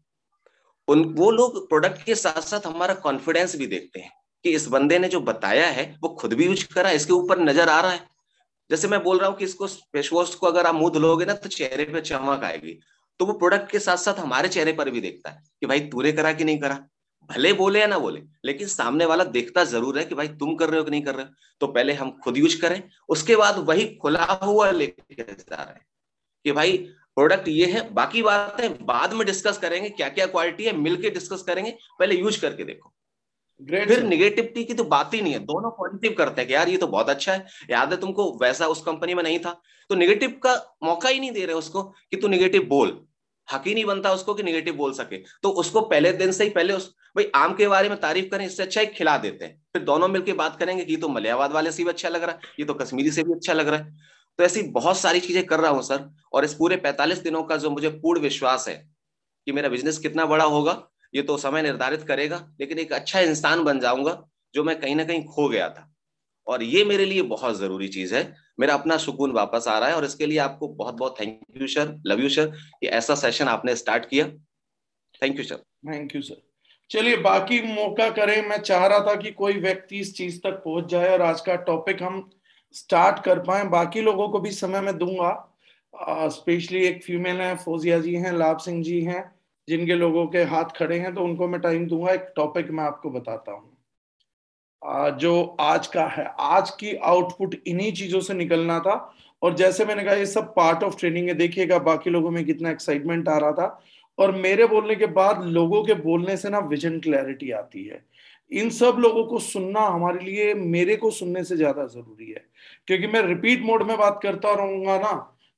उन, 0.88 1.04
वो 1.14 1.30
लोग 1.30 1.68
प्रोडक्ट 1.68 2.04
के 2.04 2.14
साथ 2.14 2.40
साथ 2.42 2.66
हमारा 2.66 2.94
कॉन्फिडेंस 2.96 3.56
भी 3.56 3.66
देखते 3.66 4.00
हैं 4.00 4.10
कि 4.44 4.50
इस 4.50 4.66
बंदे 4.68 4.98
ने 4.98 5.08
जो 5.08 5.20
बताया 5.22 5.66
है, 5.68 5.84
वो 6.02 6.08
खुद 6.10 6.34
भी 6.34 6.46
यूज़ 6.46 6.66
करा 6.74 6.90
इसके 6.92 7.12
ऊपर 7.12 7.38
नज़र 7.40 7.68
आ 7.68 7.80
रहा 7.80 7.90
है। 7.90 8.00
जैसे 8.70 8.88
मैं 8.88 9.02
बोल 9.02 9.18
रहा 9.18 9.28
हूँ 9.28 9.36
कि 9.36 9.44
इसको 9.44 9.66
फेस 9.66 10.10
वॉश 10.12 10.34
को 10.34 10.46
अगर 10.46 10.66
आप 10.66 10.74
मुँह 10.74 10.90
धुलोगे 10.92 11.24
ना 11.24 11.34
तो 11.34 11.48
चेहरे 11.50 11.84
पे 11.84 12.00
चमक 12.02 12.44
आएगी। 12.44 12.78
तो 13.20 13.26
वो 13.26 13.32
प्रोडक्ट 13.34 13.70
के 13.70 13.78
साथ 13.78 13.96
साथ 13.98 14.18
हमारे 14.18 14.48
चेहरे 14.48 14.72
पर 14.72 14.90
भी 14.90 15.00
देखता 15.00 15.30
है 15.30 15.42
कि 15.60 15.66
भाई 15.66 15.80
तूने 15.88 16.12
करा 16.12 16.32
कि 16.32 16.44
नहीं 16.44 16.58
करा। 16.58 16.78
भले 17.30 17.52
बोले 17.52 17.80
या 17.80 17.86
ना 17.86 17.98
बोले, 17.98 18.20
लेकिन 18.44 18.68
सामने 18.68 19.04
वाला 19.06 19.24
देखता 19.26 19.64
ज़रूर 19.66 19.98
है 19.98 20.04
कि 20.04 20.14
भाई 20.14 20.28
तुम 20.30 20.54
कर 20.56 20.70
रहे 20.70 20.78
हो 20.78 20.84
कि 20.84 20.90
नहीं 20.90 21.02
कर 21.02 21.14
रहे 21.14 21.24
हो। 21.24 21.32
तो 21.60 21.66
पहले 21.68 21.92
हम 21.94 22.10
खुद 22.24 22.36
यूज़ 22.36 22.60
करें, 22.60 22.82
उसके 23.08 23.36
बाद 23.36 23.58
वही 23.68 23.86
खुला 23.96 24.24
हुआ 24.42 24.70
लेके 24.72 25.22
जा 25.24 25.54
रहे 25.54 25.66
हैं। 25.66 25.84
कि 26.46 26.52
भाई 26.52 26.76
प्रोडक्ट 27.16 27.48
ये 27.48 27.66
है 27.66 27.88
बाकी 27.94 28.22
बातें 28.22 28.86
बाद 28.86 29.12
में 29.12 29.24
डिस्कस 29.26 29.58
करेंगे 29.58 29.88
क्या 29.90 30.08
क्या 30.08 30.26
क्वालिटी 30.26 30.64
है 30.64 30.76
मिलके 30.78 31.10
डिस्कस 31.10 31.42
करेंगे 31.42 31.70
पहले 31.98 32.14
यूज़ 32.14 32.40
करके 32.40 32.64
देखो। 32.64 32.92
Great, 33.60 33.88
फिर 33.88 34.02
निगेटिविटी 34.02 34.64
की 34.64 34.74
तो 34.74 34.84
बात 34.84 35.14
ही 35.14 35.20
नहीं 35.22 35.32
है 35.32 35.38
दोनों 35.40 35.70
पॉजिटिव 35.70 36.14
करते 36.18 36.40
हैं 36.40 36.48
कि 36.48 36.54
यार 36.54 36.68
ये 36.68 36.76
तो 36.76 36.86
बहुत 36.86 37.10
अच्छा 37.10 37.32
है 37.32 37.46
याद 37.70 37.92
है 37.92 38.00
तुमको 38.00 38.30
वैसा 38.42 38.66
उस 38.66 38.82
कंपनी 38.82 39.14
में 39.14 39.22
नहीं 39.22 39.38
था। 39.38 39.52
तो 39.90 39.94
निगेटिव 39.94 40.30
का 40.42 40.54
मौका 40.84 41.08
ही 41.08 41.20
नहीं 41.20 41.30
दे 41.32 41.44
रहे 41.44 41.54
उसको 41.54 41.82
कि 41.82 42.16
तू 42.16 42.28
निगेटिव 42.28 42.66
बोल। 42.68 42.96
हक 43.48 43.66
ही 43.66 43.74
नहीं 43.74 43.84
बनता 43.84 44.12
उसको 44.12 44.34
कि 44.34 44.42
निगेटिव 44.42 44.74
बोल 44.74 44.92
सके। 44.92 45.16
तो 45.42 45.50
उसको 45.60 45.80
पहले 45.80 46.12
दिन 46.14 46.32
से 46.32 46.44
ही 46.44 46.50
पहले 46.50 46.72
उस 46.72 46.88
भाई 47.16 47.30
आम 47.34 47.54
के 47.54 47.68
बारे 47.68 47.88
में 47.88 47.98
तारीफ़ 48.00 48.28
करें 48.30 48.44
इससे 48.46 48.62
अच्छा 48.62 48.80
ही 48.80 48.86
खिला 48.88 49.16
देते 49.18 49.44
हैं। 49.44 49.54
फिर 49.72 49.82
दोनों 49.82 50.08
मिलकर 50.08 50.34
बात 50.34 50.58
करेंगे 50.58 50.84
कि 50.84 50.92
ये 50.92 51.00
तो 51.00 51.08
मलियाबाद 51.08 51.52
वाले 51.52 51.72
से 51.72 51.84
भी 51.84 51.90
अच्छा 51.90 52.08
लग 52.08 52.22
रहा 52.22 52.32
है 52.32 52.54
ये 52.60 52.66
तो 52.66 52.74
कश्मीरी 52.74 53.10
से 53.10 53.22
भी 53.22 53.32
अच्छा 53.32 53.52
लग 53.52 53.68
रहा 53.68 53.80
है। 53.80 54.14
तो 54.38 54.44
ऐसी 54.44 54.62
बहुत 54.72 54.98
सारी 54.98 55.20
चीज़ें 55.20 55.44
कर 55.46 55.60
रहा 55.60 55.70
हूँ, 55.70 55.82
सर, 55.82 56.08
और 56.32 56.44
इस 56.44 56.54
पूरे 56.54 56.76
पैंतालीस 56.78 57.18
दिनों 57.18 57.42
का 57.42 57.56
जो 57.56 57.70
मुझे 57.70 57.88
पूर्ण 57.90 58.20
विश्वास 58.20 58.68
है 58.68 58.76
कि 59.46 59.52
मेरा 59.52 59.68
बिज़नेस 59.68 59.98
कितना 59.98 60.26
बड़ा 60.26 60.44
होगा, 60.46 60.82
ये 61.14 61.22
तो 61.22 61.36
समय 61.38 61.62
निर्धारित 61.62 62.02
करेगा, 62.02 62.46
लेकिन 62.60 62.78
एक 62.78 62.92
अच्छा 62.92 63.20
इंसान 63.22 63.62
बन 63.64 63.80
जाऊँगा 63.80 64.22
जो 64.54 64.64
मैं 64.64 64.78
कहीं 64.80 64.96
ना 64.96 65.04
कहीं 65.04 65.24
खो 65.26 65.48
गया 65.48 65.68
था। 65.68 65.92
और 66.46 66.62
ये 66.62 66.84
मेरे 66.84 67.04
लिए 67.04 67.22
बहुत 67.24 67.56
ज़रूरी 67.58 67.88
चीज़ 67.88 68.14
है। 68.14 68.22
मेरा 68.60 68.74
अपना 68.74 68.96
सुकून 68.96 69.32
वापस 69.32 69.64
आ 69.68 69.78
रहा 69.78 69.88
है 69.88 69.94
और 69.96 70.04
इसके 70.04 70.26
लिए 70.26 70.38
आपको 70.38 70.68
बहुत 70.70 70.94
बहुत 70.94 71.20
thank 71.20 71.40
you 71.56 71.66
sir 71.68 71.94
love 72.06 72.20
you 72.20 72.28
sir 72.28 72.52
ये 72.82 72.88
ऐसा 72.90 73.14
सेशन 73.14 73.48
आपने 73.48 73.74
स्टार्ट 73.76 74.04
किया। 74.04 74.26
Thank 75.22 75.38
you 75.38 75.44
sir 75.44 75.56
thank 75.86 76.14
you 76.16 76.22
sir 76.22 76.42
चलिए, 76.90 77.16
बाकी 77.16 77.60
मौका 77.64 78.08
करें। 78.10 78.48
मैं 78.48 78.58
चाह 78.60 78.86
रहा 78.86 78.98
था 79.06 79.14
कि 79.14 79.30
कोई 79.32 79.52
व्यक्ति 79.60 79.98
इस 79.98 80.16
चीज़ 80.16 80.38
तक 80.40 80.62
पहुँच 80.64 80.90
जाए 80.90 81.08
और 81.12 81.22
आज 81.22 81.40
का 81.40 81.54
टॉपिक 81.64 82.02
हम 82.02 82.20
स्टार्ट 82.76 83.22
कर 83.24 83.38
पाए। 83.40 83.64
बाकी 83.68 84.00
लोगों 84.02 84.28
को 84.28 84.40
भी 84.40 84.50
समय 84.52 84.80
में 84.80 84.96
दूँगा। 84.98 86.28
स्पेशली 86.30 86.84
एक 86.84 87.02
फीमेल 87.04 87.40
है 87.40 87.54
फौजिया 87.56 87.98
जी 88.00 88.14
हैं 88.14 88.32
लाभ 88.32 88.58
सिंह 88.58 88.82
जी 88.84 89.00
हैं, 89.02 89.24
जिनके 89.68 89.94
लोगों 89.94 90.26
के 90.26 90.42
हाथ 90.44 90.76
खड़े 90.76 90.98
हैं 90.98 91.14
तो 91.14 91.24
उनको 91.24 91.48
मैं 91.48 91.60
टाइम 91.60 91.86
दूँगा। 91.88 92.12
एक 92.12 92.32
टॉपिक 92.36 92.70
मैं 92.70 92.84
आपको 92.84 93.10
बताता 93.10 93.52
हूँ। 93.52 93.72
जो 95.12 95.42
आज 95.60 95.86
का 95.86 96.06
है। 96.06 96.24
आज 96.40 96.70
की 96.70 96.94
आउटपुट 96.96 97.54
इन्हीं 97.66 97.92
चीज़ों 97.92 98.20
से 98.20 98.34
निकलना 98.34 98.78
था। 98.80 98.94
और 99.42 99.54
जैसे 99.54 99.84
मैंने 99.84 100.04
कहा, 100.04 100.14
ये 100.14 100.26
सब 100.26 100.52
पार्ट 100.54 100.82
ऑफ़ 100.82 100.96
ट्रेनिंग 100.98 101.28
है। 101.28 101.34
देखिएगा, 101.34 101.78
बाकी 101.78 102.10
लोगों 102.10 102.30
में 102.30 102.44
कितना 102.44 102.70
एक्साइटमेंट 102.70 103.28
आ 103.28 103.36
रहा 103.38 103.52
था। 103.52 103.82
और 104.18 104.34
मेरे 104.34 104.66
बोलने 104.66 104.94
के 104.96 105.06
बाद 105.06 105.42
लोगों 105.44 105.82
के 105.84 105.94
बोलने 105.94 106.36
से 106.36 106.50
ना 106.50 106.58
विजन 106.68 106.98
क्लैरिटी 107.00 107.50
आती 107.52 107.84
है। 107.84 108.04
इन 108.52 108.70
सब 108.70 108.96
लोगों 108.98 109.24
को 109.24 109.38
सुनना 109.38 109.80
हमारे 109.80 110.24
लिए, 110.24 110.54
मेरे 110.54 110.96
को 110.96 111.10
सुनने 111.10 111.42
से 111.44 111.56
ज़्यादा 111.56 111.84
ज़रूरी 111.86 112.30
है। 112.30 112.44
क्योंकि 112.88 113.06
मैं 113.06 113.22
रिपीट 113.22 113.62
मोड 113.62 113.82
में 113.82 113.96
बात 113.98 114.20
करता 114.22 114.52
रहूँगा 114.54 114.98
ना 114.98 115.12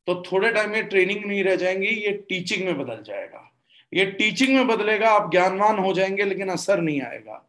तो 0.09 0.23
थोड़े 0.23 0.51
टाइम 0.51 0.71
में 0.71 0.87
ट्रेनिंग 0.89 1.25
नहीं 1.25 1.43
रह 1.45 1.57
जाएँगी, 1.57 1.87
ये 1.87 2.13
टीचिंग 2.29 2.65
में 2.67 2.79
बदल 2.79 3.03
जाएगा। 3.03 3.45
ये 3.93 4.05
टीचिंग 4.07 4.55
में 4.57 4.67
बदलेगा, 4.67 5.11
आप 5.11 5.31
ज्ञानवान 5.31 5.79
हो 5.79 5.93
जाएँगे, 5.93 6.25
लेकिन 6.25 6.49
असर 6.49 6.81
नहीं 6.81 7.01
आएगा। 7.03 7.45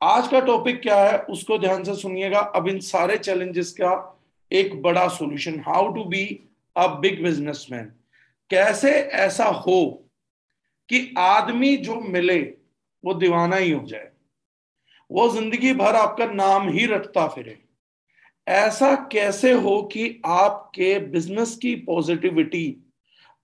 आज 0.00 0.28
का 0.28 0.40
टॉपिक 0.40 0.80
क्या 0.82 0.96
है, 0.96 1.18
उसको 1.18 1.58
ध्यान 1.58 1.84
से 1.84 1.94
सुनिएगा। 1.94 2.38
अब 2.38 2.68
इन 2.68 2.78
सारे 2.80 3.16
चैलेंजेस 3.18 3.72
का 3.72 4.20
एक 4.50 4.80
बड़ा 4.82 5.06
solution 5.08 5.60
how 5.60 5.92
to 5.92 6.04
be 6.04 6.24
a 6.76 6.86
big 7.00 7.22
businessman 7.22 7.92
कैसे 8.50 8.90
ऐसा 8.90 9.44
हो 9.44 10.08
कि 10.88 11.14
आदमी 11.18 11.76
जो 11.76 12.00
मिले, 12.00 12.40
वो 13.04 13.14
दीवाना 13.14 13.56
ही 13.56 13.70
हो 13.70 13.86
जाए। 13.86 14.10
वो 15.10 15.28
ज़िंदगी 15.28 15.72
भर 15.74 15.96
आपका 15.96 16.26
नाम 16.26 16.68
ही 16.68 16.86
रटता 16.86 17.26
फिरे। 17.28 17.58
ऐसा 18.50 18.94
कैसे 18.94 19.52
हो 19.52 19.82
कि 19.82 20.22
आपके 20.26 20.98
बिज़नेस 20.98 21.56
की 21.56 21.74
पॉजिटिविटी 21.74 22.76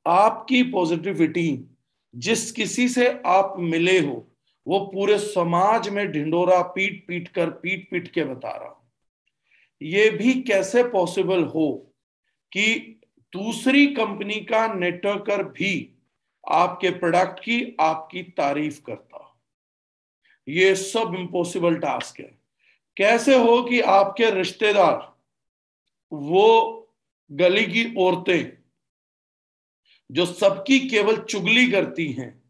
आपकी 0.07 0.63
पॉजिटिविटी 0.63 1.71
जिस 2.17 2.53
किसी 2.53 2.89
से 2.89 3.23
आप 3.27 3.55
मिले 3.59 3.99
हो, 3.99 4.33
वो 4.67 4.79
पूरे 4.79 5.19
समाज 5.19 5.89
में 5.89 6.13
ढिंडोरा 6.13 6.63
पीट 6.63 7.05
पीट 7.09 7.29
कर 7.29 7.51
पीट 7.51 7.91
पीट 7.91 8.09
के 8.09 8.25
बता 8.25 8.51
रहा 8.51 8.83
ये 9.83 10.11
भी 10.11 10.43
कैसे 10.43 10.83
पॉसिबल 10.83 11.45
हो 11.45 11.95
कि 12.53 13.01
दूसरी 13.33 13.87
कंपनी 13.87 14.35
का 14.35 14.75
नेटवर्कर 14.75 15.43
भी 15.43 15.99
आपके 16.49 16.91
प्रोडक्ट 16.91 17.41
की 17.41 17.77
आपकी 17.81 18.23
तारीफ़ 18.23 18.81
करता 18.83 19.17
हो? 19.17 19.37
ये 20.49 20.75
सब 20.75 21.15
इम्पॉसिबल 21.19 21.77
टास्क 21.77 22.21
है। 22.21 22.36
कैसे 22.97 23.34
हो 23.34 23.62
कि 23.62 23.80
आपके 23.80 24.30
रिश्तेदार 24.30 25.14
वो 26.12 26.72
गली 27.30 27.64
की 27.66 27.84
औरतें 27.99 28.53
जो 30.11 30.26
सबकी 30.26 30.78
केवल 30.80 31.16
चुगली 31.16 31.66
करती 31.70 32.07
हैं, 32.12 32.42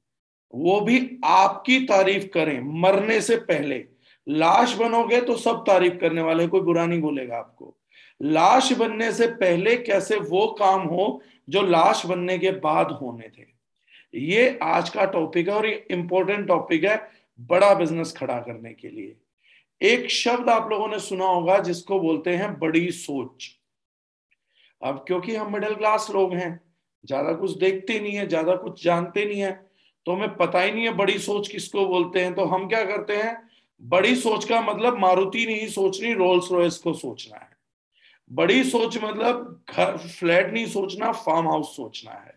वो 0.54 0.80
भी 0.80 0.98
आपकी 1.24 1.78
तारीफ़ 1.80 2.26
करें 2.26 2.60
मरने 2.80 3.20
से 3.20 3.36
पहले। 3.36 3.84
लाश 4.26 4.74
बनोगे 4.74 5.20
तो 5.20 5.36
सब 5.36 5.64
तारीफ़ 5.66 5.94
करने 5.94 6.22
वाले, 6.22 6.46
कोई 6.46 6.60
बुरा 6.60 6.86
नहीं 6.86 7.00
बोलेगा 7.00 7.36
आपको। 7.36 7.76
लाश 8.20 8.72
बनने 8.72 9.12
से 9.12 9.26
पहले 9.26 9.76
कैसे 9.76 10.16
वो 10.16 10.46
काम 10.58 10.82
हो 10.82 11.22
जो 11.48 11.62
लाश 11.62 12.06
बनने 12.06 12.38
के 12.38 12.50
बाद 12.50 12.92
होने 12.92 13.28
थे। 13.28 13.46
ये 14.14 14.58
आज 14.62 14.88
का 14.90 15.04
टॉपिक 15.04 15.48
है 15.48 15.54
और 15.54 15.66
ये 15.66 15.86
इंपॉर्टेंट 15.90 16.46
टॉपिक 16.48 16.84
है 16.84 16.96
बड़ा 17.40 17.74
बिज़नेस 17.74 18.12
खड़ा 18.12 18.38
करने 18.40 18.72
के 18.72 18.88
लिए। 18.88 19.16
एक 19.80 20.10
शब्द 20.10 20.48
आप 20.50 20.68
लोगों 20.70 20.88
ने 20.88 20.98
सुना 20.98 21.24
होगा 21.24 21.58
जिसको 21.58 21.98
बोलते 22.00 22.34
हैं 22.36 22.58
बड़ी 22.58 22.90
सोच। 22.90 23.50
अब 24.82 25.04
क्योंकि 25.06 25.34
हम 25.34 25.52
मिडिल 25.52 25.74
क्लास 25.74 26.06
लोग 26.10 26.34
हैं, 26.34 26.60
ज़्यादा 27.04 27.32
कुछ 27.32 27.56
देखते 27.58 27.98
नहीं 28.00 28.12
है, 28.12 28.26
ज़्यादा 28.28 28.54
कुछ 28.56 28.84
जानते 28.84 29.24
नहीं 29.24 29.40
है 29.40 29.52
तो 30.06 30.12
हमें 30.12 30.36
पता 30.36 30.60
ही 30.60 30.70
नहीं 30.72 30.84
है 30.84 30.92
बड़ी 30.94 31.18
सोच 31.18 31.48
किसको 31.48 31.86
बोलते 31.86 32.20
हैं। 32.20 32.34
तो 32.34 32.44
हम 32.44 32.66
क्या 32.68 32.84
करते 32.84 33.16
हैं, 33.16 33.36
बड़ी 33.82 34.14
सोच 34.16 34.44
का 34.44 34.60
मतलब 34.62 34.98
मारुति 34.98 35.44
नहीं 35.46 35.66
सोचनी 35.68 36.12
रोल्स 36.14 36.50
रॉयस 36.52 36.78
को 36.78 36.92
सोचना 36.94 37.36
है। 37.36 37.50
बड़ी 38.30 38.62
सोच 38.64 38.96
मतलब 38.96 39.64
घर, 39.70 39.96
फ्लैट 39.96 40.52
नहीं 40.52 40.66
सोचना 40.66 41.10
फार्म 41.12 41.48
हाउस 41.48 41.74
सोचना 41.76 42.12
है। 42.12 42.34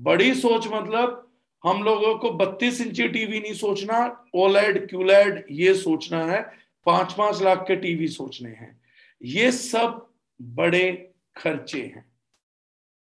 बड़ी 0.00 0.34
सोच 0.34 0.66
मतलब 0.66 1.20
हम 1.64 1.82
लोगों 1.82 2.14
को 2.18 2.30
32 2.30 2.80
इंची 2.80 3.08
टीवी 3.08 3.40
नहीं 3.40 3.54
सोचना 3.54 3.98
ओलेड 4.34 4.88
क्यूलेड 4.88 5.44
ये 5.50 5.74
सोचना 5.74 6.24
है। 6.24 6.42
पाँच 6.86 7.12
पाँच 7.12 7.42
लाख 7.42 7.64
के 7.68 7.76
टीवी 7.76 8.08
सोचने 8.08 8.50
हैं। 8.50 8.82
ये 9.22 9.52
सब 9.52 10.14
बड़े 10.42 11.12
खर्चे 11.36 11.82
हैं। 11.82 12.12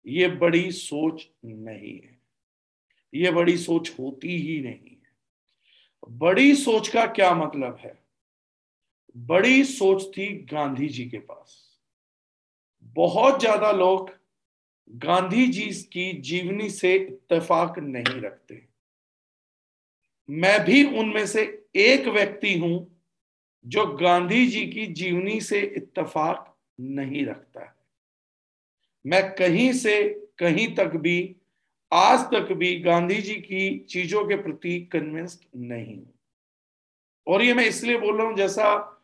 ये 0.07 0.29
बड़ी 0.29 0.72
सोच 0.72 1.29
नहीं 1.45 2.01
है। 2.01 2.18
ये 3.14 3.31
बड़ी 3.31 3.57
सोच 3.57 3.91
होती 3.99 4.29
ही 4.29 4.61
नहीं 4.61 4.91
है। 4.91 4.97
बड़ी 6.11 6.55
सोच 6.55 6.89
का 6.89 7.07
क्या 7.07 7.35
मतलब 7.35 7.79
है? 7.81 8.05
बड़ी 9.16 9.64
सोच 9.64 10.05
थी 10.16 10.26
गांधी 10.53 10.89
जी 10.89 11.05
के 11.05 11.18
पास। 11.18 11.79
बहुत 12.83 13.41
ज़्यादा 13.41 13.72
लोग 13.72 14.11
गांधी 14.91 15.47
जी 15.47 15.70
की 15.93 16.12
जीवनी 16.12 16.70
से 16.70 16.95
इतफाक 16.95 17.79
नहीं 17.79 18.20
रखते। 18.20 18.68
मैं 20.31 20.64
भी 20.64 20.99
उनमें 20.99 21.26
से 21.26 21.68
एक 21.76 22.09
व्यक्ति 22.09 22.59
हूँ 22.59 22.98
जो 23.65 23.87
गांधी 23.97 24.47
जी 24.47 24.67
की 24.67 24.87
जीवनी 24.93 25.41
से 25.41 25.61
इत्तेफाक 25.61 26.55
नहीं 26.79 27.25
रखता। 27.27 27.61
है 27.61 27.73
मैं 29.05 29.23
कहीं 29.35 29.73
से 29.73 30.03
कहीं 30.39 30.67
तक 30.75 30.97
भी, 30.97 31.37
आज 31.93 32.21
तक 32.25 32.53
भी 32.53 32.75
गांधी 32.81 33.21
जी 33.23 33.35
की 33.35 33.79
चीज़ों 33.91 34.25
के 34.25 34.37
प्रति 34.37 34.79
कन्विंस्ड 34.93 35.45
नहीं 35.57 36.01
और 37.27 37.43
ये 37.43 37.55
मैं 37.55 37.65
इसलिए 37.65 37.99
बोल 37.99 38.17
रहा 38.19 38.27
हूँ, 38.27 38.37
जैसा 38.37 38.95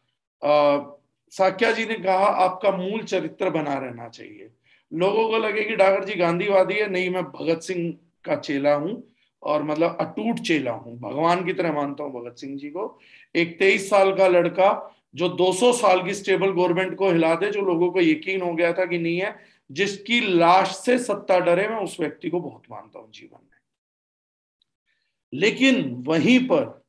साक्या 1.32 1.70
जी 1.72 1.84
ने 1.86 1.94
कहा, 1.94 2.26
आपका 2.26 2.70
मूल 2.70 3.02
चरित्र 3.02 3.50
बना 3.50 3.74
रहना 3.74 4.08
चाहिए। 4.08 4.50
लोगों 4.92 5.28
को 5.28 5.38
लगे 5.38 5.62
कि 5.64 5.76
डागर 5.76 6.04
जी 6.04 6.14
गांधीवादी 6.14 6.74
है, 6.74 6.88
नहीं, 6.90 7.10
मैं 7.10 7.22
भगत 7.24 7.62
सिंह 7.62 7.92
का 8.24 8.36
चेला 8.36 8.74
हूँ। 8.74 9.02
और 9.44 9.62
मतलब 9.62 9.96
अटूट 10.00 10.40
चेला 10.40 10.72
हूँ। 10.72 10.98
भगवान 11.00 11.44
की 11.44 11.52
तरह 11.52 11.72
मानता 11.72 12.04
हूँ 12.04 12.12
भगत 12.12 12.36
सिंह 12.36 12.56
जी 12.58 12.70
को। 12.70 12.98
एक 13.34 13.58
तेईस 13.58 13.90
साल 13.90 14.14
का 14.14 14.28
लड़का 14.28 14.90
जो 15.14 15.28
200 15.28 15.72
साल 15.72 16.02
की 16.02 16.14
स्टेबल 16.14 16.50
गवर्नमेंट 16.50 16.94
को 16.96 17.10
हिला 17.10 17.34
दे, 17.34 17.50
जो 17.50 17.60
लोगों 17.60 17.90
को 17.90 18.00
यकीन 18.00 18.42
हो 18.42 18.54
गया 18.54 18.72
था 18.72 18.84
कि 18.84 18.98
नहीं 18.98 19.18
है, 19.18 19.36
जिसकी 19.70 20.20
लाश 20.20 20.76
से 20.76 20.98
सत्ता 20.98 21.38
डरे, 21.38 21.68
मैं 21.68 21.76
उस 21.76 22.00
व्यक्ति 22.00 22.30
को 22.30 22.40
बहुत 22.40 22.62
मानता 22.70 22.98
हूँ 22.98 23.10
जीवन 23.12 23.38
में। 23.42 23.58
लेकिन 25.40 25.94
वहीं 26.06 26.38
पर 26.40 26.82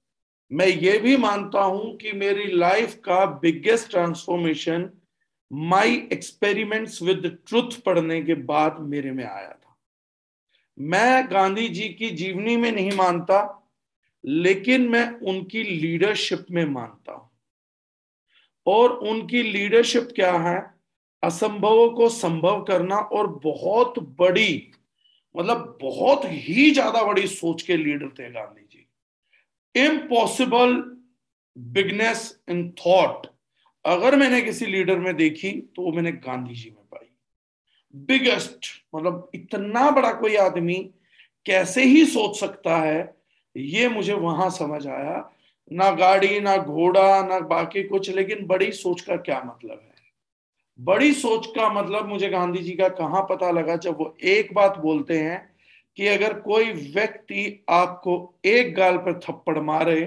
मैं 0.51 0.67
ये 0.67 0.97
भी 0.97 1.17
मानता 1.17 1.61
हूँ 1.61 1.95
कि 1.97 2.11
मेरी 2.11 2.45
लाइफ 2.45 2.95
का 2.95 3.25
biggest 3.25 3.89
transformation 3.89 4.89
my 5.51 6.09
experiments 6.13 7.01
with 7.01 7.37
truth 7.47 7.81
पढ़ने 7.85 8.21
के 8.21 8.33
बाद 8.33 8.77
मेरे 8.79 9.11
में 9.11 9.23
आया 9.25 9.49
था। 9.49 9.64
मैं 10.77 11.31
गांधी 11.31 11.67
जी 11.67 11.87
की 11.89 12.09
जीवनी 12.09 12.57
में 12.57 12.71
नहीं 12.71 12.91
मानता, 12.91 13.67
लेकिन 14.23 14.89
मैं 14.89 15.09
उनकी 15.21 15.63
लीडरशिप 15.63 16.45
में 16.51 16.65
मानता 16.65 17.13
हूँ। 17.13 17.29
और 18.67 18.91
उनकी 18.91 19.43
लीडरशिप 19.43 20.09
क्या 20.15 20.31
है? 20.31 20.59
असंभवों 21.23 21.89
को 21.89 22.09
संभव 22.09 22.63
करना 22.63 22.97
और 22.97 23.27
बहुत 23.43 23.99
बड़ी 24.19 24.71
मतलब 25.35 25.77
बहुत 25.81 26.21
ही 26.25 26.71
ज़्यादा 26.71 27.03
बड़ी 27.03 27.27
सोच 27.27 27.61
के 27.61 27.77
लीडर 27.77 28.09
थे 28.19 28.31
Gandhi 28.31 28.67
ji. 28.71 29.85
Impossible 29.85 30.73
bigness 31.57 32.39
in 32.49 32.69
thought 32.79 33.27
अगर 33.85 34.15
मैंने 34.15 34.41
किसी 34.41 34.65
लीडर 34.65 34.99
में 34.99 35.15
देखी 35.15 35.51
तो 35.51 35.81
वो 35.81 35.91
मैंने 35.91 36.11
गांधी 36.11 36.55
जी 36.55 36.69
में 36.69 36.83
बिगेस्ट 37.95 38.65
मतलब 38.95 39.29
इतना 39.35 39.89
बड़ा 39.91 40.11
कोई 40.11 40.35
आदमी 40.35 40.75
कैसे 41.45 41.83
ही 41.83 42.05
सोच 42.05 42.39
सकता 42.39 42.77
है, 42.77 43.15
ये 43.55 43.89
मुझे 43.89 44.13
वहाँ 44.13 44.49
समझ 44.49 44.85
आया। 44.87 45.31
ना 45.71 45.91
गाड़ी, 45.91 46.39
ना 46.39 46.57
घोड़ा, 46.57 47.21
ना 47.23 47.39
बाकी 47.39 47.83
कुछ, 47.83 48.09
लेकिन 48.09 48.45
बड़ी 48.45 48.71
सोच 48.71 49.01
का 49.01 49.15
क्या 49.15 49.41
मतलब 49.45 49.71
है? 49.71 49.93
बड़ी 50.79 51.13
सोच 51.13 51.45
का 51.47 51.69
मतलब 51.69 52.07
मुझे 52.07 52.29
गांधी 52.29 52.63
जी 52.63 52.71
का 52.71 52.87
कहाँ 52.89 53.21
पता 53.29 53.51
लगा 53.51 53.75
जब 53.75 53.97
वो 53.97 54.15
एक 54.23 54.53
बात 54.53 54.77
बोलते 54.77 55.19
हैं 55.19 55.39
कि 55.97 56.07
अगर 56.07 56.33
कोई 56.39 56.71
व्यक्ति 56.71 57.65
आपको 57.69 58.33
एक 58.45 58.75
गाल 58.75 58.97
पर 58.97 59.19
थप्पड़ 59.19 59.59
मारे 59.59 60.01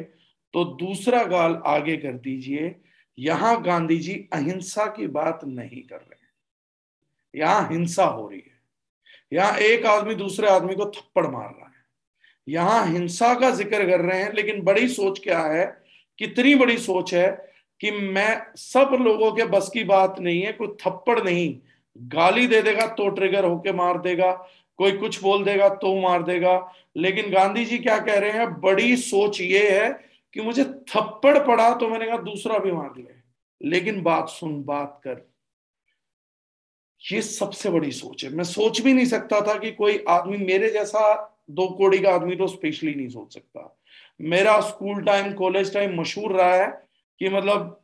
तो 0.55 0.65
दूसरा 0.65 1.23
गाल 1.25 1.63
आगे 1.67 1.97
कर 1.97 2.13
दीजिए। 2.13 2.75
यहाँ 3.19 3.61
गांधी 3.63 3.97
जी 3.99 4.15
अहिंसा 4.33 4.87
की 4.87 5.07
बात 5.07 5.41
नहीं 5.45 5.83
कर 5.83 5.97
रहे। 5.97 6.18
यहाँ 7.35 7.69
हिंसा 7.71 8.05
हो 8.05 8.29
रही 8.29 8.39
है। 8.39 8.57
यहाँ 9.33 9.59
एक 9.59 9.87
आदमी 9.87 10.15
दूसरे 10.15 10.49
आदमी 10.49 10.75
को 10.75 10.85
थप्पड़ 10.87 11.27
मार 11.27 11.49
रहा 11.49 11.67
है। 11.67 11.77
यहाँ 12.49 12.87
हिंसा 12.87 13.35
का 13.35 13.51
ज़िक्र 13.51 13.87
कर 13.87 14.01
रहे 14.01 14.23
हैं, 14.23 14.33
लेकिन 14.33 14.63
बड़ी 14.63 14.89
सोच 14.89 15.19
क्या 15.19 15.41
है? 15.41 15.65
कितनी 16.19 16.55
बड़ी 16.55 16.77
सोच 16.79 17.15
है 17.15 17.29
कि 17.81 17.91
मैं 17.91 18.41
सब 18.57 18.97
लोगों 19.01 19.31
के 19.33 19.45
बस 19.47 19.71
की 19.75 19.85
बात 19.85 20.19
नहीं 20.21 20.41
है, 20.43 20.53
कोई 20.53 20.69
थप्पड़ 20.81 21.19
नहीं, 21.21 21.55
गाली 21.97 22.47
दे 22.47 22.63
देगा 22.63 22.87
तो 22.89 23.09
ट्रिगर 23.11 23.45
होके 23.45 23.73
मार 23.73 23.99
देगा, 24.01 24.33
कोई 24.79 24.93
कुछ 24.93 25.21
बोल 25.23 25.45
देगा 25.45 25.69
तो 25.69 25.95
मार 26.01 26.23
देगा। 26.23 26.73
लेकिन 26.97 27.31
गांधी 27.31 27.65
जी 27.65 27.79
क्या 27.79 27.99
कह 27.99 28.19
रहे 28.19 28.31
हैं? 28.31 28.49
बड़ी 28.61 28.97
सोच 28.97 29.41
ये 29.41 29.69
है 29.71 29.89
कि 30.35 30.41
मुझे 30.41 30.65
थप्पड़ 30.65 31.39
पड़ा 31.39 31.73
तो 31.75 31.89
मैंने 31.89 32.07
कहा 32.07 32.17
दूसरा 32.19 32.59
भी 32.59 32.73
मार 32.73 32.93
ले 32.97 33.17
लेकिन 33.61 34.03
बात 34.03 34.29
सुन, 34.29 34.63
बात 34.65 35.01
कर 35.05 35.15
ये 37.03 37.23
सबसे 37.23 37.71
बड़ी 37.71 37.91
सोच 37.93 38.25
है। 38.25 38.31
मैं 38.31 38.45
सोच 38.45 38.81
भी 38.81 38.93
नहीं 38.93 39.07
सकता 39.07 39.41
था 39.41 39.59
कि 39.59 39.71
कोई 39.73 40.05
आदमी, 40.09 40.37
मेरे 40.37 40.71
जैसा 40.71 41.01
दो 41.51 41.67
कोड़ी 41.69 41.99
का 41.99 42.15
आदमी 42.15 42.37
तो 42.37 42.47
स्पेशली 42.47 42.95
नहीं 42.95 43.09
सोच 43.09 43.35
सकता। 43.35 43.77
मेरा 44.21 44.61
स्कूल 44.61 45.03
टाइम 45.03 45.33
कॉलेज 45.33 45.73
टाइम 45.75 46.01
मशहूर 46.01 46.33
रहा 46.33 46.55
है 46.55 46.67
कि 47.21 47.29
मतलब 47.29 47.81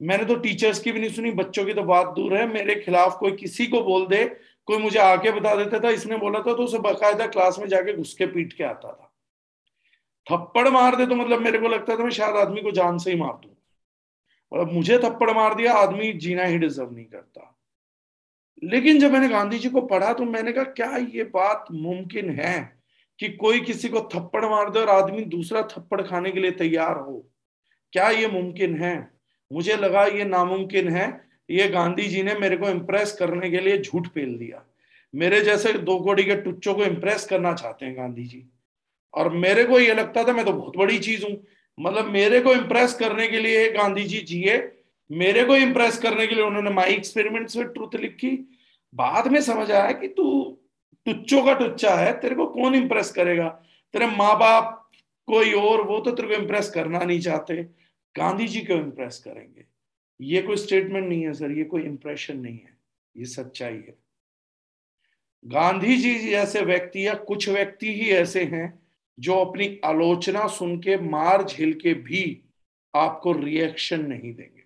मैंने 0.00 0.24
तो 0.24 0.34
टीचर्स 0.36 0.78
की 0.80 0.92
भी 0.92 1.00
नहीं 1.00 1.10
सुनी, 1.10 1.30
बच्चों 1.30 1.64
की 1.64 1.74
तो 1.74 1.82
बात 1.82 2.14
दूर 2.16 2.36
है। 2.36 2.46
मेरे 2.46 2.74
खिलाफ 2.74 3.16
कोई 3.18 3.32
किसी 3.32 3.66
को 3.66 3.82
बोल 3.82 4.06
दे, 4.06 4.24
कोई 4.68 4.78
मुझे 4.78 4.98
आके 4.98 5.30
बता 5.30 5.54
देता 5.54 5.80
था, 5.80 5.90
इसने 5.90 6.16
बोला 6.16 6.38
था 6.38 6.54
तो 6.56 6.64
उसे 6.64 6.78
बाकायदा 6.78 7.26
क्लास 7.26 7.58
में 7.58 7.66
जाके 7.68 7.92
घुस 7.92 8.14
के 8.14 8.26
पीट 8.26 8.52
के 8.52 8.64
आता 8.64 8.92
था। 8.92 9.08
थप्पड़ 10.26 10.68
मार 10.68 10.96
दे 10.96 11.06
तो 11.06 11.14
मतलब 11.14 11.40
मेरे 11.40 11.58
को 11.58 11.68
लगता 11.68 11.96
था 11.96 12.04
मैं 12.04 12.10
शायद 12.10 12.36
आदमी 12.36 12.62
को 12.62 12.70
जान 12.70 12.98
से 12.98 13.10
ही 13.10 13.16
मार 13.16 13.32
दू। 13.32 13.48
मतलब 14.52 14.72
मुझे 14.72 14.98
थप्पड़ 14.98 15.30
मार 15.30 15.54
दिया, 15.54 15.72
आदमी 15.72 16.12
जीना 16.12 16.44
ही 16.44 16.58
डिजर्व 16.58 16.90
नहीं 16.90 17.04
करता। 17.04 17.48
लेकिन 18.62 18.98
जब 18.98 19.12
मैंने 19.12 19.28
गांधी 19.28 19.58
जी 19.58 19.68
को 19.68 19.80
पढ़ा 19.80 20.12
तो 20.12 20.24
मैंने 20.24 20.52
कहा, 20.52 20.64
क्या 20.64 20.96
ये 20.96 21.24
बात 21.24 21.64
मुमकिन 21.72 22.30
है 22.30 22.82
कि 23.18 23.28
कोई 23.28 23.60
किसी 23.60 23.88
को 23.88 24.00
थप्पड़ 24.14 24.44
मार 24.44 24.70
दे 24.70 24.80
और 24.80 24.88
आदमी 24.88 25.24
दूसरा 25.24 25.62
थप्पड़ 25.62 26.00
खाने 26.02 26.30
के 26.30 26.40
लिए 26.40 26.50
तैयार 26.50 26.96
हो? 26.96 27.30
क्या 27.92 28.08
ये 28.08 28.26
मुमकिन 28.26 28.76
है? 28.76 29.10
मुझे 29.52 29.76
लगा 29.76 30.04
ये 30.04 30.24
नामुमकिन 30.24 30.88
है। 30.88 31.24
ये 31.50 31.68
गांधी 31.68 32.02
जी 32.02 32.22
ने 32.22 32.34
मेरे 32.34 32.56
को 32.56 32.68
इम्प्रेस 32.68 33.12
करने 33.12 33.50
के 33.50 33.60
लिए 33.60 33.78
झूठ 33.78 34.06
पेल 34.08 34.36
दिया। 34.38 34.64
मेरे 35.14 35.40
जैसे 35.40 35.72
दो 35.72 35.98
कोड़ी 36.00 36.24
के 36.24 36.36
टुच्चों 36.36 36.74
को 36.74 36.84
इम्प्रेस 36.84 37.24
करना 37.24 37.52
चाहते 37.54 37.86
हैं 37.86 37.96
गांधी 37.96 38.24
जी। 38.24 38.44
और 39.14 39.32
मेरे 39.32 39.64
को 39.64 39.78
ये 39.78 39.94
लगता 39.94 40.24
था, 40.24 40.32
मैं 40.32 40.44
तो 40.44 40.52
बहुत 40.52 40.76
बड़ी 40.76 40.98
चीज़ 40.98 41.24
हूँ। 41.24 41.44
मतलब 41.80 42.08
मेरे 42.08 42.40
को 42.40 42.52
इम्प्रेस 42.52 42.94
करने 42.94 43.28
के 43.28 43.40
लिए 43.40 43.70
गांधी 43.72 44.04
जी 44.04 44.18
जिए, 44.18 44.72
मेरे 45.10 45.44
को 45.44 45.56
इम्प्रेस 45.56 45.98
करने 45.98 46.26
के 46.26 46.34
लिए 46.34 46.44
उन्होंने 46.44 46.70
माई 46.70 46.92
एक्सपेरिमेंट्स 46.92 47.56
में 47.56 47.66
ट्रूथ 47.66 47.94
लिखी 47.94 48.51
बाद 48.94 49.28
में 49.28 49.40
समझ 49.40 49.70
आया 49.70 49.92
कि 49.92 50.08
तू 50.08 50.58
टुच्चो 51.06 51.42
का 51.42 51.54
टुच्चा 51.54 51.94
है, 51.94 52.20
तेरे 52.20 52.34
को 52.34 52.46
कौन 52.46 52.74
इम्प्रेस 52.74 53.12
करेगा? 53.12 53.48
तेरे 53.92 54.06
माँ 54.06 54.38
बाप 54.38 54.90
कोई 55.26 55.52
और, 55.52 55.82
वो 55.82 56.00
तो 56.00 56.10
तेरे 56.10 56.28
को 56.28 56.34
इम्प्रेस 56.34 56.70
करना 56.70 56.98
नहीं 56.98 57.20
चाहते। 57.20 57.62
गांधी 58.18 58.48
जी 58.48 58.60
को 58.60 58.74
इम्प्रेस 58.74 59.18
करेंगे। 59.18 59.64
ये 60.20 60.42
कोई 60.42 60.56
स्टेटमेंट 60.56 61.08
नहीं 61.08 61.22
है 61.22 61.32
सर 61.32 61.50
ये 61.50 61.64
कोई 61.64 61.82
इंप्रेशन 61.82 62.38
नहीं 62.38 62.58
है। 62.58 62.78
ये 63.16 63.24
सच्चाई 63.24 63.74
है। 63.74 63.98
गांधी 65.44 65.96
जी 65.96 66.18
जैसे 66.18 66.60
व्यक्ति 66.60 67.06
या 67.06 67.14
कुछ 67.14 67.48
व्यक्ति 67.48 67.94
ही 67.94 68.10
ऐसे 68.10 68.44
हैं, 68.44 68.82
जो 69.20 69.34
अपनी 69.34 69.80
आलोचना 69.84 70.46
सुन 70.46 70.80
के, 70.80 70.96
मार 70.96 71.42
झेल 71.42 71.72
के 71.72 71.94
भी 71.94 72.42
आपको 72.94 73.32
रिएक्शन 73.32 74.06
नहीं 74.06 74.34
देंगे। 74.34 74.62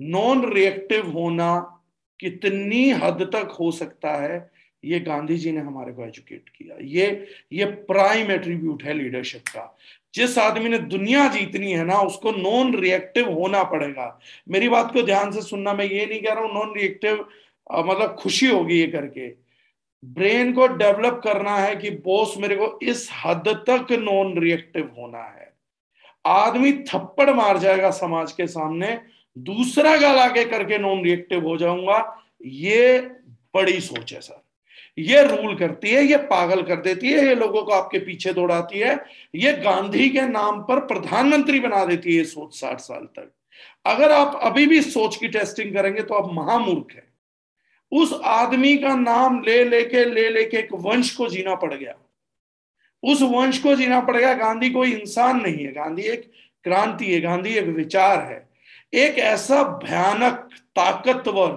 नॉन 0.00 0.52
रिएक्टिव 0.52 1.10
होना 1.10 1.77
कितनी 2.20 2.90
हद 2.90 3.22
तक 3.32 3.56
हो 3.60 3.70
सकता 3.70 4.12
है, 4.12 4.50
ये 4.84 5.00
गांधी 5.00 5.36
जी 5.36 5.52
ने 5.52 5.60
हमारे 5.60 5.92
को 5.92 6.04
एजुकेट 6.04 6.48
किया। 6.48 6.76
ये 6.80 7.26
ये 7.52 7.64
प्राइम 7.64 8.30
एट्रीब्यूट 8.30 8.82
है 8.82 8.94
लीडरशिप 8.94 9.48
का। 9.48 9.76
जिस 10.14 10.38
आदमी 10.38 10.68
ने 10.68 10.78
दुनिया 10.78 11.26
जीतनी 11.28 11.72
है 11.72 11.84
ना, 11.84 11.98
उसको 12.00 12.30
नॉन 12.32 12.74
रिएक्टिव 12.74 13.30
होना 13.32 13.62
पड़ेगा। 13.62 14.20
मेरी 14.48 14.68
बात 14.68 14.92
को 14.92 15.02
ध्यान 15.02 15.30
से 15.30 15.42
सुनना, 15.42 15.74
मैं 15.74 15.84
ये 15.84 16.06
नहीं 16.06 16.20
कह 16.22 16.32
रहा 16.32 16.44
हूँ 16.44 16.54
नॉन 16.54 16.74
रिएक्टिव 16.76 17.26
मतलब 17.72 18.14
खुशी 18.14 18.46
होगी 18.46 18.80
ये 18.80 18.86
करके। 18.86 19.28
ब्रेन 20.04 20.52
को 20.52 20.66
डेवलप 20.66 21.20
करना 21.24 21.56
है 21.56 21.74
कि 21.76 21.90
बॉस 21.90 22.34
मेरे 22.38 22.56
को 22.56 22.78
इस 22.82 23.08
हद 23.24 23.48
तक 23.68 23.92
नॉन 23.92 24.38
रिएक्टिव 24.38 24.90
होना 24.98 25.22
है। 25.22 25.52
आदमी 26.24 26.72
थप्पड़ 26.88 27.30
मार 27.30 27.58
जाएगा 27.58 27.90
समाज 27.90 28.32
के 28.32 28.46
सामने 28.46 28.88
दूसरा 29.38 29.96
गाल 29.96 30.18
आगे 30.18 30.44
करके 30.44 30.78
नॉन 30.78 31.04
रिएक्टिव 31.04 31.48
हो 31.48 31.56
जाऊँगा। 31.56 32.24
ये 32.44 32.98
बड़ी 33.54 33.80
सोच 33.80 34.12
है, 34.12 34.20
सर। 34.20 34.42
ये 34.98 35.22
रूल 35.22 35.56
करती 35.56 35.90
है, 35.90 36.04
ये 36.04 36.16
पागल 36.16 36.62
कर 36.62 36.76
देती 36.76 37.12
है, 37.12 37.26
ये 37.26 37.34
लोगों 37.34 37.62
को 37.62 37.72
आपके 37.72 37.98
पीछे 37.98 38.32
दौड़ाती 38.32 38.78
है। 38.78 39.04
ये 39.34 39.52
गांधी 39.52 40.10
के 40.10 40.20
नाम 40.20 40.62
पर 40.62 40.80
प्रधानमंत्री 40.80 41.60
बना 41.60 41.84
देती 41.84 42.16
है 42.16 42.24
सोच 42.24 42.60
साठ 42.60 42.80
साल 42.80 43.02
तक। 43.02 43.32
अगर 43.86 44.12
आप 44.12 44.40
अभी 44.42 44.66
भी 44.66 44.82
सोच 44.82 45.16
की 45.16 45.28
टेस्टिंग 45.28 45.74
करेंगे 45.74 46.02
तो 46.02 46.14
आप 46.14 46.32
महामूर्ख 46.32 46.94
है। 46.94 47.08
उस 47.92 48.20
आदमी 48.24 48.76
का 48.76 48.96
नाम 48.96 49.42
ले 49.42 49.64
लेके 49.64 50.04
ले 50.04 50.30
लेके 50.30 50.56
ले 50.56 50.62
एक 50.62 50.68
वंश 50.72 51.16
को 51.16 51.28
जीना 51.28 51.54
पड़ 51.54 51.74
गया। 51.74 51.94
उस 53.02 53.22
वंश 53.22 53.58
को 53.58 53.74
जीना 53.74 54.00
पड़ 54.00 54.16
गया। 54.16 54.34
गांधी 54.34 54.70
कोई 54.70 54.92
इंसान 54.92 55.40
नहीं 55.40 55.64
है। 55.64 55.72
गांधी 55.72 56.02
एक 56.02 56.32
क्रांति 56.64 57.14
है। 57.14 57.20
गांधी 57.20 57.50
एक 57.50 57.64
विचार 57.64 58.18
है। 58.18 58.47
एक 58.92 59.18
ऐसा 59.18 59.62
भयानक 59.78 60.48
ताकतवर, 60.76 61.50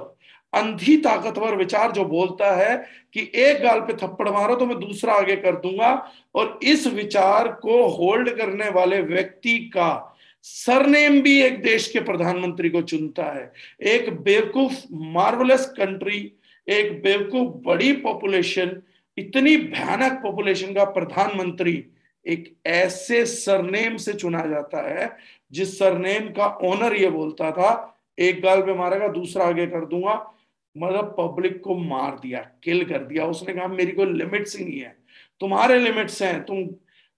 अंधी 0.54 0.96
ताकतवर 0.98 1.56
विचार 1.56 1.92
जो 1.92 2.04
बोलता 2.06 2.52
है 2.56 2.76
कि 3.14 3.22
एक 3.36 3.62
गाल 3.64 3.80
पे 3.80 3.94
थप्पड़ 3.96 4.30
मारो 4.30 4.56
तो 4.56 4.66
मैं 4.66 4.80
दूसरा 4.80 5.14
आगे 5.14 5.36
कर 5.36 5.56
दूँगा, 5.56 5.92
और 6.36 6.60
इस 6.64 6.88
विचार 6.88 7.48
को 7.62 7.86
होल्ड 7.88 8.30
करने 8.38 8.70
वाले 8.70 9.02
व्यक्ति 9.02 9.58
का 9.74 10.08
सरनेम 10.44 11.20
भी 11.22 11.42
एक 11.42 11.62
देश 11.64 11.88
के 11.92 12.00
प्रधानमंत्री 12.00 12.70
को 12.70 12.82
चुनता 12.82 13.24
है। 13.24 13.52
एक 13.84 14.10
बेवकूफ़ 14.22 14.86
मार्वलस 14.92 15.66
कंट्री 15.78 16.20
एक 16.68 17.02
बेवकूफ़ 17.04 17.54
बड़ी 17.66 17.92
पॉपुलेशन 17.94 18.82
इतनी 19.18 19.56
भयानक 19.58 20.20
पॉपुलेशन 20.24 20.74
का 20.74 20.84
प्रधानमंत्री 20.92 21.84
एक 22.26 22.54
ऐसे 22.66 23.26
सरनेम 23.26 23.96
से 23.98 24.14
चुना 24.14 24.46
जाता 24.46 24.82
है 24.90 25.06
जिस 25.52 25.80
सरनेम 25.80 26.30
का 26.32 26.48
ओनर 26.64 26.96
ये 26.96 27.10
बोलता 27.10 27.52
था, 27.52 28.00
एक 28.20 28.42
गाल 28.42 28.62
पे 28.62 28.74
मारेगा, 28.74 29.08
दूसरा 29.08 29.46
आगे 29.46 29.68
कर 29.68 29.86
दूँगा। 29.86 30.34
मतलब 30.78 31.16
पब्लिक 31.20 31.62
को 31.62 31.76
मार 31.76 32.20
दिया 32.20 32.40
किल 32.64 32.86
कर 32.86 33.04
दिया। 33.04 33.26
उसने 33.26 33.54
कहा, 33.54 33.68
मेरी 33.68 33.92
कोई 33.92 34.06
लिमिट्स 34.06 34.58
ही 34.58 34.66
नहीं 34.66 34.80
है। 34.80 34.98
तुम्हारे 35.40 35.80
लिमिट्स 35.80 36.22
हैं, 36.22 36.44
तुम 36.44 36.70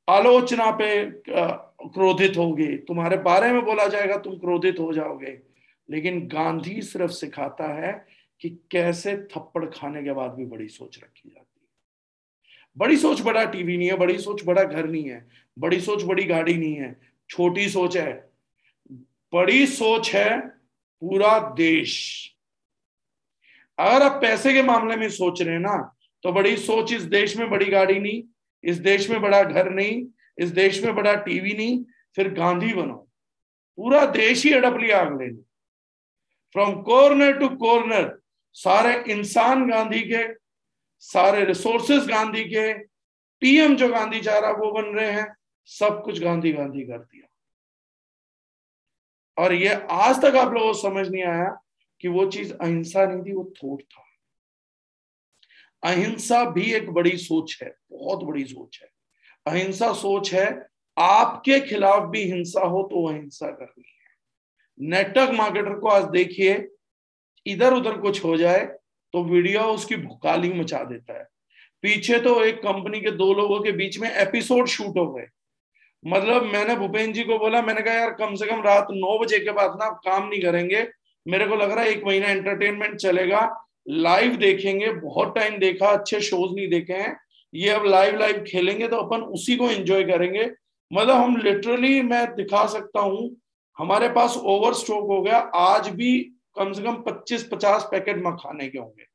आलोचना 0.10 0.72
पे 0.72 1.06
क्रोधित 1.30 2.38
होगे। 2.38 2.78
तुम्हारे 2.78 3.18
बारे 3.18 3.52
में 3.52 3.66
बोला 3.66 3.88
जाएगा, 3.88 4.18
तुम 4.18 4.38
क्रोधित 4.38 4.80
हो 4.80 4.94
जाओगे। 4.94 5.40
लेकिन 5.90 6.28
गांधी 6.28 6.82
सिर्फ़ 6.82 7.12
सिखाता 7.12 7.68
है 7.74 8.06
कि 8.42 8.50
कैसे 8.72 9.18
थप्पड़ 9.18 9.66
खाने 9.66 10.04
के 10.04 10.14
बाद 10.14 10.32
भी 10.32 10.46
बड़ी 10.46 10.68
सोच 10.68 11.00
रखी 11.04 11.30
जाती 11.30 11.62
है। 11.64 11.68
बड़ी 12.78 12.98
सोच 12.98 13.22
बड़ा 13.22 13.46
टीवी 13.46 13.78
नहीं 13.78 13.88
है, 13.88 13.98
बड़ी 13.98 14.18
सोच 14.18 14.46
बड़ा 14.46 14.64
घर 14.64 14.88
नहीं 14.88 15.10
है, 15.10 15.28
बड़ी 15.60 15.80
सोच 15.80 16.04
बड़ी 16.04 16.24
गाड़ी 16.24 16.54
नहीं 16.54 16.76
है। 16.76 17.12
छोटी 17.34 17.68
सोच 17.70 17.96
है, 17.98 18.12
बड़ी 19.34 19.66
सोच 19.68 20.14
है 20.16 20.40
पूरा 20.40 21.38
देश। 21.56 21.94
अगर 23.78 24.04
आप 24.04 24.20
पैसे 24.22 24.54
के 24.54 24.64
मामले 24.64 24.96
में 24.96 25.08
सोच 25.12 25.42
रहे 25.42 25.54
हैं 25.54 25.62
ना 25.62 25.78
तो 26.24 26.32
बड़ी 26.32 26.56
सोच 26.58 26.94
इस 26.94 27.02
देश 27.04 27.36
में 27.38 27.50
बड़ी 27.50 27.66
गाड़ी 27.66 28.00
नहीं, 28.00 28.22
इस 28.64 28.78
देश 28.80 29.10
में 29.10 29.22
बड़ा 29.22 29.42
घर 29.44 29.70
नहीं, 29.70 30.06
इस 30.38 30.50
देश 30.52 30.84
में 30.84 30.94
बड़ा 30.96 31.14
टीवी 31.16 31.54
नहीं, 31.54 31.84
फिर 32.18 32.34
गांधी 32.34 32.74
बनो। 32.74 32.96
पूरा 33.78 34.06
देश 34.08 34.44
ही 34.46 34.54
अड़प 34.54 34.80
लिया 34.80 35.04
ने 35.06 35.32
फ्रॉम 36.56 36.82
कॉर्नर 36.84 37.38
टू 37.40 37.50
कॉर्नर 37.58 38.18
सारे 38.56 38.94
इंसान 39.12 39.70
गांधी 39.70 40.02
के, 40.04 40.24
सारे 41.04 41.46
रिसोर्सेस 41.46 42.08
गांधी 42.08 42.44
के 42.46 42.74
पीएम 43.42 43.76
जो 43.76 43.88
गांधी 43.90 44.20
चाह 44.22 44.40
रहा 44.40 44.52
वो 44.54 44.72
बन 44.72 44.96
रहे 44.96 45.12
हैं। 45.12 45.28
सब 45.68 46.01
कुछ 46.05 46.20
गांधी 46.20 46.51
गांधी 46.53 46.82
कर 46.82 46.97
दिया। 46.97 47.28
और 49.38 49.53
ये 49.53 49.74
आज 49.91 50.22
तक 50.22 50.36
आप 50.36 50.53
लोगों 50.53 50.68
को 50.68 50.80
समझ 50.80 51.07
नहीं 51.09 51.24
आया 51.24 51.49
कि 52.01 52.07
वो 52.07 52.26
चीज़ 52.26 52.53
अहिंसा 52.53 53.05
नहीं 53.05 53.24
थी, 53.24 53.34
वो 53.34 53.53
थोट 53.57 53.82
था। 53.84 54.03
अहिंसा 55.84 56.43
भी 56.45 56.74
एक 56.74 56.89
बड़ी 56.89 57.18
सोच 57.18 57.57
है, 57.64 57.76
बहुत 57.91 58.24
बड़ी 58.24 58.43
सोच 58.43 58.80
है। 58.82 58.89
अहिंसा 59.45 59.93
सोच 59.93 60.34
है, 60.34 60.45
आपके 60.97 61.59
खिलाफ 61.59 62.03
भी 62.03 62.24
हिंसा 62.24 62.61
हो 62.61 62.84
तो 62.84 63.07
अहिंसा 63.07 63.47
करनी 63.47 63.84
है। 63.84 64.89
नेटवर्क 64.89 65.32
मार्केटर 65.32 65.80
को 65.80 65.88
आज 65.88 66.03
देखिए, 66.03 66.68
इधर 67.45 67.74
उधर 67.74 67.97
कुछ 67.97 68.24
हो 68.24 68.38
जाए 68.38 68.66
तो 69.14 69.24
वीडियो 69.24 69.61
उसकी 69.64 69.95
भुकाली 69.95 70.53
मचा 70.53 70.84
देता 70.84 71.18
है। 71.18 71.28
पीछे 71.84 72.20
तो 72.20 72.43
एक 72.43 72.57
कंपनी 72.57 73.01
के 73.01 73.11
दो 73.11 73.34
लोगों 73.34 73.59
के 73.61 73.72
बीच 73.72 73.97
में 73.99 74.09
एपिसोड 74.11 74.68
शूट 74.68 74.97
हो 74.97 75.11
गए। 75.14 75.28
मतलब 76.06 76.43
मैंने 76.43 76.76
भूपेन्द्र 76.76 77.14
जी 77.14 77.24
को 77.24 77.38
बोला, 77.39 77.62
मैंने 77.62 77.82
कहा, 77.82 77.93
यार, 77.93 78.12
कम 78.12 78.36
से 78.36 78.45
कम 78.45 78.62
रात 78.62 78.88
नौ 78.91 79.18
बजे 79.20 79.39
के 79.39 79.51
बाद 79.51 79.78
ना 79.80 79.86
आप 79.86 79.99
काम 80.06 80.28
नहीं 80.28 80.41
करेंगे। 80.41 80.88
मेरे 81.28 81.45
को 81.45 81.56
लग 81.56 81.72
रहा 81.72 81.84
है 81.84 81.91
एक 81.91 82.04
महीना 82.06 82.28
एंटरटेनमेंट 82.28 82.95
चलेगा। 82.95 83.49
लाइव 83.89 84.36
देखेंगे, 84.36 84.89
बहुत 84.91 85.36
टाइम 85.36 85.58
देखा, 85.58 85.88
अच्छे 85.88 86.20
शोज़ 86.22 86.56
नहीं 86.56 86.68
देखे 86.70 86.93
हैं। 86.93 87.18
ये 87.54 87.70
अब 87.70 87.86
लाइव 87.86 88.20
लाइव 88.20 88.43
खेलेंगे 88.47 88.88
तो 88.88 88.97
अपन 88.97 89.22
उसी 89.22 89.56
को 89.56 89.70
एंजॉय 89.70 90.04
करेंगे। 90.04 90.49
मतलब 90.91 91.16
हम 91.16 91.38
लिटरली 91.38 92.01
मैं 92.01 92.26
दिखा 92.36 92.66
सकता 92.66 92.99
हूँ, 92.99 93.36
हमारे 93.78 94.10
पास 94.10 94.38
ओवर 94.38 94.74
स्टॉक 94.74 95.08
हो 95.08 95.22
गया। 95.22 95.38
आज 95.56 95.89
भी 95.89 96.20
कम 96.58 96.74
से 96.74 96.82
कम 96.82 96.95
25-50 96.95 97.84
पैकेट 97.84 98.18
मखाने 98.18 98.68
के 98.68 98.78
होंगे। 98.78 99.06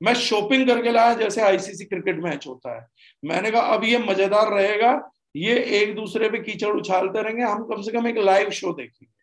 मैं 0.00 0.14
शॉपिंग 0.14 0.66
करके 0.68 0.90
लाया, 0.90 1.14
जैसे 1.14 1.40
आईसीसी 1.40 1.84
क्रिकेट 1.84 2.18
मैच 2.18 2.46
होता 2.46 2.76
है। 2.76 2.86
मैंने 3.24 3.50
कहा, 3.50 3.62
अब 3.62 3.84
ये 3.84 3.98
मज़ेदार 3.98 4.52
रहेगा। 4.52 5.10
ये 5.36 5.56
एक 5.82 5.94
दूसरे 5.94 6.30
पे 6.30 6.38
कीचड़ 6.38 6.68
उछालते 6.68 7.22
रहेंगे। 7.22 7.42
हम 7.42 7.64
कम 7.64 7.82
से 7.82 7.92
कम 7.92 8.06
एक 8.06 8.18
लाइव 8.18 8.50
शो 8.50 8.72
देखेंगे। 8.72 9.14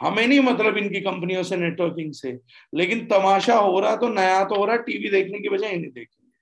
हमें 0.00 0.26
नहीं 0.26 0.40
मतलब 0.40 0.76
इनकी 0.76 1.00
कंपनियों 1.00 1.42
से 1.42 1.56
नेटवर्किंग 1.56 2.12
से। 2.12 2.40
लेकिन 2.74 3.06
तमाशा 3.06 3.54
हो 3.54 3.80
रहा 3.80 3.96
तो 3.96 4.08
नया 4.08 4.44
तो 4.44 4.54
हो 4.54 4.64
रहा 4.64 4.76
टीवी 4.76 5.08
देखने 5.08 5.40
की 5.40 5.48
बजाय 5.48 5.70
इन्हें 5.70 5.92
देखेंगे। 5.92 6.32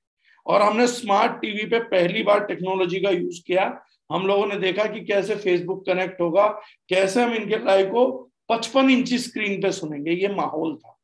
और 0.46 0.62
हमने 0.62 0.86
स्मार्ट 0.86 1.32
टीवी 1.32 1.66
पे 1.66 1.78
पहली 1.80 2.22
बार 2.22 2.44
टेक्नोलॉजी 2.44 3.00
का 3.00 3.10
यूज़ 3.10 3.42
किया। 3.46 3.82
हम 4.12 4.26
लोगों 4.26 4.46
ने 4.46 4.56
देखा 4.56 4.84
कि 4.84 5.00
कैसे 5.00 5.36
फेसबुक 5.36 5.86
कनेक्ट 5.86 6.20
होगा, 6.20 6.48
कैसे 6.88 7.22
हम 7.22 7.32
इनके 7.32 7.64
लाइव 7.64 7.86
को 7.86 8.30
पचपन 8.48 8.90
इंची 8.90 9.18
स्क्रीन 9.18 9.62
पे 9.62 9.72
सुनेंगे। 9.72 10.10
ये 10.10 10.28
माहौल 10.28 10.76
था। 10.76 10.98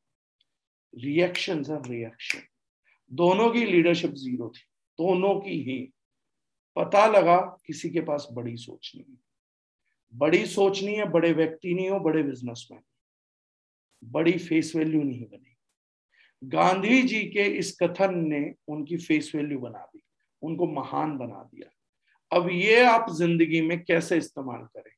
रिएक्शन 0.99 1.63
सर 1.63 1.83
रिएक्शन 1.91 2.39
दोनों 3.13 3.51
की 3.51 3.65
लीडरशिप 3.65 4.11
ज़ीरो 4.11 4.49
थी। 4.49 4.61
दोनों 4.99 5.35
की 5.41 5.63
ही। 5.63 5.93
पता 6.77 7.07
लगा 7.07 7.37
किसी 7.67 7.91
के 7.91 8.01
पास 8.01 8.29
बड़ी 8.33 8.57
सोच 8.57 8.93
नहीं 8.97 9.13
है। 9.13 9.21
बड़ी 10.15 10.47
सोच 10.47 10.83
नहीं 10.83 10.97
है, 10.97 11.09
बड़े 11.09 11.33
व्यक्ति 11.33 11.75
नहीं 11.75 11.91
हो, 11.91 12.01
बड़े 12.01 12.23
बिजनेसमैन 12.23 12.81
बड़ी 14.05 14.33
फेस 14.33 14.73
वैल्यू 14.77 15.03
नहीं 15.03 15.25
बनी। 15.25 15.57
गांधी 16.45 17.03
जी 17.03 17.21
के 17.21 17.43
इस 17.43 17.79
कथन 17.83 18.19
ने 18.19 18.55
उनकी 18.69 18.97
फेस 18.97 19.33
वैल्यू 19.35 19.59
बना 19.59 19.79
दी, 19.79 20.03
उनको 20.43 20.67
महान 20.67 21.19
बना 21.19 21.51
दिया। 21.55 21.71
अब 22.37 22.49
ये 22.53 22.85
आप 22.85 23.07
ज़िंदगी 23.11 23.61
में 23.61 23.85
कैसे 23.85 24.17
इस्तेमाल 24.17 24.61
करें? 24.61 24.93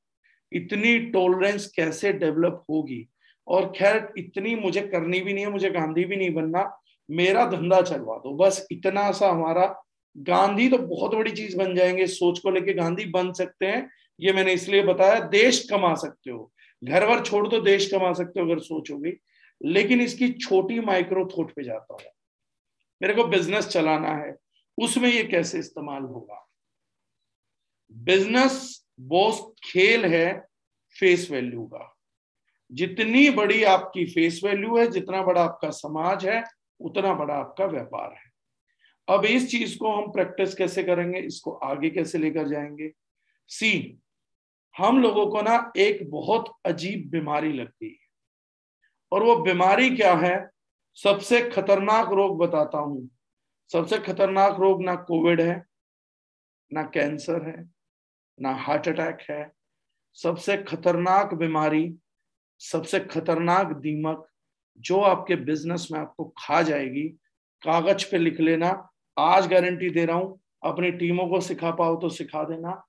इतनी 0.53 0.99
टॉलरेंस 0.99 1.67
कैसे 1.67 2.13
डेवलप 2.13 2.65
होगी? 2.71 3.09
और 3.47 3.73
खैर, 3.77 4.13
इतनी 4.19 4.55
मुझे 4.55 4.81
करनी 4.83 5.21
भी 5.21 5.33
नहीं 5.33 5.45
है, 5.45 5.51
मुझे 5.51 5.71
गांधी 5.71 6.05
भी 6.05 6.17
नहीं 6.17 6.35
बनना। 6.35 6.79
मेरा 7.11 7.47
धंधा 7.47 7.83
चलवा 7.83 8.17
दो, 8.17 8.37
बस 8.37 8.69
इतना 8.73 9.13
सा 9.13 9.31
हमारा 9.31 9.83
गांधी 10.19 10.69
तो 10.69 10.79
बहुत 10.79 11.15
बड़ी 11.15 11.31
चीज़ 11.31 11.57
बन 11.57 11.75
जाएँगे 11.75 12.07
सोच 12.07 12.39
को 12.39 12.51
लेके। 12.51 12.73
गांधी 12.73 13.05
बन 13.05 13.33
सकते 13.33 13.67
हैं, 13.67 13.91
ये 14.21 14.33
मैंने 14.33 14.53
इसलिए 14.53 14.83
बताया, 14.83 15.21
देश 15.21 15.69
कमा 15.71 15.95
सकते 15.95 16.31
हो। 16.31 16.53
घर 16.85 17.07
वर 17.07 17.25
छोड़ 17.25 17.49
दो 17.49 17.61
देश 17.61 17.91
कमा 17.91 18.13
सकते 18.13 18.41
हो, 18.41 18.47
अगर 18.47 18.59
सोचोगे 18.59 19.17
लेकिन 19.65 20.01
इसकी 20.01 20.33
छोटी 20.33 20.81
माइक्रो 20.81 21.27
थोट 21.27 21.53
पे 21.55 21.65
जाता 21.65 21.95
हूँ। 21.95 22.03
मेरे 23.03 23.15
को 23.15 23.25
बिज़नेस 23.25 23.69
चलाना 23.69 24.09
है, 24.09 24.37
उसमें 24.79 25.09
ये 25.09 25.25
कैसे 25.25 25.59
इस्तेमाल 25.59 26.03
होगा? 26.03 26.49
बिज़नेस 27.93 28.87
बोस 29.01 29.53
खेल 29.65 30.05
है, 30.05 30.47
फेस 31.01 31.31
वैल्यू 31.31 31.63
का। 31.63 31.97
जितनी 32.73 33.31
बड़ी 33.31 33.65
आपकी 33.65 34.07
फेस 34.07 34.41
वैल्यू 34.45 34.79
है, 34.79 34.87
जितना 34.87 35.23
बड़ा 35.23 35.45
आपका 35.45 35.71
समाज 35.71 36.27
है, 36.27 36.45
उतना 36.81 37.15
बड़ा 37.15 37.35
आपका 37.35 37.65
व्यापार 37.65 38.13
है। 38.13 38.30
अब 39.11 39.25
इस 39.25 39.51
चीज़ 39.51 39.79
को 39.79 39.93
हम 39.93 40.13
प्रैक्टिस 40.13 40.55
कैसे 40.55 40.83
करेंगे? 40.83 41.19
इसको 41.19 41.53
आगे 41.53 41.91
कैसे 41.91 42.19
लेकर 42.19 42.49
जाएँगे? 42.49 42.93
सी, 43.49 43.99
हम 44.79 45.03
लोगों 45.03 45.27
को 45.27 45.43
ना 45.43 45.73
एक 45.77 46.11
बहुत 46.11 46.53
अजीब 46.67 47.11
बीमारी 47.11 47.53
लगती 47.53 47.89
है। 47.89 48.09
और 49.13 49.23
वो 49.23 49.37
बीमारी 49.37 49.97
क्या 49.97 50.15
है? 50.15 50.51
सबसे 50.95 51.51
खतरनाक 51.51 52.11
रोग 52.13 52.39
बताता 52.39 52.79
हूँ। 52.79 53.11
सबसे 53.73 53.99
खतरनाक 53.99 54.57
रोग 54.61 54.83
ना 54.83 54.95
कोविड 54.95 55.41
है, 55.41 55.67
ना 56.73 56.83
कैंसर 56.83 57.49
है, 57.49 57.71
ना 58.41 58.55
हार्ट 58.55 58.89
अटैक 58.89 59.19
है। 59.31 59.53
सबसे 60.15 60.57
खतरनाक 60.57 61.35
बीमारी, 61.35 61.95
सबसे 62.59 63.01
खतरनाक 63.01 63.67
दीमक 63.67 64.29
जो 64.79 65.01
आपके 65.01 65.37
बिज़नेस 65.37 65.89
में 65.93 66.01
आपको 66.01 66.35
खा 66.39 66.63
जाएगी, 66.63 67.09
कागज़ 67.63 68.11
पे 68.11 68.19
लिख 68.19 68.41
लेना 68.41 68.90
आज 69.17 69.47
गारंटी 69.47 69.91
दे 69.91 70.05
रहा 70.05 70.17
हूँ, 70.17 70.41
अपनी 70.65 70.91
टीमों 70.93 71.27
को 71.29 71.41
सिखा 71.41 71.71
पाओ 71.71 71.97
तो 72.01 72.09
सिखा 72.09 72.43
देना। 72.45 72.83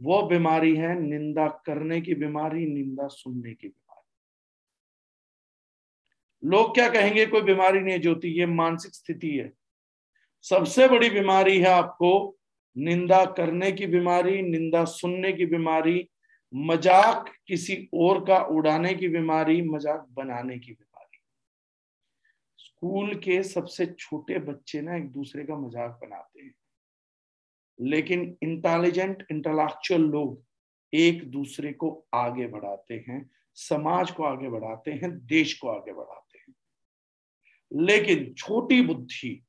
वो 0.00 0.22
बीमारी 0.22 0.74
है 0.76 0.94
निंदा 1.00 1.46
करने 1.66 2.00
की 2.00 2.14
बीमारी, 2.14 2.66
निंदा 2.66 3.06
सुनने 3.08 3.54
की 3.54 3.68
बीमारी। 3.68 3.82
लोग 6.42 6.74
क्या 6.74 6.88
कहेंगे, 6.88 7.26
कोई 7.26 7.40
बीमारी 7.42 7.80
नहीं 7.80 8.00
ज्योति, 8.00 8.28
ये 8.28 8.46
मानसिक 8.46 8.94
स्थिति 8.94 9.30
है। 9.30 9.52
सबसे 10.44 10.88
बड़ी 10.88 11.10
बीमारी 11.10 11.58
है 11.58 11.68
आपको 11.68 12.36
निंदा 12.76 13.24
करने 13.24 13.70
की 13.72 13.86
बीमारी, 13.86 14.42
निंदा 14.42 14.84
सुनने 14.84 15.32
की 15.32 15.46
बीमारी, 15.46 16.08
मज़ाक 16.52 17.32
किसी 17.46 17.76
और 17.94 18.24
का 18.24 18.38
उड़ाने 18.46 18.94
की 18.94 19.08
बीमारी, 19.08 19.62
मज़ाक 19.62 20.06
बनाने 20.10 20.58
की 20.58 20.72
बीमारी। 20.72 20.93
स्कूल 22.74 23.14
के 23.14 23.42
सबसे 23.42 23.86
छोटे 23.98 24.38
बच्चे 24.38 24.80
ना 24.82 24.96
एक 24.96 25.10
दूसरे 25.12 25.44
का 25.44 25.56
मज़ाक 25.56 25.98
बनाते 26.02 26.42
हैं। 26.42 26.54
लेकिन 27.78 28.36
इंटेलिजेंट 28.42 29.26
इंटेलेक्चुअल 29.30 30.00
लोग 30.00 30.42
एक 30.92 31.30
दूसरे 31.30 31.72
को 31.72 32.06
आगे 32.14 32.46
बढ़ाते 32.46 33.04
हैं, 33.08 33.30
समाज 33.54 34.10
को 34.10 34.24
आगे 34.24 34.48
बढ़ाते 34.48 34.92
हैं, 34.92 35.10
देश 35.26 35.58
को 35.58 35.68
आगे 35.68 35.92
बढ़ाते 35.92 36.38
हैं। 36.38 36.54
लेकिन 37.72 38.32
छोटी 38.34 38.82
बुद्धि, 38.82 39.42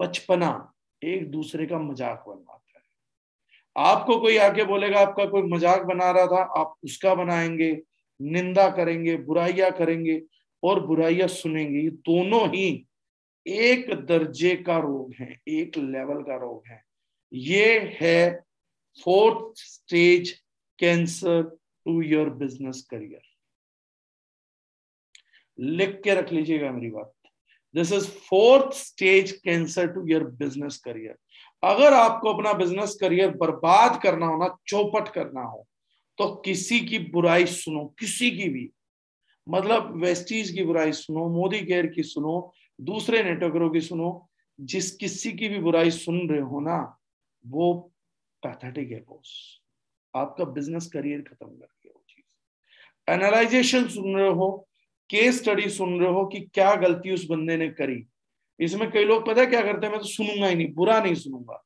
बचपना 0.00 0.72
एक 1.02 1.30
दूसरे 1.30 1.66
का 1.66 1.78
मज़ाक 1.78 2.24
बनवाता 2.28 2.78
है। 2.78 2.84
आपको 3.76 4.20
कोई 4.20 4.36
आके 4.36 4.64
बोलेगा, 4.64 5.00
आपका 5.00 5.24
कोई 5.24 5.42
मज़ाक 5.42 5.82
बना 5.82 6.10
रहा 6.10 6.26
था, 6.26 6.42
आप 6.60 6.74
उसका 6.84 7.14
बनाएँगे, 7.14 7.72
निंदा 8.20 8.68
करेंगे, 8.70 9.16
बुराइयाँ 9.16 9.70
करेंगे 9.72 10.22
और 10.62 10.80
बुराइयाँ 10.86 11.28
सुनेंगे, 11.28 11.88
दोनों 11.88 12.46
ही 12.48 12.86
एक 13.46 13.90
दर्जे 14.06 14.54
का 14.56 14.78
रोग 14.78 15.14
है, 15.20 15.36
एक 15.48 15.76
लेवल 15.78 16.22
का 16.22 16.36
रोग 16.36 16.66
है। 16.68 16.82
ये 17.32 17.96
है 18.00 18.44
fourth 18.98 19.58
stage 19.58 20.30
cancer 20.78 21.42
to 21.86 22.00
your 22.02 22.30
business 22.32 22.86
career 22.90 23.20
लिख 25.58 26.00
के 26.04 26.14
रख 26.14 26.32
लीजिएगा 26.32 26.70
मेरी 26.72 26.90
बात। 26.90 27.12
This 27.74 27.92
is 27.92 28.06
fourth 28.20 28.72
stage 28.74 29.32
cancer 29.34 29.86
to 29.92 30.06
your 30.06 30.24
business 30.38 30.76
career 30.84 31.16
अगर 31.62 31.92
आपको 31.94 32.32
अपना 32.32 32.52
बिज़नेस 32.54 32.94
करियर 33.00 33.30
बर्बाद 33.36 34.00
करना 34.02 34.26
हो 34.26 34.36
ना, 34.38 34.56
चौपट 34.68 35.08
करना 35.08 35.42
हो 35.42 35.66
तो 36.18 36.34
किसी 36.44 36.80
की 36.80 36.98
बुराई 37.10 37.46
सुनो, 37.46 37.84
किसी 37.98 38.30
की 38.30 38.48
भी। 38.48 38.70
मतलब 39.48 40.02
वेस्टीज 40.02 40.50
की 40.50 40.64
बुराई 40.64 40.92
सुनो, 40.92 41.28
मोदी 41.28 41.60
केयर 41.60 41.86
की 41.86 42.02
सुनो, 42.02 42.54
दूसरे 42.80 43.22
नेटवर्करों 43.22 43.70
की 43.70 43.80
सुनो, 43.80 44.28
जिस 44.60 44.96
किसी 44.96 45.32
की 45.32 45.48
भी 45.48 45.58
बुराई 45.58 45.90
सुन 45.90 46.28
रहे 46.28 46.40
हो 46.40 46.60
ना, 46.60 46.98
वो 47.46 47.92
पैथेटिक 48.42 48.90
है 48.90 49.00
बोस 49.00 49.60
आपका 50.16 50.44
बिज़नेस 50.44 50.86
करियर 50.86 51.20
खत्म 51.20 51.46
कर 51.46 51.66
दिया 51.66 51.92
वो 51.96 52.04
चीज़। 52.08 52.36
एनालाइजेशन 53.10 53.88
सुन 53.88 54.16
रहे 54.16 54.30
हो 54.30 54.68
केस 55.10 55.42
स्टडी 55.42 55.68
सुन 55.68 56.00
रहे 56.00 56.12
हो 56.12 56.26
कि 56.26 56.40
क्या 56.40 56.74
गलती 56.74 57.10
उस 57.10 57.26
बंदे 57.26 57.56
ने 57.56 57.68
करी। 57.68 58.06
इसमें 58.60 58.90
कई 58.90 59.04
लोग, 59.04 59.26
पता 59.26 59.40
है 59.40 59.46
क्या 59.46 59.62
करते 59.62 59.86
हैं? 59.86 59.92
मैं 59.92 60.02
तो 60.02 60.08
सुनूँगा 60.08 60.46
ही 60.46 60.54
नहीं, 60.54 60.72
बुरा 60.72 61.02
नहीं 61.02 61.14
सुनूँगा। 61.14 61.64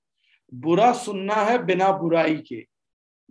बुरा 0.55 0.93
सुनना 0.93 1.35
है 1.35 1.65
बिना 1.65 1.93
बुराई 1.93 2.37
के। 2.37 2.67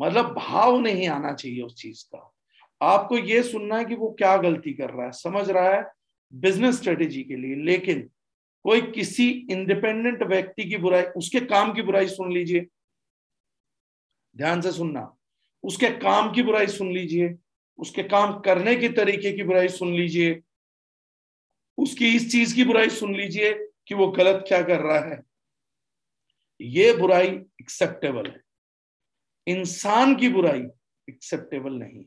मतलब 0.01 0.25
भाव 0.25 0.79
नहीं 0.79 1.07
आना 1.07 1.33
चाहिए 1.33 1.61
उस 1.61 1.75
चीज़ 1.75 2.05
का। 2.05 2.34
आपको 2.85 3.17
ये 3.17 3.43
सुनना 3.43 3.77
है 3.77 3.85
कि 3.85 3.95
वो 3.95 4.11
क्या 4.11 4.37
गलती 4.37 4.73
कर 4.73 4.89
रहा 4.89 5.05
है। 5.05 5.11
समझ 5.11 5.49
रहा 5.49 5.73
है 5.73 5.91
बिज़नेस 6.33 6.75
स्ट्रेटेजी 6.75 7.23
के 7.23 7.35
लिए, 7.35 7.55
लेकिन 7.55 8.09
कोई 8.63 8.81
किसी 8.81 9.47
इंडिपेंडेंट 9.51 10.23
व्यक्ति 10.23 10.63
की 10.63 10.77
बुराई, 10.77 11.03
उसके 11.03 11.39
काम 11.39 11.73
की 11.73 11.81
बुराई 11.81 12.07
सुन 12.07 12.33
लीजिए। 12.33 12.67
ध्यान 14.37 14.61
से 14.61 14.71
सुनना। 14.71 15.17
उसके 15.63 15.89
काम 15.89 16.31
की 16.31 16.43
बुराई 16.43 16.67
सुन 16.67 16.91
लीजिए। 16.91 17.35
उसके 17.77 18.03
काम 18.03 18.39
करने 18.39 18.75
के 18.75 18.89
तरीके 18.89 19.33
की 19.33 19.43
बुराई 19.43 19.67
सुन 19.67 19.93
लीजिए। 19.93 20.41
उसकी 21.77 22.15
इस 22.15 22.31
चीज़ 22.31 22.55
की 22.55 22.63
बुराई 22.63 22.89
सुन 22.89 23.15
लीजिए 23.15 23.67
कि 23.87 23.95
वो 23.95 24.07
गलत 24.07 24.45
क्या 24.47 24.61
कर 24.61 24.79
रहा 24.79 24.99
है। 24.99 25.23
ये 26.61 26.93
बुराई 26.93 27.27
एक्सेप्टेबल 27.61 28.25
है। 28.27 28.41
इंसान 29.47 30.15
की 30.15 30.29
बुराई 30.29 30.63
एक्सेप्टेबल 31.09 31.73
नहीं 31.73 32.05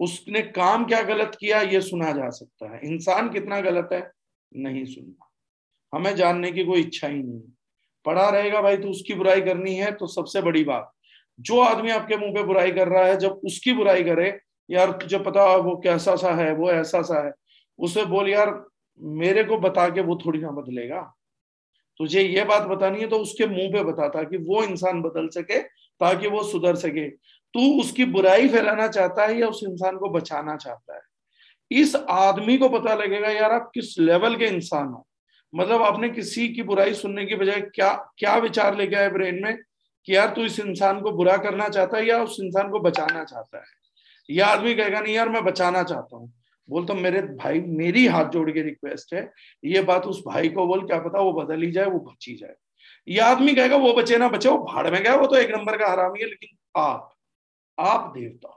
उसने 0.00 0.42
काम 0.42 0.84
क्या 0.84 1.02
गलत 1.02 1.36
किया 1.40 1.60
ये 1.60 1.80
सुना 1.80 2.12
जा 2.12 2.30
सकता 2.30 2.74
है। 2.74 2.80
इंसान 2.84 3.28
कितना 3.30 3.60
गलत 3.60 3.88
है? 3.92 4.10
नहीं 4.56 4.84
सुनना 4.84 5.30
हमें 5.92 6.14
जानने 6.16 6.52
की 6.52 6.64
कोई 6.64 6.80
इच्छा 6.80 7.08
ही 7.08 7.22
नहीं। 7.22 7.40
पढ़ा 8.04 8.28
रहेगा, 8.28 8.60
भाई 8.62 8.76
तो 8.76 8.88
उसकी 8.88 9.14
बुराई 9.14 9.40
करनी 9.40 9.74
है 9.74 9.92
तो 9.92 10.06
सबसे 10.06 10.42
बड़ी 10.42 10.64
बात। 10.64 10.92
जो 11.40 11.60
आदमी 11.60 11.90
आपके 11.90 12.16
मुँह 12.16 12.32
पे 12.34 12.42
बुराई 12.42 12.70
कर 12.70 12.88
रहा 12.88 13.04
है, 13.04 13.16
जब 13.16 13.40
उसकी 13.44 13.72
बुराई 13.72 14.04
करे, 14.04 14.40
यार, 14.70 14.90
तुझे 14.92 15.18
पता, 15.18 15.56
वो 15.56 15.76
कैसा 15.76 16.16
सा 16.16 16.34
है, 16.34 16.52
वो 16.54 16.70
ऐसा 16.70 17.02
सा 17.02 17.26
है, 17.26 17.32
उसे 17.78 18.04
बोल, 18.04 18.28
यार, 18.28 18.66
मेरे 19.00 19.44
को 19.44 19.58
बता 19.58 19.88
के 19.88 20.00
वो 20.00 20.16
थोड़ी 20.26 20.38
ना 20.38 20.50
बदलेगा। 20.50 21.14
तुझे 22.00 22.22
ये 22.22 22.44
बात 22.44 22.62
बतानी 22.62 23.00
है 23.00 23.08
तो 23.08 23.16
उसके 23.16 23.46
मुँह 23.46 23.72
पे 23.72 23.84
बता, 23.84 24.08
ताकि 24.08 24.36
वो 24.36 24.62
इंसान 24.62 25.02
बदल 25.02 25.28
सके, 25.28 25.60
ताकि 26.00 26.28
वो 26.28 26.42
सुधर 26.42 26.76
सके। 26.76 27.10
तू 27.54 27.80
उसकी 27.80 28.04
बुराई 28.04 28.48
फैलाना 28.48 28.88
चाहता 28.88 29.26
है 29.26 29.38
या 29.38 29.46
उस 29.46 29.60
इंसान 29.64 29.96
को 29.96 30.08
बचाना 30.08 30.56
चाहता 30.56 30.94
है? 30.94 31.00
इस 31.70 31.96
आदमी 31.96 32.58
को 32.58 32.68
पता 32.68 32.94
लगेगा, 32.94 33.28
यार, 33.28 33.52
आप 33.52 33.70
किस 33.74 33.98
लेवल 33.98 34.36
के 34.36 34.44
इंसान 34.44 34.86
हो? 34.86 35.06
मतलब 35.54 35.82
आपने 35.82 36.08
किसी 36.08 36.48
की 36.48 36.62
बुराई 36.62 36.94
सुनने 36.94 37.26
की 37.26 37.34
बजाय 37.34 37.60
क्या 37.60 38.14
क्या 38.18 38.36
विचार 38.36 38.76
लेके 38.76 38.96
आए 38.96 39.08
ब्रेन 39.08 39.42
में 39.42 39.58
कि 40.06 40.16
यार, 40.16 40.28
तू 40.28 40.44
इस 40.44 40.60
इंसान 40.60 41.00
को 41.00 41.10
बुरा 41.10 41.36
करना 41.36 41.68
चाहता 41.68 41.96
है 41.96 42.06
या 42.06 42.22
उस 42.22 42.36
इंसान 42.40 42.70
को 42.70 42.80
बचाना 42.80 43.24
चाहता 43.24 43.58
है? 43.58 43.64
यह 44.30 44.46
आदमी 44.46 44.74
कहेगा, 44.74 45.00
नहीं 45.00 45.14
यार, 45.14 45.28
मैं 45.28 45.44
बचाना 45.44 45.82
चाहता 45.82 46.16
हूँ। 46.16 46.32
बोल 46.70 46.84
तो 46.84 46.94
मेरे 46.94 47.22
भाई, 47.22 47.60
मेरी 47.60 48.06
हाथ 48.06 48.24
जोड़ 48.24 48.50
के 48.50 48.62
रिक्वेस्ट 48.62 49.14
है, 49.14 49.32
ये 49.64 49.80
बात 49.80 50.06
उस 50.06 50.22
भाई 50.26 50.48
को 50.48 50.66
बोल, 50.66 50.86
क्या 50.86 50.98
पता 50.98 51.20
वो 51.20 51.32
बदल 51.32 51.62
ही 51.62 51.70
जाए, 51.70 51.84
वो 51.84 51.98
बची 51.98 52.34
जाए। 52.36 52.54
यह 53.08 53.26
आदमी 53.26 53.54
कहेगा, 53.54 53.76
वो 53.76 53.92
बचे 53.92 54.18
ना 54.18 54.28
बचे, 54.28 54.48
वो 54.48 54.58
भाड़ 54.58 54.90
में 54.90 55.02
गया, 55.02 55.14
वो 55.14 55.26
तो 55.26 55.36
एक 55.36 55.50
नंबर 55.50 55.76
का 55.76 55.88
हरामी 55.88 56.20
है, 56.20 56.26
लेकिन 56.26 56.80
आप 56.80 57.14
आप 57.78 58.12
देवता 58.16 58.54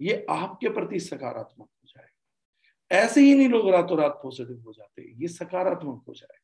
ये 0.00 0.24
आपके 0.30 0.68
प्रति 0.68 1.00
सकारात्मक 1.00 1.66
हो 1.66 1.86
जाएगा। 1.86 2.96
ऐसे 2.96 3.20
ही 3.20 3.34
नहीं 3.34 3.48
लोग 3.48 3.68
रातों 3.70 3.98
रात 3.98 4.18
पॉजिटिव 4.22 4.62
हो 4.66 4.72
जाते 4.72 5.10
ये 5.22 5.28
सकारात्मक 5.28 6.02
हो 6.08 6.14
जाएगा। 6.14 6.38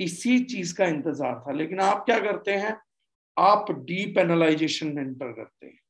इसी 0.00 0.38
चीज़ 0.44 0.74
का 0.76 0.86
इंतज़ार 0.86 1.34
था, 1.40 1.52
लेकिन 1.52 1.80
आप 1.80 2.04
क्या 2.04 2.18
करते 2.20 2.52
हैं? 2.52 2.76
आप 3.36 3.70
डीप 3.70 4.18
एनालाइजेशन 4.18 4.98
एंटर 4.98 5.32
करते 5.32 5.66
हैं। 5.66 5.80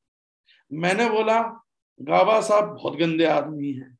मैंने 0.71 1.09
बोला, 1.09 1.41
गाबा 1.99 2.39
साहब 2.41 2.73
बहुत 2.73 2.95
गंदे 2.95 3.25
आदमी 3.25 3.71
हैं। 3.71 3.97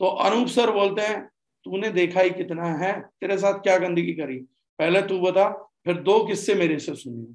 तो 0.00 0.06
अनूप 0.06 0.48
सर 0.48 0.70
बोलते 0.70 1.02
हैं, 1.02 1.26
तूने 1.66 1.90
देखा 1.90 2.20
ही 2.20 2.30
कितना 2.30 2.66
है, 2.78 3.00
तेरे 3.00 3.38
साथ 3.38 3.60
क्या 3.60 3.76
गंदगी 3.78 4.12
करी? 4.14 4.38
पहले 4.78 5.02
तू 5.02 5.20
बता, 5.20 5.48
फिर 5.84 6.00
दो 6.02 6.24
किस्से 6.26 6.54
मेरे 6.54 6.78
से 6.78 6.94
सुनिए 6.94 7.34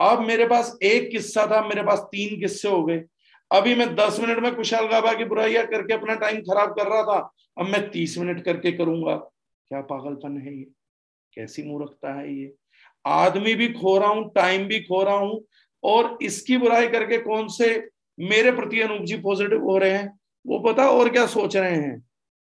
अब 0.00 0.20
मेरे 0.20 0.46
पास 0.46 0.76
एक 0.82 1.10
किस्सा 1.10 1.46
था, 1.46 1.60
मेरे 1.62 1.82
पास 1.82 1.98
तीन 2.12 2.40
किस्से 2.40 2.68
हो 2.68 2.82
गए। 2.84 3.02
अभी 3.50 3.74
मैं 3.74 3.94
दस 3.96 4.18
मिनट 4.20 4.38
में 4.38 4.54
कुशाल 4.54 4.86
गाबा 4.86 5.12
की 5.12 5.24
बुराइयाँ 5.24 5.66
करके 5.66 5.94
अपना 5.94 6.14
टाइम 6.16 6.40
खराब 6.42 6.74
कर 6.74 6.86
रहा 6.86 7.02
था, 7.02 7.18
अब 7.58 7.66
मैं 7.66 7.88
तीस 7.90 8.16
मिनट 8.18 8.44
करके 8.44 8.72
करूँगा। 8.72 9.14
क्या 9.14 9.80
पागलपन 9.82 10.36
है 10.38 10.56
ये? 10.56 10.64
कैसी 11.32 11.62
मूर्खता 11.62 12.12
है 12.14 12.32
ये? 12.32 12.52
आदमी 13.04 13.54
भी 13.54 13.68
खो 13.70 13.96
रहा 13.98 14.08
हूँ 14.08 14.30
टाइम 14.34 14.66
भी 14.66 14.80
खो 14.80 15.02
रहा 15.02 15.14
हूँ, 15.14 15.40
और 15.82 16.18
इसकी 16.22 16.56
बुराई 16.58 16.88
करके 16.88 17.18
कौन 17.18 17.48
से 17.48 17.88
मेरे 18.18 18.52
प्रति 18.52 18.80
अनूप 18.80 19.02
जी 19.02 19.16
पॉजिटिव 19.16 19.62
हो 19.62 19.76
रहे 19.78 19.90
हैं? 19.90 20.10
वो 20.44 20.58
पता 20.60 20.88
और 20.90 21.08
क्या 21.08 21.26
सोच 21.26 21.56
रहे 21.56 21.70
हैं? 21.72 21.98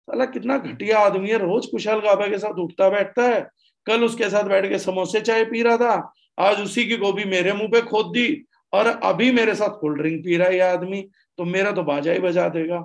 साला 0.07 0.25
कितना 0.25 0.57
घटिया 0.57 0.99
आदमी 0.99 1.29
है, 1.29 1.37
रोज 1.37 1.65
कुशाल 1.65 1.99
गाबा 1.99 2.27
के 2.27 2.37
साथ 2.37 2.59
उठता 2.59 2.89
बैठता 2.89 3.23
है, 3.25 3.47
कल 3.87 4.03
उसके 4.03 4.29
साथ 4.29 4.43
बैठ 4.43 4.69
के 4.69 4.79
समोसे 4.79 5.21
चाय 5.21 5.43
पी 5.45 5.61
रहा 5.63 5.77
था 5.77 6.13
आज 6.37 6.61
उसी 6.61 6.85
की 6.85 6.97
गोभी 6.97 7.25
मेरे 7.25 7.53
मुँह 7.53 7.69
पे 7.69 7.81
खोद 7.81 8.11
दी 8.13 8.45
और 8.73 8.87
अभी 8.87 9.31
मेरे 9.31 9.55
साथ 9.55 9.79
कोल्ड 9.79 9.97
ड्रिंक 9.97 10.23
पी 10.25 10.37
रहा 10.37 10.47
है 10.47 10.59
आदमी 10.61 11.01
तो 11.39 11.45
मेरा 11.45 11.71
तो 11.71 11.83
बाजा 11.83 12.11
ही 12.11 12.19
बजा 12.19 12.47
देगा। 12.49 12.83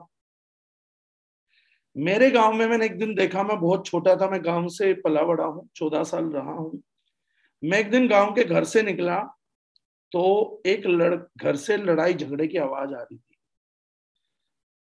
मेरे 1.97 2.31
गाँव 2.31 2.53
में 2.53 2.67
मैंने 2.67 2.87
एक 2.87 2.99
दिन 2.99 3.15
देखा, 3.15 3.43
मैं 3.43 3.59
बहुत 3.61 3.87
छोटा 3.87 4.15
था, 4.17 4.29
मैं 4.31 4.45
गाँव 4.45 4.69
से 4.69 4.93
पला 4.95 5.23
बड़ा 5.23 5.45
हूँ, 5.45 5.69
चौदह 5.77 6.03
साल 6.05 6.25
रहा 6.25 6.53
हूँ। 6.53 6.83
मैं 7.63 7.79
एक 7.79 7.91
दिन 7.91 8.09
गाँव 8.09 8.33
के 8.35 8.45
घर 8.45 8.65
से 8.65 8.83
निकला 8.83 9.19
तो 10.13 10.63
एक 10.67 10.87
लड़, 10.87 11.15
घर 11.15 11.57
से 11.57 11.77
लड़ाई 11.77 12.15
झगड़े 12.15 12.47
की 12.47 12.59
आवाज़ 12.59 12.95
आ 12.95 13.01
रही 13.01 13.17
थी। 13.17 13.37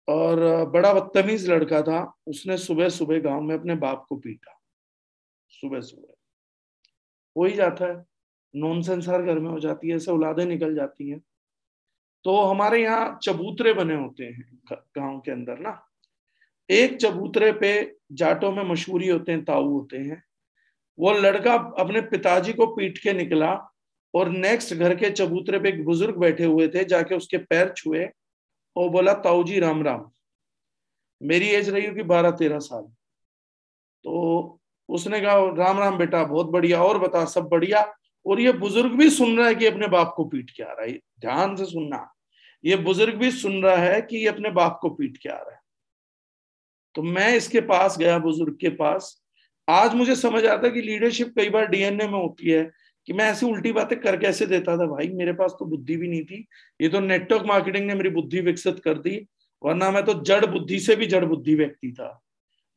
और 0.08 0.64
बड़ा 0.70 0.92
बदतमीज 0.94 1.48
लड़का 1.50 1.82
था, 1.82 2.02
उसने 2.26 2.56
सुबह 2.58 2.88
सुबह 2.88 3.18
गाँव 3.20 3.40
में 3.40 3.54
अपने 3.54 3.74
बाप 3.76 4.04
को 4.08 4.16
पीटा। 4.16 4.60
सुबह 5.52 5.80
सुबह 5.80 6.14
हो 7.36 7.44
ही 7.44 7.52
जाता 7.54 7.84
है। 7.86 8.04
नॉन 8.56 8.82
सेंसार 8.82 9.22
घर 9.22 9.38
में 9.38 9.50
हो 9.50 9.60
जाती 9.60 9.88
है, 9.88 9.96
ऐसे 9.96 10.10
औलादे 10.10 10.44
निकल 10.44 10.74
जाती 10.74 11.10
हैं। 11.10 11.22
तो 12.24 12.40
हमारे 12.40 12.82
यहाँ 12.82 13.18
चबूतरे 13.22 13.72
बने 13.72 13.94
होते 13.94 14.24
हैं 14.24 14.58
गाँव 14.72 15.20
के 15.20 15.30
अंदर 15.30 15.58
ना। 15.58 15.86
एक 16.70 16.96
चबूतरे 16.96 17.52
पे 17.52 17.96
जाटों 18.12 18.52
में 18.52 18.64
मशहूरी 18.64 19.08
होते 19.08 19.32
हैं, 19.32 19.44
ताऊ 19.44 19.68
होते 19.68 19.98
हैं। 19.98 20.24
वो 20.98 21.12
लड़का 21.12 21.54
अपने 21.54 22.00
पिताजी 22.00 22.52
को 22.52 22.66
पीट 22.66 22.98
के 22.98 23.12
निकला 23.12 23.74
और 24.14 24.28
नेक्स्ट 24.28 24.74
घर 24.74 24.96
के 24.96 25.10
चबूतरे 25.10 25.58
पे 25.58 25.68
एक 25.68 25.84
बुज़ुर्ग 25.84 26.16
बैठे 26.16 26.44
हुए 26.44 26.68
थे, 26.68 26.84
जाके 26.84 27.14
उसके 27.14 27.38
पैर 27.38 27.72
छुए। 27.76 28.10
और 28.76 28.88
बोला 28.88 29.14
ताऊ 29.14 29.44
जी 29.44 29.60
राम 29.60 29.82
राम। 29.82 30.10
मेरी 31.22 31.46
एज 31.46 31.68
रही 31.68 31.86
होगी 31.86 32.02
बारह, 32.02 32.30
तेरह 32.30 32.58
साल। 32.58 32.82
तो 34.04 34.60
उसने 34.88 35.20
कहा, 35.20 35.34
राम 35.34 35.78
राम, 35.78 35.98
बेटा, 35.98 36.24
बहुत 36.24 36.46
बढ़िया, 36.46 36.82
और 36.82 36.98
बता, 36.98 37.24
सब 37.24 37.44
बढ़िया। 37.44 37.94
और 38.26 38.40
ये 38.40 38.52
बुज़ुर्ग 38.52 38.92
भी 38.92 39.08
सुन 39.10 39.36
रहा 39.38 39.46
है 39.48 39.54
कि 39.54 39.66
अपने 39.66 39.88
बाप 39.88 40.12
को 40.16 40.24
पीट 40.24 40.50
के 40.50 40.62
आ 40.62 40.72
रहा 40.72 40.84
है। 40.84 40.98
ध्यान 41.20 41.54
से 41.56 41.64
सुनना। 41.64 42.06
ये 42.64 42.76
बुज़ुर्ग 42.76 43.14
भी 43.14 43.30
सुन 43.30 43.62
रहा 43.62 43.76
है 43.76 44.00
कि 44.02 44.16
ये 44.16 44.26
अपने 44.26 44.50
बाप 44.50 44.78
को 44.82 44.90
पीट 44.90 45.16
के 45.16 45.28
आ 45.28 45.36
रहा 45.36 45.54
है। 45.54 45.60
तो 46.94 47.02
मैं 47.02 47.34
इसके 47.36 47.60
पास 47.60 47.98
गया, 47.98 48.18
बुज़ुर्ग 48.18 48.56
के 48.60 48.68
पास। 48.68 49.16
आज 49.68 49.94
मुझे 49.94 50.14
समझ 50.16 50.44
आता 50.46 50.66
है 50.66 50.72
कि 50.72 50.80
लीडरशिप 50.82 51.32
कई 51.36 51.50
बार 51.50 51.66
डीएनए 51.66 52.06
में 52.06 52.18
होती 52.18 52.50
है 52.50 52.70
कि 53.08 53.12
मैं 53.12 53.24
ऐसी 53.24 53.46
उल्टी 53.46 53.72
बातें 53.72 53.98
कर 54.00 54.16
कैसे 54.16 54.46
देता 54.46 54.76
था। 54.76 54.86
भाई, 54.86 55.08
मेरे 55.08 55.32
पास 55.32 55.54
तो 55.58 55.64
बुद्धि 55.64 55.96
भी 55.96 56.08
नहीं 56.08 56.24
थी। 56.24 56.46
ये 56.80 56.88
तो 56.88 57.00
नेटवर्क 57.00 57.46
मार्केटिंग 57.46 57.86
ने 57.86 57.94
मेरी 57.94 58.10
बुद्धि 58.10 58.40
विकसित 58.40 58.80
कर 58.80 58.98
दी, 58.98 59.16
वरना 59.62 59.90
मैं 59.90 60.04
तो 60.04 60.14
जड़ 60.22 60.44
बुद्धि 60.46 60.78
से 60.80 60.96
भी 60.96 61.06
जड़ 61.06 61.24
बुद्धि 61.24 61.54
व्यक्ति 61.54 61.92
था। 61.92 62.20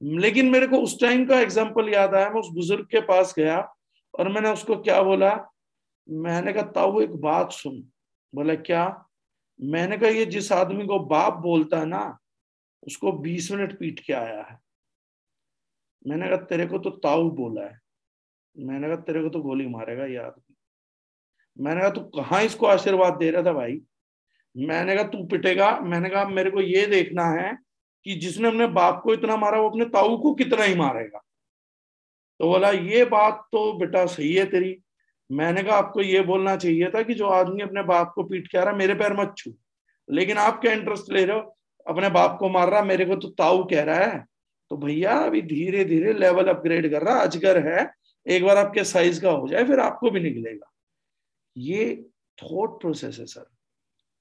लेकिन 0.02 0.50
मेरे 0.50 0.68
को 0.68 0.78
उस 0.78 1.00
टाइम 1.02 1.26
का 1.26 1.40
एग्ज़ाम्पल 1.40 1.90
याद 1.90 2.16
आया। 2.16 2.30
मैं 2.30 2.42
उस 2.42 2.50
बुज़ुर्ग 2.54 2.86
के 2.86 3.02
पास 3.02 3.34
गया 3.38 3.58
और 4.20 4.30
मैंने 4.30 4.50
उसको 4.50 4.76
क्या 4.76 5.02
बोला? 5.02 5.50
मैंने 6.10 6.54
कहा, 6.54 6.64
ताऊ, 6.64 7.02
एक 7.02 7.16
बात 7.16 7.52
सुन। 7.52 7.90
बोला, 8.36 8.56
क्या? 8.56 9.06
मैंने 9.62 9.98
कहा, 9.98 10.10
ये 10.10 10.26
जिस 10.26 10.52
आदमी 10.52 10.86
को 10.86 11.00
बाप 11.00 11.34
बोलता 11.34 11.78
है 11.78 11.86
ना, 11.86 12.18
उसको 12.84 13.12
बीस 13.12 13.52
मिनट 13.52 13.80
पीट 13.80 14.00
के 14.00 14.14
आया 14.14 14.44
है। 14.44 14.60
मैंने 16.08 16.28
कहा, 16.28 16.38
तेरे 16.38 16.66
को 16.66 16.78
तो 16.78 16.90
ताऊ 16.90 17.32
बोला 17.32 17.62
है। 17.62 17.80
मैंने 18.58 18.88
कहा, 18.88 18.96
तेरे 18.96 19.24
को 19.24 19.30
तो 19.30 19.42
गोली 19.42 19.68
मारेगा 19.68 20.06
ये 20.06 20.18
आदमी। 20.18 20.56
मैंने 21.60 21.82
कहा, 21.82 21.90
तू 21.90 22.02
कहा 22.02 22.40
इसको 22.40 22.66
आशीर्वाद 22.66 23.14
दे 23.18 23.32
रहा 23.32 23.44
था 23.44 23.54
भाई? 23.54 23.82
मैंने 24.58 24.96
कहा, 24.96 25.04
तू 25.04 25.26
पिटेगा। 25.26 25.80
मैंने 25.80 26.10
कहा, 26.10 26.26
मेरे 26.26 26.52
को 26.52 26.62
ये 26.62 26.86
देखना 26.86 27.26
है 27.26 27.58
कि 28.04 28.16
जिसने 28.16 28.48
अपने 28.48 28.68
बाप 28.68 29.02
को 29.04 29.14
इतना 29.14 29.36
मारा, 29.36 29.62
वो 29.62 29.70
अपने 29.70 29.86
ताऊ 29.86 30.22
को 30.22 30.36
कितना 30.36 30.64
ही 30.64 30.76
मारेगा। 30.76 31.22
तो 32.44 32.48
बोला, 32.48 32.70
ये 32.70 33.06
बात 33.06 33.48
तो 33.52 33.74
बेटा 33.74 34.06
सही 34.06 34.34
है 34.34 34.46
तेरी। 34.46 34.82
मैंने 35.32 35.64
कहा, 35.64 35.78
आपको 35.78 36.02
ये 36.02 36.22
बोलना 36.22 36.56
चाहिए 36.56 36.90
था 36.90 37.02
कि 37.02 37.14
जो 37.14 37.28
आदमी 37.28 37.62
अपने 37.62 37.84
बाप 37.84 38.12
को 38.16 38.24
पीट 38.24 38.48
के 38.48 38.58
आ 38.58 38.64
रहा, 38.64 38.74
मेरे 38.74 38.94
पैर 38.94 39.14
मत 39.14 39.36
छू। 39.38 39.54
लेकिन 40.12 40.38
आप 40.38 40.62
क्या 40.62 40.72
इंटरेस्ट 40.72 41.12
ले 41.12 41.26
रहे 41.26 41.40
हो? 41.40 41.58
अपने 41.88 42.10
बाप 42.10 42.38
को 42.40 42.50
मार 42.50 42.70
रहा, 42.70 42.84
मेरे 42.84 43.06
को 43.06 43.16
तो 43.16 43.28
ताऊ 43.28 43.64
कह 43.64 43.84
रहा 43.84 44.00
है। 44.00 44.26
तो 44.70 44.78
भैया, 44.78 45.18
अभी 45.18 45.42
धीरे 45.42 45.86
धीरे 45.86 46.14
लेवल 46.14 46.48
अपग्रेड 46.48 46.92
कर 46.92 47.02
रहा, 47.02 47.16
अजगर 47.16 47.68
है, 47.68 47.94
एक 48.28 48.44
बार 48.44 48.58
आपके 48.58 48.84
साइज़ 48.84 49.22
का 49.22 49.32
हो 49.32 49.48
जाए, 49.48 49.64
फिर 49.64 49.80
आपको 49.80 50.10
भी 50.10 50.20
निकलेगा। 50.20 50.74
ये 51.58 52.06
थॉट 52.44 52.82
प्रोसेस 52.82 53.20
है 53.20 53.26
सर 53.26 53.46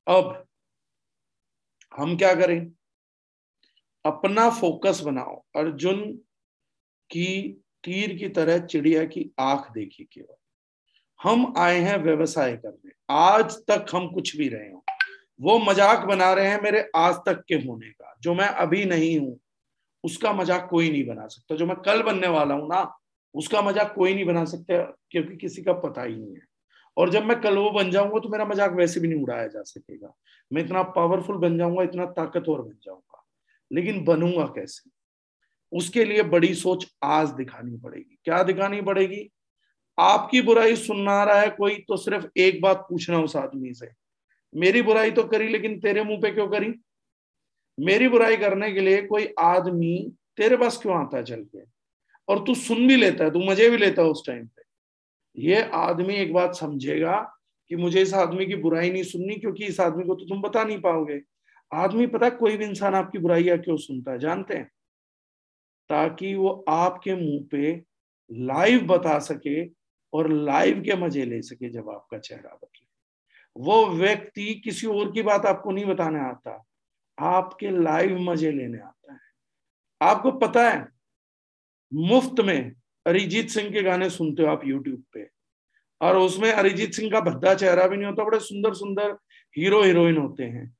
अब 0.09 0.47
हम 1.97 2.16
क्या 2.16 2.35
करें? 2.35 2.73
अपना 4.05 4.51
फोकस 4.51 5.01
बनाओ। 5.01 5.44
अर्जुन 5.57 6.12
की 7.11 7.59
तीर 7.85 8.17
की 8.17 8.29
तरह 8.29 8.59
चिड़िया 8.59 9.05
की 9.05 9.31
आँख 9.41 9.71
देखी 9.73 10.05
केवल। 10.05 10.35
हम 11.21 11.53
आए 11.59 11.79
हैं 11.79 11.97
व्यवसाय 11.97 12.57
करने। 12.57 12.91
आज 13.11 13.57
तक 13.71 13.87
हम 13.95 14.09
कुछ 14.09 14.37
भी 14.37 14.49
रहे 14.49 14.71
हो। 14.71 14.85
वो 15.41 15.59
मज़ाक 15.59 16.05
बना 16.07 16.33
रहे 16.33 16.47
हैं 16.47 16.61
मेरे 16.63 16.85
आज 16.97 17.15
तक 17.27 17.43
के 17.49 17.55
होने 17.57 17.91
का। 17.91 18.15
जो 18.23 18.35
मैं 18.35 18.47
अभी 18.47 18.85
नहीं 18.85 19.19
हूँ, 19.19 19.39
उसका 20.05 20.33
मज़ाक 20.33 20.67
कोई 20.71 20.91
नहीं 20.91 21.05
बना 21.07 21.27
सकता। 21.27 21.57
जो 21.57 21.67
मैं 21.67 21.77
कल 21.77 22.03
बनने 22.03 22.29
वाला 22.29 22.55
हूँ 22.55 22.69
ना, 22.69 22.99
उसका 23.35 23.63
मज़ाक 23.63 23.93
कोई 23.95 24.15
नहीं 24.15 24.25
बना 24.25 24.45
सकता, 24.45 24.83
क्योंकि 25.11 25.37
किसी 25.37 25.63
का 25.63 25.73
पता 25.73 26.03
ही 26.03 26.15
नहीं 26.17 26.35
है। 26.35 26.41
और 26.97 27.11
जब 27.11 27.25
मैं 27.25 27.41
कल 27.41 27.57
वो 27.59 27.71
बन 27.71 27.91
जाऊँगा 27.91 28.19
तो 28.21 28.29
मेरा 28.29 28.45
मज़ाक 28.45 28.73
वैसे 28.73 29.01
भी 29.01 29.09
नहीं 29.09 29.23
उड़ाया 29.23 29.47
जा 29.47 29.63
सकेगा। 29.63 30.15
मैं 30.51 30.65
इतना 30.65 30.83
पावरफुल 30.83 31.37
बन 31.37 31.59
जाऊँगा, 31.59 31.83
इतना 31.83 32.07
ताकतवर 32.07 32.61
बन 32.61 32.75
जाऊँगा। 32.85 33.25
लेकिन 33.71 34.05
बनूँगा 34.05 34.45
कैसे? 34.47 34.91
उसके 35.73 36.05
लिए 36.05 36.23
बड़ी 36.23 36.55
सोच 36.55 36.86
आज 37.03 37.28
दिखानी 37.28 37.77
पड़ेगी। 37.77 38.19
क्या 38.24 38.43
दिखानी 38.43 38.81
पड़ेगी? 38.82 39.31
आपकी 39.99 40.43
बुराई 40.43 40.77
सुनना 40.77 41.24
रहा 41.24 41.40
है, 41.40 41.51
कोई 41.51 41.74
तो 41.89 41.97
सिर्फ़ 41.97 42.27
एक 42.36 42.61
बात 42.62 42.86
पूछना 42.90 43.20
उस 43.20 43.36
आदमी 43.36 43.74
से। 43.74 43.89
मेरी 44.55 44.82
बुराई 44.82 45.11
तो 45.11 45.23
करी, 45.23 45.49
लेकिन 45.49 45.81
तेरे 45.81 46.05
मुँह 46.05 46.20
पे 46.20 46.31
क्यों 46.31 46.49
करी? 46.49 46.74
मेरी 47.81 48.09
बुराई 48.09 48.36
करने 48.36 48.73
के 48.73 48.81
लिए 48.81 49.03
कोई 49.03 49.28
आदमी 49.39 50.12
तेरे 50.36 50.57
पास 50.57 50.78
क्यों 50.78 50.97
आता 50.97 51.16
है 51.16 51.24
चल 51.24 51.43
के? 51.43 51.59
और 52.28 52.44
तू 52.44 52.55
सुन 52.55 52.89
भी 52.89 52.97
लेता 52.97 53.24
है, 53.24 53.31
तू 53.31 53.39
मज़े 53.39 53.70
भी 53.70 53.77
लेता 53.77 54.03
है 54.03 54.09
उस 54.09 54.27
टाइम 54.27 54.47
पे। 54.47 54.62
ये 55.43 55.62
आदमी 55.62 56.15
एक 56.15 56.32
बात 56.32 56.55
समझेगा 56.55 57.39
कि 57.70 57.77
मुझे 57.77 58.03
इस 58.03 58.15
आदमी 58.15 58.47
की 58.47 58.55
बुराई 58.55 58.90
नहीं 58.90 59.03
सुननी, 59.03 59.35
क्योंकि 59.35 59.65
इस 59.65 59.81
आदमी 59.81 60.05
को 60.05 60.15
तो 60.15 60.24
तुम 60.24 60.43
बता 60.43 60.65
नहीं 60.65 60.81
पाओगे। 60.81 61.20
आदमी 61.74 62.07
पता 62.07 62.28
कोई 62.31 62.57
भी 62.57 62.65
इंसान 62.65 62.94
आपकी 62.94 63.19
बुराइयाँ 63.19 63.59
क्यों 63.59 63.77
सुनता 63.77 64.12
है, 64.12 64.19
जानते 64.19 64.55
हैं? 64.55 64.70
ताकि 65.91 66.35
वो 66.35 66.53
आपके 66.69 67.15
मुँह 67.15 67.47
पे 67.51 67.73
लाइव 68.31 68.87
बता 68.87 69.19
सके 69.21 69.65
और 70.13 70.31
लाइव 70.31 70.81
के 70.81 70.97
मज़े 70.97 71.25
ले 71.25 71.41
सके 71.43 71.69
जब 71.71 71.91
आपका 71.91 72.19
चेहरा 72.19 72.55
बदले। 72.55 72.87
वो 73.57 73.87
व्यक्ति 73.89 74.55
किसी 74.65 74.87
और 74.89 75.11
की 75.13 75.23
बात 75.23 75.47
आपको 75.47 75.71
नहीं 75.71 75.85
बताने 75.85 76.21
आता, 76.21 76.65
आपके 77.19 77.71
लाइव 77.83 78.19
मज़े 78.21 78.51
लेने 78.53 78.79
आता 78.79 79.13
है। 79.13 79.19
आपको 80.01 80.31
पता 80.39 80.69
है, 80.71 80.87
मुफ़्त 81.93 82.41
में 82.41 82.73
अरिजीत 83.07 83.51
सिंह 83.51 83.71
के 83.71 83.83
गाने 83.83 84.09
सुनते 84.11 84.43
हो 84.43 84.49
आप 84.49 84.61
यूट्यूब 84.67 85.03
पे 85.15 85.29
और 86.01 86.17
उसमें 86.17 86.51
अरिजीत 86.53 86.95
सिंह 86.95 87.11
का 87.11 87.21
भद्दा 87.21 87.55
चेहरा 87.55 87.87
भी 87.87 87.97
नहीं 87.97 88.07
होता, 88.07 88.25
बड़े 88.25 88.39
सुंदर 88.41 88.75
सुंदर 88.75 89.17
हीरो, 89.57 89.83
हीरोइन 89.83 90.17
होते 90.17 90.45
हैं। 90.45 90.75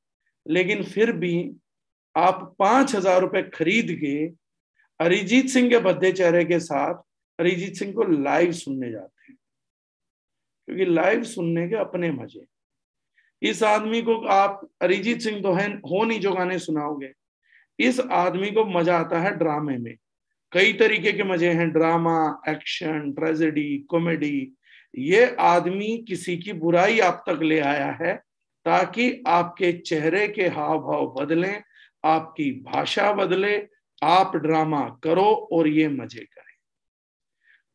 लेकिन 0.47 0.83
फिर 0.85 1.13
भी 1.13 1.35
आप 2.15 2.55
पाँच 2.59 2.95
हज़ार 2.95 3.21
रुपए 3.21 3.43
खरीद 3.51 3.97
के 4.01 4.27
अरिजीत 5.03 5.49
सिंह 5.49 5.69
के 5.71 5.79
भद्दे 5.81 6.13
चेहरे 6.13 6.45
के 6.45 6.59
साथ 6.61 7.03
अरिजीत 7.39 7.77
सिंह 7.77 7.93
को 7.93 8.05
लाइव 8.13 8.53
सुनने 8.53 8.91
जाते 8.91 9.33
हैं। 9.33 9.37
क्योंकि 10.69 10.85
लाइव 10.85 11.23
सुनने 11.25 11.69
के 11.69 11.77
अपने 11.77 12.11
मज़े 12.13 12.45
इस 13.43 13.63
आदमी 13.63 14.03
को 14.03 14.15
आप 14.29 14.61
अरिजीत 14.83 15.21
सिंह 15.21 15.41
तो 15.43 15.53
है, 15.53 15.67
हो 15.69 16.05
नहीं 16.05 16.21
जो 16.21 16.33
गाने 16.33 16.59
सुनाओगे। 16.59 17.11
इस 17.79 18.01
आदमी 18.01 18.51
को 18.51 18.65
मज़ा 18.69 18.99
आता 18.99 19.21
है 19.21 19.35
ड्रामे 19.39 19.77
में। 19.79 19.97
कई 20.53 20.73
तरीके 20.73 21.13
के 21.13 21.25
मज़े 21.25 21.53
हैं 21.53 21.69
ड्रामा 21.73 22.19
एक्शन 22.49 23.13
ट्रेजेडी 23.13 23.79
कॉमेडी 23.91 24.53
ये 24.95 25.25
आदमी 25.41 25.97
किसी 26.09 26.37
की 26.37 26.53
बुराई 26.55 26.99
आप 27.01 27.23
तक 27.29 27.43
ले 27.43 27.59
आया 27.61 27.91
है 28.03 28.15
ताकि 28.67 29.23
आपके 29.27 29.73
चेहरे 29.73 30.27
के 30.29 30.49
हाव 30.49 30.79
भाव 30.81 31.07
बदलें, 31.15 31.63
आपकी 32.05 32.51
भाषा 32.63 33.13
बदले 33.13 33.57
आप 34.03 34.37
ड्रामा 34.37 34.89
करो 35.05 35.25
और 35.53 35.69
ये 35.69 35.89
मज़े 35.89 36.21
करें। 36.21 36.51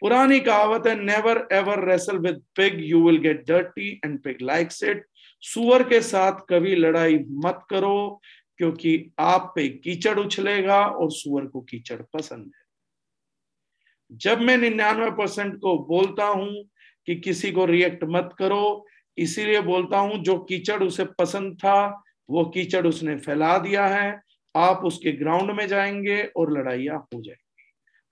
पुरानी 0.02 0.40
कहावत 0.40 0.88
है 0.88 0.96
never 0.96 1.48
ever 1.54 1.84
wrestle 1.90 2.18
with 2.20 2.42
pig 2.56 2.80
you 2.86 3.06
will 3.06 3.18
get 3.20 3.46
dirty 3.48 3.90
and 4.06 4.20
pig 4.24 4.42
likes 4.42 4.84
it 4.84 5.06
सुअर 5.44 5.84
के 5.90 6.02
साथ 6.02 6.40
कभी 6.50 6.76
लड़ाई 6.76 7.18
मत 7.46 7.66
करो, 7.70 8.22
क्योंकि 8.60 9.12
आप 9.20 9.52
पे 9.56 9.68
कीचड़ 9.70 10.18
उछलेगा 10.20 10.86
और 10.86 11.12
सुअर 11.12 11.46
को 11.46 11.62
कीचड़ 11.62 12.02
पसंद 12.14 12.46
है। 12.46 12.66
जब 14.12 14.42
मैं 14.42 14.58
निन्यानवे 14.58 15.10
परसेंट 15.12 15.56
को 15.56 15.78
बोलता 15.88 16.26
हूँ 16.26 16.64
कि 17.08 17.16
किसी 17.16 17.52
को 17.52 17.66
रिएक्ट 17.66 18.04
मत 18.06 18.36
करो, 18.40 18.86
इसीलिए 19.18 19.62
बोलता 19.62 19.98
हूँ, 19.98 20.18
जो 20.18 20.38
कीचड़ 20.40 20.82
उसे 20.84 21.04
पसंद 21.20 21.56
था, 21.56 22.04
वो 22.30 22.46
कीचड़ 22.46 22.86
उसने 22.88 23.16
फैला 23.18 23.58
दिया 23.58 23.86
है 23.88 24.22
आप 24.58 24.86
उसके 24.86 25.12
ग्राउंड 25.12 25.52
में 25.52 25.68
जाएँगे 25.68 26.22
और 26.38 26.58
लड़ाइया 26.58 26.96
हो 26.96 27.22
जाएँगी। 27.22 27.64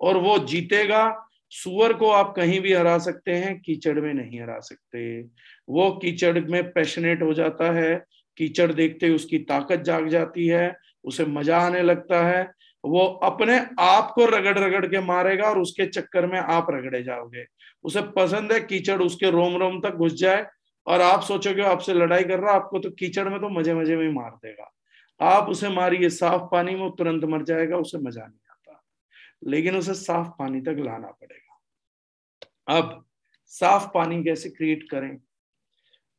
और 0.02 0.18
वो 0.18 0.38
जीतेगा, 0.40 1.30
सुअर 1.50 1.94
को 1.94 2.10
आप 2.10 2.34
कहीं 2.36 2.60
भी 2.60 2.74
हरा 2.74 2.98
सकते 2.98 3.32
हैं, 3.32 3.60
कीचड़ 3.60 4.00
में 4.00 4.14
नहीं 4.14 4.42
हरा 4.42 4.60
सकते। 4.60 5.22
वो 5.70 5.92
कीचड़ 5.92 6.40
में 6.40 6.64
पैशनेट 6.72 7.22
हो 7.22 7.34
जाता 7.34 7.72
है, 7.72 8.06
कीचड़ 8.38 8.72
देखते 8.74 9.06
ही 9.06 9.14
उसकी 9.14 9.38
ताकत 9.38 9.82
जाग 9.82 10.08
जाती 10.08 10.48
है, 10.48 10.76
उसे 11.04 11.26
मज़ा 11.26 11.58
आने 11.58 11.82
लगता 11.82 12.26
है। 12.28 12.52
वो 12.84 13.06
अपने 13.24 13.60
आप 13.80 14.12
को 14.16 14.26
रगड़ 14.26 14.60
रगड़ 14.60 14.86
के 14.86 15.00
मारेगा 15.00 15.44
और 15.44 15.60
उसके 15.60 15.86
चक्कर 15.86 16.28
में 16.28 16.40
आप 16.40 16.68
रगड़े 16.70 17.04
जाओगे। 17.04 17.46
उसे 17.84 18.02
पसंद 18.02 18.52
है 18.52 18.60
कीचड़, 18.60 19.02
उसके 19.02 19.32
रोम 19.32 19.56
रोम 19.58 19.80
तक 19.82 19.96
घुस 19.96 20.14
जाए 20.14 20.46
और 20.88 21.02
आप 21.02 21.22
सोचोगे 21.22 21.62
आपसे 21.62 21.94
लड़ाई 21.94 22.24
कर 22.24 22.40
रहा, 22.40 22.54
आपको 22.54 22.80
तो 22.80 22.90
कीचड़ 22.90 23.30
में 23.30 23.40
तो 23.40 23.50
मज़े 23.50 23.74
मज़े 23.74 23.96
में 23.96 24.14
मार 24.14 24.32
देगा। 24.32 24.72
आप 25.22 25.50
उसे 25.50 25.70
मारिए, 25.70 26.10
साफ़ 26.10 26.42
पानी 26.52 26.76
में 26.76 26.92
तुरंत 26.92 27.24
मर 27.24 27.44
जाएगा, 27.44 27.78
उसे 27.78 27.98
मज़ा 27.98 28.26
नहीं 28.26 28.52
आता। 28.52 28.84
लेकिन 29.48 29.76
उसे 29.78 29.94
साफ़ 29.94 30.28
पानी 30.28 30.62
तक 30.62 30.76
लाना 30.80 31.08
पड़ेगा। 31.08 31.60
अब 32.80 33.06
साफ़ 33.46 33.88
पानी 33.94 34.24
कैसे 34.24 34.50
क्रिएट 34.50 34.90
करें? 34.92 35.18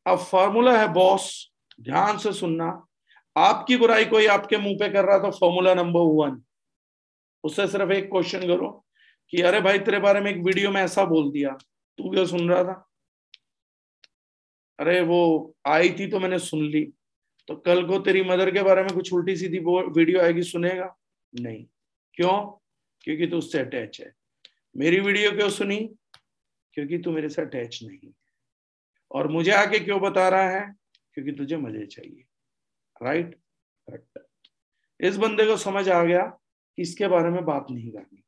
अब 0.07 0.19
फॉर्मूला 0.19 0.81
है 0.81 0.93
बॉस 0.93 1.53
ध्यान 1.81 2.19
से 2.19 2.33
सुनना। 2.33 2.87
आपकी 3.37 3.77
बुराई 3.77 4.05
कोई 4.05 4.27
आपके 4.27 4.59
मुँह 4.59 4.75
पे 4.75 4.89
कर 4.89 5.05
रहा 5.05 5.19
था 5.19 5.31
फॉर्मूला 5.31 5.75
नंबर 5.75 6.01
वन 6.01 6.43
उससे 7.45 7.69
सिर्फ़ 7.69 7.93
एक 7.93 8.11
क्वेश्चन 8.11 8.41
करो 8.41 8.87
कि, 9.31 9.43
अरे 9.43 9.61
भाई, 9.61 9.79
तेरे 9.79 9.99
बारे 9.99 10.21
में 10.21 10.31
एक 10.31 10.45
वीडियो 10.45 10.71
में 10.71 10.83
ऐसा 10.83 11.05
बोल 11.05 11.33
दिया। 11.33 11.51
तू 11.99 12.11
क्या 12.11 12.25
सुन 12.25 12.51
रहा 12.51 12.65
था? 12.65 12.89
अरे, 14.79 15.01
वो 15.01 15.55
आई 15.67 15.91
थी 15.91 16.07
तो 16.07 16.21
मैंने 16.21 16.39
सुन 16.39 16.65
ली। 16.65 16.96
तो 17.49 17.57
कल 17.57 17.87
को 17.87 17.99
तेरी 17.99 18.23
मदर 18.23 18.51
के 18.51 18.63
बारे 18.63 18.83
में 18.83 18.95
कुछ 18.95 19.13
उल्टी 19.13 19.37
सीधी 19.37 19.59
वीडियो 19.59 20.21
आएगी, 20.21 20.43
सुनेगा? 20.43 20.97
नहीं। 21.41 21.67
क्यों? 22.15 22.63
क्योंकि 23.01 23.27
तू 23.27 23.39
उससे 23.39 23.59
अटैच 23.59 24.01
है। 24.01 24.13
मेरी 24.77 25.01
वीडियो 25.01 25.31
क्यों 25.31 25.51
सुनी? 25.51 25.95
क्योंकि 26.73 26.99
तू 26.99 27.11
मेरे 27.11 27.29
से 27.29 27.43
अटैच 27.43 27.81
नहीं 27.83 28.13
और 29.11 29.29
मुझे 29.29 29.51
आके 29.51 29.79
क्यों 29.79 30.01
बता 30.01 30.29
रहा 30.29 30.51
है? 30.51 30.75
क्योंकि 31.15 31.33
तुझे 31.33 31.57
मज़े 31.57 31.87
चाहिए। 31.87 32.25
राइट 33.03 33.37
इस 35.01 35.17
बंदे 35.17 35.47
को 35.47 35.57
समझ 35.57 35.89
आ 35.89 36.05
गया 36.05 36.23
कि 36.77 36.83
इसके 36.83 37.09
बारे 37.09 37.31
में 37.31 37.45
बात 37.45 37.67
नहीं 37.71 37.91
करनी। 37.91 38.23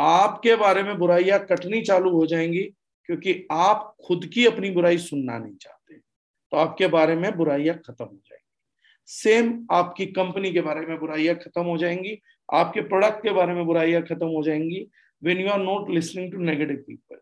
आपके 0.00 0.56
बारे 0.56 0.82
में 0.82 0.98
बुराइयाँ 0.98 1.46
कटनी 1.46 1.82
चालू 1.82 2.10
हो 2.10 2.26
जाएँगी, 2.26 2.62
क्योंकि 3.04 3.46
आप 3.52 3.96
खुद 4.06 4.30
की 4.34 4.46
अपनी 4.46 4.70
बुराई 4.70 4.98
सुनना 4.98 5.38
नहीं 5.38 5.56
चाहते। 5.56 5.94
तो 5.94 6.56
आपके 6.56 6.86
बारे 6.86 7.16
में 7.16 7.36
बुराइयाँ 7.36 7.76
खत्म 7.76 8.04
हो 8.04 8.20
जाएँगी। 8.26 8.33
सेम 9.06 9.66
आपकी 9.72 10.06
कंपनी 10.06 10.52
के 10.52 10.60
बारे 10.60 10.86
में 10.86 10.98
बुराइयाँ 10.98 11.34
खत्म 11.36 11.62
हो 11.62 11.76
जाएँगी, 11.78 12.18
आपके 12.54 12.80
प्रोडक्ट 12.80 13.22
के 13.22 13.30
बारे 13.30 13.54
में 13.54 13.64
बुराइयाँ 13.66 14.02
खत्म 14.02 14.26
हो 14.26 14.42
जाएँगी 14.42 14.86
when 15.22 15.40
you 15.40 15.48
are 15.48 15.58
not 15.58 15.90
listening 15.90 16.32
to 16.32 16.38
negative 16.38 16.76
people 16.76 17.16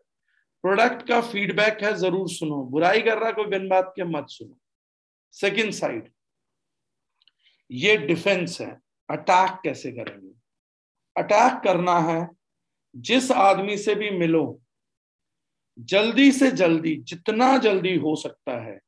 product 0.63 1.07
का 1.07 1.21
फीडबैक 1.21 1.83
है, 1.83 1.93
ज़रूर 1.95 2.29
सुनो। 2.29 2.63
बुराई 2.63 3.01
कर 3.01 3.17
रहा 3.17 3.31
कोई 3.31 3.45
बिन 3.45 3.67
बात 3.69 3.93
के, 3.95 4.03
मत 4.03 4.25
सुनो। 4.29 4.57
सेकेंड 5.31 5.71
साइड 5.71 6.09
ये 7.71 7.97
डिफेंस 7.97 8.61
है। 8.61 8.79
अटैक 9.09 9.59
कैसे 9.63 9.91
करेंगे? 9.91 10.31
अटैक 11.17 11.61
करना 11.63 11.99
है, 11.99 12.29
जिस 12.95 13.31
आदमी 13.31 13.77
से 13.77 13.95
भी 13.95 14.09
मिलो, 14.09 14.61
जल्दी 15.79 16.31
से 16.31 16.51
जल्दी, 16.51 16.95
जितना 16.95 17.57
जल्दी 17.57 17.95
हो 17.95 18.15
सकता 18.15 18.63
है 18.63 18.79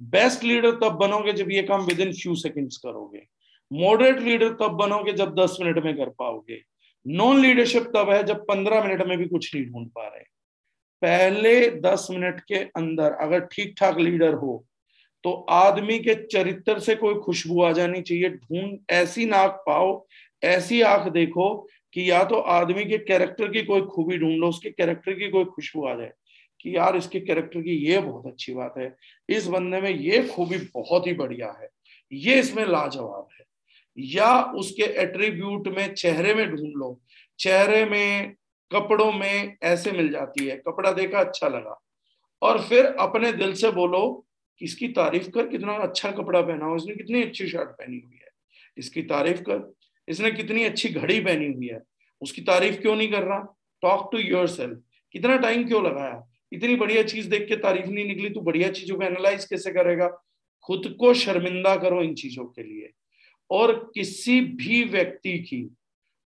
बेस्ट 0.00 0.44
लीडर 0.44 0.74
तब 0.76 0.96
बनोगे 0.96 1.32
जब 1.32 1.50
ये 1.50 1.62
काम 1.62 1.84
विद 1.84 2.00
इन 2.00 2.12
फ्यू 2.12 2.34
सेकेंड्स 2.36 2.76
करोगे। 2.76 3.22
मॉडरेट 3.70 4.20
लीडर 4.20 4.52
तब 4.54 4.76
बनोगे 4.76 5.12
जब 5.12 5.34
दस 5.34 5.56
मिनट 5.60 5.84
में 5.84 5.96
कर 5.96 6.08
पाओगे। 6.18 6.60
नॉन 7.06 7.40
लीडरशिप 7.42 7.90
तब 7.94 8.10
है 8.10 8.22
जब 8.24 8.44
पंद्रह 8.46 8.84
मिनट 8.84 9.06
में 9.06 9.16
भी 9.18 9.26
कुछ 9.26 9.54
नहीं 9.54 9.64
ढूंढ 9.66 9.86
पा 9.88 10.06
रहे। 10.06 10.24
पहले 11.02 11.68
दस 11.80 12.06
मिनट 12.10 12.40
के 12.40 12.58
अंदर 12.76 13.12
अगर 13.22 13.40
ठीक 13.46 13.74
ठाक 13.78 13.98
लीडर 13.98 14.34
हो 14.34 14.64
तो 15.24 15.32
आदमी 15.50 15.98
के 15.98 16.14
चरित्र 16.26 16.78
से 16.78 16.94
कोई 16.94 17.14
खुशबू 17.14 17.62
आ 17.62 17.70
जानी 17.72 18.00
चाहिए। 18.02 18.28
ढूंढ, 18.28 18.78
ऐसी 18.90 19.26
नाक 19.26 19.62
पाओ, 19.66 20.06
ऐसी 20.42 20.80
आँख 20.82 21.08
देखो 21.12 21.54
कि 21.94 22.10
या 22.10 22.22
तो 22.24 22.36
आदमी 22.50 22.84
के 22.84 22.98
कैरेक्टर 23.00 23.48
की 23.48 23.62
कोई 23.62 23.80
खूबी 23.84 24.18
ढूंढ 24.18 24.38
लो, 24.38 24.48
उसके 24.48 24.70
कैरेक्टर 24.70 25.12
की 25.12 25.28
कोई 25.30 25.44
खुशबू 25.44 25.86
आ 25.86 25.94
जाए। 25.94 26.12
कि 26.60 26.76
यार 26.76 26.96
इसके 26.96 27.20
कैरेक्टर 27.20 27.60
की 27.60 27.70
ये 27.70 27.98
बहुत 27.98 28.26
अच्छी 28.26 28.54
बात 28.54 28.74
है। 28.78 28.96
इस 29.28 29.46
बंदे 29.46 29.80
में 29.80 29.90
ये 29.90 30.28
खूबी 30.28 30.58
बहुत 30.58 31.06
ही 31.06 31.12
बढ़िया 31.12 31.58
है। 31.62 31.68
ये 32.12 32.40
इसमें 32.40 32.66
लाजवाब 32.66 33.28
है। 33.40 33.44
या 33.98 34.42
उसके 34.42 34.82
एट्रीब्यूट 34.82 35.68
में 35.68 35.94
चेहरे 35.94 36.34
में 36.34 36.46
ढूंढ 36.48 36.72
लो। 36.76 37.00
चेहरे 37.38 37.84
में, 37.84 38.34
कपड़ों 38.72 39.12
में 39.12 39.56
ऐसे 39.62 39.92
मिल 39.92 40.08
जाती 40.08 40.46
है। 40.46 40.56
कपड़ा 40.56 40.92
देखा 40.92 41.20
अच्छा 41.20 41.48
लगा। 41.48 41.82
और 42.42 42.62
फिर 42.62 42.86
अपने 42.86 43.32
दिल 43.32 43.54
से 43.54 43.70
बोलो 43.70 44.26
कि 44.58 44.64
इसकी 44.64 44.88
तारीफ़ 44.88 45.30
कर 45.30 45.46
कितना 45.46 45.72
अच्छा 45.72 46.10
कपड़ा 46.10 46.42
पहना 46.42 46.66
हो। 46.66 46.76
इसने 46.76 46.94
कितनी 46.94 47.22
अच्छी 47.22 47.48
शर्ट 47.48 47.68
पहनी 47.68 47.98
हुई 47.98 48.16
है। 48.16 48.28
इसकी 48.78 49.02
तारीफ़ 49.02 49.40
कर। 49.40 49.74
इसने 50.08 50.30
कितनी 50.30 50.64
अच्छी 50.64 50.88
घड़ी 50.88 51.20
पहनी 51.20 51.52
हुई 51.52 51.66
है। 51.66 51.82
उसकी 52.20 52.42
तारीफ़ 52.42 52.80
क्यों 52.80 52.96
नहीं 52.96 53.12
कर 53.12 53.22
रहा? 53.22 53.58
टॉक 53.82 54.08
टू 54.12 54.18
योर 54.18 54.84
कितना 55.12 55.36
टाइम 55.36 55.68
क्यों 55.68 55.84
लगाया? 55.84 56.28
इतनी 56.52 56.76
बढ़िया 56.76 57.02
चीज़ 57.02 57.28
देख 57.28 57.48
के 57.48 57.56
तारीफ़ 57.56 57.86
नहीं 57.86 58.04
निकली 58.04 58.30
तो 58.30 58.40
बढ़िया 58.40 58.70
चीज़ों 58.70 58.96
को 58.96 59.04
एनालाइज 59.04 59.44
कैसे 59.44 59.70
करेगा? 59.70 60.08
खुद 60.62 60.96
को 61.00 61.14
शर्मिंदा 61.14 61.76
करो 61.76 62.02
इन 62.02 62.14
चीज़ों 62.14 62.44
के 62.44 62.62
लिए। 62.62 62.90
और 63.50 63.90
किसी 63.94 64.40
भी 64.40 64.82
व्यक्ति 64.84 65.38
की 65.38 65.68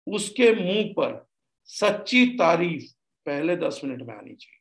उसके 0.06 0.52
मुँह 0.54 0.92
पर 0.92 1.26
सच्ची 1.64 2.26
तारीफ़ 2.26 2.84
पहले 3.26 3.56
दस 3.56 3.80
मिनट 3.84 4.02
में 4.02 4.14
आनी 4.14 4.34
चाहिए। 4.34 4.58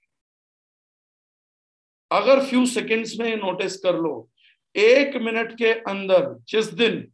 अगर 2.11 2.43
फ्यू 2.45 2.65
सेकंड्स 2.65 3.19
में 3.19 3.35
नोटिस 3.35 3.77
कर 3.77 3.95
लो, 3.95 4.29
एक 4.75 5.15
मिनट 5.15 5.57
के 5.57 5.71
अंदर 5.71 6.35
जिस 6.49 6.65
दिन 6.65 7.07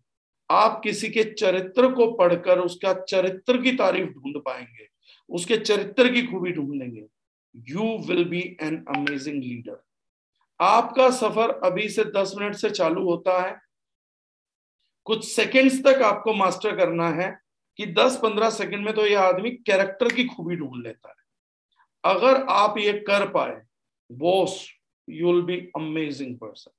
आप 0.50 0.80
किसी 0.84 1.10
के 1.10 1.24
चरित्र 1.24 1.92
को 1.92 2.12
पढ़कर 2.14 2.60
उसका 2.60 2.94
चरित्र 3.02 3.62
की 3.62 3.72
तारीफ़ 3.72 4.10
ढूंढ 4.10 4.36
पाएँगे, 4.38 4.88
उसके 5.30 5.58
चरित्र 5.58 6.12
की 6.14 6.22
खूबी 6.24 6.52
ढूंढ 6.52 6.74
लेंगे 6.80 7.02
you 7.58 7.98
will 8.08 8.24
be 8.30 8.42
an 8.62 8.84
amazing 8.96 9.44
leader 9.44 9.84
आपका 10.60 11.10
सफ़र 11.12 11.50
अभी 11.66 11.88
से 11.90 12.04
दस 12.12 12.34
मिनट 12.38 12.56
से 12.56 12.70
चालू 12.70 13.04
होता 13.04 13.42
है। 13.42 13.56
कुछ 15.08 15.26
सेकंड्स 15.26 15.82
तक 15.84 16.02
आपको 16.04 16.34
मास्टर 16.34 16.76
करना 16.76 17.10
है 17.12 17.30
कि 17.80 17.86
10-15 17.94 18.50
सेकंड 18.50 18.86
में 18.86 18.94
तो 18.96 19.06
यह 19.06 19.22
आदमी 19.22 19.52
कैरेक्टर 19.62 20.14
की 20.14 20.26
खूबी 20.26 20.56
ढूंढ 20.56 20.84
लेता 20.84 21.10
है। 21.10 21.16
अगर 22.04 22.42
आप 22.52 22.78
ये 22.78 22.94
कर 23.08 23.28
पाए 23.32 23.62
boss 24.10 24.60
you 25.08 25.32
will 25.32 25.42
be 25.44 25.58
amazing 25.76 26.36
person 26.38 26.72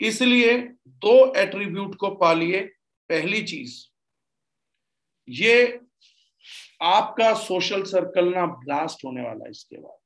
इसलिए 0.00 0.56
दो 1.02 1.16
एट्रीब्यूट 1.36 1.94
को 1.94 2.10
पालिए। 2.16 2.60
पहली 3.10 3.42
चीज़, 3.42 3.74
ये 5.28 5.80
आपका 6.82 7.32
सोशल 7.36 7.82
सर्कल 7.84 8.32
ना 8.34 8.46
ब्लास्ट 8.46 9.04
होने 9.04 9.22
वाला 9.22 9.44
है 9.44 9.50
इसके 9.50 9.76
बाद। 9.76 9.98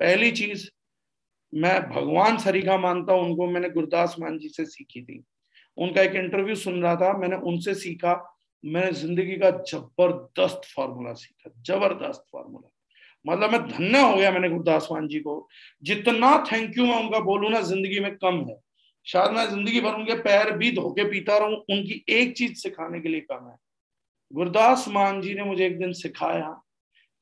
पहली 0.00 0.30
चीज़, 0.30 0.68
मैं 1.52 1.80
भगवान 1.90 2.38
सरीखा 2.38 2.76
मानता 2.78 3.12
हूँ, 3.12 3.22
उनको 3.22 3.46
मैंने 3.46 3.68
गुरदास 3.70 4.16
मान 4.20 4.38
जी 4.38 4.48
से 4.48 4.64
सीखी 4.64 5.02
थी। 5.02 5.22
उनका 5.78 6.02
एक 6.02 6.14
इंटरव्यू 6.14 6.54
सुन 6.54 6.82
रहा 6.82 6.94
था, 6.96 7.12
मैंने 7.18 7.36
उनसे 7.36 7.74
सीखा। 7.74 8.14
मैंने 8.64 8.92
ज़िंदगी 8.92 9.36
का 9.36 9.50
ज़बरदस्त 9.50 10.60
फॉर्मूला 10.76 11.12
सीखा, 11.12 11.50
ज़बरदस्त 11.66 12.24
फॉर्मूला 12.32 12.70
मतलब 13.24 13.50
मैं 13.52 13.60
धन्य 13.68 14.00
हो 14.00 14.16
गया 14.16 14.30
मैंने 14.30 14.48
गुरदास 14.48 14.88
मान 14.92 15.06
जी 15.08 15.18
को। 15.20 15.48
जितना 15.82 16.36
थैंक 16.52 16.78
यू 16.78 16.86
मैं 16.86 16.98
उनका 17.00 17.20
बोलू 17.20 17.48
ना, 17.48 17.60
ज़िंदगी 17.60 18.00
में 18.00 18.16
कम 18.16 18.44
है। 18.48 18.58
शायद 19.06 19.30
मैं 19.30 19.46
ज़िंदगी 19.50 19.80
भर 19.80 19.94
उनके 19.94 20.14
पैर 20.14 20.50
भी 20.56 20.70
धोके 20.72 21.04
पीता 21.04 21.36
रहूँ, 21.38 21.56
उनकी 21.56 22.04
एक 22.08 22.36
चीज़ 22.36 22.54
सिखाने 22.54 23.00
के 23.00 23.08
लिए 23.08 23.20
कम 23.20 23.48
है। 23.48 23.56
गुरदास 24.30 24.88
मान 24.88 25.20
जी 25.20 25.34
ने 25.34 25.44
मुझे 25.44 25.66
एक 25.66 25.78
दिन 25.78 25.92
सिखाया 25.92 26.50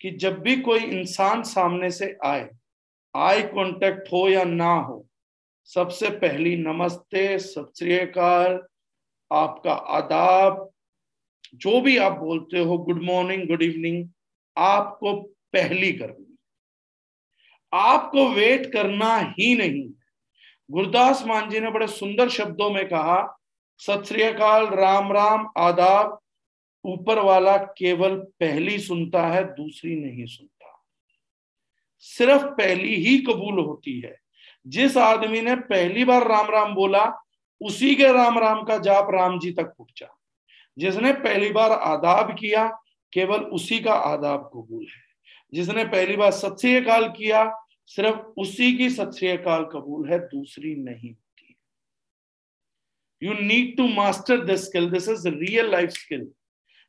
कि 0.00 0.10
जब 0.10 0.40
भी 0.40 0.56
कोई 0.60 0.80
इंसान 0.80 1.42
सामने 1.42 1.90
से 1.90 2.16
आए 2.24 2.48
आई 3.16 3.42
कांटेक्ट 3.42 4.08
हो 4.12 4.28
या 4.28 4.44
ना 4.44 4.72
हो, 4.74 5.06
सबसे 5.64 6.10
पहली 6.10 6.56
नमस्ते 6.56 7.38
सत 7.38 7.72
आपका 9.30 9.72
आदाब। 9.72 10.70
जो 11.54 11.80
भी 11.80 11.96
आप 11.96 12.12
बोलते 12.12 12.58
हो, 12.58 12.78
गुड 12.78 13.02
मॉर्निंग, 13.02 13.46
गुड 13.48 13.62
इवनिंग, 13.62 14.08
आपको 14.56 15.12
पहली 15.52 15.92
करनी 15.92 16.36
आपको 17.72 18.28
वेट 18.28 18.72
करना 18.72 19.16
ही 19.38 19.54
नहीं 19.54 19.88
गुरदास 20.70 21.24
मान 21.26 21.50
जी 21.50 21.60
ने 21.60 21.70
बड़े 21.70 21.86
सुंदर 21.86 22.28
शब्दों 22.28 22.70
में 22.70 22.88
कहा 22.88 23.38
सत 23.78 24.12
राम 24.12 25.12
राम, 25.12 25.52
आदाब, 25.56 26.18
ऊपर 26.84 27.18
वाला 27.18 27.56
केवल 27.56 28.16
पहली 28.40 28.78
सुनता 28.78 29.26
है, 29.26 29.44
दूसरी 29.44 29.96
नहीं 29.96 30.26
सुनता। 30.26 30.55
सिर्फ़ 31.98 32.44
पहली 32.44 32.94
ही 32.94 33.18
कबूल 33.18 33.64
होती 33.64 34.00
है। 34.00 34.18
जिस 34.66 34.96
आदमी 34.96 35.40
ने 35.40 35.56
पहली 35.56 36.04
बार 36.04 36.28
राम 36.28 36.50
राम 36.50 36.74
बोला, 36.74 37.26
उसी 37.60 37.94
के 37.94 38.12
राम 38.12 38.38
राम 38.38 38.62
का 38.62 38.78
जाप 38.78 39.08
राम 39.10 39.38
जी 39.38 39.52
तक 39.52 39.64
पहुँचा। 39.64 40.18
जिसने 40.78 41.12
पहली 41.12 41.52
बार 41.52 41.72
आदाब 41.72 42.36
किया, 42.38 42.68
केवल 43.12 43.40
उसी 43.40 43.80
का 43.80 43.94
आदाब 43.94 44.50
कबूल 44.54 44.82
है। 44.82 45.06
जिसने 45.54 45.84
पहली 45.84 46.16
बार 46.16 46.30
सत 46.30 46.56
किया, 46.64 47.58
सिर्फ़ 47.86 48.16
उसी 48.16 48.76
की 48.76 48.90
सत 48.90 49.10
कबूल 49.72 50.12
है, 50.12 50.18
दूसरी 50.18 50.74
नहीं 50.74 51.10
होती। 51.10 51.22
You 53.22 53.32
need 53.32 53.76
to 53.76 53.88
master 53.88 54.40
this 54.40 54.66
skill 54.66 54.90
this 54.90 55.08
is 55.08 55.28
real 55.28 55.70
life 55.70 55.90
skill 55.90 56.30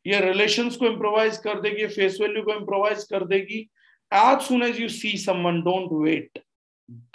ये 0.07 0.19
रिलेशंस 0.19 0.75
को 0.75 0.85
इम्प्रोवाइज 0.85 1.37
कर 1.37 1.61
देगी 1.61 1.87
फेस 1.87 2.17
वैल्यू 2.21 2.43
को 2.43 2.53
इम्प्रोवाइज 2.53 3.03
कर 3.03 3.25
देगी 3.25 3.69
as 4.11 4.41
soon 4.41 4.63
as 4.63 4.79
you 4.81 4.87
see 4.89 5.17
someone 5.17 5.61
don't 5.61 5.89
wait 6.03 6.39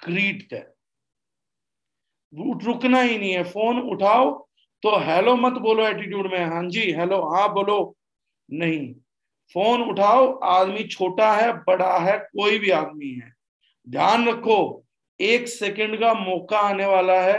greet 0.05 0.47
them 0.51 0.71
रुकना 2.67 3.01
ही 3.01 3.19
नहीं 3.19 3.33
है। 3.33 3.43
फ़ोन 3.45 3.81
उठाओ 3.91 4.31
तो 4.83 4.97
हेलो 4.99 5.35
मत 5.37 5.53
बोलो 5.63 5.87
एटीट्यूड 5.87 6.27
में। 6.33 6.45
हाँ 6.45 6.63
जी 6.69 6.91
हेलो 6.93 7.21
हाँ 7.31 7.53
बोलो। 7.55 7.97
नहीं। 8.49 8.95
फ़ोन 9.55 9.83
उठाओ, 9.83 10.27
आदमी 10.39 10.85
छोटा 10.85 11.33
है, 11.33 11.53
बड़ा 11.53 11.99
है, 11.99 12.17
कोई 12.19 12.59
भी 12.59 12.71
आदमी 12.71 13.11
है। 13.11 13.33
ध्यान 13.87 14.29
रखो, 14.29 14.85
एक 15.21 15.49
सेकंड 15.49 15.99
का 16.01 16.13
मौका 16.15 16.59
आने 16.59 16.87
वाला 16.87 17.21
है। 17.21 17.39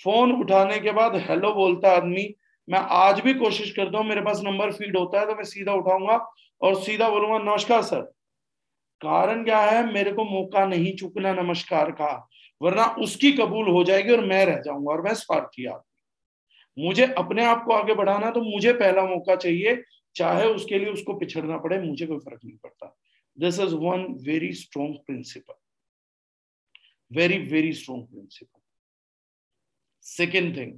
फ़ोन 0.00 0.32
उठाने 0.32 0.78
के 0.80 0.92
बाद 0.92 1.16
हेलो 1.28 1.52
बोलता 1.54 1.90
आदमी। 1.90 2.34
मैं 2.68 2.78
आज 2.78 3.20
भी 3.20 3.34
कोशिश 3.34 3.70
करता 3.72 3.98
हूँ, 3.98 4.06
मेरे 4.06 4.20
पास 4.20 4.40
नंबर 4.44 4.72
फ़ीड 4.72 4.96
होता 4.96 5.20
है 5.20 5.26
तो 5.26 5.34
मैं 5.34 5.44
सीधा 5.44 5.72
उठाऊँगा 5.72 6.16
और 6.60 6.74
सीधा 6.82 7.08
बोलूँगा, 7.10 7.38
नमस्कार 7.40 7.82
सर। 7.82 8.12
कारण 9.04 9.44
क्या 9.44 9.60
है? 9.60 9.84
मेरे 9.92 10.12
को 10.12 10.24
मौका 10.24 10.64
नहीं 10.66 10.94
चुकना, 10.96 11.32
नमस्कार 11.34 11.90
का, 11.92 12.28
वरना 12.60 12.84
उसकी 12.98 13.32
कबूल 13.32 13.68
हो 13.68 13.82
जाएगी 13.84 14.12
और 14.12 14.24
मैं 14.26 14.44
रह 14.46 14.60
जाऊँगा 14.62 14.92
और 14.92 15.02
मैं 15.02 15.14
स्वार्थी 15.14 15.66
आदमी 15.66 15.92
मुझे 16.76 17.06
अपने 17.18 17.44
आप 17.44 17.62
को 17.64 17.72
आगे 17.72 17.94
बढ़ाना 17.94 18.30
तो 18.30 18.40
मुझे 18.42 18.72
पहला 18.72 19.02
मौका 19.06 19.34
चाहिए, 19.36 19.82
चाहे 20.16 20.46
उसके 20.46 20.78
लिए 20.78 20.92
उसको 20.92 21.14
पिछड़ना 21.18 21.58
पड़े, 21.58 21.78
मुझे 21.80 22.06
कोई 22.06 22.18
फ़र्क 22.18 22.40
नहीं 22.44 22.56
पड़ता। 22.56 22.96
This 23.38 23.60
is 23.60 23.74
one 23.76 24.06
very 24.22 24.52
strong 24.54 24.96
principle 25.06 25.54
very 27.10 27.38
very 27.50 27.72
strong 27.72 28.04
principle 28.06 28.60
second 30.04 30.56
thing 30.56 30.72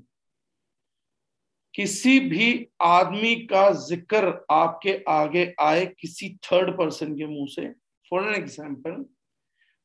किसी 1.74 2.18
भी 2.20 2.66
आदमी 2.82 3.34
का 3.46 3.70
ज़िक्र 3.70 4.46
आपके 4.50 5.02
आगे 5.08 5.52
आए, 5.60 5.86
किसी 6.00 6.28
थर्ड 6.44 6.76
पर्सन 6.78 7.14
के 7.14 7.26
मुँह 7.26 7.46
से 7.50 7.72
फॉर 8.10 8.28
एन 8.28 8.34
एग्ज़ाम्पल 8.34 9.04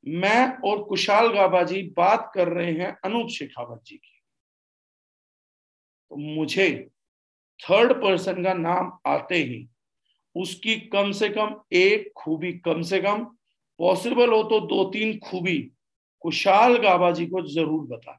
मैं 0.03 0.57
और 0.61 0.83
कुशाल 0.83 1.27
गाबा 1.33 1.63
जी 1.63 1.81
बात 1.97 2.31
कर 2.35 2.47
रहे 2.49 2.71
हैं 2.73 2.95
अनूप 3.05 3.27
शेखावत 3.29 3.81
जी 3.85 3.95
की। 3.97 4.19
तो 6.11 6.17
मुझे 6.35 6.69
थर्ड 7.59 7.93
पर्सन 8.01 8.43
का 8.43 8.53
नाम 8.55 8.91
आते 9.07 9.35
ही 9.35 9.67
उसकी 10.35 10.75
कम 10.89 11.11
से 11.11 11.29
कम 11.29 11.55
एक 11.73 12.11
खूबी 12.17 12.51
कम 12.65 12.81
से 12.83 12.99
कम 13.01 13.23
पॉसिबल 13.79 14.31
हो 14.31 14.41
तो 14.43 14.59
दो 14.67 14.83
तीन 14.91 15.17
खूबी 15.19 15.57
कुशाल 16.23 16.77
गाबा 16.77 17.11
जी 17.11 17.25
को 17.27 17.41
ज़रूर 17.47 17.85
बता। 17.87 18.17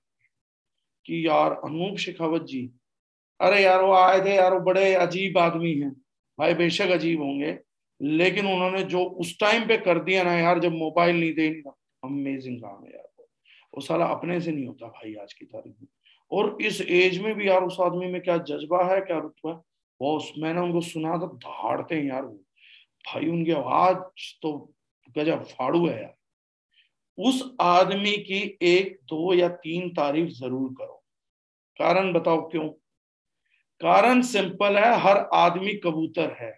कि 1.07 1.27
यार 1.27 1.53
अनूप 1.65 1.97
शेखावत 1.99 2.43
जी, 2.43 2.63
अरे 3.41 3.63
यार 3.63 3.83
वो 3.83 3.93
आए 3.93 4.21
थे 4.25 4.35
यार, 4.35 4.55
वो 4.55 4.61
बड़े 4.63 4.95
अजीब 4.97 5.39
आदमी 5.39 5.73
हैं, 5.75 5.91
भाई 6.39 6.55
बेशक 6.55 6.91
अजीब 6.91 7.23
होंगे। 7.23 7.53
लेकिन 8.03 8.47
उन्होंने 8.47 8.83
जो 8.85 9.05
उस 9.05 9.39
टाइम 9.41 9.67
पे 9.69 9.77
कर 9.79 9.99
दिया 9.99 10.23
ना 10.23 10.33
यार, 10.35 10.59
जब 10.59 10.73
मोबाइल 10.73 11.21
नहीं 11.21 11.33
दे 11.35 11.49
अमेजिंग 12.03 12.61
काम 12.61 12.85
है 12.85 12.93
यार 12.93 13.09
वो। 13.75 13.81
साला 13.81 14.07
अपने 14.07 14.41
से 14.41 14.53
नहीं 14.53 14.67
होता 14.67 14.87
भाई 14.87 15.15
आज 15.15 15.33
की 15.33 15.45
तारीख 15.45 15.75
में। 15.81 15.89
और 16.31 16.57
इस 16.63 16.81
एज 16.81 17.19
में 17.19 17.35
भी 17.35 17.49
यार 17.49 17.65
उस 17.65 17.77
आदमी 17.81 18.07
में 18.07 18.21
क्या 18.23 18.37
जज्बा 18.39 18.85
है, 18.85 19.01
क्या 19.01 19.19
रुतबा 19.19 19.63
वो 20.01 20.19
मैंने 20.39 20.61
उनको 20.61 20.81
सुना 20.81 21.17
तो 21.19 21.27
धाड़ते 21.27 21.95
हैं 21.95 22.05
यार 22.05 22.23
वो। 22.23 22.35
भाई 23.05 23.29
उनकी 23.29 23.53
आवाज़ 23.53 23.97
तो 24.43 24.75
गजब, 25.17 25.43
फाड़ू 25.45 25.87
है 25.87 26.01
यार। 26.03 26.15
उस 27.19 27.43
आदमी 27.61 28.13
की 28.19 28.59
एक, 28.63 28.99
दो 29.05 29.35
या 29.35 29.49
तीन 29.49 29.89
तारीफ़ 29.91 30.29
ज़रूर 30.31 30.69
करो। 30.73 31.03
कारण 31.77 32.13
बताओ 32.13 32.49
क्यों? 32.51 32.69
कारण 33.81 34.23
सिंपल 34.23 34.77
है, 34.77 34.99
हर 35.01 35.19
आदमी 35.35 35.75
कबूतर 35.75 36.37
है। 36.41 36.53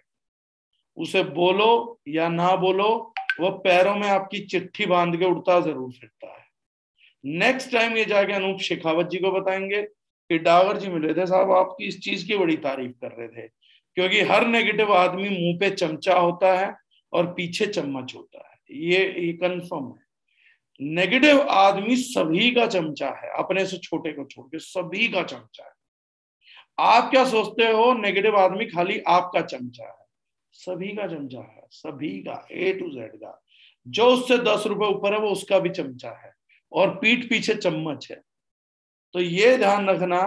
उसे 0.97 1.23
बोलो 1.23 1.99
या 2.07 2.27
ना 2.29 2.55
बोलो, 2.55 3.13
वह 3.39 3.49
पैरों 3.63 3.95
में 3.95 4.07
आपकी 4.09 4.39
चिट्ठी 4.39 4.85
बाँध 4.85 5.17
के 5.19 5.25
उड़ता 5.25 5.59
ज़रूर 5.59 5.91
फिरता 5.91 6.27
है। 6.27 6.43
नेक्स्ट 7.23 7.71
टाइम 7.71 7.97
ये 7.97 8.05
जाके 8.05 8.33
अनूप 8.33 8.59
शेखावत 8.59 9.07
जी 9.07 9.17
को 9.17 9.31
बताएँगे 9.31 9.81
कि 9.81 10.37
डागर 10.39 10.77
जी 10.77 10.87
मिले 10.87 11.13
थे 11.13 11.25
साहब, 11.25 11.51
आपकी 11.51 11.87
इस 11.87 11.99
चीज़ 12.01 12.25
की 12.27 12.37
बड़ी 12.37 12.55
तारीफ़ 12.57 12.91
कर 12.91 13.11
रहे 13.11 13.27
थे, 13.27 13.47
क्योंकि 13.97 14.21
हर 14.21 14.47
नेगेटिव 14.47 14.93
आदमी 14.93 15.29
मुँह 15.29 15.57
पे 15.59 15.69
चमचा 15.69 16.15
होता 16.15 16.53
है 16.59 16.73
और 17.13 17.25
पीछे 17.33 17.65
चम्मच 17.65 18.13
होता 18.15 18.39
है। 18.39 18.77
ये 18.77 18.99
ये 19.19 19.33
कंफर्म 19.33 19.87
है। 19.87 20.03
नेगेटिव 20.79 21.41
आदमी 21.41 21.95
सभी 21.95 22.49
का 22.51 22.65
चमचा 22.67 23.07
है, 23.07 23.29
अपने 23.37 23.65
से 23.65 23.77
छोटे 23.77 24.11
को 24.11 24.23
छोड़ 24.23 24.45
के 24.45 24.59
सभी 24.59 25.07
का 25.07 25.23
चमचा 25.23 25.63
है। 25.63 25.73
आप 26.77 27.11
क्या 27.11 27.25
सोचते 27.25 27.71
हो 27.71 27.93
नेगेटिव 27.93 28.37
आदमी 28.37 28.65
खाली 28.65 28.99
आपका 29.07 29.41
चमचा 29.41 29.83
है। 29.83 30.04
सभी 30.55 30.87
का 30.87 31.07
चमचा 31.07 31.39
है, 31.39 31.63
सभी 31.71 32.09
का 32.09 32.47
ए 32.51 32.73
टू 32.73 32.89
जेड 32.89 33.15
का। 33.15 33.43
जो 33.87 34.05
उससे 34.05 34.37
दस 34.37 34.63
रुपए 34.67 34.85
ऊपर 34.85 35.13
है, 35.13 35.19
वो 35.19 35.29
उसका 35.29 35.59
भी 35.59 35.69
चमचा 35.69 36.09
है। 36.09 36.33
और 36.71 36.89
पीठ 36.89 37.29
पीछे 37.29 37.53
चम्मच 37.53 38.07
है। 38.11 38.21
तो 39.13 39.19
ये 39.19 39.57
ध्यान 39.57 39.89
रखना 39.89 40.21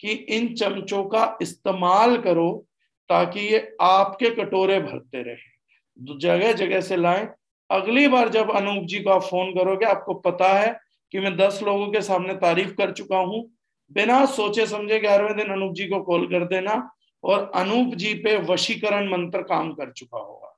कि 0.00 0.12
इन 0.12 0.54
चमचों 0.54 1.04
का 1.04 1.38
इस्तेमाल 1.42 2.16
करो 2.16 2.66
ताकि 3.08 3.40
ये 3.40 3.76
आपके 3.80 4.30
कटोरे 4.30 4.80
भरते 4.80 5.22
रहे। 5.22 6.16
जगह 6.18 6.52
जगह 6.52 6.80
से 6.80 6.96
लाए। 6.96 7.28
अगली 7.70 8.08
बार 8.08 8.28
जब 8.28 8.50
अनूप 8.50 8.84
जी 8.84 9.00
को 9.00 9.10
आप 9.10 9.22
फ़ोन 9.22 9.52
करोगे, 9.52 9.86
आपको 9.86 10.14
पता 10.14 10.48
है 10.48 10.80
कि 11.12 11.20
मैं 11.20 11.36
दस 11.36 11.60
लोगों 11.62 11.92
के 11.92 12.02
सामने 12.02 12.34
तारीफ़ 12.34 12.74
कर 12.74 12.92
चुका 12.92 13.18
हूँ। 13.18 13.50
बिना 13.92 14.26
सोचे 14.26 14.66
समझे 14.66 14.98
ग्यारहवें 15.00 15.36
दिन 15.36 15.46
अनूप 15.46 15.74
जी 15.74 15.86
को 15.86 16.02
कॉल 16.02 16.26
कर 16.26 16.44
देना। 16.44 16.90
और 17.24 17.50
अनूप 17.54 17.94
जी 17.94 18.14
पे 18.14 18.36
वशीकरण 18.36 19.10
मंत्र 19.10 19.42
काम 19.42 19.72
कर 19.72 19.92
चुका 19.92 20.18
होगा। 20.18 20.52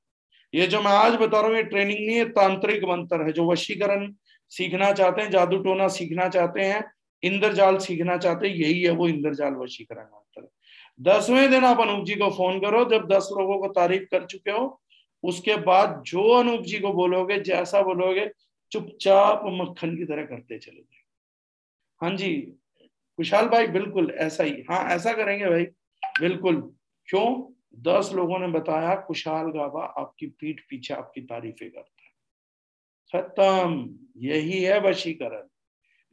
ये 0.55 0.67
जो 0.67 0.81
मैं 0.83 0.93
आज 0.93 1.15
बता 1.15 1.41
रहा 1.41 1.49
हूँ, 1.49 1.57
ये 1.57 1.63
ट्रेनिंग 1.63 2.07
नहीं 2.07 2.17
है 2.17 2.29
तांत्रिक 2.29 2.85
मंत्र 2.85 3.23
है, 3.23 3.33
जो 3.33 3.51
वशीकरण 3.51 4.13
सीखना 4.49 4.93
चाहते 4.93 5.23
हैं, 5.23 5.31
जादू 5.31 5.59
टोना 5.59 5.89
सीखना 5.89 6.29
चाहते 6.29 6.61
हैं, 6.61 6.85
इंद्रजाल 7.23 7.79
सीखना 7.79 8.17
चाहते 8.17 8.49
हैं, 8.49 8.55
यही 8.55 8.83
है 8.83 8.91
वो 8.91 9.09
इंद्रजाल 9.09 9.55
वशीकरण 9.55 10.05
मंत्र। 10.05 10.49
दसवें 11.01 11.51
दिन 11.51 11.65
आप 11.65 11.81
अनूप 11.81 12.05
जी 12.05 12.15
को 12.15 12.31
फ़ोन 12.31 12.61
करो, 12.61 12.85
जब 12.85 13.09
दस 13.09 13.29
लोगों 13.33 13.59
को 13.59 13.69
तारीफ़ 13.69 14.05
कर 14.05 14.27
चुके 14.27 14.51
हो, 14.51 14.81
उसके 15.25 15.57
बाद 15.57 16.03
जो 16.07 16.23
अनूप 16.33 16.63
जी 16.63 16.79
को 16.79 16.93
बोलोगे, 16.93 17.39
जैसा 17.41 17.83
बोलोगे, 17.83 18.31
चुपचाप 18.73 19.43
मक्खन 19.47 19.97
की 19.97 20.05
तरह 20.05 20.23
करते 20.23 20.59
चले 20.59 20.81
जाए 20.81 21.03
हाँ 22.01 22.17
जी, 22.17 22.35
कुशाल 23.19 23.49
भाई, 23.49 23.67
बिल्कुल 23.67 24.11
ऐसा 24.11 24.45
ही। 24.45 24.65
हाँ 24.71 24.85
ऐसा 24.91 25.13
करेंगे 25.13 25.47
भाई 25.47 25.65
बिल्कुल। 26.21 26.75
क्यों? 27.07 27.55
दस 27.83 28.11
लोगों 28.15 28.39
ने 28.39 28.49
बताया 28.49 28.95
कुशाल 28.95 29.47
गाबा 29.47 29.85
आपकी 29.85 30.27
पीठ 30.27 30.61
पीछे 30.69 30.95
आपकी 30.95 31.21
तारीफें 31.21 31.71
करता 31.71 32.03
है। 32.03 32.09
खत्म। 33.13 33.99
यही 34.17 34.63
है 34.63 34.81
वशीकरण। 34.81 35.43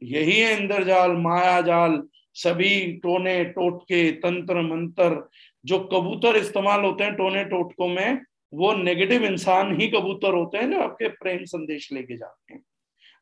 यही 0.02 0.40
है 0.40 0.60
इंद्रजाल 0.60 1.12
माया 1.12 1.60
जाल 1.60 2.08
सभी 2.34 2.92
टोने 2.92 3.44
टोटके, 3.44 4.12
तंत्र 4.12 4.62
मंत्र, 4.62 5.28
जो 5.64 5.78
कबूतर 5.78 6.36
इस्तेमाल 6.36 6.80
होते 6.80 7.04
हैं 7.04 7.14
टोने 7.14 7.44
टोटकों 7.44 7.88
में, 7.88 8.22
वो 8.54 8.72
नेगेटिव 8.72 9.24
इंसान 9.24 9.80
ही 9.80 9.88
कबूतर 9.88 10.34
होते 10.34 10.58
हैं 10.58 10.70
जो 10.70 10.80
आपके 10.80 11.08
प्रेम 11.08 11.44
संदेश 11.44 11.92
लेके 11.92 12.16
जाते 12.16 12.54
हैं। 12.54 12.62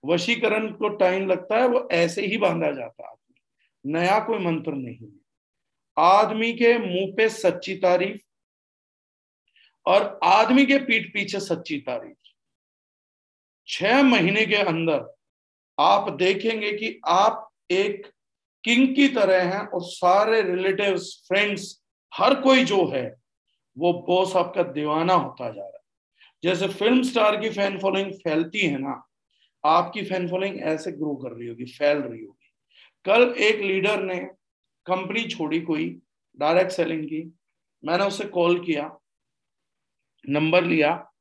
वशीकरण 0.05 0.73
को 0.73 0.89
टाइम 0.89 1.27
लगता 1.27 1.57
है, 1.57 1.69
वो 1.69 1.89
ऐसे 1.93 2.27
ही 2.27 2.37
बांधा 2.37 2.71
जाता 2.71 3.09
है। 3.09 3.15
नया 3.87 4.19
कोई 4.19 4.39
मंत्र 4.39 4.73
नहीं 4.73 4.97
है। 4.97 5.24
आदमी 5.97 6.53
के 6.53 6.77
मुँह 6.79 7.13
पे 7.17 7.29
सच्ची 7.29 7.75
तारीफ़ 7.75 8.21
और 9.87 10.21
आदमी 10.25 10.65
के 10.67 10.79
पीठ 10.79 11.13
पीछे 11.15 11.41
सच्ची 11.41 11.79
तारीफ़। 11.79 12.33
छह 13.69 14.03
महीने 14.03 14.47
के 14.47 14.57
अंदर 14.57 15.15
आप 15.79 16.11
देखेंगे 16.13 16.73
कि 16.73 17.01
आप 17.09 17.49
एक 17.71 18.07
किंग 18.65 18.95
की 18.97 19.09
तरह 19.09 19.43
हैं 19.43 19.67
और 19.67 19.81
सारे 19.83 20.43
रिलेटिव्स 20.43 21.25
फ्रेंड्स 21.29 21.83
हर 22.13 22.35
कोई 22.41 22.65
जो 22.65 22.87
है, 22.87 23.17
वो 23.77 23.93
बॉस 24.09 24.37
आपका 24.37 24.63
दीवाना 24.63 25.15
होता 25.15 25.49
जा 25.49 25.61
रहा 25.61 25.67
है। 25.67 25.83
जैसे 26.43 26.69
फ़िल्म 26.69 27.03
स्टार 27.03 27.37
की 27.41 27.51
फ़ैन 27.51 27.79
फॉलोइंग 27.79 28.13
फैलती 28.15 28.59
है 28.59 28.79
ना, 28.79 29.03
आपकी 29.65 30.05
फ़ैन 30.05 30.29
फॉलोइंग 30.29 30.61
ऐसे 30.61 30.93
ग्रो 30.93 31.15
कर 31.15 31.33
रही 31.33 31.49
होगी, 31.49 31.65
फैल 31.65 31.99
रही 31.99 32.25
होगी। 32.25 32.53
कल 33.05 33.35
एक 33.39 33.61
लीडर 33.61 34.03
ने 34.03 34.19
कंपनी 34.87 35.25
छोड़ी 35.25 35.61
कोई 35.61 36.01
डायरेक्ट 36.39 36.73
सेलिंग 36.73 37.05
की। 37.05 37.39
मैंने 37.85 38.05
उसे 38.05 38.25
कॉल 38.25 38.65
किया 38.65 38.99
नंबर 40.29 40.65
लिया। 40.65 41.13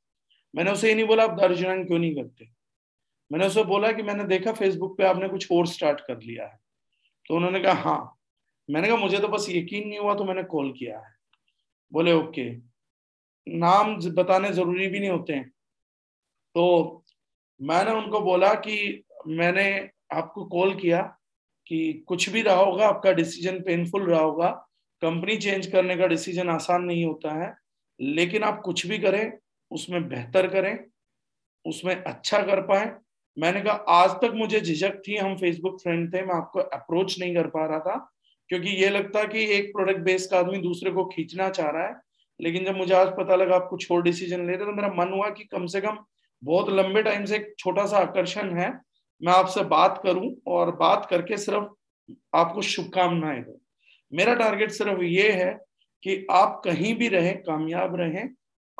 मैंने 0.56 0.72
उसे 0.72 0.90
ये 0.90 0.96
नहीं 0.96 1.06
बोला, 1.06 1.24
आप 1.24 1.40
दर्जन 1.40 1.84
क्यों 1.84 2.00
नहीं 2.00 2.16
करते? 2.16 2.50
मैंने 3.32 3.48
उसे 3.48 3.64
बोला 3.64 3.92
कि 3.92 4.04
मैंने 4.04 4.24
देखा 4.24 4.52
फेसबुक 4.52 4.98
पे 4.98 5.04
आपने 5.04 5.30
कुछ 5.30 5.52
और 5.52 5.68
स्टार्ट 5.68 6.00
कर 6.00 6.22
लिया 6.22 6.48
है। 6.48 6.60
तो 7.28 7.36
उन्होंने 7.36 7.60
कहा 7.60 7.74
हाँ। 7.74 8.20
मैंने 8.70 8.88
कहा, 8.88 8.98
मुझे 8.98 9.20
तो 9.20 9.28
बस 9.28 9.46
यकीन 9.50 9.88
नहीं 9.88 10.00
हुआ 10.00 10.16
तो 10.16 10.24
मैंने 10.24 10.44
कॉल 10.44 10.72
किया 10.72 11.00
है। 11.00 11.16
बोले, 11.94 12.14
ओके। 12.14 12.74
नाम 13.48 13.98
बताने 13.98 14.52
ज़रूरी 14.54 14.88
भी 14.88 15.00
नहीं 15.00 15.10
होते 15.10 15.34
हैं। 15.34 15.50
तो 16.56 17.06
मैंने 17.62 17.92
उनको 17.92 18.20
बोला 18.20 18.54
कि 18.54 19.04
मैंने 19.28 19.90
आपको 20.14 20.46
कॉल 20.46 20.76
किया 20.76 21.20
कि 21.68 22.04
कुछ 22.08 22.30
भी 22.30 22.42
रहा 22.42 22.56
होगा, 22.56 22.88
आपका 22.88 23.12
डिसीज़न 23.12 23.60
पेनफुल 23.60 24.04
रहा 24.04 24.22
होगा। 24.22 24.50
कंपनी 25.02 25.38
चेंज 25.38 25.68
करने 25.68 25.96
का 25.96 26.08
डिसीज़न 26.08 26.50
आसान 26.50 26.84
नहीं 26.84 27.06
होता 27.06 27.44
है। 27.44 27.56
लेकिन 28.02 28.44
आप 28.44 28.62
कुछ 28.66 28.88
भी 28.88 28.98
करें, 28.98 29.34
उसमें 29.72 30.10
बेहतर 30.10 30.48
करें, 30.48 30.80
उसमें 31.66 32.04
अच्छा 32.04 32.42
कर 32.42 32.62
पाए। 32.62 32.96
मैंने 33.40 33.62
कहा, 33.62 33.74
आज 33.74 34.10
तक 34.10 34.32
मुझे 34.36 34.60
झिझक 34.60 35.02
थी, 35.08 35.16
हम 35.16 35.36
फेसबुक 35.36 35.82
फ्रेंड 35.84 36.14
थे, 36.14 36.22
मैं 36.22 36.36
आपको 36.36 36.60
अप्रोच 36.60 37.20
नहीं 37.20 37.36
कर 37.36 37.48
पा 37.48 37.66
रहा 37.66 37.80
था। 37.80 38.10
क्योंकि 38.50 38.70
ये 38.70 38.90
लगता 38.90 39.24
कि 39.24 39.46
एक 39.54 39.70
प्रोडक्ट 39.74 40.00
बेस्ड 40.00 40.32
का 40.32 40.40
आदमी 40.40 40.58
दूसरे 40.58 40.92
को 40.92 41.06
खींचना 41.06 41.50
चाह 41.50 41.70
रहा 41.70 41.88
है। 41.88 41.96
लेकिन 42.42 42.66
जब 42.66 42.78
मुझे 42.78 42.96
आज 42.96 43.08
पता 43.08 43.36
लगा, 43.36 43.56
आप 43.56 43.68
कुछ 43.70 43.92
और 43.92 44.04
डिसीज़न 44.04 44.42
ले 44.48 44.56
रहे 44.56 44.66
तो 44.66 44.72
मेरा 44.72 44.94
मन 44.94 45.14
हुआ 45.14 45.30
कि 45.30 45.44
कम 45.44 45.66
से 45.66 45.82
कम 45.82 45.98
बहुत 46.44 46.70
लंबे 46.70 47.04
टाइम 47.04 47.26
से 47.26 47.36
एक 47.36 47.54
छोटा 47.60 47.86
सा 47.86 47.98
आकर्षण 47.98 48.58
है। 48.58 48.80
मैं 49.22 49.34
आपसे 49.34 49.64
बात 49.64 50.02
करूँ 50.04 50.36
और 50.48 50.76
बात 50.76 51.08
करके 51.10 51.38
सिर्फ़ 51.38 51.68
आपको 52.36 52.62
शुभकामनाएँ 52.62 53.42
दो। 53.42 53.62
मेरा 54.14 54.34
टारगेट 54.36 54.72
सिर्फ़ 54.72 55.02
ये 55.02 55.32
है 55.32 55.60
कि 56.04 56.28
आप 56.32 56.62
कहीं 56.66 56.96
भी 56.96 57.08
रहें, 57.08 57.42
कामयाब 57.42 57.96
रहें, 57.96 58.30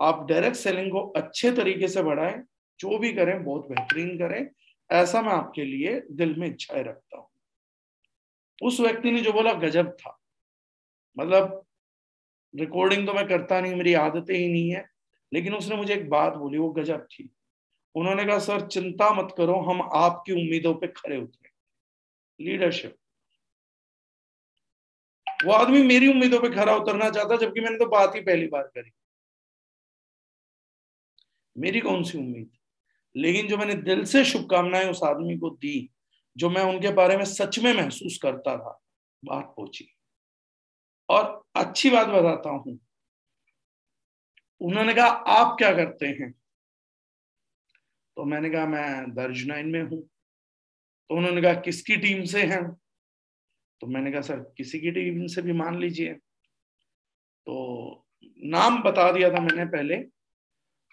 आप 0.02 0.28
डायरेक्ट 0.30 0.56
सेलिंग 0.56 0.92
को 0.92 1.00
अच्छे 1.00 1.52
तरीके 1.52 1.88
से 1.88 2.04
बढ़ाएँ, 2.04 2.44
जो 2.80 2.98
भी 2.98 3.14
करें, 3.14 3.44
बहुत 3.44 3.68
बेहतरीन 3.70 4.18
करें। 4.18 4.50
ऐसा 4.92 5.22
मैं 5.22 5.34
आपके 5.34 5.66
लिए 5.66 6.02
दिल 6.12 6.36
में 6.36 6.48
इच्छाएँ 6.48 6.84
रखता 6.84 7.18
हूँ। 7.18 7.28
उस 8.62 8.80
व्यक्ति 8.80 9.12
ने 9.12 9.22
जो 9.22 9.34
बोला, 9.34 9.54
गजब 9.54 9.92
था। 9.92 10.20
मतलब 11.18 11.66
रिकॉर्डिंग 12.56 13.08
तो 13.08 13.14
मैं 13.14 13.28
करता 13.28 13.62
नहीं, 13.62 13.76
मेरी 13.76 13.94
आदतें 13.94 14.36
ही 14.36 14.48
नहीं 14.48 14.70
है, 14.70 14.90
लेकिन 15.34 15.54
उसने 15.54 15.76
मुझे 15.76 15.94
एक 15.94 16.10
बात 16.10 16.34
बोली, 16.34 16.58
वो 16.58 16.70
गजब 16.70 17.00
थी। 17.00 17.36
उन्होंने 17.96 18.26
कहा, 18.26 18.40
सर, 18.40 18.68
चिंता 18.68 19.14
मत 19.14 19.36
करो, 19.38 19.62
हम 19.62 19.82
आपकी 19.82 20.32
उम्मीदों 20.32 20.74
पे 20.76 20.88
खड़े 20.88 21.18
उतरे 21.18 21.50
लीडरशिप. 22.46 22.96
वो 25.46 25.52
आदमी 25.52 25.84
मेरी 25.84 26.08
उम्मीदों 26.08 26.40
पे 26.40 26.50
खड़ा 26.50 26.76
उतरना 26.76 27.10
चाहता, 27.10 27.36
जबकि 27.36 27.62
मैंने 27.62 27.78
तो 27.78 27.86
बात 27.86 28.16
ही 28.16 28.22
पहली 28.22 28.48
बार 28.48 28.64
करी। 28.64 28.92
मेरी 31.58 31.80
कौन 31.80 32.04
सी 32.04 32.18
उम्मीद? 32.18 32.50
लेकिन 33.16 33.48
जो 33.48 33.58
मैंने 33.58 33.74
दिल 33.74 34.06
से 34.06 34.26
शुभकामनाएँ 34.26 34.92
उस 34.92 35.04
आदमी 35.04 35.38
को 35.38 35.50
दी, 35.50 35.90
जो 36.38 36.50
मैं 36.50 36.62
उनके 36.62 36.92
बारे 36.92 37.18
में 37.18 37.26
सच 37.26 37.60
में 37.60 37.74
महसूस 37.74 38.20
करता 38.22 38.58
था, 38.58 38.82
बात 39.26 39.46
पहुँची। 39.58 39.88
और 41.10 41.44
अच्छी 41.56 41.90
बात 41.90 42.08
बताता 42.08 42.50
हूँ, 42.50 42.80
उन्होंने 44.62 44.94
कहा, 44.94 45.08
आप 45.08 45.58
क्या 45.58 45.76
करते 45.76 46.06
हैं? 46.06 46.43
तो 48.18 48.26
मैंने 48.26 48.50
कहा, 48.50 48.66
मैं 48.66 49.12
दर्ज 49.14 49.44
नाइन 49.48 49.68
में 49.68 49.82
हूँ। 49.82 50.10
तो 51.10 51.16
उन्होंने 51.16 51.42
कहा, 51.42 51.54
किसकी 51.54 51.96
टीम 51.96 52.24
से 52.24 52.44
हैं? 52.44 52.64
तो 53.82 53.88
मैंने 53.88 54.12
कहा, 54.12 54.22
सर, 54.22 54.54
किसी 54.58 54.80
की 54.80 54.92
टीम 54.92 55.28
से 55.28 55.42
भी 55.42 55.54
मान 55.54 55.80
लीजिए। 55.80 56.14
तो 57.48 58.06
नाम 58.44 58.84
बता 58.84 59.12
दिया 59.12 59.30
था 59.30 59.40
मैंने 59.42 59.66
पहले। 59.66 59.96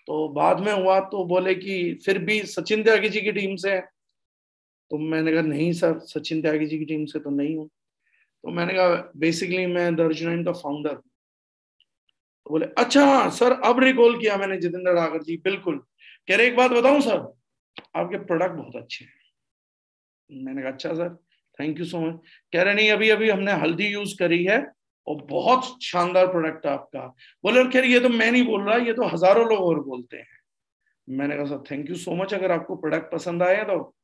तो 0.06 0.28
बाद 0.28 0.60
में 0.60 0.72
हुआ 0.72 1.00
तो 1.00 1.24
बोले 1.24 1.54
कि, 1.54 2.00
फिर 2.06 2.18
भी 2.18 2.42
सचिन 2.42 2.84
त्यागी 2.84 3.08
जी 3.08 3.20
की 3.20 3.32
टीम 3.32 3.56
से 3.56 3.70
है? 3.70 3.80
तो 4.90 4.98
मैंने 4.98 5.32
कहा, 5.32 5.42
नहीं 5.42 5.72
सर, 5.72 5.98
सचिन 5.98 6.42
त्यागी 6.42 6.66
जी 6.66 6.78
की 6.78 6.84
टीम 6.84 7.04
से 7.04 7.18
तो 7.18 7.30
नहीं 7.30 7.56
हूँ। 7.56 7.68
तो 8.44 8.50
मैंने 8.50 8.74
कहा, 8.74 9.12
बेसिकली 9.16 9.66
मैं 9.66 9.96
दर्जनाइन 9.96 10.44
का 10.44 10.52
फाउंडर 10.52 10.94
तो 12.46 12.50
बोले 12.50 12.66
अच्छा 12.78 13.28
सर, 13.30 13.52
अब 13.52 13.80
रिकॉल 13.80 14.18
किया 14.20 14.36
मैंने 14.36 14.56
जितेंद्र 14.56 14.94
डागर 14.94 15.22
जी, 15.22 15.36
बिल्कुल। 15.36 15.82
कह 16.30 16.36
रहे, 16.36 16.46
एक 16.46 16.56
बात 16.56 16.70
बताऊँ 16.70 17.00
सर, 17.00 17.18
आपके 17.96 18.18
प्रोडक्ट 18.24 18.54
बहुत 18.54 18.76
अच्छे 18.76 19.04
हैं. 19.04 19.12
मैंने 20.30 20.62
कहा 20.62 20.70
अच्छा 20.70 20.92
sir 20.94 21.14
thank 21.58 21.78
you 21.78 21.84
so 21.84 22.00
much 22.00 22.20
कह 22.52 22.62
रहे, 22.62 22.74
नहीं 22.74 22.90
अभी 22.90 23.08
अभी 23.10 23.30
हमने 23.30 23.52
हल्दी 23.62 23.86
यूज़ 23.86 24.14
करी 24.18 24.44
है 24.44 24.58
और 25.06 25.22
बहुत 25.30 25.82
शानदार 25.84 26.26
प्रोडक्ट 26.26 26.66
है 26.66 26.72
आपका. 26.72 27.00
बोले 27.44 27.62
रहे 27.62 27.86
ये 27.86 28.00
तो 28.00 28.08
मैं 28.08 28.30
नहीं 28.32 28.44
बोल 28.46 28.68
रहा, 28.68 28.76
ये 28.78 28.92
तो 28.92 29.06
हज़ारों 29.06 29.48
लोग 29.48 29.60
और 29.60 29.80
बोलते 29.84 30.16
हैं. 30.16 30.38
मैंने 31.08 31.36
कहा, 31.36 31.44
sir 31.46 31.62
thank 31.70 31.90
you 31.90 31.96
so 31.96 32.14
much 32.14 32.34
अगर 32.34 32.52
आपको 32.52 32.76
प्रोडक्ट 32.76 33.12
पसंद 33.12 33.42
आया 33.42 33.64
तो. 33.64 33.94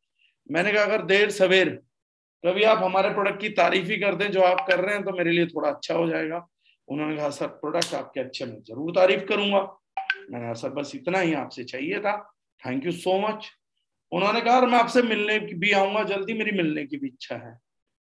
मैंने 0.51 0.73
कहा, 0.73 0.83
अगर 0.85 1.03
देर 1.05 1.31
सवेर, 1.31 1.71
कभी 2.45 2.63
आप 2.65 2.83
हमारे 2.83 3.11
प्रोडक्ट 3.11 3.41
की 3.41 3.49
तारीफ़ 3.55 3.91
ही 3.91 3.97
कर 3.97 4.15
दें, 4.15 4.31
जो 4.31 4.43
आप 4.43 4.67
कर 4.69 4.81
रहे 4.81 4.95
हैं 4.95 5.05
तो 5.05 5.13
मेरे 5.13 5.31
लिए 5.33 5.47
थोड़ा 5.47 5.69
अच्छा 5.71 5.95
हो 5.95 6.09
जाएगा. 6.09 6.47
उन्होंने 6.89 7.17
कहा, 7.17 7.31
सर 7.31 7.47
प्रोडक्ट 7.47 7.95
आपके 7.95 8.21
अच्छे 8.21 8.45
मैं 8.45 8.63
ज़रूर 8.65 8.93
तारीफ़ 8.95 9.25
करूँगा. 9.25 9.61
मैंने 10.31 10.55
सर 10.55 10.71
बस 10.71 10.93
इतना 10.95 11.19
ही 11.19 11.33
आपसे 11.35 11.65
चाहिए 11.65 12.01
था। 12.01 12.17
थैंक 12.63 12.87
यू 12.87 12.93
सो 12.93 13.19
मच 13.21 13.51
उन्होंने 14.13 14.41
कहा 14.41 14.61
मैं 14.61 14.79
आपसे 14.79 15.03
मिलने 15.03 15.39
भी 15.39 15.73
आऊँगा, 15.73 16.03
जल्दी 16.05 16.35
मेरी 16.35 16.57
मिलने 16.57 16.85
की 16.87 16.97
भी 16.97 17.09
इच्छा 17.09 17.37
है। 17.37 17.59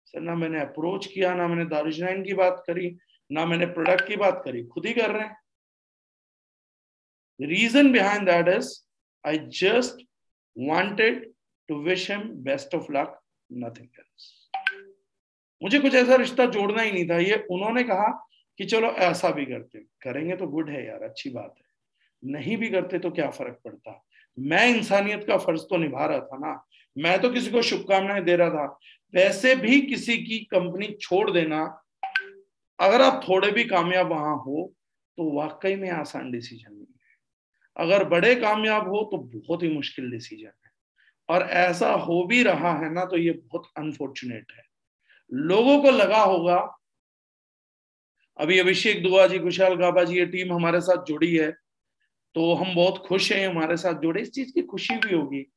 सर, 0.06 0.22
ना 0.22 0.36
मैंने 0.36 0.60
अप्रोच 0.62 1.06
किया, 1.06 1.34
ना 1.36 1.48
मैंने 1.48 1.66
दारुजनाइन 1.66 2.24
की 2.24 2.34
बात 2.34 2.64
करी, 2.68 2.96
ना 3.30 3.46
मैंने 3.46 3.66
प्रोडक्ट 3.68 4.08
की 4.08 4.16
बात 4.16 4.42
करी, 4.46 4.64
खुद 4.66 4.86
ही 4.86 4.94
कर 4.94 5.12
रहे 5.12 5.24
हैं। 5.24 5.38
Reason 7.40 7.92
behind 7.92 8.30
that 8.30 8.48
is 8.48 8.74
I 9.26 9.38
just 9.60 10.02
wanted 10.58 11.32
to 11.70 11.82
wish 11.84 12.10
him 12.12 12.22
best 12.44 12.76
of 12.76 12.92
luck 12.92 13.20
nothing 13.50 14.00
else 14.00 14.50
मुझे 15.62 15.80
कुछ 15.80 15.96
ऐसा 15.96 16.16
रिश्ता 16.16 16.46
जोड़ना 16.48 16.82
ही 16.82 16.92
नहीं 16.92 17.08
था। 17.10 17.18
ये 17.18 17.36
उन्होंने 17.52 17.84
कहा 17.84 18.12
कि 18.60 18.66
चलो 18.66 18.92
ऐसा 19.06 19.30
भी 19.32 19.46
करते 19.46 19.80
करेंगे 20.02 20.36
तो 20.36 20.48
गुड 20.48 20.70
है 20.70 20.86
यार, 20.86 21.04
अच्छी 21.04 21.30
बात 21.30 21.56
है। 21.58 21.69
नहीं 22.24 22.58
भी 22.58 22.70
करते 22.70 23.00
तो 23.00 23.10
क्या 23.12 23.30
फ़र्क 23.30 23.60
पड़ता? 23.66 24.04
मैं 24.38 24.68
इंसानियत 24.68 25.24
का 25.28 25.38
फ़र्ज़ 25.38 25.62
तो 25.62 25.78
निभा 25.78 26.06
रहा 26.06 26.20
था 26.20 26.38
ना। 26.38 26.64
मैं 26.96 27.20
तो 27.22 27.30
किसी 27.30 27.52
को 27.52 27.62
शुभकामनाएँ 27.62 28.24
दे 28.24 28.36
रहा 28.36 28.50
था। 28.50 28.80
वैसे 29.14 29.56
भी 29.56 29.82
किसी 29.82 30.18
की 30.18 30.40
कंपनी 30.52 30.88
छोड़ 31.02 31.30
देना। 31.32 31.62
अगर 32.80 33.02
आप 33.02 33.22
थोड़े 33.30 33.52
भी 33.52 33.64
कामयाब 33.64 34.10
वहाँ 34.10 34.36
हो 34.38 34.74
तो 35.18 35.32
वाकई 35.32 35.76
में 35.76 35.90
आसान 35.90 36.32
डिसीज़न 36.32 36.74
नहीं 36.74 36.86
है। 36.86 37.86
अगर 37.86 38.04
बड़े 38.04 38.36
कामयाब 38.36 38.88
हो 38.88 39.04
तो 39.12 39.18
बहुत 39.18 39.64
ही 39.64 39.70
मुश्किल 39.70 40.10
डिसीज़न 40.12 40.46
है। 40.46 40.72
और 41.30 41.42
ऐसा 41.42 41.92
हो 41.92 42.24
भी 42.24 42.44
रहा 42.44 42.74
है 42.80 42.94
ना 42.94 43.06
तो 43.06 43.18
ये 43.18 43.32
बहुत 43.32 43.72
अनफॉर्चुनेट 43.78 44.52
है। 44.52 44.64
लोगों 45.32 45.82
को 45.82 45.92
लगा 45.92 46.22
होगा, 46.22 46.58
अभी 48.40 48.60
अभिषेक 48.60 49.04
दुआ 49.04 49.28
जी 49.28 49.40
कुशाल 49.40 49.76
गाबा 49.76 50.04
जी, 50.04 50.18
ये 50.18 50.26
टीम 50.26 50.54
हमारे 50.54 50.82
साथ 50.82 51.04
जुड़ी 51.06 51.36
है। 51.36 51.54
तो 52.40 52.54
हम 52.54 52.76
बहुत 52.76 52.98
खुश 52.98 53.32
हैं, 53.32 53.48
हमारे 53.48 53.78
साथ 53.78 53.94
जुड़े, 53.94 54.22
इस 54.22 54.32
चीज़ 54.32 54.54
की 54.54 54.62
खुशी 54.62 54.96
भी 54.96 55.16
होगी। 55.16 55.52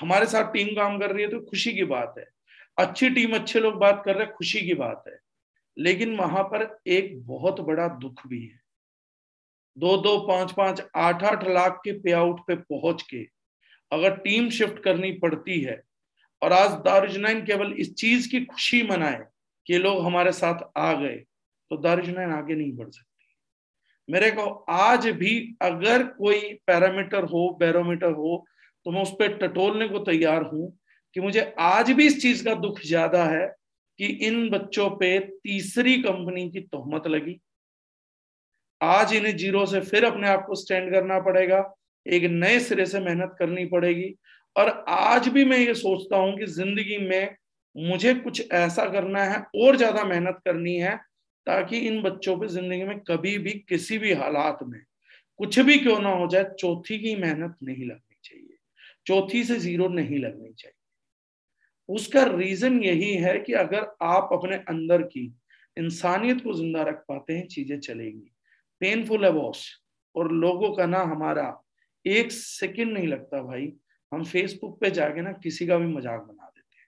हमारे 0.00 0.26
साथ 0.26 0.52
टीम 0.52 0.68
काम 0.68 0.98
कर 0.98 1.12
रही 1.12 1.24
है 1.24 1.30
तो 1.30 1.40
खुशी 1.40 1.72
की 1.72 1.84
बात 1.84 2.14
है। 2.18 2.28
अच्छी 2.78 3.10
टीम, 3.10 3.34
अच्छे 3.34 3.60
लोग 3.60 3.74
बात 3.74 4.02
कर 4.04 4.14
रहे 4.14 4.24
हैं, 4.24 4.34
खुशी 4.34 4.60
की 4.60 4.74
बात 4.74 5.04
है। 5.08 5.18
लेकिन 5.78 6.16
वहाँ 6.16 6.42
पर 6.44 6.78
एक 6.86 7.26
बहुत 7.26 7.60
बड़ा 7.60 7.88
दुख 7.88 8.26
भी 8.26 8.44
है। 8.46 8.60
दो 9.78 9.96
दो, 9.96 10.18
पाँच 10.18 10.52
पाँच, 10.52 10.82
आठ 10.96 11.24
आठ 11.24 11.48
लाख 11.48 11.80
के 11.84 11.92
पे 11.92 12.12
आउट 12.12 12.40
पे 12.40 12.54
पहुँच 12.54 13.02
के 13.02 13.28
अगर 13.92 14.16
टीम 14.16 14.50
शिफ्ट 14.50 14.78
करनी 14.78 15.12
पड़ती 15.12 15.60
है 15.60 15.82
और 16.42 16.52
आज 16.52 16.70
दारुजनैन 16.70 17.44
केवल 17.44 17.72
इस 17.72 17.94
चीज़ 17.94 18.30
की 18.30 18.44
खुशी 18.44 18.82
मनाए 18.82 19.26
कि 19.66 19.78
लोग 19.78 20.04
हमारे 20.04 20.32
साथ 20.32 20.70
आ 20.76 20.92
गए 20.92 21.16
तो 21.70 21.76
दारुजनैन 21.76 22.30
आगे 22.30 22.54
नहीं 22.54 22.72
बढ़ 22.72 22.90
सकती। 22.90 23.07
मेरे 24.08 24.30
को 24.30 24.42
आज 24.70 25.06
भी 25.08 25.32
अगर 25.62 26.02
कोई 26.08 26.40
पैरामीटर 26.66 27.24
हो, 27.24 27.56
बैरोमीटर 27.60 28.10
हो 28.12 28.44
तो 28.86 28.90
मैं 28.90 29.02
उस 29.02 29.10
पर 29.12 29.36
टटोलने 29.38 29.88
को 29.88 29.98
तैयार 30.04 30.42
हूँ 30.44 30.70
कि 31.16 31.20
मुझे 31.20 31.52
आज 31.60 31.90
भी 31.90 32.06
इस 32.06 32.20
चीज़ 32.22 32.44
का 32.44 32.54
दुख 32.56 32.80
ज़्यादा 32.82 33.24
है 33.24 33.46
कि 33.98 34.06
इन 34.26 34.48
बच्चों 34.50 34.88
पे 34.90 35.18
तीसरी 35.18 35.96
कंपनी 36.02 36.48
की 36.50 36.60
तोहमत 36.62 37.06
लगी। 37.06 37.38
आज 38.80 39.12
इन्हें 39.14 39.36
ज़ीरो 39.36 39.64
से 39.66 39.80
फिर 39.82 40.04
अपने 40.04 40.28
आप 40.28 40.44
को 40.46 40.54
स्टैंड 40.54 40.90
करना 40.92 41.18
पड़ेगा, 41.20 41.58
एक 42.06 42.22
नए 42.24 42.58
सिरे 42.60 42.86
से 42.86 43.00
मेहनत 43.00 43.34
करनी 43.38 43.64
पड़ेगी। 43.66 44.14
और 44.56 44.68
आज 44.88 45.28
भी 45.28 45.44
मैं 45.44 45.58
ये 45.58 45.74
सोचता 45.74 46.16
हूँ 46.16 46.36
कि 46.38 46.46
ज़िंदगी 46.48 46.98
में 47.08 47.36
मुझे 47.76 48.14
कुछ 48.14 48.50
ऐसा 48.52 48.84
करना 48.92 49.24
है 49.24 49.38
और 49.56 49.76
ज़्यादा 49.76 50.04
मेहनत 50.04 50.38
करनी 50.44 50.76
है 50.76 50.98
ताकि 51.48 51.78
इन 51.78 52.02
बच्चों 52.02 52.36
पे 52.38 52.48
ज़िंदगी 52.48 52.84
में 52.84 52.98
कभी 53.00 53.38
भी 53.38 53.52
किसी 53.68 53.98
भी 53.98 54.12
हालात 54.12 54.58
में 54.62 54.80
कुछ 55.36 55.58
भी 55.58 55.78
क्यों 55.78 55.98
ना 55.98 56.10
हो 56.10 56.26
जाए, 56.26 56.44
चौथी 56.58 56.98
की 56.98 57.14
मेहनत 57.16 57.56
नहीं 57.62 57.84
लगनी 57.84 58.16
चाहिए। 58.24 58.56
चौथी 59.06 59.44
से 59.44 59.58
ज़ीरो 59.58 59.88
नहीं 59.88 60.18
लगनी 60.18 60.52
चाहिए। 60.52 60.74
उसका 61.88 62.22
रीजन 62.24 62.82
यही 62.82 63.14
है 63.14 63.38
कि 63.38 63.52
अगर 63.52 63.86
आप 64.02 64.28
अपने 64.32 64.56
अंदर 64.56 65.02
की 65.02 65.24
इंसानियत 65.76 66.42
को 66.44 66.52
ज़िंदा 66.52 66.82
रख 66.82 67.04
पाते 67.08 67.32
हैं, 67.32 67.46
चीज़ें 67.46 67.78
चलेंगी। 67.80 68.30
पेनफुल 68.80 69.24
है 69.24 69.32
बॉस 69.32 69.64
और 70.14 70.32
लोगों 70.32 70.72
का 70.74 70.86
ना 70.86 70.98
हमारा 70.98 71.64
एक 72.04 72.32
सेकंड 72.32 72.92
नहीं 72.92 73.08
लगता 73.08 73.42
भाई। 73.42 73.72
हम 74.12 74.24
फेसबुक 74.24 74.80
पे 74.80 74.90
जाके 74.90 75.22
ना 75.22 75.32
किसी 75.32 75.66
का 75.66 75.76
भी 75.78 75.86
मज़ाक 75.86 76.20
बना 76.20 76.50
देते 76.56 76.80
हैं। 76.80 76.86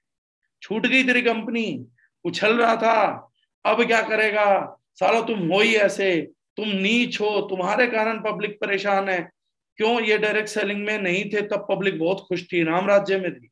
छूट 0.62 0.86
गई 0.86 1.04
तेरी 1.04 1.22
कंपनी 1.22 1.86
उछल 2.24 2.56
रहा 2.58 2.76
था। 2.76 3.30
अब 3.64 3.86
क्या 3.86 4.02
करेगा? 4.02 4.76
साला, 4.94 5.20
तुम 5.20 5.52
हो 5.52 5.60
ही 5.60 5.76
ऐसे। 5.76 6.30
तुम 6.56 6.68
नीच 6.68 7.20
हो। 7.20 7.40
तुम्हारे 7.40 7.86
कारण 7.86 8.20
पब्लिक 8.20 8.60
परेशान 8.60 9.08
है। 9.08 9.30
क्यों? 9.76 10.00
ये 10.00 10.18
डायरेक्ट 10.18 10.48
सेलिंग 10.48 10.84
में 10.84 10.98
नहीं 10.98 11.24
थे, 11.24 11.42
तब 11.42 11.66
पब्लिक 11.70 11.98
बहुत 11.98 12.18
खुश 12.28 12.52
थी, 12.52 12.64
राम 12.64 12.86
राज्य 12.86 13.18
में 13.18 13.34
थी। 13.34 13.50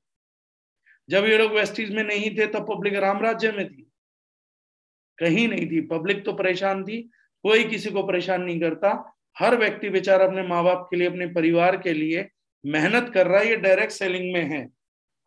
जब 1.09 1.25
ये 1.25 1.39
लोग 1.39 1.53
वेस्टीज 1.53 1.95
में 1.95 2.05
नहीं 2.05 2.39
थे, 2.39 2.47
तब 2.47 2.75
पब्लिक 2.75 2.95
राम 2.95 3.21
राज्य 3.21 3.53
में 3.53 3.69
थी। 3.69 3.93
कहीं 5.19 5.49
नहीं 5.49 5.67
थी। 5.67 5.81
पब्लिक 5.81 6.25
तो 6.25 6.33
परेशान 6.33 6.85
थी। 6.85 7.03
कोई 7.43 7.65
किसी 7.65 7.91
को 7.91 8.03
परेशान 8.03 8.43
नहीं 8.43 8.61
करता। 8.61 9.17
हर 9.39 9.57
व्यक्ति 9.57 9.89
बेचारा 9.89 10.25
अपने 10.25 10.43
माँ 10.43 10.65
बाप 10.65 10.89
के 10.91 10.97
लिए, 10.97 11.07
अपने 11.07 11.27
परिवार 11.27 11.77
के 11.77 11.93
लिए 11.93 12.29
मेहनत 12.67 13.11
कर 13.15 13.27
रहा 13.27 13.41
है। 13.41 13.49
ये 13.49 13.57
डायरेक्ट 13.57 13.93
सेलिंग 13.93 14.33
में 14.33 14.45
है। 14.45 14.69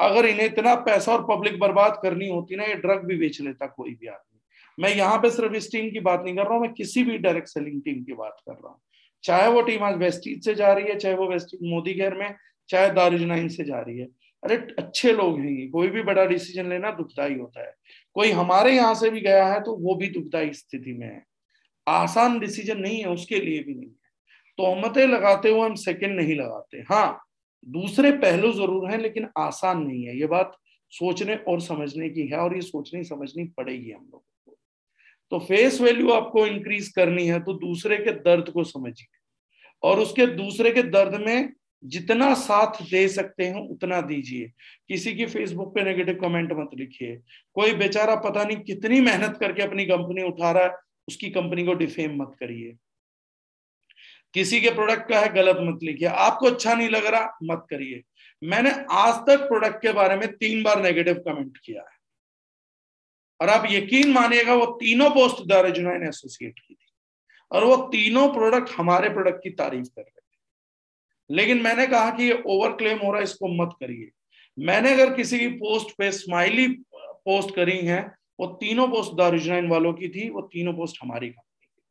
अगर 0.01 0.25
इन्हें 0.25 0.45
इतना 0.45 0.75
पैसा 0.75 1.11
और 1.11 1.37
पब्लिक 1.37 1.59
बर्बाद 1.59 1.99
करनी 2.03 2.27
होती 2.27 2.55
ना, 2.55 2.63
ये 2.63 2.75
ड्रग 2.75 3.05
भी 3.05 3.15
बेच 3.15 3.41
लेता 3.41 3.67
कोई 3.67 3.95
भी 3.95 4.07
आदमी। 4.07 4.30
मैं 4.77 4.95
यहाँ 4.95 5.17
पे 5.17 5.29
सिर्फ़ 5.29 5.53
इस 5.55 5.71
टीम 5.71 5.89
की 5.91 5.99
बात 5.99 6.21
नहीं 6.23 6.35
कर 6.35 6.43
रहा 6.43 6.53
हूँ, 6.53 6.61
मैं 6.61 6.73
किसी 6.73 7.03
भी 7.03 7.17
डायरेक्ट 7.17 7.47
सेलिंग 7.47 7.81
टीम 7.81 8.03
की 8.03 8.13
बात 8.13 8.37
कर 8.47 8.53
रहा 8.53 8.69
हूँ। 8.69 8.79
चाहे 9.23 9.47
वो 9.47 9.61
टीम 9.61 9.83
आज 9.83 9.97
वेस्टीज 9.97 10.45
से 10.45 10.55
जा 10.55 10.71
रही 10.73 10.85
है, 10.85 10.97
चाहे 10.97 11.15
वो 11.15 11.27
वेस्टीज 11.27 11.59
मोदी 11.63 11.93
घेर 11.93 12.13
में, 12.15 12.33
चाहे 12.69 12.89
दारुज 12.91 13.23
नाइन 13.23 13.47
से 13.49 13.63
जा 13.63 13.79
रही 13.79 13.99
है। 13.99 14.07
अरे, 14.43 14.55
अच्छे 14.79 15.11
लोग 15.13 15.39
हैं 15.39 15.49
ये, 15.49 15.67
कोई 15.67 15.87
भी 15.87 16.01
बड़ा 16.03 16.25
डिसीज़न 16.25 16.69
लेना 16.69 16.91
दुखदाई 16.91 17.35
होता 17.35 17.61
है। 17.61 17.73
कोई 18.15 18.31
हमारे 18.31 18.75
यहाँ 18.75 18.93
से 18.95 19.09
भी 19.09 19.21
गया 19.21 19.45
है 19.47 19.59
तो 19.63 19.75
वो 19.77 19.95
भी 19.95 20.07
दुखदाई 20.09 20.51
स्थिति 20.53 20.93
में 20.93 21.07
है। 21.07 21.23
आसान 21.87 22.39
डिसीज़न 22.39 22.79
नहीं 22.79 22.99
है, 22.99 23.09
उसके 23.09 23.39
लिए 23.39 23.59
भी 23.59 23.73
नहीं 23.75 23.85
है। 23.85 23.95
तोहमतें 24.59 25.05
लगाते 25.07 25.49
हुए 25.49 25.61
हम 25.61 25.75
सेकंड 25.75 26.15
नहीं 26.15 26.35
लगाते। 26.35 26.83
हाँ 26.89 27.21
दूसरे 27.67 28.11
पहलू 28.13 28.51
ज़रूर 28.53 28.89
हैं, 28.91 28.97
लेकिन 28.97 29.27
आसान 29.37 29.83
नहीं 29.83 30.03
है। 30.05 30.17
ये 30.19 30.27
बात 30.27 30.57
सोचने 30.93 31.35
और 31.47 31.61
समझने 31.61 32.09
की 32.09 32.27
है, 32.27 32.37
और 32.37 32.55
ये 32.55 32.61
सोचनी 32.61 33.03
समझनी 33.03 33.43
पड़ेगी 33.57 33.91
हम 33.91 34.09
लोग 34.11 34.23
तो 35.31 35.39
फेस 35.39 35.81
वैल्यू 35.81 36.11
आपको 36.11 36.47
इंक्रीज 36.47 36.87
करनी 36.87 37.27
है 37.27 37.39
तो 37.39 37.53
दूसरे 37.53 37.97
के 37.97 38.11
दर्द 38.11 38.49
को 38.49 38.63
समझिए। 38.63 39.07
और 39.83 39.99
उसके 39.99 40.25
दूसरे 40.25 40.71
के 40.71 40.83
दर्द 40.83 41.15
में 41.15 41.53
जितना 41.83 42.33
साथ 42.33 42.81
दे 42.81 43.07
सकते 43.07 43.43
हैं, 43.43 43.69
उतना 43.69 44.01
दीजिए। 44.01 44.51
किसी 44.87 45.13
की 45.15 45.25
फेसबुक 45.25 45.75
पे 45.75 45.83
नेगेटिव 45.83 46.15
कमेंट 46.15 46.51
मत 46.53 46.69
लिखिए। 46.75 47.19
कोई 47.53 47.73
बेचारा 47.73 48.15
पता 48.15 48.43
नहीं 48.43 48.57
कितनी 48.57 49.01
मेहनत 49.01 49.37
करके 49.39 49.61
अपनी 49.61 49.85
कंपनी 49.85 50.23
उठा 50.23 50.51
रहा 50.51 50.63
है, 50.63 50.75
उसकी 51.07 51.29
कंपनी 51.29 51.65
को 51.65 51.73
डिफेम 51.73 52.21
मत 52.21 52.35
करिए। 52.39 52.75
किसी 54.33 54.61
के 54.61 54.69
प्रोडक्ट 54.69 55.09
का 55.09 55.19
है, 55.19 55.33
गलत 55.33 55.57
मत 55.61 55.79
लिखिए। 55.83 56.07
आपको 56.07 56.47
अच्छा 56.47 56.73
नहीं 56.73 56.89
लग 56.89 57.05
रहा, 57.05 57.37
मत 57.43 57.65
करिए। 57.69 58.03
मैंने 58.43 58.71
आज 58.91 59.13
तक 59.13 59.47
प्रोडक्ट 59.47 59.81
के 59.81 59.93
बारे 59.93 60.15
में 60.15 60.37
तीन 60.37 60.63
बार 60.63 60.81
नेगेटिव 60.83 61.13
कमेंट 61.13 61.57
किया 61.57 61.81
है। 61.81 62.00
और 63.41 63.49
आप 63.49 63.63
यकीन 63.71 64.11
मानिएगा, 64.11 64.53
वो 64.53 64.65
तीनों 64.65 65.09
पोस्ट 65.09 65.47
दारुजुना 65.47 65.97
ने 65.97 66.07
एसोसिएट 66.07 66.59
की 66.59 66.73
थी। 66.73 66.85
और 67.51 67.63
वो 67.63 67.75
तीनों 67.75 68.33
प्रोडक्ट 68.33 68.69
हमारे 68.77 69.09
प्रोडक्ट 69.09 69.43
की 69.43 69.49
तारीफ़ 69.49 69.87
कर 69.87 70.01
रहे 70.01 70.21
थे। 70.21 70.21
लेकिन 71.35 71.61
मैंने 71.61 71.87
कहा 71.87 72.09
कि 72.09 72.23
ये 72.23 72.43
ओवर 72.45 72.71
क्लेम 72.71 72.97
हो 72.97 73.11
रहा 73.11 73.17
है, 73.17 73.23
इसको 73.23 73.47
मत 73.47 73.69
करिए। 73.79 74.11
मैंने 74.59 74.93
अगर 74.93 75.13
किसी 75.13 75.39
की 75.39 75.47
पोस्ट 75.47 75.95
पे 75.97 76.11
स्माइली 76.11 76.67
पोस्ट 76.95 77.55
करी 77.55 77.77
है, 77.77 78.15
वो 78.39 78.47
तीनों 78.47 78.87
पोस्ट 78.87 79.13
दारुजुनाइन 79.13 79.67
वालों 79.67 79.93
की 79.93 80.09
थी, 80.09 80.29
वो 80.29 80.41
तीनों 80.41 80.73
पोस्ट 80.73 80.97
हमारी 81.01 81.29
कंपनी 81.29 81.67
की 81.67 81.81
थी। 81.81 81.83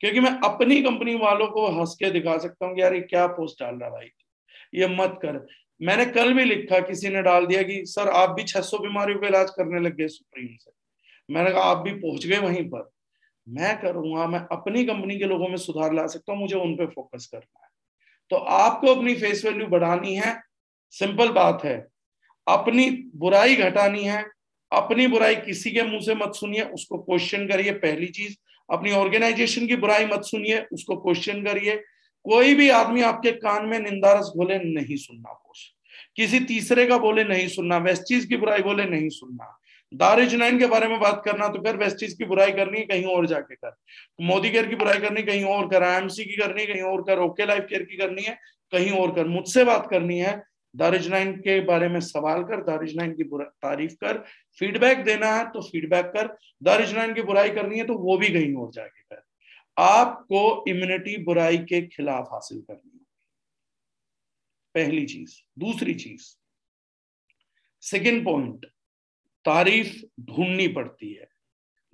क्योंकि 0.00 0.30
मैं 0.30 0.40
अपनी 0.48 0.82
कंपनी 0.82 1.14
वालों 1.14 1.46
को 1.46 1.66
हंस 1.66 1.94
के 1.94 2.10
दिखा 2.10 2.38
सकता 2.38 2.66
हूँ 2.66 2.74
कि 2.74 2.82
यार 2.82 2.94
ये 2.94 3.00
क्या 3.00 3.26
पोस्ट 3.26 3.62
डाल 3.62 3.74
रहा 3.74 3.90
भाई? 3.90 4.10
ये 4.74 4.88
मत 4.88 5.18
कर। 5.24 5.46
मैंने 5.82 6.06
कल 6.06 6.32
भी 6.32 6.44
लिखा, 6.44 6.80
किसी 6.80 7.08
ने 7.08 7.22
डाल 7.22 7.46
दिया 7.46 7.62
कि, 7.62 7.82
सर, 7.84 8.08
आप 8.08 8.30
भी 8.30 8.42
600 8.42 8.78
बीमारियों 8.78 9.18
का 9.18 9.26
इलाज 9.26 9.50
करने 9.50 9.80
लग 9.80 9.96
गए 9.96 10.08
सुप्रीम 10.08 10.56
से। 10.60 10.77
मैंने 11.30 11.50
कहा, 11.50 11.60
आप 11.60 11.76
भी 11.76 11.92
पहुँच 11.92 12.26
गए 12.26 12.38
वहीं 12.38 12.64
पर। 12.64 12.90
मैं 13.48 13.80
करूँगा, 13.80 14.26
मैं 14.26 14.38
अपनी 14.38 14.84
कंपनी 14.84 15.18
के 15.18 15.24
लोगों 15.24 15.48
में 15.48 15.56
सुधार 15.56 15.94
ला 15.94 16.06
सकता 16.06 16.32
हूँ, 16.32 16.40
मुझे 16.40 16.56
उन 16.56 16.74
पर 16.74 16.86
फोकस 16.86 17.26
करना 17.26 17.60
है। 17.62 17.70
तो 18.30 18.36
आपको 18.36 18.94
अपनी 18.94 19.14
फेस 19.14 19.44
वैल्यू 19.44 19.66
बढ़ानी 19.66 20.14
है 20.14 20.42
सिंपल 20.90 21.28
बात 21.28 21.64
है। 21.64 21.88
अपनी 22.48 22.90
बुराई 23.16 23.56
घटानी 23.56 24.04
है, 24.04 24.26
अपनी 24.72 25.06
बुराई 25.06 25.36
किसी 25.36 25.70
के 25.70 25.82
मुँह 25.82 26.00
से 26.00 26.14
मत 26.14 26.32
सुनिए, 26.34 26.62
उसको 26.62 26.98
क्वेश्चन 26.98 27.48
करिए, 27.48 27.72
पहली 27.72 28.06
चीज़। 28.06 28.36
अपनी 28.72 28.90
ऑर्गेनाइजेशन 28.90 29.66
की 29.66 29.76
बुराई 29.76 30.06
मत 30.06 30.22
सुनिए, 30.22 30.66
उसको 30.72 30.96
क्वेश्चन 30.96 31.44
करिए। 31.44 31.76
कोई 32.24 32.54
भी 32.54 32.70
आदमी 32.70 33.02
आपके 33.02 33.32
कान 33.32 33.66
में 33.66 33.78
निंदारस 33.78 34.32
बोले 34.36 34.58
नहीं 34.58 34.96
सुनना 34.96 35.44
किसी 36.16 36.40
तीसरे 36.40 36.86
का 36.86 36.98
बोले 36.98 37.24
नहीं 37.24 37.48
सुनना 37.48 37.78
वेस्टीज 37.78 38.24
की 38.24 38.36
बुराई 38.36 38.62
बोले 38.62 38.84
नहीं 38.84 39.08
सुनना। 39.08 39.60
दारिज 39.92 40.34
नाइन 40.34 40.58
के 40.58 40.66
बारे 40.66 40.88
में 40.88 40.98
बात 41.00 41.22
करना 41.24 41.48
तो 41.48 41.62
कर 41.62 41.76
वेस्टीज 41.76 42.12
की 42.14 42.24
बुराई 42.24 42.52
करनी 42.52 42.78
है 42.78 42.84
कहीं 42.84 43.04
और 43.04 43.26
जाके 43.26 43.54
कर। 43.54 43.74
मोदी 44.20 44.50
केयर 44.50 44.68
की 44.68 44.76
बुराई 44.76 44.98
करनी 44.98 45.22
कहीं 45.22 45.44
और 45.44 45.68
कर। 45.68 45.82
आईएमसी 45.82 46.24
की 46.24 46.36
करनी 46.36 46.60
है, 46.60 46.66
कहीं 46.66 46.82
और 46.82 47.02
कर। 47.02 47.18
ओके 47.18 47.46
लाइफ 47.46 47.66
केयर 47.70 47.82
की 47.82 47.96
करनी 47.96 48.22
है, 48.22 48.38
कहीं 48.72 48.90
और 48.90 49.14
कर। 49.14 49.26
मुझसे 49.26 49.64
बात 49.64 49.88
करनी 49.90 50.18
है 50.18 50.42
दारिज 50.76 51.08
नाइन 51.08 51.32
के 51.36 51.60
बारे 51.60 51.88
में 51.88 52.00
सवाल 52.00 52.42
कर 52.42 52.62
दारिज 52.62 52.96
नाइन 52.96 53.12
की 53.12 53.24
तारीफ़ 53.62 53.92
कर। 53.92 54.18
फीडबैक 54.58 55.04
देना 55.04 55.32
है 55.32 55.44
तो 55.50 55.62
फीडबैक 55.62 56.06
कर। 56.06 56.36
दारिज 56.62 56.94
नाइन 56.94 57.14
की 57.14 57.22
बुराई 57.22 57.50
करनी 57.50 57.78
है 57.78 57.86
तो 57.86 57.94
वो 57.94 58.16
भी 58.18 58.28
कहीं 58.28 58.54
और 58.54 58.70
जाके 58.70 59.00
कर। 59.02 59.22
आपको 59.76 60.64
इम्यूनिटी 60.68 61.16
बुराई 61.24 61.58
के 61.58 61.86
खिलाफ 61.86 62.28
हासिल 62.32 62.60
करनी 62.60 62.90
है। 62.94 63.04
पहली 64.74 65.06
चीज़। 65.06 65.36
दूसरी 65.58 65.94
चीज़। 65.94 66.22
सेकेंड 67.82 68.24
पॉइंट 68.24 68.66
तारीफ़ 69.48 69.94
ढूंढनी 70.22 70.68
पड़ती 70.68 71.12
है। 71.12 71.28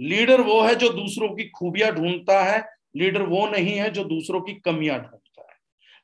लीडर 0.01 0.41
वो 0.41 0.61
है 0.63 0.75
जो 0.75 0.89
दूसरों 0.89 1.29
की 1.29 1.45
खूबियाँ 1.49 1.91
ढूंढता 1.93 2.43
है, 2.43 2.65
लीडर 2.97 3.23
वो 3.23 3.47
नहीं 3.47 3.75
है 3.75 3.91
जो 3.91 4.05
दूसरों 4.05 4.41
की 4.41 4.55
कमियाँ 4.55 4.99
ढूंढता 4.99 5.43
है। 5.43 5.57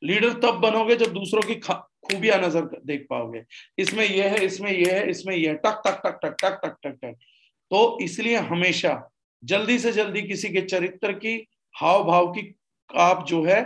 लीडर 0.02 0.32
तब 0.32 0.60
बनोगे 0.60 0.96
जब 0.96 1.12
दूसरों 1.12 1.42
की 1.42 1.54
खूबियाँ 1.54 2.38
नज़र 2.38 2.80
देख 2.86 3.06
पाओगे। 3.10 3.42
इसमें 3.78 4.04
यह 4.04 4.32
है, 4.32 4.44
इसमें 4.44 4.70
यह 4.72 4.94
है, 4.94 5.10
इसमें 5.10 5.36
यह 5.36 5.54
टक 5.54 5.82
टक 5.86 6.00
टक 6.06 6.18
टक 6.22 6.36
टक 6.42 6.60
टक 6.64 6.76
टक 6.84 6.98
टक। 7.04 7.16
तो 7.70 7.98
इसलिए 8.02 8.36
हमेशा 8.36 9.10
जल्दी 9.42 9.78
से 9.78 9.92
जल्दी 9.92 10.22
किसी 10.22 10.48
के 10.48 10.60
चरित्र 10.60 11.12
की 11.12 11.36
हाव 11.74 12.04
भाव 12.04 12.32
की 12.32 12.54
आप 12.90 13.26
जो 13.26 13.44
है 13.44 13.62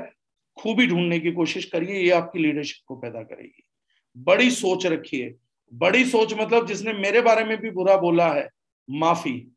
खूबी 0.56 0.86
ढूँढने 0.86 1.18
की 1.20 1.32
कोशिश 1.32 1.64
करिए, 1.64 2.00
ये 2.00 2.10
आपकी 2.10 2.38
लीडरशिप 2.38 2.84
को 2.86 2.96
पैदा 2.96 3.22
करेगी। 3.22 3.64
बड़ी 4.16 4.50
सोच 4.50 4.86
रखिए। 4.86 5.34
बड़ी 5.72 6.04
सोच 6.04 6.34
मतलब 6.34 6.66
जिसने 6.66 6.92
मेरे 6.92 7.20
बारे 7.20 7.44
में 7.44 7.56
भी 7.58 7.70
बुरा 7.70 7.96
बोला 7.96 8.32
है, 8.32 8.48
माफ़ी। 8.90 9.52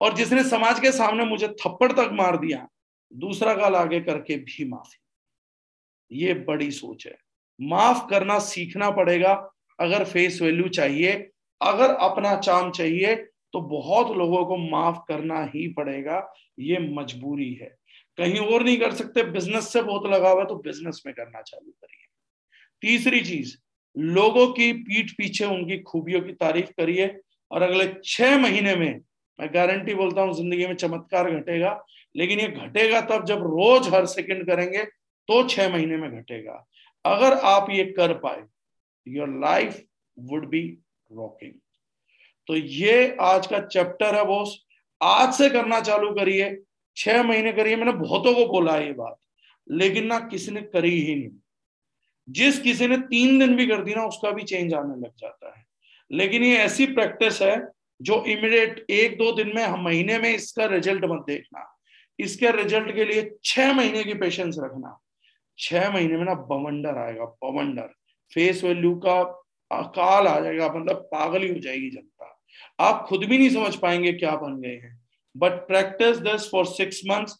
और 0.00 0.14
जिसने 0.14 0.44
समाज 0.44 0.80
के 0.80 0.92
सामने 0.92 1.24
मुझे 1.24 1.48
थप्पड़ 1.48 1.92
तक 1.92 2.10
मार 2.12 2.36
दिया, 2.36 2.68
दूसरा 3.12 3.54
गाल 3.54 3.74
आगे 3.76 4.00
करके 4.00 4.36
भी 4.36 4.64
माफ़ी। 4.64 4.98
ये 6.12 6.34
बड़ी 6.34 6.70
सोच 6.70 7.06
है। 7.06 7.16
माफ़ 7.60 8.06
करना 8.10 8.38
सीखना 8.38 8.90
पड़ेगा। 8.90 9.50
अगर 9.80 10.04
फेस 10.04 10.42
वैल्यू 10.42 10.68
चाहिए, 10.68 11.30
अगर 11.62 11.90
अपना 11.90 12.36
चाम 12.36 12.70
चाहिए 12.70 13.14
तो 13.52 13.60
बहुत 13.60 14.16
लोगों 14.16 14.44
को 14.46 14.56
माफ़ 14.56 14.98
करना 15.08 15.42
ही 15.54 15.68
पड़ेगा। 15.68 16.32
ये 16.58 16.78
मजबूरी 16.78 17.52
है। 17.54 17.76
कहीं 18.18 18.38
और 18.38 18.62
नहीं 18.62 18.76
कर 18.76 18.94
सकते। 18.94 19.22
बिज़नेस 19.22 19.72
से 19.72 19.82
बहुत 19.82 20.06
लगा 20.06 20.30
हुआ 20.30 20.44
तो 20.44 20.54
बिज़नेस 20.54 21.02
में 21.06 21.14
करना 21.14 21.42
चालू 21.42 21.70
करिए। 21.70 22.06
तीसरी 22.82 23.20
चीज़ 23.20 23.56
लोगों 23.96 24.46
की 24.48 24.72
पीठ 24.74 25.10
पीछे 25.12 25.44
उनकी 25.46 25.78
खूबियों 25.80 26.20
की 26.20 26.32
तारीफ़ 26.34 26.70
करिए 26.70 27.14
और 27.50 27.62
अगले 27.62 27.86
छह 28.04 28.38
महीने 28.38 28.74
में, 28.76 29.00
मैं 29.38 29.48
गारंटी 29.54 29.94
बोलता 29.94 30.22
हूँ, 30.22 30.34
ज़िंदगी 30.34 30.66
में 30.66 30.74
चमत्कार 30.76 31.30
घटेगा। 31.32 31.80
लेकिन 32.14 32.40
ये 32.40 32.46
घटेगा 32.48 33.00
तब 33.08 33.24
जब 33.26 33.42
रोज 33.42 33.88
हर 33.94 34.06
सेकंड 34.08 34.46
करेंगे 34.46 34.84
तो 35.28 35.42
छह 35.48 35.68
महीने 35.72 35.96
में 35.96 36.10
घटेगा। 36.12 36.64
अगर 37.04 37.32
आप 37.46 37.66
ये 37.70 37.84
कर 37.92 38.12
पाए 38.18 38.42
your 39.06 39.28
life 39.40 39.82
would 40.16 40.48
be 40.48 40.62
rocking 41.10 41.52
तो 42.48 42.56
ये 42.56 43.16
आज 43.22 43.46
का 43.46 43.58
चैप्टर 43.62 44.14
है 44.14 44.24
बॉस 44.26 44.58
आज 45.00 45.32
से 45.34 45.48
करना 45.50 45.80
चालू 45.80 46.10
करिए, 46.10 46.56
छह 46.96 47.22
महीने 47.22 47.52
करिए। 47.52 47.76
मैंने 47.76 47.92
बहुतों 47.94 48.34
को 48.34 48.46
बोला 48.48 48.76
ये 48.78 48.92
बात, 48.92 49.16
लेकिन 49.66 50.06
ना 50.06 50.18
किसी 50.20 50.50
ने 50.52 50.62
करी 50.64 50.90
ही 50.92 51.14
नहीं। 51.14 51.30
जिस 52.28 52.60
किसी 52.60 52.86
ने 52.86 52.96
तीन 52.96 53.38
दिन 53.38 53.56
भी 53.56 53.66
कर 53.66 53.84
दी 53.84 53.94
ना, 53.94 54.04
उसका 54.04 54.30
भी 54.30 54.42
चेंज 54.42 54.74
आने 54.74 55.00
लग 55.00 55.12
जाता 55.18 55.58
है। 55.58 55.66
लेकिन 56.12 56.42
ये 56.42 56.56
ऐसी 56.56 56.86
प्रैक्टिस 56.86 57.42
है, 57.42 57.68
जो 58.02 58.24
इमिडिएट 58.24 58.86
एक 58.90 59.18
दो 59.18 59.32
दिन 59.32 59.52
में, 59.54 59.62
हम 59.62 59.84
महीने 59.84 60.18
में 60.18 60.34
इसका 60.34 60.66
रिज़ल्ट 60.66 61.04
मत 61.04 61.24
देखना। 61.26 61.76
इसके 62.20 62.50
रिज़ल्ट 62.50 62.94
के 62.94 63.04
लिए 63.04 63.36
छह 63.44 63.72
महीने 63.72 64.04
की 64.04 64.14
पेशेंस 64.14 64.56
रखना। 64.58 65.00
छह 65.58 65.90
महीने 65.90 66.16
में 66.16 66.24
ना 66.24 66.34
बवंडर 66.34 66.98
आएगा, 66.98 67.24
बवंडर। 67.24 67.94
फेस 68.34 68.64
वैल्यू 68.64 68.94
का 68.94 69.20
अकाल 69.72 70.26
आ 70.26 70.40
जाएगा 70.40 70.72
मतलब 70.72 70.96
पागल 70.96 71.42
ही 71.42 71.48
हो 71.48 71.58
जाएगी 71.58 71.90
जनता। 71.90 72.40
आप 72.80 73.06
खुद 73.08 73.24
भी 73.24 73.38
नहीं 73.38 73.50
समझ 73.50 73.76
पाएँगे 73.76 74.12
क्या 74.12 74.36
बन 74.36 74.60
गए 74.60 74.74
हैं। 74.74 75.00
But 75.36 75.52
practice 75.52 76.16
this 76.16 76.50
for 76.50 76.66
six 76.66 77.00
months 77.06 77.32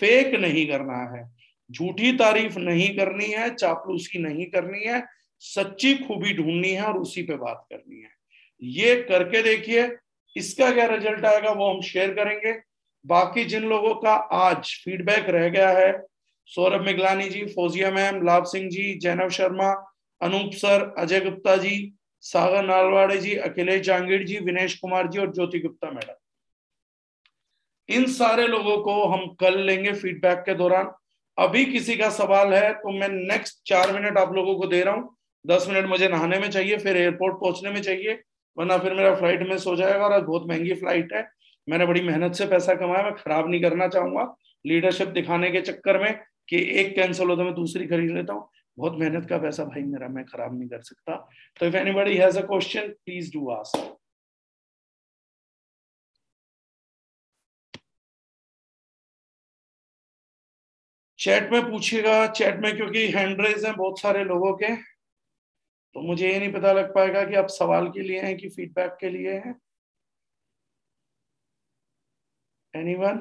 fake 0.00 0.34
नहीं 0.34 0.66
करना 0.66 1.16
है। 1.16 1.43
झूठी 1.70 2.12
तारीफ़ 2.12 2.58
नहीं 2.58 2.88
करनी 2.96 3.24
है, 3.24 3.54
चापलूसी 3.54 4.18
नहीं 4.18 4.46
करनी 4.46 4.84
है, 4.84 5.02
सच्ची 5.40 5.94
खूबी 5.94 6.32
ढूंढनी 6.34 6.70
है 6.70 6.82
और 6.82 6.98
उसी 6.98 7.22
पे 7.22 7.36
बात 7.36 7.66
करनी 7.72 8.00
है। 8.00 8.10
ये 8.62 8.94
करके 9.02 9.42
देखिए, 9.42 9.88
इसका 10.36 10.70
क्या 10.72 10.86
रिज़ल्ट 10.86 11.24
आएगा 11.24 11.50
वो 11.50 11.70
हम 11.70 11.80
शेयर 11.80 12.14
करेंगे। 12.14 12.52
बाकी 13.06 13.44
जिन 13.44 13.64
लोगों 13.64 13.94
का 13.94 14.14
आज 14.14 14.82
फीडबैक 14.84 15.28
रह 15.28 15.48
गया 15.48 15.68
है, 15.70 16.06
सौरभ 16.46 16.84
मिगलानी 16.84 17.28
जी, 17.28 17.44
फौजिया 17.46 17.90
मैम 17.90 18.22
लाभ 18.22 18.44
सिंह 18.44 18.70
जी 18.70 18.94
जैनव 18.94 19.28
शर्मा, 19.28 19.70
अनूप 20.20 20.52
सर, 20.52 20.94
अजय 20.98 21.20
गुप्ता 21.20 21.56
जी, 21.56 21.92
सागर 22.20 22.64
नालवाड़े 22.64 23.16
जी, 23.18 23.34
अखिलेश 23.34 23.80
जांगीर 23.80 24.24
जी, 24.24 24.38
विनेश 24.38 24.74
कुमार 24.74 25.08
जी 25.08 25.18
और 25.18 25.32
ज्योति 25.32 25.58
गुप्ता 25.58 25.90
मैडम। 25.90 26.14
इन 27.94 28.06
सारे 28.06 28.46
लोगों 28.46 28.76
को 28.78 29.04
हम 29.04 29.26
कल 29.34 29.58
लेंगे 29.60 29.92
फीडबैक 29.92 30.38
के 30.38 30.54
दौरान। 30.54 30.92
अभी 31.38 31.64
किसी 31.64 31.96
का 31.96 32.08
सवाल 32.10 32.52
है 32.54 32.72
तो 32.74 32.92
मैं 32.92 33.08
नेक्स्ट 33.08 33.56
चार 33.66 33.92
मिनट 33.92 34.18
आप 34.18 34.32
लोगों 34.34 34.54
को 34.54 34.66
दे 34.66 34.82
रहा 34.82 34.94
हूँ। 34.94 35.16
दस 35.44 35.66
मिनट 35.68 35.86
मुझे 35.86 36.08
नहाने 36.08 36.38
में 36.38 36.48
चाहिए, 36.50 36.76
फिर 36.78 36.96
एयरपोर्ट 36.96 37.34
पहुँचने 37.34 37.70
में 37.70 37.80
चाहिए, 37.82 38.20
वरना 38.56 38.78
फिर 38.78 38.94
मेरा 38.94 39.14
फ़्लाइट 39.14 39.48
मिस 39.48 39.66
हो 39.66 39.74
जाएगा 39.76 40.04
और 40.04 40.20
बहुत 40.20 40.46
महँगी 40.48 40.74
फ़्लाइट 40.74 41.12
है। 41.12 41.26
मैंने 41.68 41.86
बड़ी 41.86 42.00
मेहनत 42.02 42.34
से 42.34 42.46
पैसा 42.46 42.74
कमाया, 42.74 43.02
मैं 43.02 43.14
खराब 43.14 43.50
नहीं 43.50 43.60
करना 43.62 43.88
चाहूँगा। 43.88 44.34
लीडरशिप 44.64 45.08
दिखाने 45.10 45.50
के 45.50 45.60
चक्कर 45.62 45.98
में 46.02 46.14
कि 46.48 46.56
एक 46.80 46.94
कैंसिल 46.96 47.28
हो 47.28 47.36
तो 47.36 47.44
मैं 47.44 47.54
दूसरी 47.54 47.86
खरीद 47.86 48.10
लेता 48.10 48.32
हूँ। 48.32 48.48
बहुत 48.78 48.98
मेहनत 48.98 49.28
का 49.28 49.38
पैसा 49.38 49.64
भाई 49.64 49.82
मेरा, 49.82 50.08
मैं 50.08 50.24
खराब 50.24 50.58
नहीं 50.58 50.68
कर 50.68 50.80
सकता। 50.82 51.16
तो 51.60 51.66
if 51.66 51.76
anybody 51.76 52.16
has 52.16 52.38
a 52.38 52.42
question 52.42 52.88
please 52.88 53.32
do 53.32 53.50
ask 53.50 53.96
chat 61.24 61.50
में 61.52 61.62
पूछिएगा 61.62 62.26
चैट 62.28 62.58
में, 62.60 62.74
क्योंकि 62.76 63.06
हैंड 63.12 63.40
रेज 63.40 63.64
हैं 63.64 63.74
बहुत 63.76 64.00
सारे 64.00 64.24
लोगों 64.24 64.52
के। 64.56 64.74
तो 65.96 66.00
मुझे 66.02 66.32
ये 66.32 66.38
नहीं 66.38 66.52
पता 66.52 66.72
लग 66.72 66.94
पाएगा 66.94 67.24
कि 67.24 67.34
आप 67.36 67.46
सवाल 67.50 67.88
के 67.90 68.02
लिए 68.02 68.20
हैं 68.20 68.36
कि 68.36 68.48
फीडबैक 68.48 68.96
के 69.00 69.10
लिए 69.10 69.32
हैं। 69.36 69.54
एनीवन 72.74 73.18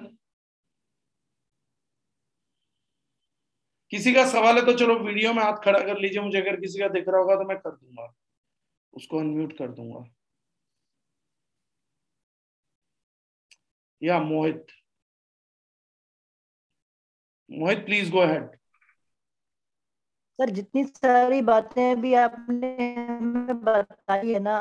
किसी 3.91 4.13
का 4.13 4.25
सवाल 4.27 4.55
है 4.57 4.65
तो 4.65 4.73
चलो 4.73 4.97
वीडियो 4.99 5.33
में 5.33 5.41
हाथ 5.43 5.57
खड़ा 5.63 5.79
कर 5.79 5.99
लीजिए, 5.99 6.21
मुझे 6.21 6.39
अगर 6.41 6.59
किसी 6.61 6.79
का 6.79 6.87
दिख 6.89 7.05
रहा 7.07 7.21
होगा 7.21 7.35
तो 7.35 7.47
मैं 7.49 7.57
कर 7.59 7.71
दूँगा। 7.71 8.13
उसको 8.93 9.19
अनम्यूट 9.19 9.57
कर 9.57 9.67
दूँगा। 9.69 10.05
या 14.01 14.19
Mohit. 14.21 14.65
Mohit 17.53 17.85
please 17.85 18.11
go 18.11 18.19
ahead 18.19 18.49
sir, 20.39 20.49
जितनी 20.49 20.83
सारी 20.83 21.41
बातें 21.41 21.91
अभी 21.91 22.13
आपने 22.13 23.53
बताई 23.53 24.33
है 24.33 24.39
ना 24.39 24.55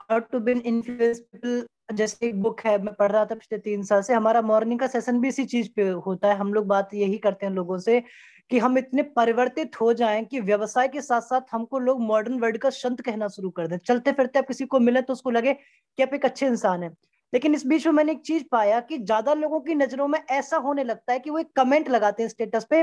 how 0.00 0.18
to 0.32 0.38
win 0.40 0.60
influence 0.60 1.18
people 1.20 1.96
जैसे 1.96 2.26
एक 2.26 2.40
बुक 2.42 2.60
है, 2.60 2.76
मैं 2.82 2.94
पढ़ 2.94 3.10
रहा 3.12 3.24
था 3.24 3.34
पिछले 3.34 3.58
तीन 3.58 3.82
साल 3.82 4.02
से, 4.02 4.14
हमारा 4.14 4.42
मॉर्निंग 4.42 4.80
का 4.80 4.86
सेशन 4.86 5.20
भी 5.20 5.28
इसी 5.28 5.44
चीज़ 5.44 5.68
पे 5.76 5.88
होता 6.06 6.28
है। 6.28 6.36
हम 6.36 6.52
लोग 6.54 6.66
बात 6.66 6.94
यही 6.94 7.18
करते 7.18 7.46
हैं 7.46 7.52
लोगों 7.52 7.78
से 7.78 8.00
कि 8.50 8.58
हम 8.58 8.78
इतने 8.78 9.02
परिवर्तित 9.16 9.80
हो 9.80 9.92
जाएँ 9.92 10.24
कि 10.24 10.40
व्यवसाय 10.40 10.88
के 10.88 11.00
साथ 11.00 11.20
साथ 11.20 11.52
हमको 11.52 11.78
लोग 11.78 12.00
मॉडर्न 12.02 12.38
वर्ल्ड 12.40 12.58
का 12.58 12.70
संत 12.70 13.00
कहना 13.00 13.28
शुरू 13.28 13.50
कर 13.50 13.66
दें। 13.66 13.76
चलते 13.78 14.12
फिरते 14.12 14.38
आप 14.38 14.46
किसी 14.46 14.66
को 14.66 14.80
मिले 14.80 15.02
तो 15.02 15.12
उसको 15.12 15.30
लगे 15.30 15.54
कि 15.54 16.02
आप 16.02 16.14
एक 16.14 16.24
अच्छे 16.24 16.46
इंसान 16.46 16.82
है। 16.82 16.90
लेकिन 17.32 17.54
इस 17.54 17.66
बीच 17.66 17.86
में 17.86 17.92
मैंने 17.92 18.12
एक 18.12 18.20
चीज़ 18.20 18.44
पाया 18.52 18.80
कि 18.80 18.98
ज़्यादा 18.98 19.34
लोगों 19.34 19.60
की 19.60 19.74
नज़रों 19.74 20.06
में 20.08 20.18
ऐसा 20.20 20.56
होने 20.56 20.84
लगता 20.84 21.12
है 21.12 21.18
कि 21.18 21.30
वो 21.30 21.38
एक 21.38 21.52
कमेंट 21.56 21.88
लगाते 21.90 22.22
हैं 22.22 22.30
स्टेटस 22.30 22.66
पे 22.70 22.82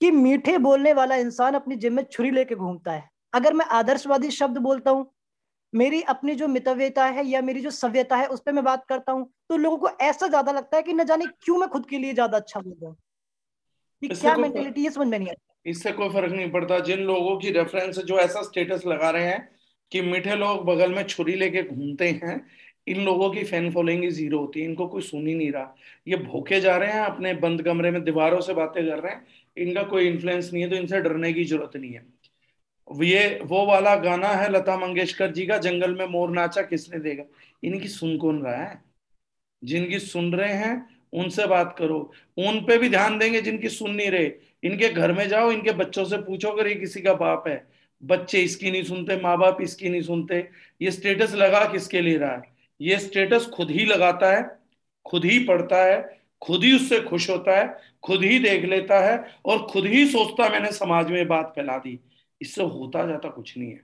कि 0.00 0.10
मीठे 0.10 0.56
बोलने 0.58 0.92
वाला 0.92 1.16
इंसान 1.16 1.54
अपनी 1.54 1.76
जिम 1.76 1.92
में 1.92 2.02
छुरी 2.02 2.30
लेके 2.30 2.54
घूमता 2.54 2.92
है। 2.92 3.08
अगर 3.32 3.54
मैं 3.54 3.66
आदर्शवादी 3.66 4.30
शब्द 4.30 4.58
बोलता 4.58 4.90
हूँ 4.90 5.10
मेरी 5.72 6.00
अपनी 6.02 6.34
जो 6.34 6.48
मितव्यता 6.48 7.04
है 7.06 7.24
या 7.26 7.40
मेरी 7.42 7.60
जो 7.60 7.70
सभ्यता 7.70 8.16
है 8.16 8.26
उस 8.26 8.40
पर 8.40 8.52
मैं 8.52 8.64
बात 8.64 8.84
करता 8.88 9.12
हूँ 9.12 9.28
तो 9.48 9.56
लोगों 9.56 9.76
को 9.78 9.88
ऐसा 10.00 10.26
ज़्यादा 10.26 10.52
लगता 10.52 10.76
है 10.76 10.82
कि 10.82 10.92
न 10.92 11.04
जाने 11.04 11.26
क्यों 11.42 11.58
मैं 11.58 11.68
खुद 11.68 11.86
के 11.86 11.98
लिए 11.98 12.12
ज़्यादा 12.14 12.38
अच्छा 12.38 12.60
बोल 12.60 12.76
रहा 12.82 12.90
हूँ। 12.90 12.96
क्या 14.02 14.36
मेंटेलिटी 14.36 14.82
ये 14.84 14.90
समझ 14.90 15.06
में 15.06 15.18
नहीं 15.18 15.28
आता। 15.28 15.54
इससे 15.66 15.92
कोई 15.92 16.08
फ़र्क 16.08 16.32
नहीं 16.32 16.50
पड़ता। 16.50 16.78
जिन 16.78 17.00
लोगों 17.00 17.36
की 17.36 17.50
रेफरेंस 17.50 17.98
जो 17.98 18.18
ऐसा 18.18 18.42
स्टेटस 18.42 18.82
लगा 18.86 19.10
रहे 19.10 19.24
हैं 19.24 19.48
कि 19.92 20.00
मीठे 20.00 20.36
लोग 20.36 20.64
बगल 20.64 20.94
में 20.94 21.02
छुरी 21.04 21.34
लेके 21.34 21.62
घूमते 21.62 22.08
हैं 22.08 22.36
इन 22.86 23.04
लोगों 23.04 23.30
की 23.30 23.44
फ़ैन 23.44 23.70
फॉलोइंग 23.70 24.02
ही 24.04 24.10
ज़ीरो 24.10 24.38
होती 24.38 24.60
है, 24.60 24.66
इनको 24.66 24.86
कोई 24.86 25.02
सुन 25.02 25.26
ही 25.26 25.34
नहीं 25.34 25.52
रहा। 25.52 25.74
ये 26.08 26.16
भूखे 26.16 26.60
जा 26.60 26.76
रहे 26.76 26.92
हैं, 26.92 27.00
अपने 27.00 27.34
बंद 27.34 27.62
कमरे 27.62 27.90
में 27.90 28.04
दीवारों 28.04 28.40
से 28.40 28.54
बातें 28.54 28.86
कर 28.88 28.98
रहे 28.98 29.12
हैं, 29.12 29.26
इनका 29.56 29.82
कोई 29.82 30.08
इन्फ्लुएंस 30.08 30.50
नहीं 30.52 30.62
है 30.62 30.70
तो 30.70 30.76
इनसे 30.76 31.00
डरने 31.00 31.32
की 31.32 31.44
ज़रूरत 31.44 31.76
नहीं 31.76 31.92
है। 31.92 32.04
ये, 33.02 33.40
वो 33.44 33.66
वाला 33.66 33.96
गाना 33.96 34.28
है 34.28 34.52
लता 34.52 34.76
मंगेशकर 34.76 35.30
जी 35.30 35.46
का, 35.46 35.58
जंगल 35.58 35.94
में 35.94 36.06
मोर 36.06 36.30
नाचा 36.30 36.62
किसने 36.62 36.98
देगा? 36.98 37.24
इनकी 37.64 37.88
सुन 37.88 38.16
कौन 38.16 38.42
रहा 38.42 38.56
है? 38.56 38.82
जिनकी 39.64 39.98
सुन 39.98 40.34
रहे 40.34 40.52
हैं, 40.52 40.88
उनसे 41.12 41.46
बात 41.46 41.76
करो। 41.78 42.12
उन 42.38 42.60
पे 42.60 42.78
भी 42.78 42.88
ध्यान 42.88 43.18
देंगे 43.18 43.40
जिनकी 43.40 43.68
सुन 43.68 43.90
नहीं 43.90 44.10
रहे। 44.10 44.32
इनके 44.64 44.88
घर 44.88 45.12
में 45.12 45.28
जाओ, 45.28 45.50
इनके 45.50 45.72
बच्चों 45.72 46.04
से 46.04 46.16
पूछो 46.16 46.48
अगर 46.48 46.66
ये 46.66 46.74
किसी 46.74 47.00
का 47.00 47.14
बाप 47.14 47.44
है। 47.48 47.66
बच्चे 48.02 48.40
इसकी 48.40 48.70
नहीं 48.70 48.82
सुनते, 48.82 49.16
माँ 49.16 49.38
बाप 49.38 49.58
इसकी 49.60 49.88
नहीं 49.88 50.02
सुनते। 50.02 50.48
ये 50.82 50.90
स्टेटस 50.90 51.34
लगा 51.34 51.64
किसके 51.64 52.00
लिए 52.00 52.18
रहा 52.18 52.32
है? 52.32 52.55
ये 52.80 52.98
स्टेटस 52.98 53.46
खुद 53.46 53.70
ही 53.70 53.84
लगाता 53.84 54.32
है, 54.32 54.58
खुद 55.06 55.24
ही 55.24 55.38
पढ़ता 55.44 55.84
है, 55.84 56.20
खुद 56.42 56.64
ही 56.64 56.76
उससे 56.76 57.00
खुश 57.00 57.30
होता 57.30 57.60
है, 57.60 57.80
खुद 58.02 58.24
ही 58.24 58.38
देख 58.38 58.64
लेता 58.64 59.00
है 59.00 59.38
और 59.44 59.66
खुद 59.66 59.86
ही 59.86 60.06
सोचता 60.06 60.48
मैंने 60.48 60.72
समाज 60.72 61.10
में 61.10 61.28
बात 61.28 61.52
फैला 61.56 61.78
दी। 61.78 62.00
इससे 62.42 62.62
होता 62.62 63.06
जाता 63.06 63.28
कुछ 63.28 63.58
नहीं 63.58 63.70
है। 63.70 63.80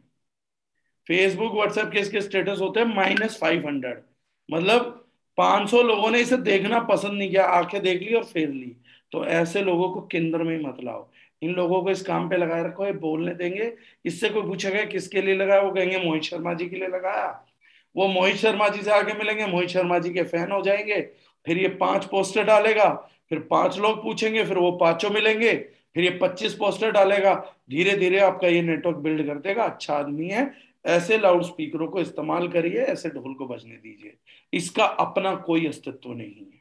फेसबुक 1.08 1.52
व्हाट्सएप 1.52 1.90
के 1.92 1.98
इसके 1.98 2.20
स्टेटस 2.20 2.58
होते 2.60 2.80
हैं 2.80 2.86
माइनस 2.86 3.38
फाइव 3.40 3.66
हंड्रेड 3.66 4.02
मतलब 4.50 5.08
500 5.36 5.82
लोगों 5.82 6.10
ने 6.10 6.20
इसे 6.20 6.36
देखना 6.36 6.80
पसंद 6.80 7.12
नहीं 7.12 7.30
किया, 7.30 7.44
आँखें 7.44 7.82
देख 7.82 8.02
ली 8.02 8.14
और 8.14 8.24
फेर 8.24 8.48
ली। 8.48 8.76
तो 9.12 9.26
ऐसे 9.26 9.62
लोगों 9.62 9.90
को 9.90 10.00
केंद्र 10.00 10.42
में 10.42 10.58
ही 10.58 10.64
मत 10.64 10.76
लाओ। 10.84 11.08
इन 11.42 11.52
लोगों 11.52 11.82
को 11.82 11.90
इस 11.90 12.02
काम 12.02 12.28
पे 12.28 12.36
लगाए 12.36 12.64
रखो, 12.64 12.86
ये 12.86 12.92
बोलने 12.92 13.34
देंगे। 13.34 13.74
इससे 14.04 14.28
कोई 14.28 14.42
पूछेगा 14.42 14.84
किसके 14.84 15.22
लिए 15.22 15.34
लगाया? 15.34 15.60
वो 15.60 15.72
कहेंगे, 15.72 15.98
मोहित 15.98 16.22
शर्मा 16.22 16.54
जी 16.54 16.68
के 16.68 16.76
लिए 16.76 16.88
लगाया। 16.88 17.46
वो 17.94 18.06
मोहित 18.08 18.36
शर्मा 18.36 18.68
जी 18.68 18.82
से 18.82 18.90
आगे 18.90 19.12
मिलेंगे, 19.12 19.46
मोहित 19.46 19.68
शर्मा 19.70 19.98
जी 19.98 20.12
के 20.14 20.22
फ़ैन 20.24 20.52
हो 20.52 20.60
जाएँगे, 20.62 21.00
फिर 21.46 21.58
ये 21.58 21.68
पाँच 21.76 22.04
पोस्टर 22.04 22.44
डालेगा, 22.44 22.88
फिर 23.30 23.38
पाँच 23.50 23.78
लोग 23.78 24.02
पूछेंगे, 24.02 24.44
फिर 24.44 24.58
वो 24.58 24.70
पाँचों 24.72 25.10
मिलेंगे, 25.10 25.54
फिर 25.94 26.04
ये 26.04 26.10
पच्चीस 26.22 26.54
पोस्टर 26.54 26.90
डालेगा 26.92 27.34
धीरे 27.70 27.96
धीरे 27.96 28.18
आपका 28.20 28.48
ये 28.48 28.62
नेटवर्क 28.62 28.96
बिल्ड 28.96 29.26
कर 29.26 29.38
देगा 29.38 29.64
अच्छा 29.64 29.94
आदमी 29.94 30.28
है, 30.28 30.52
ऐसे 30.84 31.18
लाउड 31.18 31.42
स्पीकरों 31.44 31.88
को 31.88 32.00
इस्तेमाल 32.00 32.48
करिए, 32.48 32.80
ऐसे 32.82 33.10
ढोल 33.10 33.34
को 33.34 33.46
बजने 33.48 33.76
दीजिए, 33.76 34.16
इसका 34.52 34.84
अपना 34.84 35.34
कोई 35.36 35.66
अस्तित्व 35.66 36.12
नहीं 36.12 36.34
है। 36.34 36.60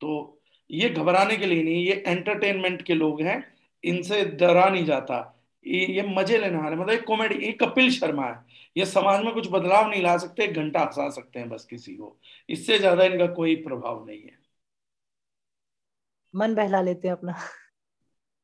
तो 0.00 0.40
ये 0.70 0.88
घबराने 0.88 1.36
के 1.36 1.46
लिए 1.46 1.62
नहीं, 1.62 1.84
ये 1.86 2.02
एंटरटेनमेंट 2.06 2.82
के 2.82 2.94
लोग 2.94 3.22
हैं, 3.22 3.42
इनसे 3.84 4.24
डरा 4.24 4.68
नहीं 4.68 4.84
जाता 4.84 5.32
ये 5.66 6.02
मज़े 6.08 6.38
लेने 6.38 6.56
वाले 6.56 6.76
मतलब 6.76 6.90
एक 6.90 7.04
कॉमेडी 7.04 7.34
एक 7.46 7.62
कपिल 7.62 7.90
शर्मा 7.90 8.26
है। 8.26 8.44
ये 8.76 8.86
समाज 8.86 9.24
में 9.24 9.32
कुछ 9.34 9.48
बदलाव 9.50 9.88
नहीं 9.90 10.02
ला 10.02 10.16
सकते 10.18 10.46
घंटा 10.48 10.80
हंसा 10.80 11.08
सकते 11.10 11.38
हैं 11.38 11.48
बस 11.48 11.64
किसी 11.70 11.94
को। 11.94 12.16
इससे 12.48 12.78
ज़्यादा 12.78 13.04
इनका 13.04 13.26
कोई 13.34 13.54
प्रभाव 13.62 14.04
नहीं 14.06 14.20
है। 14.20 14.38
मन 16.34 16.54
बहला 16.54 16.80
लेते 16.82 17.08
हैं 17.08 17.14
अपना। 17.14 17.34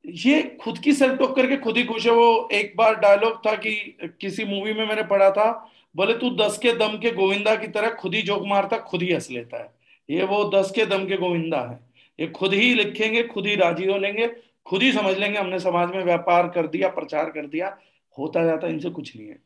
ये 0.04 0.42
खुद 0.62 0.78
की 0.78 0.92
सेल्फ 0.92 1.18
टॉक 1.18 1.34
करके 1.36 1.56
खुद 1.56 1.76
ही 1.76 1.84
खुश 1.84 2.06
है। 2.06 2.12
वो 2.12 2.48
एक 2.52 2.72
बार 2.76 2.94
डायलॉग 3.00 3.38
था 3.46 3.54
कि 3.56 3.74
किसी 4.20 4.44
मूवी 4.44 4.72
में 4.72 4.86
मैंने 4.86 5.02
पढ़ा 5.04 5.30
था 5.30 5.50
बोले 5.96 6.14
तू 6.14 6.30
दस 6.36 6.58
के 6.58 6.72
दम 6.72 6.96
के 6.98 7.10
गोविंदा 7.12 7.54
की 7.56 7.66
तरह 7.68 7.90
खुद 7.94 8.14
ही 8.14 8.22
जोक 8.22 8.46
मारता 8.46 8.78
खुद 8.80 9.02
ही 9.02 9.12
हंस 9.12 9.30
लेता 9.30 9.62
है। 9.62 9.72
ये 10.08 10.24
वो 10.24 10.44
दस 10.50 10.70
के 10.74 10.86
दम 10.86 11.06
के 11.06 11.16
गोविंदा 11.16 11.60
है। 11.60 11.78
ये 12.18 12.26
खुद 12.30 12.54
ही 12.54 12.74
लिखेंगे 12.74 13.22
खुद 13.24 13.46
ही 13.46 13.54
राज़ी 13.56 13.86
हो 13.86 13.98
लेंगे 13.98 14.26
खुद 14.66 14.82
ही 14.82 14.92
समझ 14.92 15.18
लेंगे, 15.18 15.38
हमने 15.38 15.58
समाज 15.58 15.88
में 15.88 16.04
व्यापार 16.04 16.48
कर 16.48 16.66
दिया, 16.66 16.88
प्रचार 16.88 17.30
कर 17.30 17.46
दिया, 17.46 17.78
होता 18.18 18.44
जाता, 18.44 18.66
इनसे 18.66 18.90
कुछ 18.90 19.16
नहीं 19.16 19.28
है। 19.28 19.38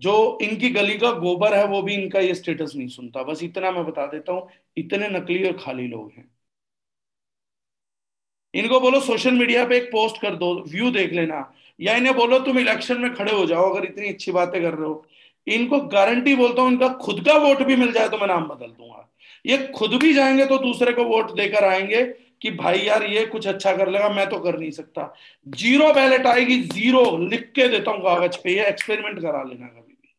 जो 0.00 0.38
इनकी 0.42 0.70
गली 0.70 0.98
का 0.98 1.12
गोबर 1.12 1.54
है, 1.54 1.66
वो 1.66 1.82
भी 1.82 1.94
इनका 1.94 2.20
ये 2.20 2.34
स्टेटस 2.34 2.72
नहीं 2.76 2.88
सुनता। 2.88 3.22
बस 3.22 3.42
इतना 3.42 3.70
मैं 3.70 3.86
बता 3.86 4.06
देता 4.06 4.32
हूँ, 4.32 4.48
इतने 4.76 5.08
नकली 5.08 5.44
और 5.44 5.58
खाली 5.60 5.86
लोग 5.88 6.12
हैं। 6.16 6.30
इनको 8.54 8.80
बोलो 8.80 9.00
सोशल 9.00 9.30
मीडिया 9.30 9.66
पे 9.66 9.76
एक 9.76 9.88
पोस्ट 9.92 10.20
कर 10.20 10.34
दो 10.34 10.64
व्यू 10.68 10.90
देख 10.90 11.12
लेना। 11.12 11.54
या 11.80 11.96
इन्हें 11.96 12.14
बोलो, 12.16 12.38
तुम 12.38 12.58
इलेक्शन 12.58 13.00
में 13.00 13.14
खड़े 13.14 13.32
हो 13.32 13.46
जाओ, 13.46 13.70
अगर 13.70 13.84
इतनी 13.84 14.08
अच्छी 14.08 14.32
बातें 14.32 14.62
कर 14.62 14.74
रहे 14.74 14.88
हो। 14.88 15.06
इनको 15.46 15.80
गारंटी 15.80 16.36
बोलता 16.36 16.62
हूँ, 16.62 16.72
इनका 16.72 16.88
खुद 16.88 17.20
का 17.20 17.38
वोट 17.38 17.62
भी 17.62 17.76
मिल 17.76 17.92
जाए 17.92 18.08
तो 18.08 18.18
मैं 18.18 18.26
नाम 18.26 18.48
बदल 18.48 18.66
दूँगा। 18.66 19.14
ये 19.46 19.58
खुद 19.66 19.90
भी 19.90 20.12
जाएँगे 20.14 20.46
तो 20.46 20.58
दूसरे 20.58 20.92
को 20.92 21.04
वोट 21.04 21.30
देकर 21.30 21.64
आएँगे 21.64 22.27
कि 22.42 22.50
भाई 22.52 22.78
यार 22.78 23.02
ये 23.04 23.24
कुछ 23.26 23.46
अच्छा 23.46 23.76
कर 23.76 23.88
लेगा, 23.88 24.08
मैं 24.08 24.28
तो 24.30 24.38
कर 24.40 24.58
नहीं 24.58 24.70
सकता। 24.70 25.14
ज़ीरो 25.46 25.92
बैलेट 25.94 26.26
आएगी, 26.26 26.60
ज़ीरो 26.64 27.16
लिख 27.18 27.50
के 27.54 27.68
देता 27.68 27.90
हूँ 27.90 28.00
कागज़ 28.02 28.38
पे, 28.44 28.52
ये 28.52 28.66
एक्सपेरिमेंट 28.66 29.20
करा 29.20 29.42
लेना 29.42 29.66
कभी 29.66 29.92
भी। 29.92 30.14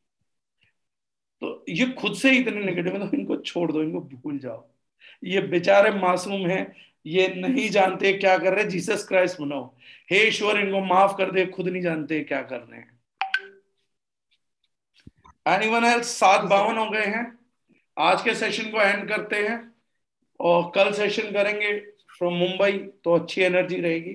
तो 1.41 1.65
ये 1.69 1.85
खुद 1.93 2.15
से 2.15 2.31
ही 2.31 2.37
इतने 2.37 2.61
नेगेटिव 2.61 2.93
है 2.93 3.09
तो 3.09 3.17
इनको 3.17 3.35
छोड़ 3.37 3.71
दो, 3.71 3.81
इनको 3.83 3.99
भूल 4.01 4.37
जाओ। 4.39 4.65
ये 5.23 5.41
बेचारे 5.43 5.91
मासूम 5.91 6.47
हैं, 6.47 6.75
ये 7.05 7.27
नहीं 7.37 7.69
जानते 7.69 8.13
क्या 8.13 8.37
कर 8.37 8.53
रहे, 8.53 8.63
जीसस 8.65 9.07
क्राइस्ट 9.07 9.41
मनाओ 9.41 9.65
हे 10.09 10.27
ईश्वर, 10.27 10.59
इनको 10.59 10.79
माफ़ 10.85 11.15
कर 11.17 11.31
दे, 11.31 11.45
खुद 11.47 11.67
नहीं 11.67 11.81
जानते 11.81 12.19
क्या 12.21 12.41
कर 12.43 12.59
रहे 12.59 12.79
हैं। 12.79 12.97
एनीवन 15.45 15.85
एल्स 15.85 16.07
सात 16.17 16.41
बावन 16.41 16.77
हो 16.77 16.89
गए 16.89 17.05
हैं। 17.05 17.25
आज 17.97 18.21
के 18.21 18.33
सेशन 18.35 18.69
को 18.71 18.81
एंड 18.81 19.07
करते 19.09 19.35
हैं, 19.37 19.59
और 20.39 20.71
कल 20.75 20.91
सेशन 20.93 21.31
करेंगे। 21.31 21.71
फ्रॉम 22.19 22.33
मुंबई 22.33 22.71
तो 23.03 23.13
अच्छी 23.13 23.41
एनर्जी 23.41 23.79
रहेगी। 23.81 24.13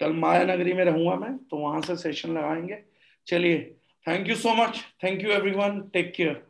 कल 0.00 0.12
माया 0.12 0.44
नगरी 0.44 0.72
में 0.72 0.84
रहूँगा 0.84 1.14
मैं 1.16 1.36
तो 1.38 1.56
वहाँ 1.56 1.80
से 1.80 1.96
सेशन 1.96 2.32
लगाएँगे। 2.32 2.78
चलिए 3.26 3.58
thank 4.06 4.28
you 4.28 4.34
so 4.34 4.54
much 4.54 4.80
thank 5.04 5.22
you 5.22 5.30
everyone 5.30 5.80
take 5.92 6.12
care 6.16 6.42